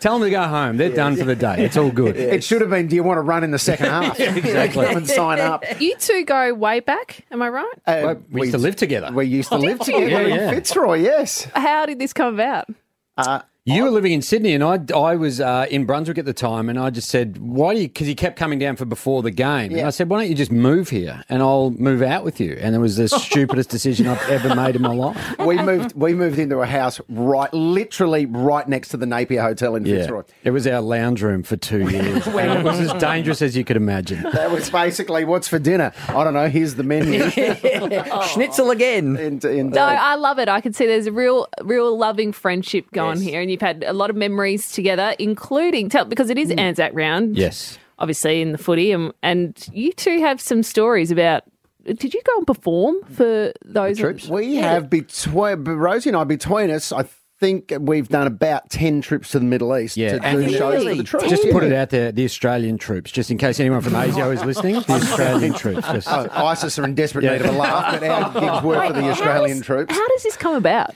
Tell 0.00 0.18
them 0.18 0.26
to 0.26 0.30
go 0.30 0.42
home. 0.44 0.76
They're 0.78 0.94
done 0.94 1.16
for 1.16 1.24
the 1.24 1.36
day. 1.36 1.64
It's 1.64 1.76
all 1.76 1.90
good." 1.90 2.16
It 2.16 2.42
should 2.44 2.60
have 2.62 2.70
been, 2.70 2.86
do 2.86 2.96
you 2.96 3.02
want 3.02 3.18
to 3.18 3.22
run 3.22 3.44
in 3.44 3.50
the 3.50 3.58
second 3.58 3.86
half? 3.86 4.18
exactly. 4.20 4.86
Come 4.86 4.96
and 4.98 5.08
sign 5.08 5.40
up. 5.40 5.64
You 5.80 5.94
two 5.96 6.24
go 6.24 6.54
way 6.54 6.80
back, 6.80 7.26
am 7.30 7.42
I 7.42 7.48
right? 7.50 7.72
Uh, 7.86 8.00
Well, 8.04 8.22
we 8.30 8.40
used 8.42 8.52
to 8.52 8.58
live 8.58 8.76
together. 8.76 9.10
We 9.12 9.26
used 9.26 9.48
to 9.50 9.58
live 9.58 9.80
together 9.80 10.28
Yeah, 10.28 10.48
in. 10.48 10.54
Fitzroy, 10.54 11.00
yes. 11.00 11.44
How 11.54 11.84
did 11.86 11.98
this 11.98 12.12
come 12.12 12.34
about? 12.34 12.66
Uh, 13.16 13.40
You 13.74 13.82
were 13.84 13.90
living 13.90 14.12
in 14.12 14.22
Sydney, 14.22 14.54
and 14.54 14.64
I, 14.64 14.80
I 14.96 15.16
was 15.16 15.40
uh, 15.40 15.66
in 15.70 15.84
Brunswick 15.84 16.16
at 16.18 16.24
the 16.24 16.32
time, 16.32 16.68
and 16.70 16.78
I 16.78 16.90
just 16.90 17.08
said, 17.10 17.36
"Why 17.38 17.74
do 17.74 17.80
you?" 17.82 17.88
Because 17.88 18.06
he 18.06 18.14
kept 18.14 18.36
coming 18.38 18.58
down 18.58 18.76
for 18.76 18.84
before 18.86 19.22
the 19.22 19.30
game, 19.30 19.72
and 19.74 19.86
I 19.86 19.90
said, 19.90 20.08
"Why 20.08 20.18
don't 20.20 20.28
you 20.28 20.34
just 20.34 20.50
move 20.50 20.88
here, 20.88 21.22
and 21.28 21.42
I'll 21.42 21.70
move 21.72 22.00
out 22.00 22.24
with 22.24 22.40
you?" 22.40 22.56
And 22.60 22.74
it 22.74 22.78
was 22.78 22.96
the 22.96 23.08
stupidest 23.26 23.68
decision 23.68 24.06
I've 24.06 24.26
ever 24.30 24.54
made 24.54 24.76
in 24.76 24.82
my 24.82 24.94
life. 24.94 25.38
we 25.38 25.58
moved 25.58 25.94
we 25.94 26.14
moved 26.14 26.38
into 26.38 26.60
a 26.60 26.66
house 26.66 26.98
right 27.10 27.52
literally 27.52 28.24
right 28.26 28.66
next 28.66 28.88
to 28.88 28.96
the 28.96 29.06
Napier 29.06 29.42
Hotel 29.42 29.74
in 29.76 29.84
Yeah, 29.84 29.96
Fitzroy. 29.98 30.22
it 30.44 30.50
was 30.50 30.66
our 30.66 30.80
lounge 30.80 31.22
room 31.22 31.42
for 31.42 31.56
two 31.56 31.88
years. 31.90 32.26
and 32.26 32.58
it 32.60 32.64
was 32.64 32.80
as 32.80 32.94
dangerous 32.94 33.42
as 33.42 33.54
you 33.56 33.64
could 33.64 33.76
imagine. 33.76 34.22
That 34.22 34.50
was 34.50 34.70
basically 34.70 35.24
what's 35.26 35.46
for 35.48 35.58
dinner. 35.58 35.92
I 36.08 36.24
don't 36.24 36.34
know. 36.34 36.48
Here's 36.48 36.76
the 36.76 36.84
menu. 36.84 37.28
Schnitzel 38.28 38.70
again. 38.70 39.16
In, 39.16 39.38
in, 39.46 39.70
No, 39.70 39.82
I 39.82 40.14
love 40.14 40.38
it. 40.38 40.48
I 40.48 40.60
can 40.60 40.72
see 40.72 40.86
there's 40.86 41.06
a 41.06 41.12
real, 41.12 41.46
real 41.62 41.96
loving 41.96 42.32
friendship 42.32 42.90
going 42.92 43.18
Yes. 43.18 43.26
here, 43.26 43.40
and 43.40 43.50
you've 43.60 43.66
had 43.66 43.84
a 43.86 43.92
lot 43.92 44.10
of 44.10 44.16
memories 44.16 44.70
together, 44.72 45.14
including 45.18 45.88
tell 45.88 46.04
because 46.04 46.30
it 46.30 46.38
is 46.38 46.50
hmm. 46.52 46.58
Anzac 46.58 46.92
round. 46.94 47.36
Yes. 47.36 47.78
obviously 47.98 48.40
in 48.40 48.52
the 48.52 48.58
footy, 48.58 48.92
and 48.92 49.12
and 49.22 49.68
you 49.72 49.92
two 49.92 50.20
have 50.20 50.40
some 50.40 50.62
stories 50.62 51.10
about. 51.10 51.42
Did 51.84 52.12
you 52.12 52.20
go 52.24 52.36
and 52.36 52.46
perform 52.46 52.96
for 53.12 53.52
those 53.64 53.98
troops? 53.98 54.28
we 54.28 54.56
have 54.56 54.90
between 54.90 55.64
Rosie 55.64 56.10
and 56.10 56.16
I 56.18 56.24
between 56.24 56.70
us. 56.70 56.92
I 56.92 57.06
think 57.40 57.72
we've 57.80 58.08
done 58.08 58.26
about 58.26 58.68
ten 58.68 59.00
trips 59.00 59.30
to 59.30 59.38
the 59.38 59.44
Middle 59.46 59.74
East 59.76 59.96
Yeah, 59.96 60.18
to 60.18 60.24
and 60.26 60.44
do 60.44 60.52
shows 60.52 60.58
for 60.58 60.70
Really? 60.88 60.98
the 60.98 61.04
troops. 61.04 61.28
Just 61.30 61.44
to 61.44 61.52
put 61.52 61.62
it 61.64 61.72
out 61.72 61.88
there, 61.90 62.12
the 62.12 62.24
Australian 62.24 62.76
troops, 62.78 63.10
just 63.10 63.30
in 63.30 63.38
case 63.38 63.58
anyone 63.58 63.80
from 63.80 63.92
ASIO 64.04 64.34
is 64.34 64.44
listening, 64.44 64.74
the 64.74 64.92
Australian 64.94 65.54
troops. 65.62 65.86
Just, 65.88 66.08
Oh, 66.10 66.28
ISIS 66.32 66.78
are 66.78 66.84
in 66.84 66.94
desperate 66.94 67.24
Yeah. 67.24 67.32
need 67.38 67.42
of 67.42 67.54
a 67.54 67.58
laugh, 67.58 67.98
but 68.00 68.08
our 68.08 68.32
gigs 68.40 68.62
work 68.64 68.86
for 68.88 68.92
the 68.92 69.02
How 69.02 69.10
Australian 69.10 69.58
does- 69.58 69.66
troops. 69.66 69.94
How 69.94 70.08
does 70.08 70.22
this 70.24 70.36
come 70.36 70.56
about? 70.56 70.94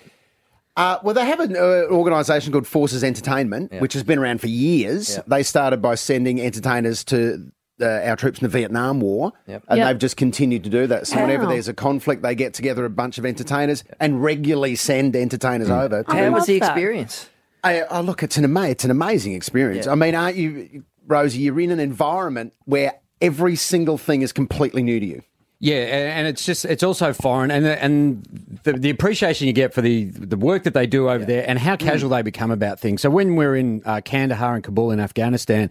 Uh, 0.76 0.98
well, 1.02 1.14
they 1.14 1.24
have 1.26 1.40
an 1.40 1.54
uh, 1.54 1.84
organisation 1.90 2.52
called 2.52 2.66
Forces 2.66 3.04
Entertainment, 3.04 3.72
which 3.80 3.92
has 3.92 4.02
been 4.02 4.18
around 4.18 4.40
for 4.40 4.46
years. 4.48 5.16
Yep. 5.16 5.26
They 5.26 5.42
started 5.42 5.82
by 5.82 5.96
sending 5.96 6.40
entertainers 6.40 7.04
to 7.04 7.50
uh, 7.80 7.84
our 7.86 8.16
troops 8.16 8.38
in 8.40 8.44
the 8.44 8.48
Vietnam 8.48 9.00
War, 9.00 9.32
Yep. 9.46 9.64
and 9.68 9.78
Yep. 9.78 9.86
they've 9.88 9.98
just 9.98 10.16
continued 10.16 10.64
to 10.64 10.70
do 10.70 10.86
that. 10.86 11.06
So 11.06 11.20
whenever 11.20 11.46
there's 11.46 11.68
a 11.68 11.74
conflict, 11.74 12.22
they 12.22 12.34
get 12.34 12.54
together 12.54 12.84
a 12.86 12.90
bunch 12.90 13.18
of 13.18 13.26
entertainers 13.26 13.84
and 14.00 14.22
regularly 14.22 14.74
send 14.76 15.14
entertainers 15.16 15.68
over. 15.68 16.04
I 16.08 16.16
How 16.24 16.30
was 16.30 16.46
the 16.46 16.54
experience? 16.56 17.28
I, 17.64 17.82
oh, 17.82 18.00
look, 18.00 18.22
it's 18.22 18.36
an 18.38 18.44
ama- 18.44 18.68
it's 18.68 18.84
an 18.84 18.90
amazing 18.90 19.34
experience. 19.34 19.86
Yeah. 19.86 19.92
I 19.92 19.94
mean, 19.94 20.14
aren't 20.14 20.36
you, 20.36 20.84
Rosie? 21.06 21.40
You're 21.40 21.60
in 21.60 21.70
an 21.70 21.80
environment 21.80 22.54
where 22.64 22.94
every 23.20 23.56
single 23.56 23.98
thing 23.98 24.22
is 24.22 24.32
completely 24.32 24.82
new 24.82 24.98
to 24.98 25.06
you. 25.06 25.22
Yeah, 25.64 25.76
and 25.76 26.26
it's 26.26 26.44
just 26.44 26.64
it's 26.64 26.82
also 26.82 27.12
foreign, 27.12 27.52
and 27.52 27.64
the, 27.64 27.80
and 27.80 28.58
the, 28.64 28.72
the 28.72 28.90
appreciation 28.90 29.46
you 29.46 29.52
get 29.52 29.72
for 29.72 29.80
the 29.80 30.06
the 30.06 30.36
work 30.36 30.64
that 30.64 30.74
they 30.74 30.88
do 30.88 31.08
over 31.08 31.24
there, 31.24 31.48
and 31.48 31.56
how 31.56 31.76
casual 31.76 32.10
they 32.10 32.22
become 32.22 32.50
about 32.50 32.80
things. 32.80 33.00
So 33.00 33.10
when 33.10 33.36
we're 33.36 33.54
in 33.54 33.80
uh, 33.84 34.00
Kandahar 34.00 34.56
and 34.56 34.64
Kabul 34.64 34.90
in 34.90 34.98
Afghanistan. 34.98 35.70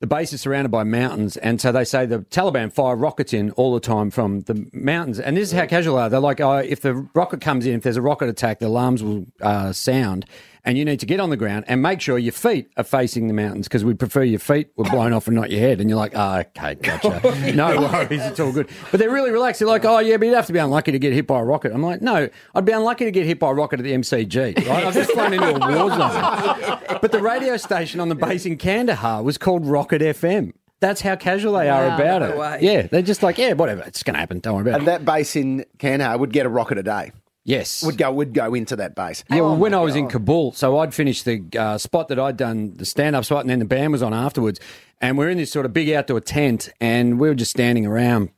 The 0.00 0.08
base 0.08 0.34
is 0.34 0.42
surrounded 0.42 0.70
by 0.70 0.84
mountains, 0.84 1.38
and 1.38 1.58
so 1.58 1.72
they 1.72 1.84
say 1.84 2.04
the 2.04 2.18
Taliban 2.18 2.70
fire 2.70 2.94
rockets 2.94 3.32
in 3.32 3.52
all 3.52 3.72
the 3.72 3.80
time 3.80 4.10
from 4.10 4.40
the 4.42 4.68
mountains. 4.74 5.18
And 5.18 5.34
this 5.34 5.50
is 5.50 5.58
how 5.58 5.64
casual 5.64 5.96
they 5.96 6.02
are. 6.02 6.10
They're 6.10 6.20
like, 6.20 6.40
oh, 6.42 6.58
if 6.58 6.82
the 6.82 6.94
rocket 7.14 7.40
comes 7.40 7.64
in, 7.64 7.76
if 7.76 7.84
there's 7.84 7.96
a 7.96 8.02
rocket 8.02 8.28
attack, 8.28 8.58
the 8.58 8.66
alarms 8.66 9.02
will 9.02 9.24
uh, 9.40 9.72
sound, 9.72 10.26
and 10.64 10.78
you 10.78 10.84
need 10.84 11.00
to 11.00 11.06
get 11.06 11.20
on 11.20 11.30
the 11.30 11.36
ground 11.36 11.64
and 11.68 11.82
make 11.82 12.00
sure 12.00 12.18
your 12.18 12.32
feet 12.32 12.70
are 12.76 12.84
facing 12.84 13.26
the 13.28 13.34
mountains 13.34 13.68
because 13.68 13.84
we 13.84 13.92
prefer 13.94 14.22
your 14.22 14.38
feet 14.38 14.68
were 14.76 14.84
blown 14.84 15.12
off 15.12 15.26
and 15.26 15.36
not 15.36 15.50
your 15.50 15.60
head. 15.60 15.80
And 15.80 15.90
you're 15.90 15.98
like, 15.98 16.12
oh, 16.14 16.38
okay, 16.38 16.74
gotcha. 16.76 17.20
Oh, 17.24 17.52
no 17.54 17.80
worries, 17.82 18.22
it's 18.22 18.40
all 18.40 18.52
good. 18.52 18.68
But 18.90 18.98
they're 19.00 19.10
really 19.10 19.30
relaxed. 19.30 19.58
They're 19.60 19.68
like, 19.68 19.84
oh, 19.84 19.98
yeah, 19.98 20.16
but 20.16 20.26
you'd 20.26 20.34
have 20.34 20.46
to 20.46 20.52
be 20.52 20.58
unlucky 20.58 20.92
to 20.92 20.98
get 20.98 21.12
hit 21.12 21.26
by 21.26 21.38
a 21.40 21.44
rocket. 21.44 21.72
I'm 21.72 21.82
like, 21.82 22.00
no, 22.02 22.28
I'd 22.54 22.64
be 22.64 22.72
unlucky 22.72 23.04
to 23.04 23.10
get 23.10 23.26
hit 23.26 23.38
by 23.38 23.50
a 23.50 23.54
rocket 23.54 23.80
at 23.80 23.84
the 23.84 23.92
MCG. 23.92 24.56
Right? 24.68 24.84
I've 24.84 24.94
just 24.94 25.10
flown 25.12 25.32
into 25.34 25.48
a 25.48 25.58
war 25.58 25.90
zone. 25.90 26.98
But 27.00 27.12
the 27.12 27.20
radio 27.20 27.56
station 27.56 28.00
on 28.00 28.08
the 28.08 28.14
base 28.14 28.46
in 28.46 28.56
Kandahar 28.56 29.22
was 29.22 29.36
called 29.38 29.66
Rocket 29.66 30.00
FM. 30.02 30.52
That's 30.80 31.00
how 31.00 31.16
casual 31.16 31.54
they 31.54 31.68
are 31.70 31.88
Wow. 31.88 31.94
about 31.94 32.20
No 32.22 32.28
it. 32.30 32.36
way. 32.38 32.58
Yeah, 32.60 32.82
they're 32.88 33.00
just 33.02 33.22
like, 33.22 33.38
yeah, 33.38 33.52
whatever, 33.54 33.82
it's 33.82 34.02
going 34.02 34.14
to 34.14 34.20
happen. 34.20 34.40
Don't 34.40 34.54
worry 34.54 34.62
about 34.62 34.80
And 34.80 34.88
it. 34.88 34.92
And 34.94 35.06
that 35.06 35.12
base 35.12 35.34
in 35.36 35.64
Kandahar 35.78 36.18
would 36.18 36.32
get 36.32 36.44
a 36.46 36.48
rocket 36.50 36.78
a 36.78 36.82
day. 36.82 37.12
Yes. 37.44 37.84
Would 37.84 37.98
go 37.98 38.10
would 38.10 38.32
go 38.32 38.54
into 38.54 38.76
that 38.76 38.94
base. 38.94 39.22
Yeah, 39.30 39.40
Oh 39.40 39.54
when 39.54 39.74
I 39.74 39.80
was 39.80 39.96
in 39.96 40.08
Kabul, 40.08 40.52
so 40.52 40.78
I'd 40.78 40.94
finished 40.94 41.26
the 41.26 41.42
uh, 41.58 41.78
spot 41.78 42.08
that 42.08 42.18
I'd 42.18 42.38
done 42.38 42.74
the 42.74 42.86
stand 42.86 43.14
up 43.14 43.24
spot, 43.24 43.42
and 43.42 43.50
then 43.50 43.58
the 43.58 43.66
band 43.66 43.92
was 43.92 44.02
on 44.02 44.14
afterwards. 44.14 44.60
And 45.00 45.18
we're 45.18 45.28
in 45.28 45.36
this 45.36 45.52
sort 45.52 45.66
of 45.66 45.74
big 45.74 45.90
outdoor 45.90 46.20
tent, 46.20 46.70
and 46.80 47.20
we 47.20 47.28
were 47.28 47.34
just 47.34 47.50
standing 47.50 47.84
around. 47.84 48.30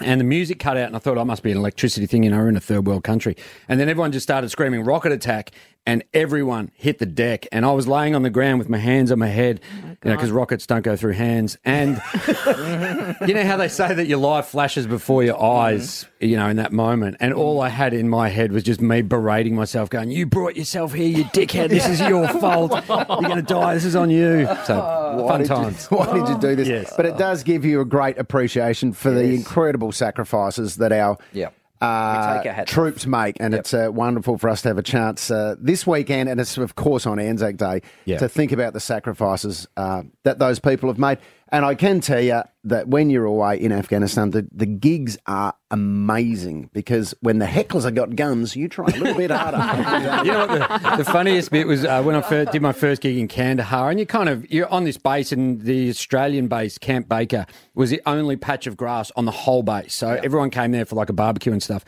And 0.00 0.20
the 0.20 0.24
music 0.24 0.60
cut 0.60 0.76
out, 0.76 0.86
and 0.86 0.96
I 0.96 1.00
thought, 1.00 1.18
I 1.18 1.24
must 1.24 1.42
be 1.42 1.50
an 1.50 1.58
electricity 1.58 2.06
thing, 2.06 2.22
you 2.22 2.30
know, 2.30 2.38
we're 2.38 2.48
in 2.48 2.56
a 2.56 2.60
third 2.60 2.86
world 2.86 3.02
country. 3.02 3.36
And 3.68 3.80
then 3.80 3.88
everyone 3.88 4.12
just 4.12 4.22
started 4.22 4.48
screaming 4.48 4.84
rocket 4.84 5.10
attack. 5.10 5.50
And 5.88 6.04
everyone 6.12 6.70
hit 6.74 6.98
the 6.98 7.06
deck. 7.06 7.46
And 7.50 7.64
I 7.64 7.72
was 7.72 7.88
laying 7.88 8.14
on 8.14 8.22
the 8.22 8.28
ground 8.28 8.58
with 8.58 8.68
my 8.68 8.76
hands 8.76 9.10
on 9.10 9.18
my 9.18 9.28
head, 9.28 9.62
oh 9.72 9.76
you 9.78 10.10
know, 10.10 10.16
because 10.16 10.30
rockets 10.30 10.66
don't 10.66 10.82
go 10.82 10.96
through 10.96 11.14
hands. 11.14 11.56
And 11.64 11.98
you 13.26 13.32
know 13.32 13.42
how 13.42 13.56
they 13.56 13.68
say 13.68 13.94
that 13.94 14.06
your 14.06 14.18
life 14.18 14.48
flashes 14.48 14.86
before 14.86 15.22
your 15.22 15.36
mm-hmm. 15.36 15.74
eyes, 15.74 16.06
you 16.20 16.36
know, 16.36 16.46
in 16.46 16.58
that 16.58 16.72
moment. 16.72 17.16
And 17.20 17.32
all 17.32 17.62
I 17.62 17.70
had 17.70 17.94
in 17.94 18.06
my 18.06 18.28
head 18.28 18.52
was 18.52 18.64
just 18.64 18.82
me 18.82 19.00
berating 19.00 19.54
myself, 19.56 19.88
going, 19.88 20.10
"You 20.10 20.26
brought 20.26 20.56
yourself 20.56 20.92
here, 20.92 21.08
you 21.08 21.24
dickhead. 21.24 21.70
This 21.70 21.88
is 21.88 22.00
your 22.00 22.28
fault. 22.40 22.70
You're 22.86 23.06
going 23.06 23.36
to 23.36 23.42
die. 23.42 23.72
This 23.72 23.86
is 23.86 23.96
on 23.96 24.10
you." 24.10 24.44
So 24.66 24.74
oh. 24.74 25.22
Why 25.22 25.28
fun 25.28 25.40
did 25.40 25.48
you- 25.48 25.54
times. 25.54 25.86
why 25.90 26.12
did 26.12 26.28
you 26.28 26.38
do 26.38 26.54
this? 26.54 26.68
Yes. 26.68 26.92
But 26.98 27.06
it 27.06 27.16
does 27.16 27.42
give 27.42 27.64
you 27.64 27.80
a 27.80 27.86
great 27.86 28.18
appreciation 28.18 28.92
for 28.92 29.10
the 29.10 29.24
incredible 29.24 29.92
sacrifices 29.92 30.76
that 30.76 30.92
our 30.92 31.16
Yeah. 31.32 31.48
Uh, 31.80 32.32
We 32.34 32.38
take 32.38 32.46
our 32.48 32.52
hat 32.52 32.62
off. 32.68 32.74
troops 32.74 33.06
make, 33.06 33.36
and 33.40 33.54
it's 33.54 33.72
uh, 33.74 33.88
wonderful 33.92 34.38
for 34.38 34.48
us 34.48 34.62
to 34.62 34.68
have 34.68 34.78
a 34.78 34.82
chance 34.82 35.30
uh, 35.30 35.54
this 35.60 35.86
weekend, 35.86 36.28
and 36.28 36.40
it's 36.40 36.56
of 36.58 36.74
course 36.74 37.06
on 37.06 37.18
Anzac 37.18 37.56
Day 37.56 37.82
Yeah. 38.04 38.18
to 38.18 38.28
think 38.28 38.52
about 38.52 38.72
the 38.72 38.80
sacrifices 38.80 39.66
uh, 39.76 40.02
that 40.24 40.38
those 40.38 40.58
people 40.58 40.88
have 40.88 40.98
made. 40.98 41.18
And 41.50 41.64
I 41.64 41.74
can 41.74 42.00
tell 42.00 42.20
you 42.20 42.42
that 42.64 42.88
when 42.88 43.08
you're 43.08 43.24
away 43.24 43.60
in 43.60 43.72
Afghanistan, 43.72 44.30
the, 44.30 44.46
the 44.52 44.66
gigs 44.66 45.16
are 45.26 45.54
amazing 45.70 46.70
because 46.72 47.14
when 47.20 47.38
the 47.38 47.46
hecklers 47.46 47.84
have 47.84 47.94
got 47.94 48.16
guns, 48.16 48.56
you 48.56 48.68
try 48.68 48.86
a 48.86 48.96
little 48.96 49.14
bit 49.14 49.30
harder. 49.30 49.56
you 50.24 50.32
know 50.32 50.46
what 50.46 50.82
the, 50.82 50.96
the 50.98 51.04
funniest 51.04 51.50
bit 51.50 51.66
was 51.66 51.84
uh, 51.84 52.02
when 52.02 52.14
I 52.14 52.20
first 52.22 52.52
did 52.52 52.62
my 52.62 52.72
first 52.72 53.02
gig 53.02 53.16
in 53.16 53.28
Kandahar, 53.28 53.90
and 53.90 53.98
you 53.98 54.06
kind 54.06 54.28
of 54.28 54.50
you're 54.50 54.68
on 54.68 54.84
this 54.84 54.96
base, 54.96 55.32
and 55.32 55.62
the 55.62 55.88
Australian 55.88 56.48
base, 56.48 56.78
Camp 56.78 57.08
Baker, 57.08 57.46
was 57.74 57.90
the 57.90 58.02
only 58.06 58.36
patch 58.36 58.66
of 58.66 58.76
grass 58.76 59.10
on 59.16 59.24
the 59.24 59.30
whole 59.30 59.62
base. 59.62 59.94
So 59.94 60.08
everyone 60.08 60.50
came 60.50 60.72
there 60.72 60.84
for 60.84 60.96
like 60.96 61.08
a 61.08 61.14
barbecue 61.14 61.52
and 61.52 61.62
stuff. 61.62 61.84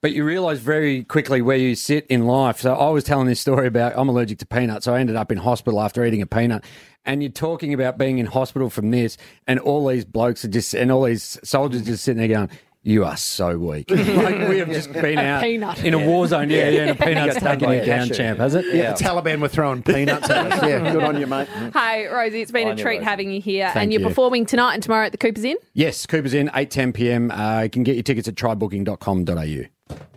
But 0.00 0.12
you 0.12 0.24
realise 0.24 0.58
very 0.58 1.04
quickly 1.04 1.42
where 1.42 1.56
you 1.56 1.74
sit 1.74 2.06
in 2.06 2.26
life. 2.26 2.60
So 2.60 2.74
I 2.74 2.90
was 2.90 3.04
telling 3.04 3.26
this 3.26 3.40
story 3.40 3.66
about 3.66 3.92
I'm 3.96 4.08
allergic 4.08 4.38
to 4.38 4.46
peanuts, 4.46 4.84
so 4.86 4.94
I 4.94 5.00
ended 5.00 5.16
up 5.16 5.30
in 5.32 5.38
hospital 5.38 5.80
after 5.80 6.04
eating 6.04 6.22
a 6.22 6.26
peanut. 6.26 6.64
And 7.04 7.22
you're 7.22 7.32
talking 7.32 7.74
about 7.74 7.98
being 7.98 8.18
in 8.18 8.26
hospital 8.26 8.70
from 8.70 8.90
this, 8.92 9.16
and 9.46 9.58
all 9.58 9.86
these 9.88 10.04
blokes 10.04 10.44
are 10.44 10.48
just, 10.48 10.72
and 10.74 10.92
all 10.92 11.02
these 11.02 11.38
soldiers 11.42 11.82
just 11.84 12.04
sitting 12.04 12.18
there 12.18 12.28
going, 12.28 12.50
"You 12.84 13.04
are 13.04 13.16
so 13.16 13.58
weak." 13.58 13.90
like 13.90 14.48
we 14.48 14.58
have 14.58 14.68
just 14.70 14.92
been 14.92 15.18
A 15.18 15.22
out 15.22 15.42
peanut. 15.42 15.84
in 15.84 15.94
a 15.94 15.98
war 16.06 16.28
zone. 16.28 16.48
Yeah, 16.48 16.68
yeah, 16.68 16.80
and 16.82 16.90
a 16.90 16.94
peanut's 17.04 17.34
taken 17.34 17.58
taking 17.58 17.70
you 17.74 17.80
a 17.80 17.84
down, 17.86 17.98
cashew. 18.08 18.14
champ, 18.14 18.38
has 18.38 18.54
it? 18.54 18.66
yeah, 18.72 18.92
the 18.92 19.02
Taliban 19.02 19.40
were 19.40 19.48
throwing 19.48 19.82
peanuts 19.82 20.30
at 20.30 20.52
us. 20.52 20.62
Yeah, 20.62 20.92
good 20.92 21.02
on 21.02 21.18
you, 21.18 21.26
mate. 21.26 21.48
Hey, 21.74 22.06
Rosie, 22.06 22.40
it's 22.40 22.52
been 22.52 22.68
On 22.68 22.74
a 22.78 22.80
treat 22.80 22.98
Rosie. 22.98 23.04
having 23.04 23.32
you 23.32 23.40
here. 23.40 23.66
Thank 23.72 23.82
and 23.82 23.92
you're 23.92 24.02
you. 24.02 24.06
performing 24.08 24.46
tonight 24.46 24.74
and 24.74 24.82
tomorrow 24.84 25.06
at 25.06 25.10
the 25.12 25.18
Cooper's 25.18 25.42
Inn. 25.44 25.56
Yes, 25.74 26.06
Cooper's 26.06 26.34
Inn, 26.34 26.50
8 26.54 26.70
10 26.70 26.92
p.m. 26.92 27.30
Uh, 27.32 27.62
you 27.62 27.70
can 27.70 27.82
get 27.82 27.96
your 27.96 28.04
tickets 28.04 28.28
at 28.28 28.36
trybooking.com.au. 28.36 29.64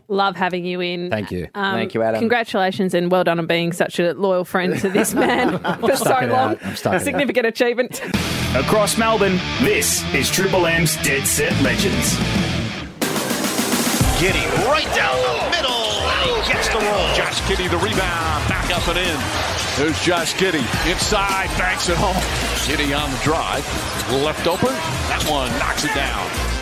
Love 0.07 0.35
having 0.35 0.65
you 0.65 0.81
in. 0.81 1.09
Thank 1.09 1.31
you. 1.31 1.47
Um, 1.55 1.75
Thank 1.75 1.93
you, 1.93 2.03
Adam. 2.03 2.19
Congratulations 2.19 2.93
and 2.93 3.11
well 3.11 3.23
done 3.23 3.39
on 3.39 3.47
being 3.47 3.73
such 3.73 3.99
a 3.99 4.13
loyal 4.13 4.45
friend 4.45 4.77
to 4.79 4.89
this 4.89 5.13
man 5.15 5.57
for 5.79 5.95
so 5.95 6.09
long. 6.27 6.57
I'm 6.63 6.75
stuck 6.75 6.93
it 6.93 6.97
out. 6.97 7.01
Significant 7.01 7.47
achievement. 7.47 8.01
Across 8.55 8.97
Melbourne, 8.97 9.37
this 9.61 10.03
is 10.13 10.29
Triple 10.29 10.65
M's 10.67 10.95
Dead 11.03 11.25
Set 11.25 11.51
Legends. 11.61 12.15
Giddey 14.21 14.45
right 14.67 14.87
down 14.95 15.17
the 15.17 15.49
middle. 15.57 15.75
He 16.41 16.53
gets 16.53 16.69
the 16.69 16.77
roll. 16.79 17.13
Josh 17.15 17.41
Giddey 17.41 17.69
the 17.69 17.77
rebound. 17.77 18.47
Back 18.47 18.71
up 18.75 18.87
and 18.87 18.97
in. 18.97 19.19
There's 19.77 19.99
Josh 20.01 20.33
Giddey. 20.35 20.63
Inside, 20.89 21.47
banks 21.57 21.89
it 21.89 21.97
home. 21.97 22.15
Giddey 22.65 22.97
on 22.97 23.11
the 23.11 23.17
drive. 23.23 23.65
Left 24.23 24.47
open. 24.47 24.69
That 25.09 25.25
one 25.29 25.49
knocks 25.59 25.83
it 25.83 25.93
down. 25.93 26.54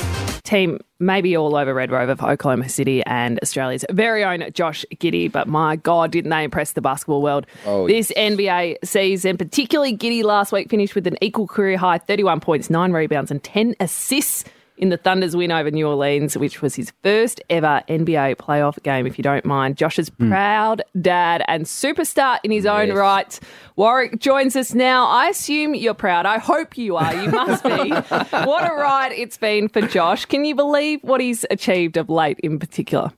Team 0.54 0.80
maybe 1.00 1.36
all 1.36 1.56
over 1.56 1.74
Red 1.74 1.90
Rover 1.90 2.16
for 2.16 2.30
Oklahoma 2.30 2.70
City 2.70 3.04
and 3.06 3.40
Australia's 3.42 3.84
very 3.90 4.24
own 4.24 4.44
Josh 4.54 4.86
Giddey, 4.96 5.32
but 5.32 5.48
my 5.48 5.78
God, 5.78 6.12
didn't 6.12 6.30
they 6.30 6.44
impress 6.44 6.74
the 6.74 6.82
basketball 6.82 7.24
world? 7.24 7.48
Oh, 7.66 7.88
this 7.88 8.12
NBA 8.16 8.78
season? 8.84 9.38
Particularly 9.38 9.98
Giddey 9.98 10.24
last 10.24 10.52
week 10.52 10.70
finished 10.70 10.94
with 10.94 11.08
an 11.08 11.18
equal 11.22 11.48
career 11.48 11.76
high 11.76 11.98
31 11.98 12.40
points, 12.40 12.70
9 12.70 12.92
rebounds, 12.92 13.32
and 13.32 13.44
10 13.44 13.76
assists 13.80 14.44
in 14.78 14.90
the 14.90 14.98
Thunder's 14.98 15.36
win 15.36 15.52
over 15.52 15.70
New 15.72 15.88
Orleans, 15.88 16.38
which 16.38 16.62
was 16.62 16.76
his 16.76 16.92
first 17.04 17.42
ever 17.50 17.84
NBA 17.88 18.38
playoff 18.38 18.82
game, 18.84 19.06
if 19.06 19.18
you 19.18 19.24
don't 19.24 19.46
mind. 19.46 19.78
Josh's 19.78 20.10
hmm. 20.10 20.30
proud 20.30 20.82
dad 21.00 21.44
and 21.48 21.66
superstar 21.66 22.40
in 22.44 22.52
his 22.52 22.66
own 22.66 22.92
right. 22.92 23.40
Warrick 23.76 24.20
joins 24.20 24.56
us 24.56 24.74
now. 24.74 25.08
I 25.08 25.28
assume 25.28 25.76
you're 25.76 25.94
proud. 25.94 26.26
I 26.26 26.38
hope 26.38 26.78
you 26.78 26.96
are. 26.96 27.14
You 27.14 27.30
must 27.30 27.64
be. 27.64 27.90
what 28.46 28.70
a 28.70 28.74
ride 28.74 29.12
it's 29.12 29.38
been 29.38 29.68
for 29.68 29.82
Josh. 29.82 30.26
Can 30.26 30.46
you 30.46 30.56
believe 30.56 31.04
what 31.04 31.22
he's 31.22 31.46
achieved 31.50 31.98
of 31.98 32.10
late 32.10 32.40
in 32.40 32.60
particular? 32.60 33.12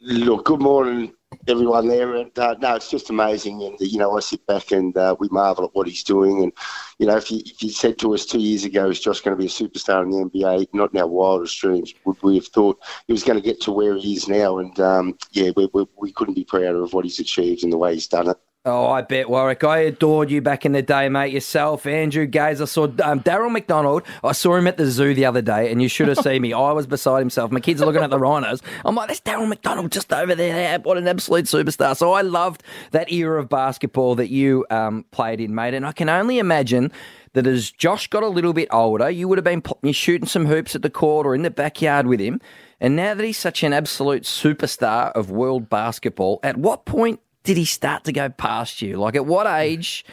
Look, 0.00 0.44
good 0.44 0.60
morning, 0.60 1.12
everyone 1.48 1.88
there. 1.88 2.14
And 2.16 2.36
uh, 2.38 2.54
no, 2.60 2.76
it's 2.76 2.90
just 2.90 3.10
amazing. 3.10 3.62
And 3.62 3.76
you 3.80 3.98
know, 3.98 4.16
I 4.16 4.20
sit 4.20 4.46
back 4.46 4.70
and 4.70 4.96
uh, 4.96 5.16
we 5.18 5.28
marvel 5.30 5.64
at 5.64 5.74
what 5.74 5.86
he's 5.86 6.04
doing. 6.04 6.42
And 6.42 6.52
you 6.98 7.06
know, 7.06 7.16
if 7.16 7.30
you 7.30 7.40
if 7.44 7.62
you 7.62 7.70
said 7.70 7.98
to 7.98 8.14
us 8.14 8.26
two 8.26 8.40
years 8.40 8.64
ago, 8.64 8.90
is 8.90 9.00
Josh 9.00 9.20
going 9.20 9.36
to 9.36 9.40
be 9.40 9.46
a 9.46 9.50
superstar 9.50 10.02
in 10.02 10.10
the 10.10 10.24
NBA? 10.30 10.68
Not 10.72 10.92
in 10.92 11.00
our 11.00 11.06
wildest 11.06 11.58
dreams 11.60 11.94
would 12.04 12.22
we 12.22 12.36
have 12.36 12.46
thought 12.46 12.78
he 13.06 13.12
was 13.12 13.24
going 13.24 13.40
to 13.40 13.44
get 13.44 13.60
to 13.62 13.72
where 13.72 13.96
he 13.96 14.14
is 14.14 14.28
now. 14.28 14.58
And 14.58 14.78
um, 14.80 15.18
yeah, 15.32 15.50
we, 15.56 15.68
we 15.72 15.86
we 15.96 16.12
couldn't 16.12 16.34
be 16.34 16.44
prouder 16.44 16.82
of 16.82 16.92
what 16.92 17.04
he's 17.04 17.20
achieved 17.20 17.64
and 17.64 17.72
the 17.72 17.78
way 17.78 17.94
he's 17.94 18.08
done 18.08 18.28
it. 18.28 18.36
Oh, 18.68 18.88
I 18.88 19.00
bet, 19.00 19.30
Warrick. 19.30 19.64
I 19.64 19.78
adored 19.78 20.30
you 20.30 20.42
back 20.42 20.66
in 20.66 20.72
the 20.72 20.82
day, 20.82 21.08
mate. 21.08 21.32
Yourself, 21.32 21.86
Andrew 21.86 22.26
Gaze. 22.26 22.60
I 22.60 22.66
saw 22.66 22.84
um, 22.84 23.20
Darryl 23.20 23.50
McDonald. 23.50 24.02
I 24.22 24.32
saw 24.32 24.56
him 24.56 24.66
at 24.66 24.76
the 24.76 24.90
zoo 24.90 25.14
the 25.14 25.24
other 25.24 25.40
day, 25.40 25.72
and 25.72 25.80
you 25.80 25.88
should 25.88 26.08
have 26.08 26.18
seen 26.18 26.42
me. 26.42 26.52
I 26.52 26.72
was 26.72 26.86
beside 26.86 27.20
himself. 27.20 27.50
My 27.50 27.60
kids 27.60 27.80
are 27.80 27.86
looking 27.86 28.02
at 28.02 28.10
the 28.10 28.18
rhinos. 28.18 28.60
I'm 28.84 28.94
like, 28.94 29.08
there's 29.08 29.22
Darryl 29.22 29.48
McDonald 29.48 29.90
just 29.90 30.12
over 30.12 30.34
there. 30.34 30.78
What 30.80 30.98
an 30.98 31.08
absolute 31.08 31.46
superstar. 31.46 31.96
So 31.96 32.12
I 32.12 32.20
loved 32.20 32.62
that 32.90 33.10
era 33.10 33.40
of 33.40 33.48
basketball 33.48 34.14
that 34.16 34.28
you 34.28 34.66
um, 34.68 35.06
played 35.12 35.40
in, 35.40 35.54
mate. 35.54 35.72
And 35.72 35.86
I 35.86 35.92
can 35.92 36.10
only 36.10 36.38
imagine 36.38 36.92
that 37.32 37.46
as 37.46 37.70
Josh 37.70 38.08
got 38.08 38.22
a 38.22 38.28
little 38.28 38.52
bit 38.52 38.68
older, 38.70 39.08
you 39.08 39.28
would 39.28 39.38
have 39.38 39.44
been 39.44 39.92
shooting 39.92 40.28
some 40.28 40.44
hoops 40.44 40.74
at 40.74 40.82
the 40.82 40.90
court 40.90 41.26
or 41.26 41.34
in 41.34 41.42
the 41.42 41.50
backyard 41.50 42.06
with 42.06 42.20
him. 42.20 42.38
And 42.80 42.94
now 42.94 43.14
that 43.14 43.24
he's 43.24 43.38
such 43.38 43.62
an 43.62 43.72
absolute 43.72 44.24
superstar 44.24 45.10
of 45.12 45.30
world 45.30 45.68
basketball, 45.68 46.38
at 46.42 46.56
what 46.56 46.84
point 46.84 47.20
did 47.48 47.56
he 47.56 47.64
start 47.64 48.04
to 48.04 48.12
go 48.12 48.28
past 48.28 48.82
you? 48.82 48.98
Like, 48.98 49.16
at 49.16 49.24
what 49.24 49.46
age 49.46 50.04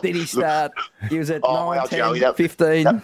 did 0.00 0.16
he 0.16 0.24
start? 0.24 0.72
He 1.10 1.18
was 1.18 1.30
at 1.30 1.42
Oh, 1.44 1.74
9, 1.74 1.88
10, 1.88 1.98
Joey, 1.98 2.20
that- 2.20 2.38
15. 2.38 3.02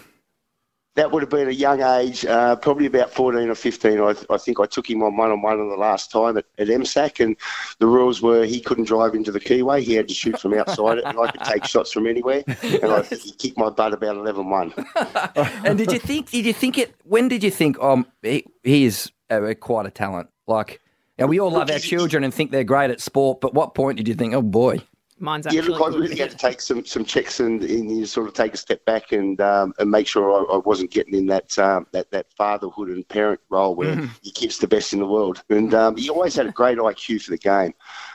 That 0.94 1.12
would 1.12 1.22
have 1.22 1.28
been 1.28 1.46
a 1.46 1.52
young 1.52 1.82
age, 1.82 2.24
uh, 2.24 2.56
probably 2.56 2.86
about 2.86 3.12
14 3.12 3.50
or 3.50 3.54
15. 3.54 4.00
I, 4.00 4.14
I 4.30 4.38
think 4.38 4.58
I 4.60 4.64
took 4.64 4.88
him 4.88 5.02
on 5.02 5.14
one 5.14 5.30
on 5.30 5.68
the 5.68 5.76
last 5.76 6.10
time 6.10 6.38
at, 6.38 6.46
at 6.56 6.68
MSAC, 6.68 7.22
and 7.22 7.36
the 7.80 7.86
rules 7.86 8.22
were 8.22 8.46
he 8.46 8.62
couldn't 8.62 8.84
drive 8.84 9.14
into 9.14 9.30
the 9.30 9.38
keyway. 9.38 9.82
He 9.82 9.92
had 9.92 10.08
to 10.08 10.14
shoot 10.14 10.40
from 10.40 10.54
outside 10.54 10.96
it, 10.96 11.04
and 11.04 11.18
I 11.20 11.30
could 11.30 11.42
take 11.42 11.64
shots 11.74 11.92
from 11.92 12.06
anywhere. 12.06 12.44
And 12.46 12.86
I 12.86 13.02
think 13.02 13.20
he 13.20 13.32
kicked 13.32 13.58
my 13.58 13.68
butt 13.68 13.92
about 13.92 14.16
11 14.16 14.48
1. 14.48 14.72
and 15.66 15.76
did 15.76 15.92
you 15.92 15.98
think, 15.98 16.30
did 16.30 16.46
you 16.46 16.54
think 16.54 16.78
it, 16.78 16.94
when 17.04 17.28
did 17.28 17.44
you 17.44 17.50
think, 17.50 17.78
um, 17.78 18.06
he, 18.22 18.46
he 18.62 18.84
is 18.86 19.12
uh, 19.28 19.52
quite 19.60 19.84
a 19.84 19.90
talent? 19.90 20.30
Like, 20.46 20.80
now 21.18 21.26
we 21.26 21.40
all 21.40 21.50
love 21.50 21.70
our 21.70 21.78
children 21.78 22.24
and 22.24 22.32
think 22.32 22.50
they're 22.50 22.64
great 22.64 22.90
at 22.90 23.00
sport, 23.00 23.40
but 23.40 23.54
what 23.54 23.74
point 23.74 23.96
did 23.96 24.08
you 24.08 24.14
think, 24.14 24.34
oh 24.34 24.42
boy? 24.42 24.80
Mine's 25.18 25.46
Yeah, 25.46 25.60
actually 25.60 25.78
look, 25.78 25.94
I 25.94 25.96
really 25.96 26.16
had 26.16 26.30
to 26.30 26.36
take 26.36 26.60
some, 26.60 26.84
some 26.84 27.04
checks 27.04 27.40
and, 27.40 27.62
and 27.62 27.90
you 27.98 28.04
sort 28.04 28.28
of 28.28 28.34
take 28.34 28.52
a 28.52 28.56
step 28.58 28.84
back 28.84 29.12
and 29.12 29.40
um, 29.40 29.72
and 29.78 29.90
make 29.90 30.06
sure 30.06 30.30
I, 30.30 30.54
I 30.56 30.58
wasn't 30.58 30.90
getting 30.90 31.14
in 31.14 31.26
that 31.26 31.58
um, 31.58 31.86
that 31.92 32.10
that 32.10 32.26
fatherhood 32.36 32.88
and 32.88 33.06
parent 33.08 33.40
role 33.48 33.74
where 33.74 33.96
Mhm. 33.96 34.10
your 34.22 34.32
kid's 34.34 34.58
the 34.58 34.68
best 34.68 34.92
in 34.92 34.98
the 34.98 35.06
world. 35.06 35.42
And 35.48 35.72
um, 35.74 35.96
he 35.96 36.10
always 36.10 36.34
had 36.34 36.46
a 36.46 36.52
great 36.52 36.78
IQ 36.78 37.22
for 37.22 37.30
the 37.30 37.38
game. 37.38 37.72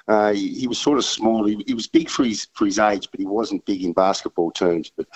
Uh, 0.07 0.33
he, 0.33 0.49
he 0.49 0.67
was 0.67 0.77
sort 0.77 0.97
of 0.97 1.05
small. 1.05 1.45
He, 1.45 1.63
he 1.65 1.73
was 1.73 1.87
big 1.87 2.09
for 2.09 2.23
his 2.23 2.47
for 2.53 2.65
his 2.65 2.77
age, 2.79 3.07
but 3.09 3.19
he 3.19 3.25
wasn't 3.25 3.65
big 3.65 3.83
in 3.83 3.93
basketball 3.93 4.51
terms. 4.51 4.91
But 4.95 5.07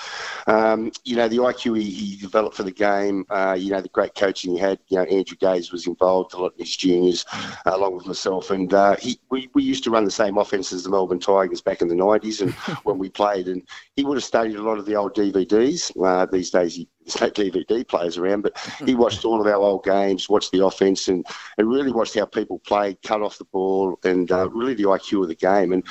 um, 0.48 0.92
you 1.04 1.16
know, 1.16 1.28
the 1.28 1.38
IQ 1.38 1.78
he, 1.80 1.90
he 1.90 2.16
developed 2.18 2.56
for 2.56 2.64
the 2.64 2.72
game. 2.72 3.26
Uh, 3.30 3.56
you 3.58 3.72
know, 3.72 3.82
the 3.82 3.90
great 3.90 4.16
coaching 4.16 4.54
he 4.54 4.60
had. 4.60 4.80
You 4.88 4.98
know, 4.98 5.04
Andrew 5.04 5.38
Gaze 5.38 5.72
was 5.72 5.86
involved 5.88 6.34
a 6.34 6.38
lot 6.38 6.54
in 6.58 6.66
his 6.66 6.76
juniors, 6.76 7.26
uh, 7.34 7.72
along 7.74 7.96
with 7.96 8.06
myself. 8.08 8.52
And 8.52 8.74
uh, 8.74 8.96
he, 8.98 9.20
we 9.30 9.50
we 9.54 9.64
used 9.64 9.84
to 9.86 9.92
run 9.92 10.06
the 10.06 10.12
same 10.12 10.38
offense 10.38 10.72
as 10.72 10.84
the 10.84 10.90
Melbourne 10.90 11.20
Tigers 11.20 11.62
back 11.62 11.75
in 11.82 11.88
the 11.88 11.96
nineties, 11.96 12.42
and 12.42 12.54
when 12.84 12.98
we 12.98 13.10
played. 13.10 13.48
And 13.48 13.62
he 13.96 14.04
would 14.04 14.18
have 14.18 14.24
studied 14.24 14.56
a 14.56 14.64
lot 14.64 14.78
of 14.78 14.86
the 14.86 14.96
old 14.96 15.16
DVDs. 15.16 15.92
Uh, 16.04 16.26
these 16.26 16.50
days, 16.50 16.76
he, 16.76 16.88
there's 17.06 17.22
no 17.22 17.30
DVD 17.30 17.88
players 17.88 18.18
around, 18.18 18.42
but 18.42 18.58
he 18.86 18.96
watched 18.96 19.26
all 19.26 19.40
of 19.40 19.48
our 19.48 19.56
old 19.56 19.84
games, 19.84 20.30
watched 20.30 20.52
the 20.52 20.66
offense, 20.66 21.08
and, 21.08 21.26
and 21.58 21.70
really 21.70 21.92
watched 21.92 22.18
how 22.18 22.26
people 22.26 22.60
played, 22.60 23.02
cut 23.04 23.22
off 23.22 23.38
the 23.38 23.46
ball, 23.46 23.98
and 24.04 24.32
uh, 24.32 24.50
really 24.50 24.74
the 24.74 24.84
IQ 24.84 25.24
of 25.24 25.28
the 25.28 25.36
game. 25.36 25.74
And 25.74 25.84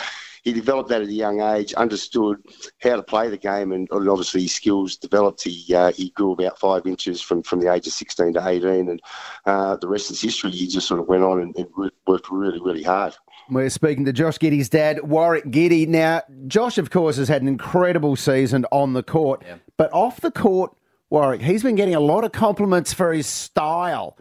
he 0.44 0.52
developed 0.52 0.90
that 0.90 1.00
at 1.00 1.08
a 1.08 1.12
young 1.12 1.40
age, 1.40 1.72
understood 1.72 2.36
how 2.82 2.96
to 2.96 3.02
play 3.02 3.30
the 3.30 3.38
game, 3.38 3.72
and, 3.72 3.88
and 3.90 4.08
obviously 4.08 4.42
his 4.42 4.54
skills 4.54 4.96
developed. 4.96 5.42
He 5.42 5.74
uh, 5.74 5.90
he 5.92 6.10
grew 6.10 6.32
about 6.32 6.58
five 6.58 6.86
inches 6.86 7.22
from, 7.22 7.42
from 7.42 7.60
the 7.60 7.72
age 7.72 7.86
of 7.86 7.94
16 7.94 8.34
to 8.34 8.46
18, 8.46 8.90
and 8.90 9.00
uh, 9.46 9.76
the 9.76 9.88
rest 9.88 10.10
is 10.10 10.20
history. 10.20 10.50
He 10.50 10.68
just 10.68 10.86
sort 10.86 11.00
of 11.00 11.08
went 11.08 11.24
on 11.24 11.40
and, 11.40 11.56
and 11.56 11.90
worked 12.06 12.30
really, 12.30 12.60
really 12.60 12.82
hard. 12.82 13.14
We're 13.50 13.70
speaking 13.70 14.04
to 14.06 14.12
Josh 14.12 14.38
Giddey's 14.38 14.68
dad, 14.68 15.02
Warrick 15.02 15.44
Giddey. 15.46 15.86
Now, 15.86 16.22
Josh, 16.46 16.78
of 16.78 16.90
course, 16.90 17.16
has 17.18 17.28
had 17.28 17.42
an 17.42 17.48
incredible 17.48 18.16
season 18.16 18.64
on 18.72 18.94
the 18.94 19.02
court, 19.02 19.44
but 19.76 19.92
off 19.92 20.20
the 20.20 20.30
court, 20.30 20.74
Warrick, 21.10 21.42
he's 21.42 21.62
been 21.62 21.76
getting 21.76 21.94
a 21.94 22.00
lot 22.00 22.24
of 22.24 22.32
compliments 22.32 22.92
for 22.92 23.12
his 23.12 23.26
style. 23.26 24.16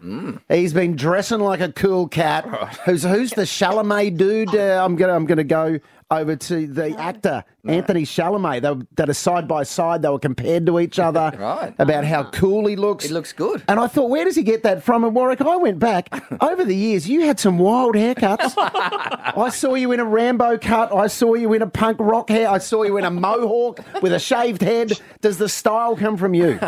He's 0.50 0.74
been 0.74 0.96
dressing 0.96 1.40
like 1.40 1.62
a 1.62 1.72
cool 1.72 2.08
cat. 2.08 2.46
Who's 2.86 3.04
who's 3.04 3.32
the 3.32 3.44
Chalamet 3.44 4.18
dude? 4.18 4.54
Uh, 4.54 4.84
I'm 4.84 4.96
gonna 4.96 5.14
I'm 5.14 5.26
gonna 5.26 5.44
go 5.44 5.80
over 6.14 6.36
to 6.36 6.68
the 6.68 6.97
actor 6.97 7.43
Anthony 7.68 8.03
Chalamet. 8.03 8.61
They 8.61 8.72
were, 8.72 8.86
that 8.95 9.09
are 9.09 9.14
side 9.14 9.47
by 9.47 9.64
side. 9.64 10.01
They 10.01 10.09
were 10.09 10.20
compared 10.20 10.66
to 10.68 10.80
each 10.80 10.99
other 10.99 11.32
Right. 11.38 11.74
about 11.80 12.05
how 12.05 12.30
cool 12.32 12.68
he 12.68 12.76
looks. 12.76 13.05
He 13.05 13.14
looks 13.14 13.34
good. 13.34 13.64
And 13.68 13.80
I 13.80 13.88
thought, 13.88 14.09
where 14.09 14.24
does 14.26 14.36
he 14.36 14.43
get 14.43 14.64
that 14.64 14.84
from? 14.84 15.03
And 15.03 15.16
Warrick, 15.16 15.41
I 15.41 15.55
went 15.57 15.80
back 15.80 16.09
over 16.41 16.64
the 16.64 16.76
years. 16.76 17.07
You 17.09 17.22
had 17.22 17.39
some 17.39 17.57
wild 17.57 17.95
haircuts. 17.95 18.53
I 18.57 19.49
saw 19.49 19.74
you 19.76 19.91
in 19.91 19.99
a 19.99 20.05
Rambo 20.05 20.57
cut. 20.59 20.93
I 20.93 21.07
saw 21.07 21.34
you 21.34 21.53
in 21.53 21.61
a 21.61 21.68
punk 21.68 21.97
rock 21.99 22.30
hair. 22.30 22.49
I 22.49 22.57
saw 22.59 22.84
you 22.84 22.97
in 22.97 23.05
a 23.05 23.11
mohawk 23.11 23.80
with 24.01 24.14
a 24.14 24.20
shaved 24.20 24.61
head. 24.61 24.93
Does 25.22 25.38
the 25.38 25.49
style 25.49 25.95
come 25.95 26.18
from 26.18 26.34
you? 26.34 26.59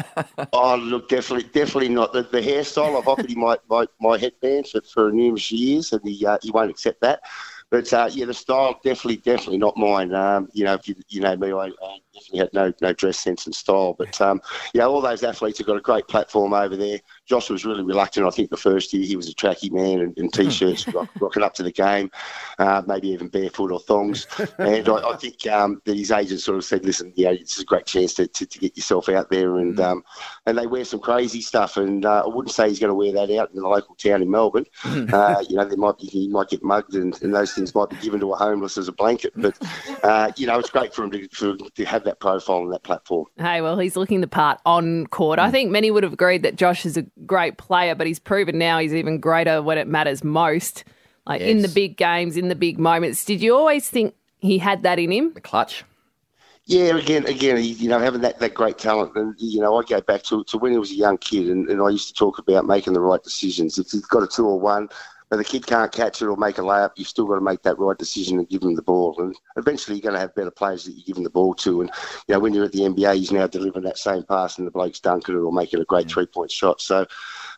Oh, 0.53 0.75
look, 0.75 1.09
definitely, 1.09 1.49
definitely 1.53 1.89
not 1.89 2.13
the, 2.13 2.23
the 2.23 2.41
hairstyle. 2.41 2.97
I've 2.97 3.07
offered 3.07 3.29
him 3.29 3.39
my, 3.39 3.57
my, 3.69 3.85
my 4.01 4.17
headband 4.17 4.67
for, 4.67 4.81
for 4.81 5.11
numerous 5.11 5.51
years, 5.51 5.91
and 5.93 6.01
he 6.07 6.25
uh, 6.25 6.37
he 6.41 6.51
won't 6.51 6.69
accept 6.71 7.01
that. 7.01 7.21
But 7.71 7.91
uh, 7.93 8.09
yeah, 8.11 8.25
the 8.25 8.33
style 8.33 8.79
definitely, 8.83 9.17
definitely 9.17 9.57
not 9.57 9.77
mine. 9.77 10.13
Um, 10.13 10.47
you 10.53 10.63
know, 10.65 10.73
if 10.75 10.87
you 10.87 10.95
you 11.09 11.21
know 11.21 11.35
me, 11.35 11.51
I, 11.51 11.67
I 11.67 11.97
definitely 12.15 12.39
had 12.39 12.53
no 12.53 12.73
no 12.81 12.93
dress 12.93 13.19
sense 13.19 13.45
and 13.45 13.53
style. 13.53 13.95
But 13.97 14.19
um, 14.21 14.41
yeah, 14.73 14.85
all 14.85 15.01
those 15.01 15.23
athletes 15.23 15.59
have 15.59 15.67
got 15.67 15.77
a 15.77 15.81
great 15.81 16.07
platform 16.07 16.53
over 16.53 16.75
there. 16.75 16.99
Josh 17.25 17.49
was 17.49 17.65
really 17.65 17.83
reluctant. 17.83 18.25
I 18.25 18.29
think 18.29 18.49
the 18.49 18.57
first 18.57 18.93
year 18.93 19.05
he 19.05 19.15
was 19.15 19.29
a 19.29 19.33
tracky 19.33 19.71
man 19.71 19.99
in, 19.99 20.13
in 20.17 20.29
t-shirts, 20.29 20.87
rock, 20.93 21.09
rocking 21.19 21.43
up 21.43 21.53
to 21.55 21.63
the 21.63 21.71
game, 21.71 22.09
uh, 22.59 22.81
maybe 22.87 23.09
even 23.09 23.27
barefoot 23.27 23.71
or 23.71 23.79
thongs. 23.79 24.27
And 24.57 24.87
I, 24.87 25.11
I 25.11 25.15
think 25.17 25.45
um, 25.47 25.81
that 25.85 25.97
his 25.97 26.11
agent 26.11 26.39
sort 26.39 26.57
of 26.57 26.65
said, 26.65 26.85
"Listen, 26.85 27.13
yeah, 27.15 27.31
it's 27.31 27.59
a 27.59 27.65
great 27.65 27.85
chance 27.85 28.13
to, 28.15 28.27
to, 28.27 28.45
to 28.45 28.59
get 28.59 28.75
yourself 28.77 29.09
out 29.09 29.29
there." 29.29 29.57
And 29.57 29.79
um, 29.79 30.03
and 30.45 30.57
they 30.57 30.67
wear 30.67 30.85
some 30.85 30.99
crazy 30.99 31.41
stuff. 31.41 31.77
And 31.77 32.05
uh, 32.05 32.23
I 32.25 32.27
wouldn't 32.27 32.53
say 32.53 32.69
he's 32.69 32.79
going 32.79 32.89
to 32.89 32.95
wear 32.95 33.11
that 33.13 33.35
out 33.37 33.49
in 33.51 33.61
the 33.61 33.67
local 33.67 33.95
town 33.95 34.21
in 34.21 34.29
Melbourne. 34.29 34.65
uh, 34.85 35.43
you 35.47 35.57
know, 35.57 35.65
there 35.65 35.77
might 35.77 35.97
be 35.97 36.05
he 36.05 36.27
might 36.27 36.49
get 36.49 36.63
mugged, 36.63 36.95
and, 36.95 37.21
and 37.21 37.33
those 37.33 37.53
things 37.53 37.75
might 37.75 37.89
be 37.89 37.97
given 37.97 38.19
to 38.21 38.31
a 38.31 38.35
homeless 38.35 38.77
as 38.77 38.87
a 38.87 38.93
blanket. 38.93 39.33
But 39.35 39.57
uh, 40.03 40.31
you 40.37 40.47
know, 40.47 40.59
it's 40.59 40.69
great 40.69 40.93
for 40.93 41.03
him 41.03 41.11
to, 41.11 41.27
for, 41.29 41.57
to 41.57 41.85
have 41.85 42.04
that 42.05 42.19
profile 42.19 42.59
and 42.59 42.73
that 42.73 42.83
platform. 42.83 43.25
Hey, 43.37 43.61
well, 43.61 43.77
he's 43.77 43.95
looking 43.95 44.21
the 44.21 44.27
part 44.27 44.59
on 44.65 45.07
court. 45.07 45.39
I 45.39 45.49
mm. 45.49 45.51
think 45.51 45.71
many 45.71 45.91
would 45.91 46.03
have 46.03 46.13
agreed 46.13 46.43
that 46.43 46.55
Josh 46.55 46.85
is 46.85 46.97
a 46.97 47.03
great 47.25 47.57
player, 47.57 47.95
but 47.95 48.07
he's 48.07 48.19
proven 48.19 48.57
now 48.57 48.79
he's 48.79 48.93
even 48.93 49.19
greater 49.19 49.61
when 49.61 49.77
it 49.77 49.87
matters 49.87 50.23
most, 50.23 50.83
like 51.27 51.41
in 51.41 51.61
the 51.61 51.67
big 51.67 51.97
games, 51.97 52.37
in 52.37 52.47
the 52.47 52.55
big 52.55 52.79
moments. 52.79 53.25
Did 53.25 53.41
you 53.41 53.55
always 53.55 53.89
think 53.89 54.15
he 54.39 54.57
had 54.57 54.83
that 54.83 54.99
in 54.99 55.11
him? 55.11 55.33
The 55.33 55.41
clutch. 55.41 55.83
Yeah, 56.67 56.97
again, 56.97 57.27
again, 57.27 57.63
you 57.63 57.87
know, 57.87 57.99
having 57.99 58.21
that, 58.21 58.39
that 58.39 58.55
great 58.55 58.79
talent, 58.79 59.15
and 59.15 59.35
you 59.37 59.61
know, 59.61 59.77
I 59.77 59.83
go 59.83 60.01
back 60.01 60.23
to, 60.23 60.43
to 60.45 60.57
when 60.57 60.71
he 60.71 60.79
was 60.79 60.89
a 60.89 60.95
young 60.95 61.19
kid, 61.19 61.47
and, 61.47 61.69
and 61.69 61.79
I 61.79 61.89
used 61.89 62.07
to 62.07 62.13
talk 62.15 62.39
about 62.39 62.65
making 62.65 62.93
the 62.93 63.01
right 63.01 63.21
decisions. 63.21 63.77
If 63.77 63.93
you've 63.93 64.07
got 64.09 64.23
a 64.23 64.27
two 64.27 64.47
or 64.47 64.59
one, 64.59 64.89
but 65.29 65.37
the 65.37 65.43
kid 65.43 65.65
can't 65.65 65.91
catch 65.91 66.21
it 66.21 66.27
or 66.27 66.37
make 66.37 66.57
a 66.57 66.61
layup, 66.61 66.91
you've 66.95 67.07
still 67.07 67.25
got 67.25 67.35
to 67.35 67.41
make 67.41 67.61
that 67.63 67.79
right 67.79 67.97
decision 67.97 68.37
and 68.39 68.49
give 68.49 68.61
him 68.61 68.75
the 68.75 68.81
ball. 68.81 69.15
And 69.19 69.35
eventually, 69.57 69.97
you're 69.97 70.03
going 70.03 70.13
to 70.13 70.19
have 70.19 70.35
better 70.35 70.51
players 70.51 70.85
that 70.85 70.93
you 70.93 71.03
give 71.03 71.17
him 71.17 71.23
the 71.23 71.29
ball 71.29 71.53
to. 71.55 71.81
And 71.81 71.91
you 72.27 72.33
know, 72.33 72.39
when 72.39 72.53
you're 72.53 72.65
at 72.65 72.71
the 72.71 72.81
NBA, 72.81 73.15
he's 73.15 73.31
now 73.31 73.47
delivering 73.47 73.85
that 73.85 73.97
same 73.97 74.23
pass, 74.23 74.57
and 74.57 74.67
the 74.67 74.71
bloke's 74.71 74.99
dunking 74.99 75.35
it 75.35 75.39
or 75.39 75.51
making 75.51 75.81
a 75.81 75.85
great 75.85 76.09
three 76.09 76.25
point 76.25 76.51
shot. 76.51 76.81
So. 76.81 77.05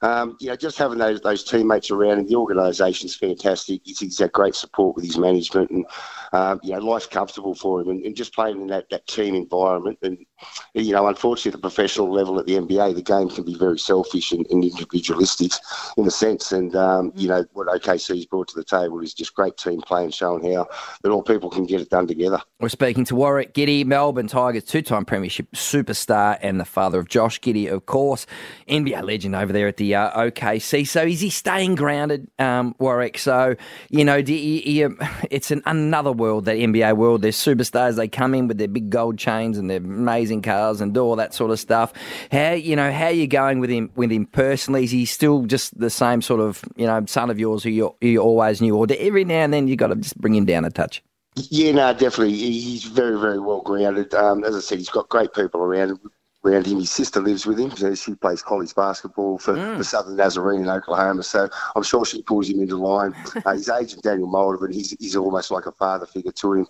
Um, 0.03 0.37
you 0.39 0.49
know, 0.49 0.55
just 0.55 0.77
having 0.77 0.99
those 0.99 1.21
those 1.21 1.43
teammates 1.43 1.89
around 1.89 2.19
and 2.19 2.29
the 2.29 2.35
organisation's 2.35 3.15
fantastic. 3.15 3.81
He's, 3.83 3.99
he's 3.99 4.19
had 4.19 4.31
great 4.31 4.53
support 4.53 4.95
with 4.95 5.03
his 5.03 5.17
management, 5.17 5.71
and 5.71 5.85
um, 6.33 6.59
you 6.61 6.73
know, 6.73 6.79
life's 6.79 7.07
comfortable 7.07 7.55
for 7.55 7.81
him. 7.81 7.89
And, 7.89 8.05
and 8.05 8.15
just 8.15 8.33
playing 8.33 8.61
in 8.61 8.67
that, 8.67 8.89
that 8.91 9.07
team 9.07 9.33
environment, 9.33 9.97
and 10.03 10.23
you 10.73 10.93
know, 10.93 11.07
unfortunately, 11.07 11.49
at 11.49 11.53
the 11.53 11.69
professional 11.69 12.11
level 12.11 12.39
at 12.39 12.45
the 12.45 12.53
NBA, 12.53 12.95
the 12.95 13.01
game 13.01 13.29
can 13.29 13.43
be 13.43 13.55
very 13.55 13.79
selfish 13.79 14.31
and, 14.31 14.45
and 14.49 14.63
individualistic 14.63 15.51
in 15.97 16.05
a 16.05 16.11
sense. 16.11 16.51
And 16.51 16.75
um, 16.75 17.11
you 17.15 17.27
know, 17.27 17.45
what 17.53 17.67
OKC's 17.67 18.25
brought 18.25 18.47
to 18.49 18.55
the 18.55 18.63
table 18.63 18.99
is 19.01 19.13
just 19.13 19.33
great 19.33 19.57
team 19.57 19.81
play 19.81 20.03
and 20.03 20.13
showing 20.13 20.53
how 20.53 20.67
that 21.01 21.09
all 21.09 21.23
people 21.23 21.49
can 21.49 21.65
get 21.65 21.81
it 21.81 21.89
done 21.89 22.07
together. 22.07 22.41
We're 22.59 22.69
speaking 22.69 23.05
to 23.05 23.15
Warrick 23.15 23.53
Giddey, 23.53 23.85
Melbourne 23.85 24.27
Tigers 24.27 24.63
two-time 24.63 25.05
premiership 25.05 25.51
superstar 25.53 26.37
and 26.41 26.59
the 26.59 26.65
father 26.65 26.99
of 26.99 27.07
Josh 27.09 27.39
Giddey, 27.39 27.71
of 27.71 27.85
course, 27.85 28.25
NBA 28.67 29.03
legend 29.03 29.35
over 29.35 29.53
there 29.53 29.67
at 29.67 29.77
the 29.77 29.95
uh, 29.95 30.11
OKC. 30.19 30.87
So 30.87 31.03
is 31.03 31.21
he 31.21 31.29
staying 31.29 31.75
grounded, 31.75 32.27
um, 32.39 32.75
Warrick? 32.79 33.17
So 33.17 33.55
you 33.89 34.05
know, 34.05 34.17
you, 34.17 34.35
you, 34.35 34.97
it's 35.31 35.51
an, 35.51 35.61
another 35.65 36.11
world, 36.11 36.45
that 36.45 36.57
NBA 36.57 36.95
world. 36.95 37.21
There's 37.21 37.37
superstars. 37.37 37.95
They 37.95 38.07
come 38.07 38.33
in 38.33 38.47
with 38.47 38.57
their 38.57 38.67
big 38.67 38.89
gold 38.89 39.17
chains 39.17 39.57
and 39.57 39.69
their 39.69 39.77
amazing 39.77 40.26
cars 40.41 40.81
and 40.81 40.93
do 40.93 41.01
all 41.01 41.15
that 41.15 41.33
sort 41.33 41.51
of 41.51 41.59
stuff. 41.59 41.93
How 42.31 42.51
you 42.51 42.75
know 42.75 42.91
how 42.91 43.09
you 43.09 43.27
going 43.27 43.59
with 43.59 43.69
him 43.69 43.91
with 43.95 44.11
him 44.11 44.25
personally? 44.25 44.83
Is 44.83 44.91
he 44.91 45.05
still 45.05 45.43
just 45.43 45.77
the 45.79 45.89
same 45.89 46.21
sort 46.21 46.41
of 46.41 46.63
you 46.75 46.85
know 46.85 47.03
son 47.07 47.29
of 47.29 47.39
yours 47.39 47.63
who 47.63 47.69
you, 47.69 47.95
you 48.01 48.19
always 48.19 48.61
knew, 48.61 48.75
or 48.75 48.87
every 48.97 49.25
now 49.25 49.43
and 49.43 49.53
then 49.53 49.67
you 49.67 49.75
got 49.75 49.87
to 49.87 49.95
just 49.95 50.17
bring 50.19 50.35
him 50.35 50.45
down 50.45 50.65
a 50.65 50.69
touch? 50.69 51.03
Yeah, 51.35 51.71
no, 51.71 51.93
definitely. 51.93 52.33
He's 52.35 52.83
very, 52.83 53.19
very 53.19 53.39
well 53.39 53.61
grounded. 53.61 54.13
Um, 54.13 54.43
as 54.43 54.55
I 54.55 54.59
said, 54.59 54.79
he's 54.79 54.89
got 54.89 55.09
great 55.09 55.33
people 55.33 55.61
around 55.61 55.99
around 56.45 56.65
him. 56.65 56.79
His 56.79 56.91
sister 56.91 57.21
lives 57.21 57.45
with 57.45 57.59
him. 57.59 57.71
So 57.71 57.93
she 57.95 58.15
plays 58.15 58.41
college 58.41 58.73
basketball 58.75 59.37
for, 59.37 59.55
for 59.75 59.83
Southern 59.83 60.15
Nazarene 60.15 60.61
in 60.61 60.69
Oklahoma. 60.69 61.23
So 61.23 61.49
I'm 61.75 61.83
sure 61.83 62.05
she 62.05 62.21
pulls 62.21 62.49
him 62.49 62.61
into 62.61 62.77
line. 62.77 63.15
Uh, 63.45 63.53
his 63.53 63.69
agent, 63.69 64.01
Daniel 64.01 64.27
Moldovan, 64.27 64.73
he's, 64.73 64.95
he's 64.99 65.15
almost 65.15 65.51
like 65.51 65.67
a 65.67 65.71
father 65.71 66.05
figure 66.05 66.31
to 66.31 66.53
him. 66.53 66.67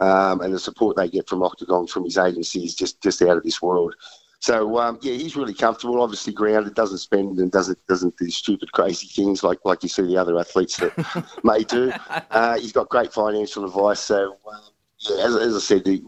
Um, 0.00 0.42
and 0.42 0.52
the 0.54 0.58
support 0.58 0.96
they 0.96 1.08
get 1.08 1.28
from 1.28 1.42
Octagon, 1.42 1.86
from 1.86 2.04
his 2.04 2.18
agency, 2.18 2.64
is 2.64 2.74
just, 2.74 3.00
just 3.02 3.22
out 3.22 3.38
of 3.38 3.42
this 3.42 3.60
world. 3.60 3.94
So 4.40 4.78
um, 4.78 4.98
yeah, 5.02 5.12
he's 5.12 5.36
really 5.36 5.54
comfortable. 5.54 6.00
Obviously 6.00 6.32
grounded, 6.32 6.74
doesn't 6.74 6.98
spend 6.98 7.38
and 7.38 7.52
doesn't 7.52 7.78
doesn't 7.86 8.16
do 8.16 8.30
stupid, 8.30 8.72
crazy 8.72 9.06
things 9.06 9.42
like 9.42 9.58
like 9.64 9.82
you 9.82 9.88
see 9.90 10.02
the 10.02 10.16
other 10.16 10.38
athletes 10.38 10.78
that 10.78 11.36
may 11.44 11.62
do. 11.62 11.92
Uh, 12.30 12.58
he's 12.58 12.72
got 12.72 12.88
great 12.88 13.12
financial 13.12 13.66
advice. 13.66 14.00
So 14.00 14.36
um, 14.50 14.60
yeah, 15.00 15.24
as, 15.24 15.34
as 15.34 15.56
I 15.56 15.58
said, 15.60 15.84
the, 15.84 16.02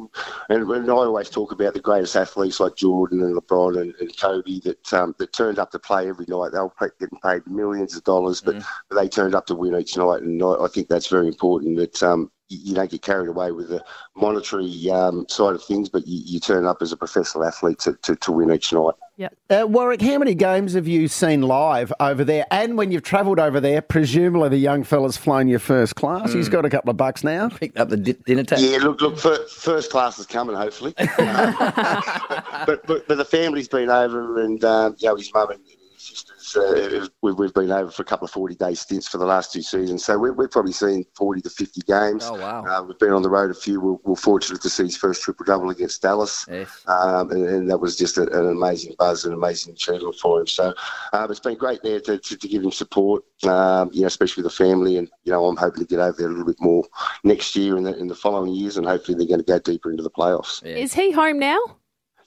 and, 0.50 0.70
and 0.70 0.90
I 0.90 0.92
always 0.92 1.30
talk 1.30 1.52
about 1.52 1.72
the 1.72 1.80
greatest 1.80 2.14
athletes 2.14 2.60
like 2.60 2.76
Jordan 2.76 3.22
and 3.22 3.34
LeBron 3.34 3.80
and, 3.80 3.94
and 4.00 4.16
Kobe 4.18 4.60
that 4.60 4.92
um, 4.92 5.14
that 5.18 5.32
turned 5.32 5.58
up 5.58 5.70
to 5.70 5.78
play 5.78 6.08
every 6.08 6.26
night. 6.28 6.52
They 6.52 6.58
were 6.58 6.94
getting 7.00 7.18
paid 7.22 7.46
millions 7.46 7.96
of 7.96 8.04
dollars, 8.04 8.42
but, 8.42 8.62
but 8.88 9.00
they 9.00 9.08
turned 9.08 9.34
up 9.34 9.46
to 9.46 9.54
win 9.54 9.74
each 9.76 9.96
night, 9.96 10.22
and 10.22 10.42
I, 10.42 10.64
I 10.64 10.68
think 10.68 10.88
that's 10.88 11.06
very 11.06 11.26
important. 11.26 11.78
That 11.78 12.02
um, 12.02 12.30
you, 12.48 12.58
you 12.62 12.74
don't 12.74 12.90
get 12.90 13.02
carried 13.02 13.28
away 13.28 13.52
with 13.52 13.68
the 13.68 13.84
monetary 14.16 14.90
um, 14.90 15.26
side 15.28 15.54
of 15.54 15.64
things, 15.64 15.88
but 15.88 16.06
you, 16.06 16.22
you 16.24 16.40
turn 16.40 16.66
up 16.66 16.82
as 16.82 16.92
a 16.92 16.96
professional 16.96 17.44
athlete 17.44 17.78
to, 17.80 17.94
to, 18.02 18.16
to 18.16 18.32
win 18.32 18.52
each 18.52 18.72
night. 18.72 18.94
Yep. 19.16 19.36
Uh, 19.50 19.66
Warrick, 19.66 20.00
how 20.00 20.18
many 20.18 20.34
games 20.34 20.72
have 20.72 20.88
you 20.88 21.06
seen 21.06 21.42
live 21.42 21.92
over 22.00 22.24
there? 22.24 22.46
And 22.50 22.76
when 22.76 22.90
you've 22.90 23.02
travelled 23.02 23.38
over 23.38 23.60
there, 23.60 23.82
presumably 23.82 24.48
the 24.48 24.56
young 24.56 24.84
fella's 24.84 25.16
flown 25.16 25.48
you 25.48 25.58
first 25.58 25.94
class. 25.94 26.32
He's 26.32 26.48
got 26.48 26.64
a 26.64 26.70
couple 26.70 26.90
of 26.90 26.96
bucks 26.96 27.22
now. 27.22 27.48
Picked 27.60 27.78
up 27.78 27.88
the 27.88 27.96
di- 27.98 28.16
dinner 28.26 28.44
table. 28.44 28.62
Yeah, 28.62 28.78
look, 28.78 29.00
look, 29.00 29.18
fir- 29.18 29.46
first 29.48 29.90
class 29.90 30.18
is 30.18 30.26
coming, 30.26 30.56
hopefully. 30.56 30.94
but, 30.98 32.86
but 32.86 33.06
but 33.06 33.16
the 33.16 33.26
family's 33.28 33.68
been 33.68 33.90
over, 33.90 34.40
and 34.40 34.64
um, 34.64 34.96
you 34.98 35.08
know 35.08 35.16
his 35.16 35.32
mum 35.32 35.50
and 35.50 35.60
his 35.66 36.24
sisters. 36.52 37.08
Uh, 37.08 37.10
we've, 37.22 37.38
we've 37.38 37.54
been 37.54 37.70
over 37.70 37.90
for 37.90 38.02
a 38.02 38.04
couple 38.04 38.24
of 38.24 38.30
forty 38.30 38.54
day 38.54 38.74
stints 38.74 39.08
for 39.08 39.18
the 39.18 39.24
last 39.24 39.52
two 39.52 39.62
seasons, 39.62 40.04
so 40.04 40.18
we're, 40.18 40.32
we've 40.32 40.50
probably 40.50 40.72
seen 40.72 41.04
forty 41.14 41.40
to 41.40 41.50
fifty 41.50 41.80
games. 41.82 42.24
Oh, 42.24 42.34
wow. 42.34 42.64
Uh, 42.64 42.82
we've 42.82 42.98
been 42.98 43.12
on 43.12 43.22
the 43.22 43.30
road 43.30 43.50
a 43.50 43.54
few. 43.54 43.80
We're, 43.80 43.98
we're 44.04 44.16
fortunate 44.16 44.62
to 44.62 44.70
see 44.70 44.84
his 44.84 44.96
first 44.96 45.22
triple 45.22 45.44
double 45.44 45.70
against 45.70 46.02
Dallas, 46.02 46.46
um, 46.86 47.30
and, 47.30 47.46
and 47.46 47.70
that 47.70 47.78
was 47.78 47.96
just 47.96 48.18
a, 48.18 48.22
an 48.22 48.50
amazing 48.50 48.94
buzz, 48.98 49.24
an 49.24 49.32
amazing 49.32 49.72
achievement 49.74 50.16
for 50.16 50.40
him. 50.40 50.46
So 50.46 50.74
um, 51.12 51.30
it's 51.30 51.40
been 51.40 51.56
great 51.56 51.82
there 51.82 52.00
to, 52.00 52.18
to, 52.18 52.36
to 52.36 52.48
give 52.48 52.62
him 52.62 52.72
support, 52.72 53.24
um, 53.44 53.90
you 53.92 54.02
know, 54.02 54.06
especially 54.06 54.42
with 54.42 54.52
the 54.52 54.64
family, 54.64 54.98
and 54.98 55.08
you 55.24 55.32
know 55.32 55.46
I'm 55.46 55.56
hoping 55.56 55.84
to 55.84 55.88
get 55.88 56.00
over 56.00 56.16
there 56.16 56.28
a 56.28 56.30
little 56.30 56.46
bit 56.46 56.60
more 56.60 56.84
next 57.24 57.56
year 57.56 57.76
and 57.76 57.86
the, 57.86 57.96
in 57.98 58.08
the 58.08 58.14
following 58.14 58.52
years, 58.52 58.76
and 58.76 58.86
hopefully 58.86 59.16
they're 59.16 59.26
going 59.26 59.40
to 59.40 59.46
go 59.46 59.58
deeper 59.58 59.90
into 59.90 60.02
the 60.02 60.10
playoffs. 60.10 60.62
Is 60.64 60.94
he 60.94 61.12
home 61.12 61.38
now? 61.38 61.58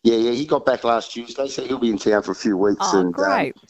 Yeah, 0.06 0.18
yeah, 0.18 0.32
he 0.34 0.45
got 0.45 0.68
back 0.68 0.84
last 0.84 1.14
Tuesday, 1.14 1.47
so 1.47 1.66
he'll 1.66 1.80
be 1.80 1.89
in 1.89 1.97
town 1.97 2.22
for 2.22 2.32
a 2.32 2.36
few 2.36 2.56
weeks. 2.56 2.78
Oh, 2.93 2.99
and 2.99 3.12
great. 3.12 3.56
Um, 3.56 3.64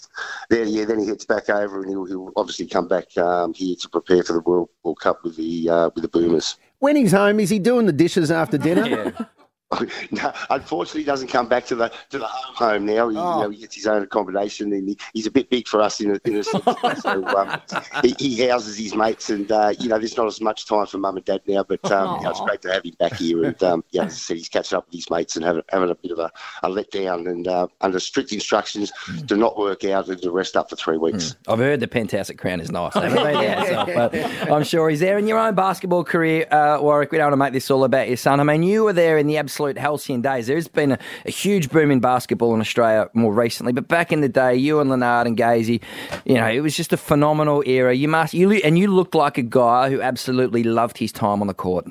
then, 0.50 0.68
yeah, 0.68 0.84
then 0.84 1.00
he 1.00 1.08
heads 1.08 1.24
back 1.24 1.50
over, 1.50 1.82
and 1.82 1.90
he'll, 1.90 2.04
he'll 2.04 2.34
obviously 2.36 2.68
come 2.68 2.90
back 2.90 3.18
um, 3.18 3.54
here 3.54 3.78
to 3.80 3.88
prepare 3.88 4.22
for 4.22 4.34
the 4.34 4.42
World, 4.42 4.68
World 4.84 5.00
Cup 5.00 5.24
with 5.24 5.38
the 5.38 5.70
uh, 5.70 5.90
with 5.96 6.02
the 6.02 6.10
Boomers. 6.10 6.58
When 6.80 6.98
he's 6.98 7.14
home, 7.14 7.40
is 7.40 7.50
he 7.50 7.58
doing 7.58 7.86
the 7.86 7.94
dishes 7.94 8.32
after 8.32 8.58
dinner? 8.58 9.30
no, 10.12 10.32
unfortunately, 10.52 11.02
he 11.02 11.06
doesn't 11.06 11.28
come 11.28 11.48
back 11.48 11.66
to 11.66 11.76
the 11.76 11.92
to 12.10 12.20
the 12.20 12.28
home 12.28 12.76
home 12.76 12.86
now. 12.86 13.10
He, 13.10 13.16
you 13.16 13.22
know, 13.22 13.50
he 13.50 13.58
gets 13.62 13.76
his 13.76 13.88
own 13.88 14.04
accommodation, 14.04 14.72
and 14.74 14.90
he, 14.90 14.98
he's 15.14 15.26
a 15.26 15.32
bit 15.32 15.50
big 15.50 15.68
for 15.68 15.82
us 15.82 16.00
in 16.00 16.12
a, 16.12 16.20
in 16.26 16.38
a 16.38 16.44
sense. 16.44 16.64
so 17.02 17.26
um, 17.26 17.62
he, 18.04 18.16
he 18.20 18.48
houses 18.48 18.78
his 18.78 18.96
mates, 18.96 19.30
and 19.30 19.52
uh, 19.52 19.74
you 19.80 19.90
know, 19.90 19.98
there's 19.98 20.18
not 20.18 20.28
as 20.28 20.42
much 20.42 20.68
time 20.68 20.86
for 20.86 20.98
mum 20.98 21.18
and 21.18 21.26
dad 21.26 21.42
now. 21.48 21.64
But 21.64 21.92
um, 21.92 22.26
it's 22.26 22.40
great 22.42 22.62
to 22.62 22.74
have 22.74 22.84
him 22.84 22.94
back 23.00 23.16
here, 23.16 23.44
and 23.44 23.64
um, 23.64 23.84
yeah, 23.92 24.06
as 24.06 24.14
I 24.14 24.16
said, 24.16 24.38
he's 24.38 24.50
catching 24.50 24.78
up 24.78 24.86
with 24.86 24.96
his 24.96 25.10
mates 25.10 25.36
and 25.36 25.44
having, 25.44 25.64
having 25.70 25.90
a 25.90 25.96
bit 25.96 26.12
of 26.12 26.20
a, 26.20 26.32
a 26.64 26.70
letdown, 26.70 27.30
and 27.30 27.48
uh, 27.48 27.68
under 27.82 28.00
strict 28.00 28.32
instructions 28.32 28.92
to 29.28 29.36
not 29.36 29.58
work 29.58 29.84
out 29.86 30.08
and 30.10 30.22
to 30.22 30.32
rest 30.32 30.56
up 30.56 30.70
for 30.70 30.76
three 30.76 30.98
weeks. 30.98 31.36
I've 31.48 31.60
heard 31.60 31.80
the 31.80 31.88
penthouse 31.88 32.30
at 32.30 32.38
Crown 32.38 32.62
is 32.62 32.72
nice. 32.72 32.96
I 32.96 33.10
haven't 33.10 33.24
been 33.24 33.42
there 33.42 33.60
myself, 33.60 33.90
but 33.96 34.52
I'm 34.52 34.64
sure 34.64 34.90
he's 34.90 35.00
there. 35.00 35.18
In 35.18 35.28
your 35.28 35.40
own 35.40 35.56
basketball 35.56 36.04
career, 36.04 36.48
uh, 36.52 36.80
Warrick, 36.80 37.12
we 37.12 37.18
don't 37.18 37.26
want 37.26 37.34
to 37.34 37.38
make 37.38 37.54
this 37.54 37.72
all 37.72 37.84
about 37.84 38.08
your 38.08 38.18
son. 38.18 38.40
I 38.40 38.44
mean, 38.44 38.62
you 38.62 38.84
were 38.84 38.94
there 38.94 39.18
in 39.18 39.28
the 39.28 39.38
absolute 39.38 39.55
absolute 39.56 39.78
halcyon 39.78 40.22
days. 40.22 40.48
There's 40.48 40.68
been 40.68 40.92
a, 40.92 41.00
a 41.26 41.32
huge 41.32 41.70
boom 41.70 41.90
in 41.90 42.02
basketball 42.02 42.54
in 42.54 42.60
Australia 42.60 43.10
more 43.14 43.34
recently, 43.34 43.72
but 43.72 43.88
back 43.88 44.12
in 44.12 44.20
the 44.20 44.28
day, 44.28 44.54
you 44.54 44.82
and 44.82 44.90
Lanard 44.90 45.28
and 45.28 45.38
Gazy, 45.38 45.82
you 46.26 46.34
know, 46.34 46.48
it 46.48 46.60
was 46.60 46.76
just 46.76 46.92
a 46.92 46.98
phenomenal 46.98 47.64
era. 47.66 47.96
You 47.96 48.10
must, 48.10 48.34
you 48.34 48.52
and 48.52 48.78
you 48.78 48.88
looked 48.88 49.16
like 49.16 49.38
a 49.38 49.42
guy 49.42 49.90
who 49.90 50.02
absolutely 50.02 50.64
loved 50.64 50.98
his 50.98 51.14
time 51.14 51.40
on 51.40 51.48
the 51.48 51.54
court. 51.54 51.88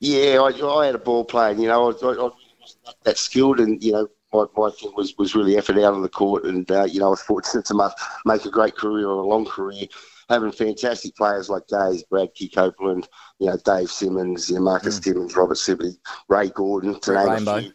Yeah, 0.00 0.40
I, 0.40 0.80
I 0.80 0.86
had 0.86 0.96
a 0.96 0.98
ball 0.98 1.24
playing. 1.24 1.60
You 1.60 1.68
know, 1.68 1.92
I, 1.92 2.06
I, 2.06 2.10
I 2.10 2.30
wasn't 2.60 3.04
that 3.04 3.16
skilled, 3.16 3.60
and 3.60 3.80
you 3.80 3.92
know, 3.92 4.08
my, 4.32 4.46
my 4.56 4.70
thing 4.70 4.92
was, 4.96 5.16
was 5.16 5.36
really 5.36 5.56
effort 5.56 5.78
out 5.78 5.94
on 5.94 6.02
the 6.02 6.08
court, 6.08 6.44
and 6.44 6.68
uh, 6.72 6.88
you 6.90 6.98
know, 6.98 7.06
I 7.06 7.10
was 7.10 7.22
fortunate 7.22 7.66
to 7.66 7.74
ma- 7.74 7.92
make 8.24 8.44
a 8.44 8.50
great 8.50 8.76
career 8.76 9.06
or 9.06 9.22
a 9.22 9.26
long 9.26 9.46
career, 9.46 9.86
having 10.30 10.52
fantastic 10.52 11.14
players 11.16 11.50
like 11.50 11.66
Days, 11.66 12.04
Brad 12.04 12.32
Key 12.34 12.48
Copeland, 12.48 13.08
you 13.40 13.48
know, 13.48 13.58
Dave 13.64 13.90
Simmons, 13.90 14.48
you 14.48 14.56
know, 14.56 14.62
Marcus 14.62 14.98
Timmons, 14.98 15.36
Robert 15.36 15.58
Sibley, 15.58 15.98
Ray 16.28 16.48
Gordon, 16.50 16.98
to 17.00 17.12
name 17.12 17.28
a 17.28 17.60
few 17.60 17.72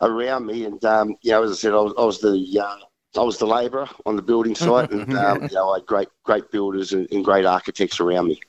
around 0.00 0.46
me, 0.46 0.64
and 0.64 0.82
um, 0.84 1.16
you 1.22 1.32
know, 1.32 1.42
as 1.42 1.50
I 1.50 1.54
said, 1.54 1.72
I 1.72 1.80
was, 1.80 1.94
I 1.98 2.04
was 2.04 2.20
the 2.20 2.60
uh, 2.62 3.20
I 3.20 3.24
was 3.24 3.38
the 3.38 3.46
labourer 3.46 3.88
on 4.06 4.16
the 4.16 4.22
building 4.22 4.54
site, 4.54 4.90
and 4.92 5.12
um, 5.16 5.42
you 5.42 5.54
know, 5.54 5.70
I 5.70 5.78
had 5.78 5.86
great 5.86 6.08
great 6.22 6.50
builders 6.50 6.92
and, 6.92 7.08
and 7.10 7.24
great 7.24 7.44
architects 7.44 8.00
around 8.00 8.28
me. 8.28 8.40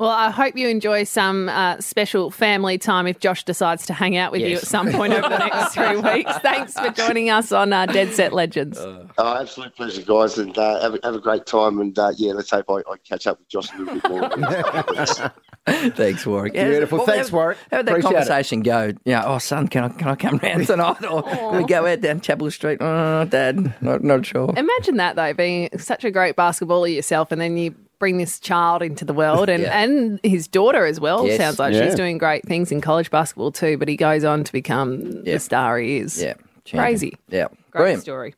Well, 0.00 0.08
I 0.08 0.30
hope 0.30 0.56
you 0.56 0.66
enjoy 0.66 1.04
some 1.04 1.50
uh, 1.50 1.78
special 1.78 2.30
family 2.30 2.78
time 2.78 3.06
if 3.06 3.18
Josh 3.20 3.44
decides 3.44 3.84
to 3.84 3.92
hang 3.92 4.16
out 4.16 4.32
with 4.32 4.40
you 4.40 4.56
at 4.56 4.62
some 4.66 4.90
point 4.90 5.12
over 5.12 5.28
the 5.28 5.36
next 5.38 5.74
three 5.74 5.96
weeks. 5.98 6.32
Thanks 6.38 6.72
for 6.72 6.88
joining 6.90 7.28
us 7.28 7.52
on 7.52 7.70
uh, 7.74 7.84
Dead 7.84 8.14
Set 8.14 8.32
Legends. 8.32 8.78
Oh, 8.80 9.06
absolute 9.18 9.76
pleasure, 9.76 10.00
guys, 10.00 10.38
and 10.38 10.56
uh, 10.56 10.80
have, 10.80 10.94
a- 10.94 11.00
have 11.04 11.14
a 11.16 11.20
great 11.20 11.44
time. 11.44 11.78
And 11.80 11.98
uh, 11.98 12.12
yeah, 12.16 12.32
let's 12.32 12.50
hope 12.50 12.64
I, 12.70 12.76
I 12.90 12.96
catch 13.06 13.26
up 13.26 13.40
with 13.40 13.48
Josh 13.48 13.68
a 13.74 13.76
little 13.78 13.94
bit 14.00 14.38
more. 14.38 15.32
Thanks, 15.90 16.24
Warrick. 16.24 16.54
Beautiful. 16.54 16.98
Well, 16.98 17.06
Thanks, 17.06 17.28
how- 17.28 17.36
Warrick. 17.36 17.58
How 17.70 17.76
would 17.76 17.86
that 17.86 17.90
Appreciate 17.92 18.10
it. 18.10 18.14
conversation 18.14 18.60
go? 18.62 18.92
Yeah. 19.04 19.24
Oh, 19.26 19.36
son, 19.36 19.68
can 19.68 19.84
I 19.84 19.88
can 19.90 20.08
I 20.08 20.14
come 20.14 20.38
round 20.42 20.66
tonight, 20.66 21.04
or 21.04 21.22
can 21.24 21.56
we 21.58 21.64
go 21.64 21.86
out 21.86 22.00
down 22.00 22.22
Chapel 22.22 22.50
Street? 22.50 22.78
Oh, 22.80 23.26
Dad, 23.26 23.74
not 23.82 24.02
not 24.02 24.24
sure. 24.24 24.50
Imagine 24.56 24.96
that 24.96 25.16
though, 25.16 25.34
being 25.34 25.68
such 25.78 26.06
a 26.06 26.10
great 26.10 26.36
basketballer 26.36 26.94
yourself, 26.94 27.30
and 27.32 27.38
then 27.40 27.58
you 27.58 27.74
bring 28.00 28.16
this 28.18 28.40
child 28.40 28.82
into 28.82 29.04
the 29.04 29.14
world, 29.14 29.48
and, 29.48 29.62
Yeah. 29.64 29.80
and 29.82 30.18
his 30.24 30.48
daughter 30.48 30.84
as 30.86 30.98
well. 30.98 31.24
Yes. 31.24 31.36
Sounds 31.38 31.58
like 31.60 31.72
Yeah. 31.72 31.84
she's 31.84 31.94
doing 31.94 32.18
great 32.18 32.44
things 32.44 32.72
in 32.72 32.80
college 32.80 33.10
basketball 33.10 33.52
too. 33.52 33.78
But 33.78 33.86
he 33.86 33.96
goes 33.96 34.24
on 34.24 34.42
to 34.42 34.52
become 34.52 35.22
the 35.22 35.38
star 35.38 35.78
he 35.78 35.98
is. 35.98 36.20
Yeah, 36.20 36.34
crazy. 36.68 37.16
Yeah, 37.28 37.46
Great 37.70 37.80
brilliant. 37.82 38.02
story. 38.02 38.34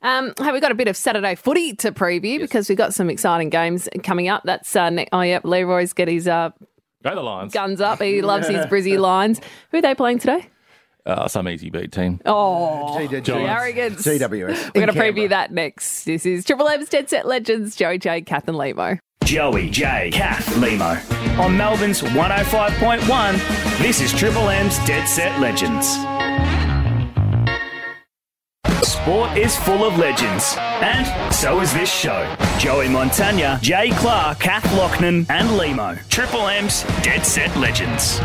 Um, 0.00 0.32
hey, 0.40 0.52
we've 0.52 0.60
got 0.62 0.70
a 0.70 0.76
bit 0.76 0.86
of 0.86 0.96
Saturday 0.96 1.34
footy 1.34 1.74
to 1.76 1.90
preview 1.90 2.38
because 2.38 2.68
we've 2.68 2.78
got 2.78 2.94
some 2.94 3.10
exciting 3.10 3.50
games 3.50 3.88
coming 4.04 4.28
up. 4.28 4.42
That's 4.44 4.76
uh, 4.76 4.90
ne- 4.90 5.08
oh 5.12 5.22
yep, 5.22 5.44
Leroy's 5.44 5.92
got 5.92 6.06
his 6.06 6.28
uh, 6.28 6.50
Go 7.02 7.14
the 7.16 7.22
Lions. 7.22 7.52
guns 7.52 7.80
up. 7.80 8.00
He 8.00 8.22
loves 8.32 8.46
his 8.46 8.64
Brizzy 8.66 8.96
Lions. 8.98 9.40
Who 9.72 9.78
are 9.78 9.82
they 9.82 9.96
playing 9.96 10.20
today? 10.20 10.46
Uh, 11.08 11.26
some 11.26 11.48
easy 11.48 11.70
beat 11.70 11.90
team. 11.90 12.20
Oh, 12.26 12.98
Giants. 12.98 13.26
the 13.26 13.34
arrogance. 13.34 14.06
GWS. 14.06 14.74
We're 14.74 14.86
going 14.86 14.88
to 14.88 14.92
preview 14.92 15.30
that 15.30 15.50
next. 15.50 16.04
This 16.04 16.26
is 16.26 16.44
Triple 16.44 16.68
M's 16.68 16.90
Dead 16.90 17.08
Set 17.08 17.26
Legends, 17.26 17.74
Joey 17.74 17.96
J, 17.96 18.20
Kath 18.20 18.46
and 18.46 18.58
Lehmo. 18.58 18.98
Joey, 19.24 19.70
J, 19.70 20.10
Kath, 20.12 20.46
Lehmo. 20.56 20.98
On 21.38 21.56
Melbourne's 21.56 22.02
105.1, 22.02 23.78
this 23.78 24.02
is 24.02 24.12
Triple 24.12 24.50
M's 24.50 24.78
Dead 24.86 25.06
Set 25.06 25.40
Legends. 25.40 25.86
Sport 28.86 29.38
is 29.38 29.56
full 29.56 29.84
of 29.84 29.96
legends, 29.96 30.56
and 30.58 31.34
so 31.34 31.60
is 31.60 31.72
this 31.72 31.90
show. 31.90 32.36
Joey 32.58 32.88
Montagna, 32.88 33.58
Jay 33.62 33.90
Clark, 33.92 34.40
Kath 34.40 34.64
Lochnan, 34.72 35.24
and 35.30 35.48
Lehmo. 35.58 36.06
Triple 36.10 36.46
M's 36.48 36.82
Dead 37.02 37.24
Set 37.24 37.54
Legends. 37.56 38.20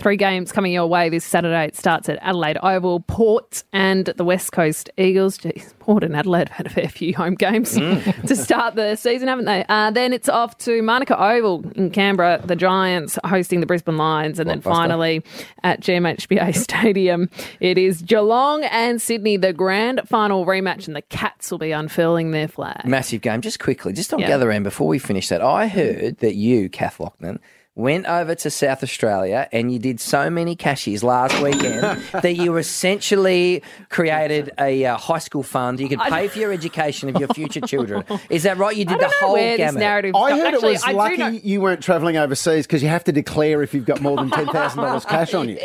Three 0.00 0.16
games 0.16 0.50
coming 0.50 0.72
your 0.72 0.86
way 0.86 1.10
this 1.10 1.24
Saturday. 1.26 1.66
It 1.66 1.76
starts 1.76 2.08
at 2.08 2.18
Adelaide 2.22 2.56
Oval, 2.62 3.00
Port, 3.00 3.62
and 3.72 4.06
the 4.06 4.24
West 4.24 4.50
Coast 4.50 4.88
Eagles. 4.96 5.36
Geez, 5.36 5.74
Port 5.78 6.02
and 6.02 6.16
Adelaide 6.16 6.48
have 6.48 6.56
had 6.56 6.66
a 6.66 6.70
fair 6.70 6.88
few 6.88 7.14
home 7.14 7.34
games 7.34 7.72
to 8.26 8.34
start 8.34 8.76
the 8.76 8.96
season, 8.96 9.28
haven't 9.28 9.44
they? 9.44 9.64
Uh, 9.68 9.90
then 9.90 10.14
it's 10.14 10.28
off 10.28 10.56
to 10.58 10.80
Manuka 10.80 11.22
Oval 11.22 11.70
in 11.74 11.90
Canberra, 11.90 12.40
the 12.42 12.56
Giants 12.56 13.18
hosting 13.26 13.60
the 13.60 13.66
Brisbane 13.66 13.98
Lions, 13.98 14.38
and 14.38 14.48
then 14.48 14.62
finally 14.62 15.22
at 15.64 15.80
GMHBA 15.82 16.56
Stadium, 16.62 17.28
it 17.60 17.76
is 17.76 18.00
Geelong 18.00 18.64
and 18.64 19.02
Sydney, 19.02 19.36
the 19.36 19.52
grand 19.52 20.00
final 20.06 20.46
rematch, 20.46 20.86
and 20.86 20.96
the 20.96 21.02
Cats 21.02 21.50
will 21.50 21.58
be 21.58 21.72
unfurling 21.72 22.30
their 22.30 22.48
flag. 22.48 22.86
Massive 22.86 23.20
game. 23.20 23.42
Just 23.42 23.60
quickly, 23.60 23.92
just 23.92 24.14
on 24.14 24.20
Yeah. 24.20 24.28
gather 24.28 24.48
round 24.48 24.64
before 24.64 24.88
we 24.88 24.98
finish 24.98 25.28
that, 25.28 25.42
I 25.42 25.66
heard 25.66 26.16
that 26.20 26.36
you, 26.36 26.70
Kath 26.70 26.96
Lochnan, 26.96 27.38
went 27.76 28.04
over 28.06 28.34
to 28.34 28.50
South 28.50 28.82
Australia 28.82 29.48
and 29.52 29.72
you 29.72 29.78
did 29.78 30.00
so 30.00 30.28
many 30.28 30.56
cashies 30.56 31.02
last 31.02 31.40
weekend 31.40 31.82
that 32.12 32.34
you 32.34 32.56
essentially 32.56 33.62
created 33.88 34.50
a 34.58 34.84
uh, 34.84 34.96
high 34.96 35.18
school 35.18 35.42
fund. 35.42 35.78
You 35.80 35.88
could 35.88 36.00
pay 36.00 36.28
for 36.28 36.38
your 36.38 36.52
education 36.52 37.08
of 37.08 37.16
your 37.20 37.28
future 37.34 37.60
children. 37.60 38.04
Is 38.28 38.42
that 38.42 38.58
right? 38.58 38.76
You 38.76 38.84
did 38.84 38.98
the 39.00 39.08
whole 39.20 39.34
where 39.34 39.56
this 39.56 39.66
gamut. 39.68 39.80
narrative- 39.80 40.14
I 40.16 40.32
heard 40.36 40.54
Actually, 40.54 40.68
it 40.68 40.72
was 40.72 40.82
I 40.84 40.90
do 40.92 40.96
lucky 40.96 41.16
know- 41.18 41.28
you 41.28 41.60
weren't 41.60 41.82
travelling 41.82 42.16
overseas 42.16 42.66
because 42.66 42.82
you 42.82 42.88
have 42.88 43.04
to 43.04 43.12
declare 43.12 43.62
if 43.62 43.72
you've 43.72 43.86
got 43.86 44.00
more 44.00 44.16
than 44.16 44.30
ten 44.38 44.46
thousand 44.48 44.82
dollars 44.82 45.04
cash 45.04 45.32
on 45.32 45.48
you. 45.48 45.58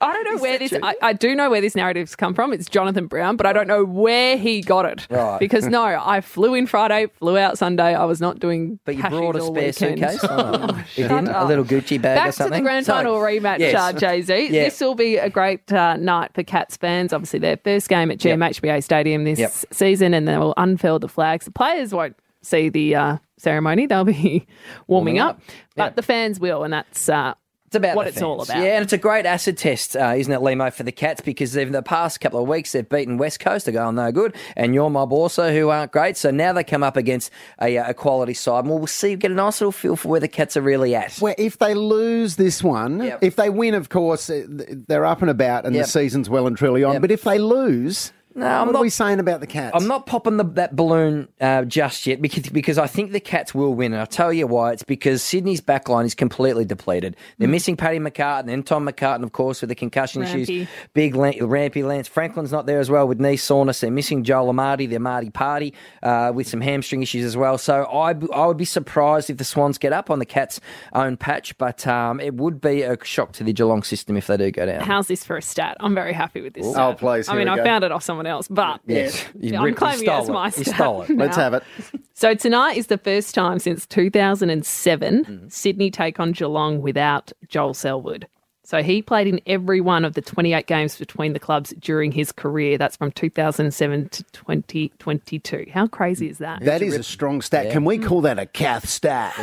I 0.00 0.12
don't 0.12 0.24
know 0.36 0.40
where 0.42 0.58
this. 0.58 0.72
I, 0.82 0.94
I 1.02 1.12
do 1.12 1.34
know 1.34 1.50
where 1.50 1.60
this 1.60 1.74
narrative's 1.74 2.16
come 2.16 2.34
from. 2.34 2.52
It's 2.52 2.66
Jonathan 2.68 3.06
Brown, 3.06 3.36
but 3.36 3.46
I 3.46 3.52
don't 3.52 3.66
know 3.68 3.84
where 3.84 4.36
he 4.36 4.60
got 4.60 4.84
it. 4.86 5.06
Right. 5.10 5.38
Because 5.38 5.66
no, 5.66 5.82
I 5.84 6.20
flew 6.20 6.54
in 6.54 6.66
Friday, 6.66 7.06
flew 7.18 7.36
out 7.38 7.58
Sunday. 7.58 7.94
I 7.94 8.04
was 8.04 8.20
not 8.20 8.38
doing. 8.38 8.78
But 8.84 8.96
you 8.96 9.02
brought 9.02 9.36
a 9.36 9.40
spare 9.42 9.72
suitcase? 9.72 10.20
Oh, 10.30 10.84
you 10.96 11.04
didn't? 11.08 11.28
A 11.28 11.44
little 11.44 11.64
Gucci 11.64 12.00
bag 12.00 12.18
or 12.18 12.24
Back 12.24 12.34
to 12.34 12.50
the 12.54 12.60
grand 12.60 12.86
final 12.86 13.16
rematch, 13.16 13.58
Yes. 13.60 13.74
uh, 13.74 13.92
Jay 13.92 14.22
Z. 14.22 14.34
Yeah. 14.50 14.64
This 14.64 14.80
will 14.80 14.94
be 14.94 15.16
a 15.16 15.30
great 15.30 15.72
uh, 15.72 15.96
night 15.96 16.32
for 16.34 16.42
Cats 16.42 16.76
fans. 16.76 17.12
Obviously, 17.12 17.38
their 17.38 17.56
first 17.56 17.88
game 17.88 18.10
at 18.10 18.18
GMHBA 18.18 18.82
Stadium 18.84 19.24
this 19.24 19.38
Yep. 19.38 19.52
season, 19.72 20.14
and 20.14 20.26
they 20.28 20.36
will 20.38 20.54
unfurl 20.56 20.98
the 20.98 21.08
flags. 21.08 21.44
The 21.46 21.50
players 21.50 21.92
won't 21.94 22.16
see 22.42 22.68
the 22.68 22.94
uh, 22.94 23.16
ceremony; 23.38 23.86
they'll 23.86 24.04
be 24.04 24.12
warming, 24.86 25.14
Warming 25.16 25.18
up, 25.18 25.36
up. 25.36 25.42
but 25.76 25.96
the 25.96 26.02
fans 26.02 26.38
will, 26.40 26.62
and 26.64 26.72
that's 26.72 27.08
uh, 27.08 27.34
It's 27.74 27.78
about 27.84 27.96
what 27.96 28.06
it's 28.06 28.22
all 28.22 28.40
about. 28.40 28.58
Yeah, 28.62 28.76
and 28.76 28.84
it's 28.84 28.92
a 28.92 28.98
great 28.98 29.26
acid 29.26 29.58
test, 29.58 29.96
uh, 29.96 30.14
isn't 30.16 30.32
it, 30.32 30.38
Lehmo, 30.38 30.72
for 30.72 30.84
the 30.84 30.92
Cats? 30.92 31.20
Because 31.20 31.54
they've, 31.54 31.70
the 31.72 31.82
past 31.82 32.20
couple 32.20 32.40
of 32.40 32.46
weeks 32.48 32.70
they've 32.70 32.88
beaten 32.88 33.18
West 33.18 33.40
Coast, 33.40 33.64
they're 33.66 33.74
going 33.74 33.96
no 33.96 34.12
good, 34.12 34.36
and 34.56 34.74
your 34.74 34.90
mob 34.90 35.12
also, 35.12 35.52
who 35.52 35.70
aren't 35.70 35.90
great. 35.90 36.16
So 36.16 36.30
now 36.30 36.52
they 36.52 36.62
come 36.62 36.84
up 36.84 36.96
against 36.96 37.32
a, 37.60 37.76
uh, 37.78 37.90
a 37.90 37.94
quality 37.94 38.34
side, 38.34 38.64
and 38.64 38.68
we'll 38.72 38.86
see, 38.86 39.16
get 39.16 39.32
a 39.32 39.34
nice 39.34 39.60
little 39.60 39.72
feel 39.72 39.96
for 39.96 40.06
where 40.08 40.20
the 40.20 40.28
Cats 40.28 40.56
are 40.56 40.62
really 40.62 40.94
at. 40.94 41.16
Where 41.18 41.34
if 41.36 41.58
they 41.58 41.74
lose 41.74 42.36
this 42.36 42.62
one, 42.62 43.00
Yep. 43.02 43.18
if 43.22 43.34
they 43.34 43.50
win, 43.50 43.74
of 43.74 43.88
course, 43.88 44.30
eh, 44.30 44.44
they're 44.46 45.04
up 45.06 45.20
and 45.20 45.30
about, 45.30 45.66
and 45.66 45.74
Yep. 45.74 45.84
the 45.86 45.90
season's 45.90 46.30
well 46.30 46.46
and 46.46 46.56
truly 46.56 46.84
on. 46.84 46.92
Yep. 46.92 47.02
But 47.02 47.10
if 47.10 47.22
they 47.22 47.38
lose, 47.38 48.12
No, 48.36 48.46
I'm 48.46 48.66
what 48.66 48.72
not- 48.72 48.78
are 48.80 48.82
we 48.82 48.90
saying 48.90 49.20
about 49.20 49.40
the 49.40 49.46
Cats? 49.46 49.76
I'm 49.80 49.86
not 49.86 50.06
popping 50.06 50.36
the, 50.38 50.44
that 50.44 50.74
balloon 50.74 51.28
uh, 51.40 51.64
just 51.64 52.06
yet 52.06 52.20
because, 52.20 52.48
because 52.48 52.78
I 52.78 52.86
think 52.86 53.12
the 53.12 53.20
Cats 53.20 53.54
will 53.54 53.74
win. 53.74 53.92
And 53.92 54.00
I'll 54.00 54.06
tell 54.06 54.32
you 54.32 54.46
why. 54.46 54.72
It's 54.72 54.82
because 54.82 55.22
Sydney's 55.22 55.60
backline 55.60 56.04
is 56.04 56.14
completely 56.14 56.64
depleted. 56.64 57.16
They're 57.38 57.48
missing 57.48 57.76
Paddy 57.76 57.98
McCartin 57.98 58.52
and 58.52 58.66
Tom 58.66 58.88
McCartin, 58.88 59.22
of 59.22 59.32
course, 59.32 59.60
with 59.60 59.68
the 59.68 59.74
concussion 59.74 60.22
Rampy. 60.22 60.42
issues. 60.42 60.68
Big 60.94 61.14
Lan- 61.14 61.34
Rampy 61.46 61.82
Lance 61.84 62.08
Franklin's 62.08 62.50
not 62.50 62.66
there 62.66 62.80
as 62.80 62.90
well 62.90 63.06
with 63.06 63.20
knee 63.20 63.36
soreness. 63.36 63.80
They're 63.80 63.90
missing 63.90 64.24
Joel 64.24 64.52
Amartey, 64.52 64.88
the 64.88 64.96
Amartey 64.96 65.32
party, 65.32 65.72
uh, 66.02 66.32
with 66.34 66.48
some 66.48 66.60
hamstring 66.60 67.02
issues 67.02 67.24
as 67.24 67.36
well. 67.36 67.56
So 67.58 67.84
I, 67.84 68.14
I 68.34 68.46
would 68.46 68.56
be 68.56 68.64
surprised 68.64 69.30
if 69.30 69.36
the 69.36 69.44
Swans 69.44 69.78
get 69.78 69.92
up 69.92 70.10
on 70.10 70.18
the 70.18 70.26
Cats' 70.26 70.60
own 70.92 71.16
patch, 71.16 71.56
but 71.58 71.86
um, 71.86 72.18
it 72.20 72.34
would 72.34 72.60
be 72.60 72.82
a 72.82 72.96
shock 73.04 73.32
to 73.34 73.44
the 73.44 73.52
Geelong 73.52 73.82
system 73.84 74.16
if 74.16 74.26
they 74.26 74.36
do 74.36 74.50
go 74.50 74.66
down. 74.66 74.80
How's 74.80 75.06
this 75.06 75.22
for 75.24 75.36
a 75.36 75.42
stat? 75.42 75.76
I'm 75.80 75.94
very 75.94 76.12
happy 76.12 76.40
with 76.40 76.54
this. 76.54 76.66
Oh, 76.66 76.72
stat. 76.72 76.98
please, 76.98 77.28
I 77.28 77.36
mean, 77.36 77.44
we 77.46 77.50
I 77.52 77.56
go. 77.58 77.64
found 77.64 77.84
it 77.84 77.92
off 77.92 78.02
someone 78.02 78.23
else, 78.26 78.48
but 78.48 78.80
Yes. 78.86 79.24
You 79.38 79.52
Yeah, 79.52 79.62
I'm 79.62 79.74
claiming 79.74 80.04
it 80.04 80.08
as 80.08 80.28
my 80.28 80.48
it. 80.48 80.58
You 80.58 80.64
stole 80.64 81.02
it. 81.02 81.10
Let's 81.10 81.36
have 81.36 81.54
it. 81.54 81.62
So 82.16 82.32
tonight 82.32 82.76
is 82.76 82.86
the 82.86 82.96
first 82.98 83.34
time 83.34 83.58
since 83.58 83.86
2007 83.86 85.24
Mm-hmm. 85.24 85.48
Sydney 85.48 85.90
take 85.90 86.20
on 86.20 86.30
Geelong 86.32 86.80
without 86.80 87.32
Joel 87.48 87.74
Selwood. 87.74 88.28
So 88.64 88.82
he 88.82 89.02
played 89.02 89.26
in 89.26 89.40
every 89.46 89.80
one 89.82 90.04
of 90.06 90.14
the 90.14 90.22
28 90.22 90.66
games 90.66 90.96
between 90.98 91.34
the 91.34 91.38
clubs 91.38 91.74
during 91.78 92.12
his 92.12 92.32
career. 92.32 92.78
That's 92.78 92.96
from 92.96 93.12
2007 93.12 94.08
to 94.08 94.24
2022. 94.24 95.66
How 95.72 95.86
crazy 95.86 96.30
is 96.30 96.38
that? 96.38 96.64
That 96.64 96.80
is 96.80 96.94
a 96.94 97.02
strong 97.02 97.42
stat. 97.42 97.70
Can 97.70 97.84
we 97.84 97.98
call 97.98 98.22
that 98.22 98.38
a 98.38 98.46
Kath 98.46 98.88
stat? 98.88 99.34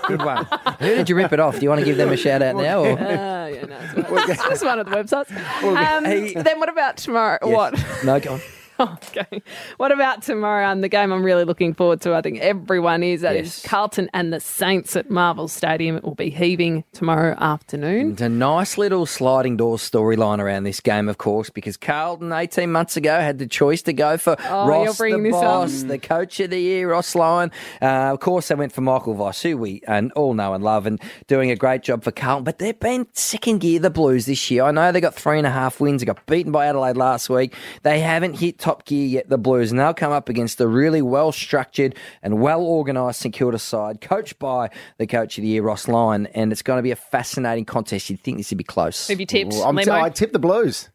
Good 0.06 0.22
one. 0.24 0.46
Who 0.80 0.94
did 0.94 1.10
you 1.10 1.14
rip 1.14 1.32
it 1.32 1.40
off? 1.40 1.56
Do 1.56 1.62
you 1.62 1.68
want 1.68 1.80
to 1.80 1.84
give 1.84 1.98
them 1.98 2.10
a 2.10 2.16
shout 2.16 2.42
out 2.42 2.56
now? 2.56 2.84
Or? 2.84 2.98
Uh, 3.10 3.46
yeah, 3.46 3.64
no, 3.66 3.78
it's, 3.96 4.30
it's 4.30 4.44
just 4.44 4.64
one 4.64 4.78
of 4.78 4.86
the 4.86 4.92
websites. 4.92 5.30
Um, 5.62 6.04
then 6.42 6.58
what 6.60 6.68
about 6.68 6.96
tomorrow? 6.96 7.38
Yes. 7.42 7.54
What? 7.54 8.04
No, 8.04 8.20
go 8.20 8.34
on. 8.34 8.40
Okay. 8.80 9.42
What 9.76 9.92
about 9.92 10.22
tomorrow? 10.22 10.66
And 10.66 10.82
the 10.82 10.88
game 10.88 11.12
I'm 11.12 11.22
really 11.22 11.44
looking 11.44 11.74
forward 11.74 12.00
to, 12.02 12.14
I 12.14 12.22
think 12.22 12.38
everyone 12.40 13.02
is. 13.02 13.20
That 13.20 13.36
is 13.36 13.62
Carlton 13.66 14.08
and 14.14 14.32
the 14.32 14.40
Saints 14.40 14.96
at 14.96 15.10
Marvel 15.10 15.48
Stadium. 15.48 15.96
It 15.96 16.04
will 16.04 16.14
be 16.14 16.30
heaving 16.30 16.84
tomorrow 16.92 17.36
afternoon. 17.38 18.12
It's 18.12 18.22
a 18.22 18.28
nice 18.28 18.78
little 18.78 19.06
sliding 19.06 19.56
door 19.56 19.76
storyline 19.76 20.38
around 20.38 20.64
this 20.64 20.80
game, 20.80 21.08
of 21.08 21.18
course, 21.18 21.50
because 21.50 21.76
Carlton 21.76 22.32
18 22.32 22.70
months 22.72 22.96
ago 22.96 23.20
had 23.20 23.38
the 23.38 23.46
choice 23.46 23.82
to 23.82 23.92
go 23.92 24.16
for 24.16 24.36
Oh, 24.48 24.66
Ross, 24.68 24.98
the 24.98 25.14
up. 25.14 25.30
boss, 25.42 25.82
the 25.82 25.98
coach 25.98 26.40
of 26.40 26.50
the 26.50 26.58
year, 26.60 26.90
Ross 26.90 27.14
Lyon. 27.14 27.50
Uh, 27.82 27.86
of 28.12 28.20
course, 28.20 28.48
they 28.48 28.54
went 28.54 28.72
for 28.72 28.80
Michael 28.80 29.14
Voss, 29.14 29.42
who 29.42 29.56
we 29.56 29.82
and 29.86 30.10
all 30.12 30.34
know 30.34 30.54
and 30.54 30.64
love, 30.64 30.86
and 30.86 31.00
doing 31.26 31.50
a 31.50 31.56
great 31.56 31.82
job 31.82 32.02
for 32.04 32.10
Carlton. 32.12 32.44
But 32.44 32.58
they've 32.58 32.78
been 32.78 33.06
second 33.12 33.58
gear 33.58 33.78
the 33.80 33.90
Blues 33.90 34.26
this 34.26 34.50
year. 34.50 34.64
I 34.64 34.70
know 34.70 34.92
they 34.92 35.00
got 35.00 35.14
three 35.14 35.38
and 35.38 35.46
a 35.46 35.50
half 35.50 35.80
wins. 35.80 36.00
They 36.00 36.06
got 36.06 36.24
beaten 36.26 36.52
by 36.52 36.66
Adelaide 36.66 36.96
last 36.96 37.28
week. 37.28 37.54
They 37.82 38.00
haven't 38.00 38.34
hit 38.34 38.58
top 38.58 38.69
gear 38.84 39.06
yet, 39.06 39.28
the 39.28 39.38
Blues, 39.38 39.70
and 39.70 39.78
they'll 39.80 39.92
come 39.94 40.12
up 40.12 40.28
against 40.28 40.60
a 40.60 40.66
really 40.68 41.02
well 41.02 41.32
structured 41.32 41.94
and 42.22 42.40
well 42.40 42.62
organised 42.62 43.20
St 43.20 43.34
Kilda 43.34 43.58
side, 43.58 44.00
coached 44.00 44.38
by 44.38 44.70
the 44.98 45.06
coach 45.06 45.36
of 45.38 45.42
the 45.42 45.48
year, 45.48 45.62
Ross 45.62 45.88
Lyon. 45.88 46.26
And 46.28 46.52
it's 46.52 46.62
going 46.62 46.78
to 46.78 46.82
be 46.82 46.90
a 46.90 46.96
fascinating 46.96 47.64
contest. 47.64 48.08
You'd 48.10 48.20
think 48.20 48.38
this 48.38 48.50
would 48.50 48.58
be 48.58 48.64
close. 48.64 49.08
Have 49.08 49.20
you 49.20 49.26
tipped, 49.26 49.52
Well, 49.52 49.64
I'm 49.64 49.76
t- 49.76 50.14
tip 50.14 50.32
the 50.32 50.38
Blues. 50.38 50.88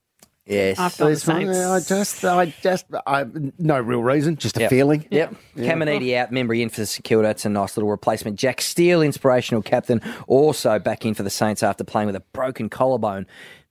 Yes. 0.48 0.78
I've 0.78 0.96
gone 0.98 1.08
the 1.08 1.14
This 1.16 1.26
one, 1.28 1.42
Saints. 1.54 1.58
I 1.92 1.96
just, 1.96 2.24
I 2.26 2.46
just, 2.62 2.86
I, 3.08 3.26
no 3.58 3.80
real 3.80 4.04
reason, 4.04 4.36
just 4.36 4.58
a 4.58 4.62
Yep. 4.62 4.70
feeling. 4.70 5.08
Yep. 5.10 5.36
Caminiti 5.58 6.16
out, 6.16 6.32
Membrey 6.32 6.62
in 6.62 6.70
for 6.70 6.86
St 6.86 7.04
Kilda. 7.04 7.30
It's 7.30 7.46
a 7.46 7.50
nice 7.50 7.76
little 7.76 7.90
replacement. 7.90 8.38
Jack 8.38 8.62
Steele, 8.62 9.02
inspirational 9.02 9.64
captain, 9.64 10.02
also 10.28 10.78
back 10.78 11.04
in 11.04 11.16
for 11.16 11.24
the 11.24 11.32
Saints 11.32 11.64
after 11.64 11.84
playing 11.84 12.06
with 12.08 12.16
a 12.16 12.24
broken 12.32 12.70
collarbone. 12.70 13.26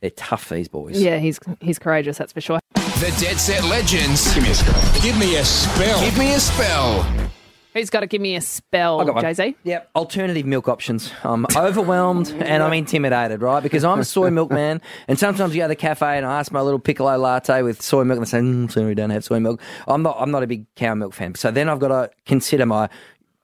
They're 0.05 0.11
tough, 0.11 0.51
these 0.51 0.69
boys. 0.69 1.01
Yeah, 1.01 1.17
he's 1.17 1.41
he's 1.63 1.79
courageous, 1.79 2.19
that's 2.19 2.35
for 2.35 2.43
sure. 2.43 2.61
The 2.75 3.17
Dead 3.19 3.39
Set 3.39 3.65
Legends. 3.65 4.35
Give 4.35 4.43
me 4.45 4.51
a 4.51 4.55
spell. 4.55 5.01
Give 5.01 5.19
me 5.19 5.37
a 5.37 5.45
spell. 5.47 6.01
Give 6.03 6.19
me 6.19 6.35
a 6.35 6.41
spell. 6.41 7.31
Who's 7.73 7.89
got 7.89 8.01
to 8.01 8.07
give 8.07 8.21
me 8.21 8.37
a 8.37 8.43
spell, 8.43 9.01
I 9.01 9.05
got. 9.07 9.23
Jay 9.23 9.33
Z? 9.33 9.57
Yep, 9.65 9.91
alternative 9.97 10.45
milk 10.45 10.69
options. 10.69 11.11
I'm 11.23 11.47
overwhelmed 11.57 12.29
and 12.39 12.63
I'm 12.63 12.75
intimidated, 12.75 13.41
right? 13.41 13.63
Because 13.63 13.83
I'm 13.83 13.99
a 13.99 14.05
soy 14.05 14.29
milk 14.29 14.51
man, 14.51 14.83
and 15.09 15.19
sometimes 15.19 15.55
you 15.55 15.63
go 15.63 15.65
to 15.65 15.69
the 15.69 15.75
cafe 15.75 16.19
and 16.19 16.27
I 16.27 16.39
ask 16.39 16.53
my 16.53 16.61
little 16.61 16.79
piccolo 16.79 17.17
latte 17.17 17.63
with 17.63 17.81
soy 17.81 18.05
milk, 18.05 18.19
and 18.19 18.27
they 18.27 18.31
say, 18.31 18.41
mm, 18.41 18.71
"Sorry, 18.71 18.85
we 18.85 18.95
don't 18.95 19.09
have 19.09 19.25
soy 19.25 19.41
milk." 19.41 19.59
I'm 19.89 20.03
not. 20.03 20.17
I'm 20.21 20.31
not 20.31 20.43
a 20.43 20.47
big 20.47 20.67
cow 20.75 20.95
milk 20.95 21.15
fan. 21.15 21.35
So 21.35 21.51
then 21.51 21.71
I've 21.71 21.81
got 21.81 21.89
to 21.89 22.11
consider 22.27 22.67
my 22.67 22.91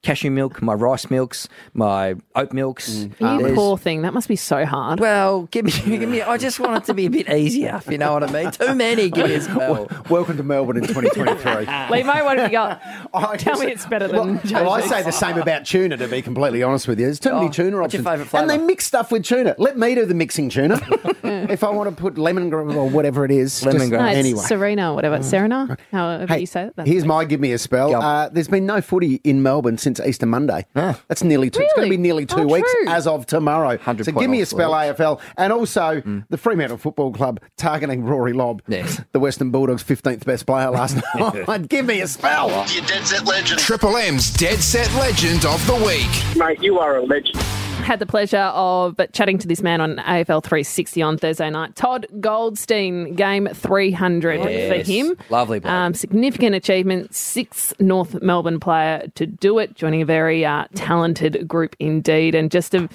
cashew 0.03 0.31
milk, 0.31 0.63
my 0.63 0.73
rice 0.73 1.11
milks, 1.11 1.49
my 1.75 2.15
oat 2.35 2.53
milks. 2.53 2.91
Mm. 2.91 3.21
You 3.21 3.27
um, 3.27 3.39
There's- 3.43 3.55
poor 3.57 3.77
thing. 3.77 4.03
That 4.03 4.15
must 4.15 4.29
be 4.29 4.37
so 4.37 4.65
hard. 4.65 4.99
Well, 5.01 5.43
give 5.51 5.65
me, 5.67 5.73
give 5.99 6.09
me. 6.09 6.23
I 6.23 6.37
just 6.39 6.59
want 6.59 6.83
it 6.83 6.87
to 6.87 6.95
be 6.95 7.07
a 7.07 7.11
bit 7.11 7.29
easier, 7.29 7.77
if 7.77 7.91
you 7.91 7.99
know 7.99 8.15
what 8.15 8.23
I 8.25 8.33
mean. 8.33 8.51
Too 8.51 8.75
many. 8.75 9.11
Give 9.11 9.27
me 9.29 9.35
a 9.35 9.41
spell. 9.41 9.89
Welcome 10.11 10.37
to 10.39 10.43
Melbourne 10.43 10.79
in 10.79 10.85
2023. 10.87 11.67
Lehmo, 11.67 12.05
what 12.25 12.39
have 12.39 12.51
you 12.51 12.53
got? 12.53 12.81
I 13.13 13.37
Tell 13.37 13.55
just- 13.55 13.65
me 13.65 13.73
it's 13.73 13.87
better 13.87 14.09
than 14.09 14.41
well, 14.53 14.71
I 14.71 14.81
say 14.83 15.03
the 15.03 15.11
same 15.13 15.39
about 15.39 15.67
tuna, 15.67 15.97
to 15.99 16.09
be 16.09 16.23
completely 16.23 16.63
honest 16.63 16.89
with 16.89 16.99
you. 16.99 17.07
There's 17.07 17.21
too 17.21 17.31
Oh, 17.31 17.41
many 17.43 17.51
tuna 17.51 17.79
what's 17.81 17.95
your 17.95 18.01
options. 18.07 18.29
favourite 18.31 18.43
and 18.43 18.51
they 18.51 18.59
mix 18.59 18.87
stuff 18.87 19.13
with 19.13 19.25
tuna. 19.25 19.55
Let 19.59 19.77
me 19.79 19.95
do 19.95 20.07
the 20.07 20.15
mixing 20.15 20.49
tuna. 20.49 20.81
if 21.23 21.63
I 21.63 21.71
want 21.71 21.95
to 21.95 22.01
put 22.01 22.15
lemongrass 22.15 22.75
or 22.75 22.89
whatever 22.89 23.25
it 23.25 23.31
is. 23.31 23.61
just- 23.61 23.77
Lemongrass. 23.77 23.91
No, 23.91 24.07
it's 24.07 24.19
anyway. 24.19 24.43
Serena, 24.45 24.95
whatever. 24.95 25.19
Mm. 25.19 25.25
Serena, 25.25 25.77
however 25.93 26.27
Hey, 26.27 26.41
you 26.41 26.47
say 26.47 26.65
it. 26.67 26.73
That's 26.77 26.89
here's 26.89 27.05
my 27.05 27.25
give 27.25 27.41
me 27.41 27.53
a 27.53 27.59
spell. 27.59 27.95
Uh, 27.95 28.29
there's 28.31 28.49
been 28.49 28.67
no 28.67 28.81
footy 28.81 29.21
in 29.25 29.43
Melbourne 29.43 29.79
since 29.79 29.90
Easter 29.99 30.27
Monday. 30.27 30.67
That's 30.75 31.25
nearly 31.25 31.51
two. 31.51 31.63
It's 31.63 31.73
going 31.75 31.87
to 31.87 31.91
be 31.91 31.97
nearly 31.97 32.27
two 32.27 32.41
Oh, 32.41 32.47
weeks 32.47 32.71
true. 32.71 32.89
as 32.89 33.07
of 33.07 33.27
tomorrow. 33.27 33.71
100 33.71 34.05
So 34.05 34.13
point 34.13 34.23
give 34.23 34.31
me 34.31 34.39
a 34.39 34.43
off 34.43 34.49
spell, 34.49 34.71
world. 34.71 34.97
AFL, 34.97 35.21
and 35.39 35.53
also 35.53 36.03
the 36.29 36.37
Fremantle 36.39 36.77
Football 36.79 37.13
Club 37.13 37.41
targeting 37.57 38.05
Rory 38.05 38.33
Lobb, 38.35 38.63
Yes. 38.69 39.01
the 39.13 39.19
Western 39.21 39.51
Bulldogs' 39.51 39.83
15th 39.83 40.25
best 40.25 40.47
player 40.47 40.71
last 40.71 40.97
night. 41.17 41.69
give 41.69 41.87
me 41.87 42.03
a 42.03 42.07
spell. 42.07 42.51
Your 42.69 42.85
Dead 42.85 43.05
Set 43.07 43.25
Legend. 43.25 43.59
Triple 43.61 43.97
M's 43.97 44.31
Dead 44.35 44.59
Set 44.61 44.93
Legend 44.95 45.45
of 45.47 45.67
the 45.67 45.75
Week. 45.75 46.37
Mate, 46.37 46.63
you 46.63 46.79
are 46.79 46.97
a 46.99 47.03
legend. 47.03 47.37
had 47.81 47.99
the 47.99 48.07
pleasure 48.07 48.37
of 48.55 48.95
chatting 49.13 49.39
to 49.39 49.49
this 49.49 49.63
man 49.63 49.81
on 49.81 49.97
AFL 49.97 50.43
360 50.45 51.03
on 51.03 51.17
Thursday 51.19 51.49
night. 51.51 51.75
Todd 51.75 52.07
Goldstein, 52.21 53.15
game 53.15 53.49
300 53.53 54.43
for 54.43 54.49
Yes. 54.51 54.87
him. 54.87 55.17
Lovely 55.31 55.61
bloke. 55.61 55.73
Um, 55.73 55.95
significant 55.95 56.55
achievement, 56.55 57.15
sixth 57.15 57.73
North 57.81 58.21
Melbourne 58.23 58.61
player 58.61 59.09
to 59.15 59.27
do 59.27 59.59
it, 59.59 59.75
joining 59.81 60.03
a 60.03 60.05
very 60.05 60.45
uh, 60.45 60.67
talented 60.75 61.49
group 61.49 61.75
indeed, 61.81 62.35
and 62.35 62.51
just 62.51 62.75
a 62.75 62.89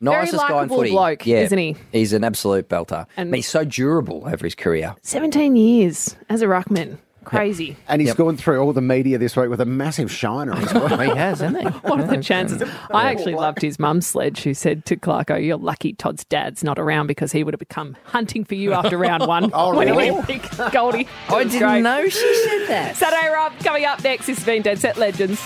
Nicest 0.00 0.32
very 0.32 0.48
guy 0.48 0.48
in 0.48 0.54
likeable 0.56 0.76
footy. 0.78 0.90
bloke, 0.90 1.26
yeah, 1.26 1.40
isn't 1.42 1.58
he? 1.58 1.76
He's 1.92 2.12
an 2.14 2.24
absolute 2.24 2.68
belter. 2.68 3.06
And- 3.16 3.28
And 3.28 3.34
he's 3.36 3.46
so 3.46 3.64
durable 3.64 4.24
over 4.26 4.44
his 4.44 4.54
career. 4.54 4.94
17 5.02 5.54
years 5.54 6.16
as 6.28 6.42
a 6.42 6.46
ruckman. 6.46 6.98
Crazy. 7.24 7.74
And 7.88 8.02
he's 8.02 8.12
gone 8.12 8.36
through 8.36 8.60
all 8.60 8.74
the 8.74 8.82
media 8.82 9.16
this 9.16 9.34
week 9.34 9.48
with 9.48 9.62
a 9.62 9.64
massive 9.64 10.12
shiner 10.12 10.52
as 10.52 10.74
well. 10.74 10.88
he 11.00 11.08
has, 11.16 11.40
hasn't 11.40 11.58
he? 11.58 11.66
What 11.88 11.98
are 12.00 12.06
the 12.06 12.22
chances? 12.22 12.62
I 12.90 13.10
actually 13.10 13.34
loved 13.34 13.62
his 13.62 13.78
mum's 13.78 14.06
sledge, 14.06 14.42
who 14.42 14.52
said 14.52 14.84
to 14.84 14.96
Clarko, 14.96 15.42
You're 15.42 15.56
lucky 15.56 15.94
Todd's 15.94 16.26
dad's 16.26 16.62
not 16.62 16.78
around 16.78 17.06
because 17.06 17.32
he 17.32 17.42
would 17.42 17.54
have 17.54 17.58
become 17.60 17.96
hunting 18.04 18.44
for 18.44 18.56
you 18.56 18.74
after 18.74 18.98
round 18.98 19.26
one. 19.26 19.50
Oh, 19.54 19.74
when 19.74 19.88
really? 19.88 20.12
he 20.14 20.38
pick 20.38 20.70
Goldie. 20.70 21.08
I 21.30 21.44
didn't 21.44 21.60
great. 21.60 21.80
know 21.80 22.06
she 22.10 22.34
said 22.44 22.66
that. 22.66 22.96
Saturday 22.96 23.32
Rob 23.32 23.58
coming 23.60 23.86
up 23.86 24.04
next. 24.04 24.26
This 24.26 24.36
has 24.36 24.44
been 24.44 24.60
Dead 24.60 24.78
Set 24.78 24.98
Legends. 24.98 25.40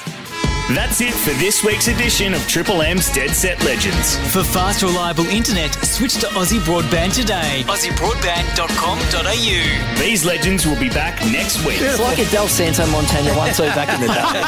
That's 0.75 1.01
it 1.01 1.15
for 1.15 1.31
this 1.41 1.65
week's 1.65 1.89
edition 1.89 2.35
of 2.35 2.47
Triple 2.47 2.83
M's 2.83 3.11
Dead 3.11 3.31
Set 3.31 3.65
Legends. 3.65 4.19
For 4.35 4.45
fast, 4.45 4.83
reliable 4.83 5.25
internet, 5.25 5.73
switch 5.83 6.17
to 6.17 6.27
Aussie 6.27 6.59
Broadband 6.61 7.15
today. 7.15 7.65
AussieBroadband.com.au. 7.67 9.99
These 9.99 10.27
legends 10.27 10.67
will 10.67 10.79
be 10.79 10.91
back 10.91 11.23
next 11.33 11.65
week. 11.65 11.79
It's 11.81 11.99
like 11.99 12.19
a 12.19 12.27
Del 12.31 12.49
Santo 12.49 12.87
Montana 12.89 13.35
one 13.35 13.51
two 13.55 13.63
back 13.63 13.89
in 13.95 14.03
the 14.03 14.09
day. 14.09 14.43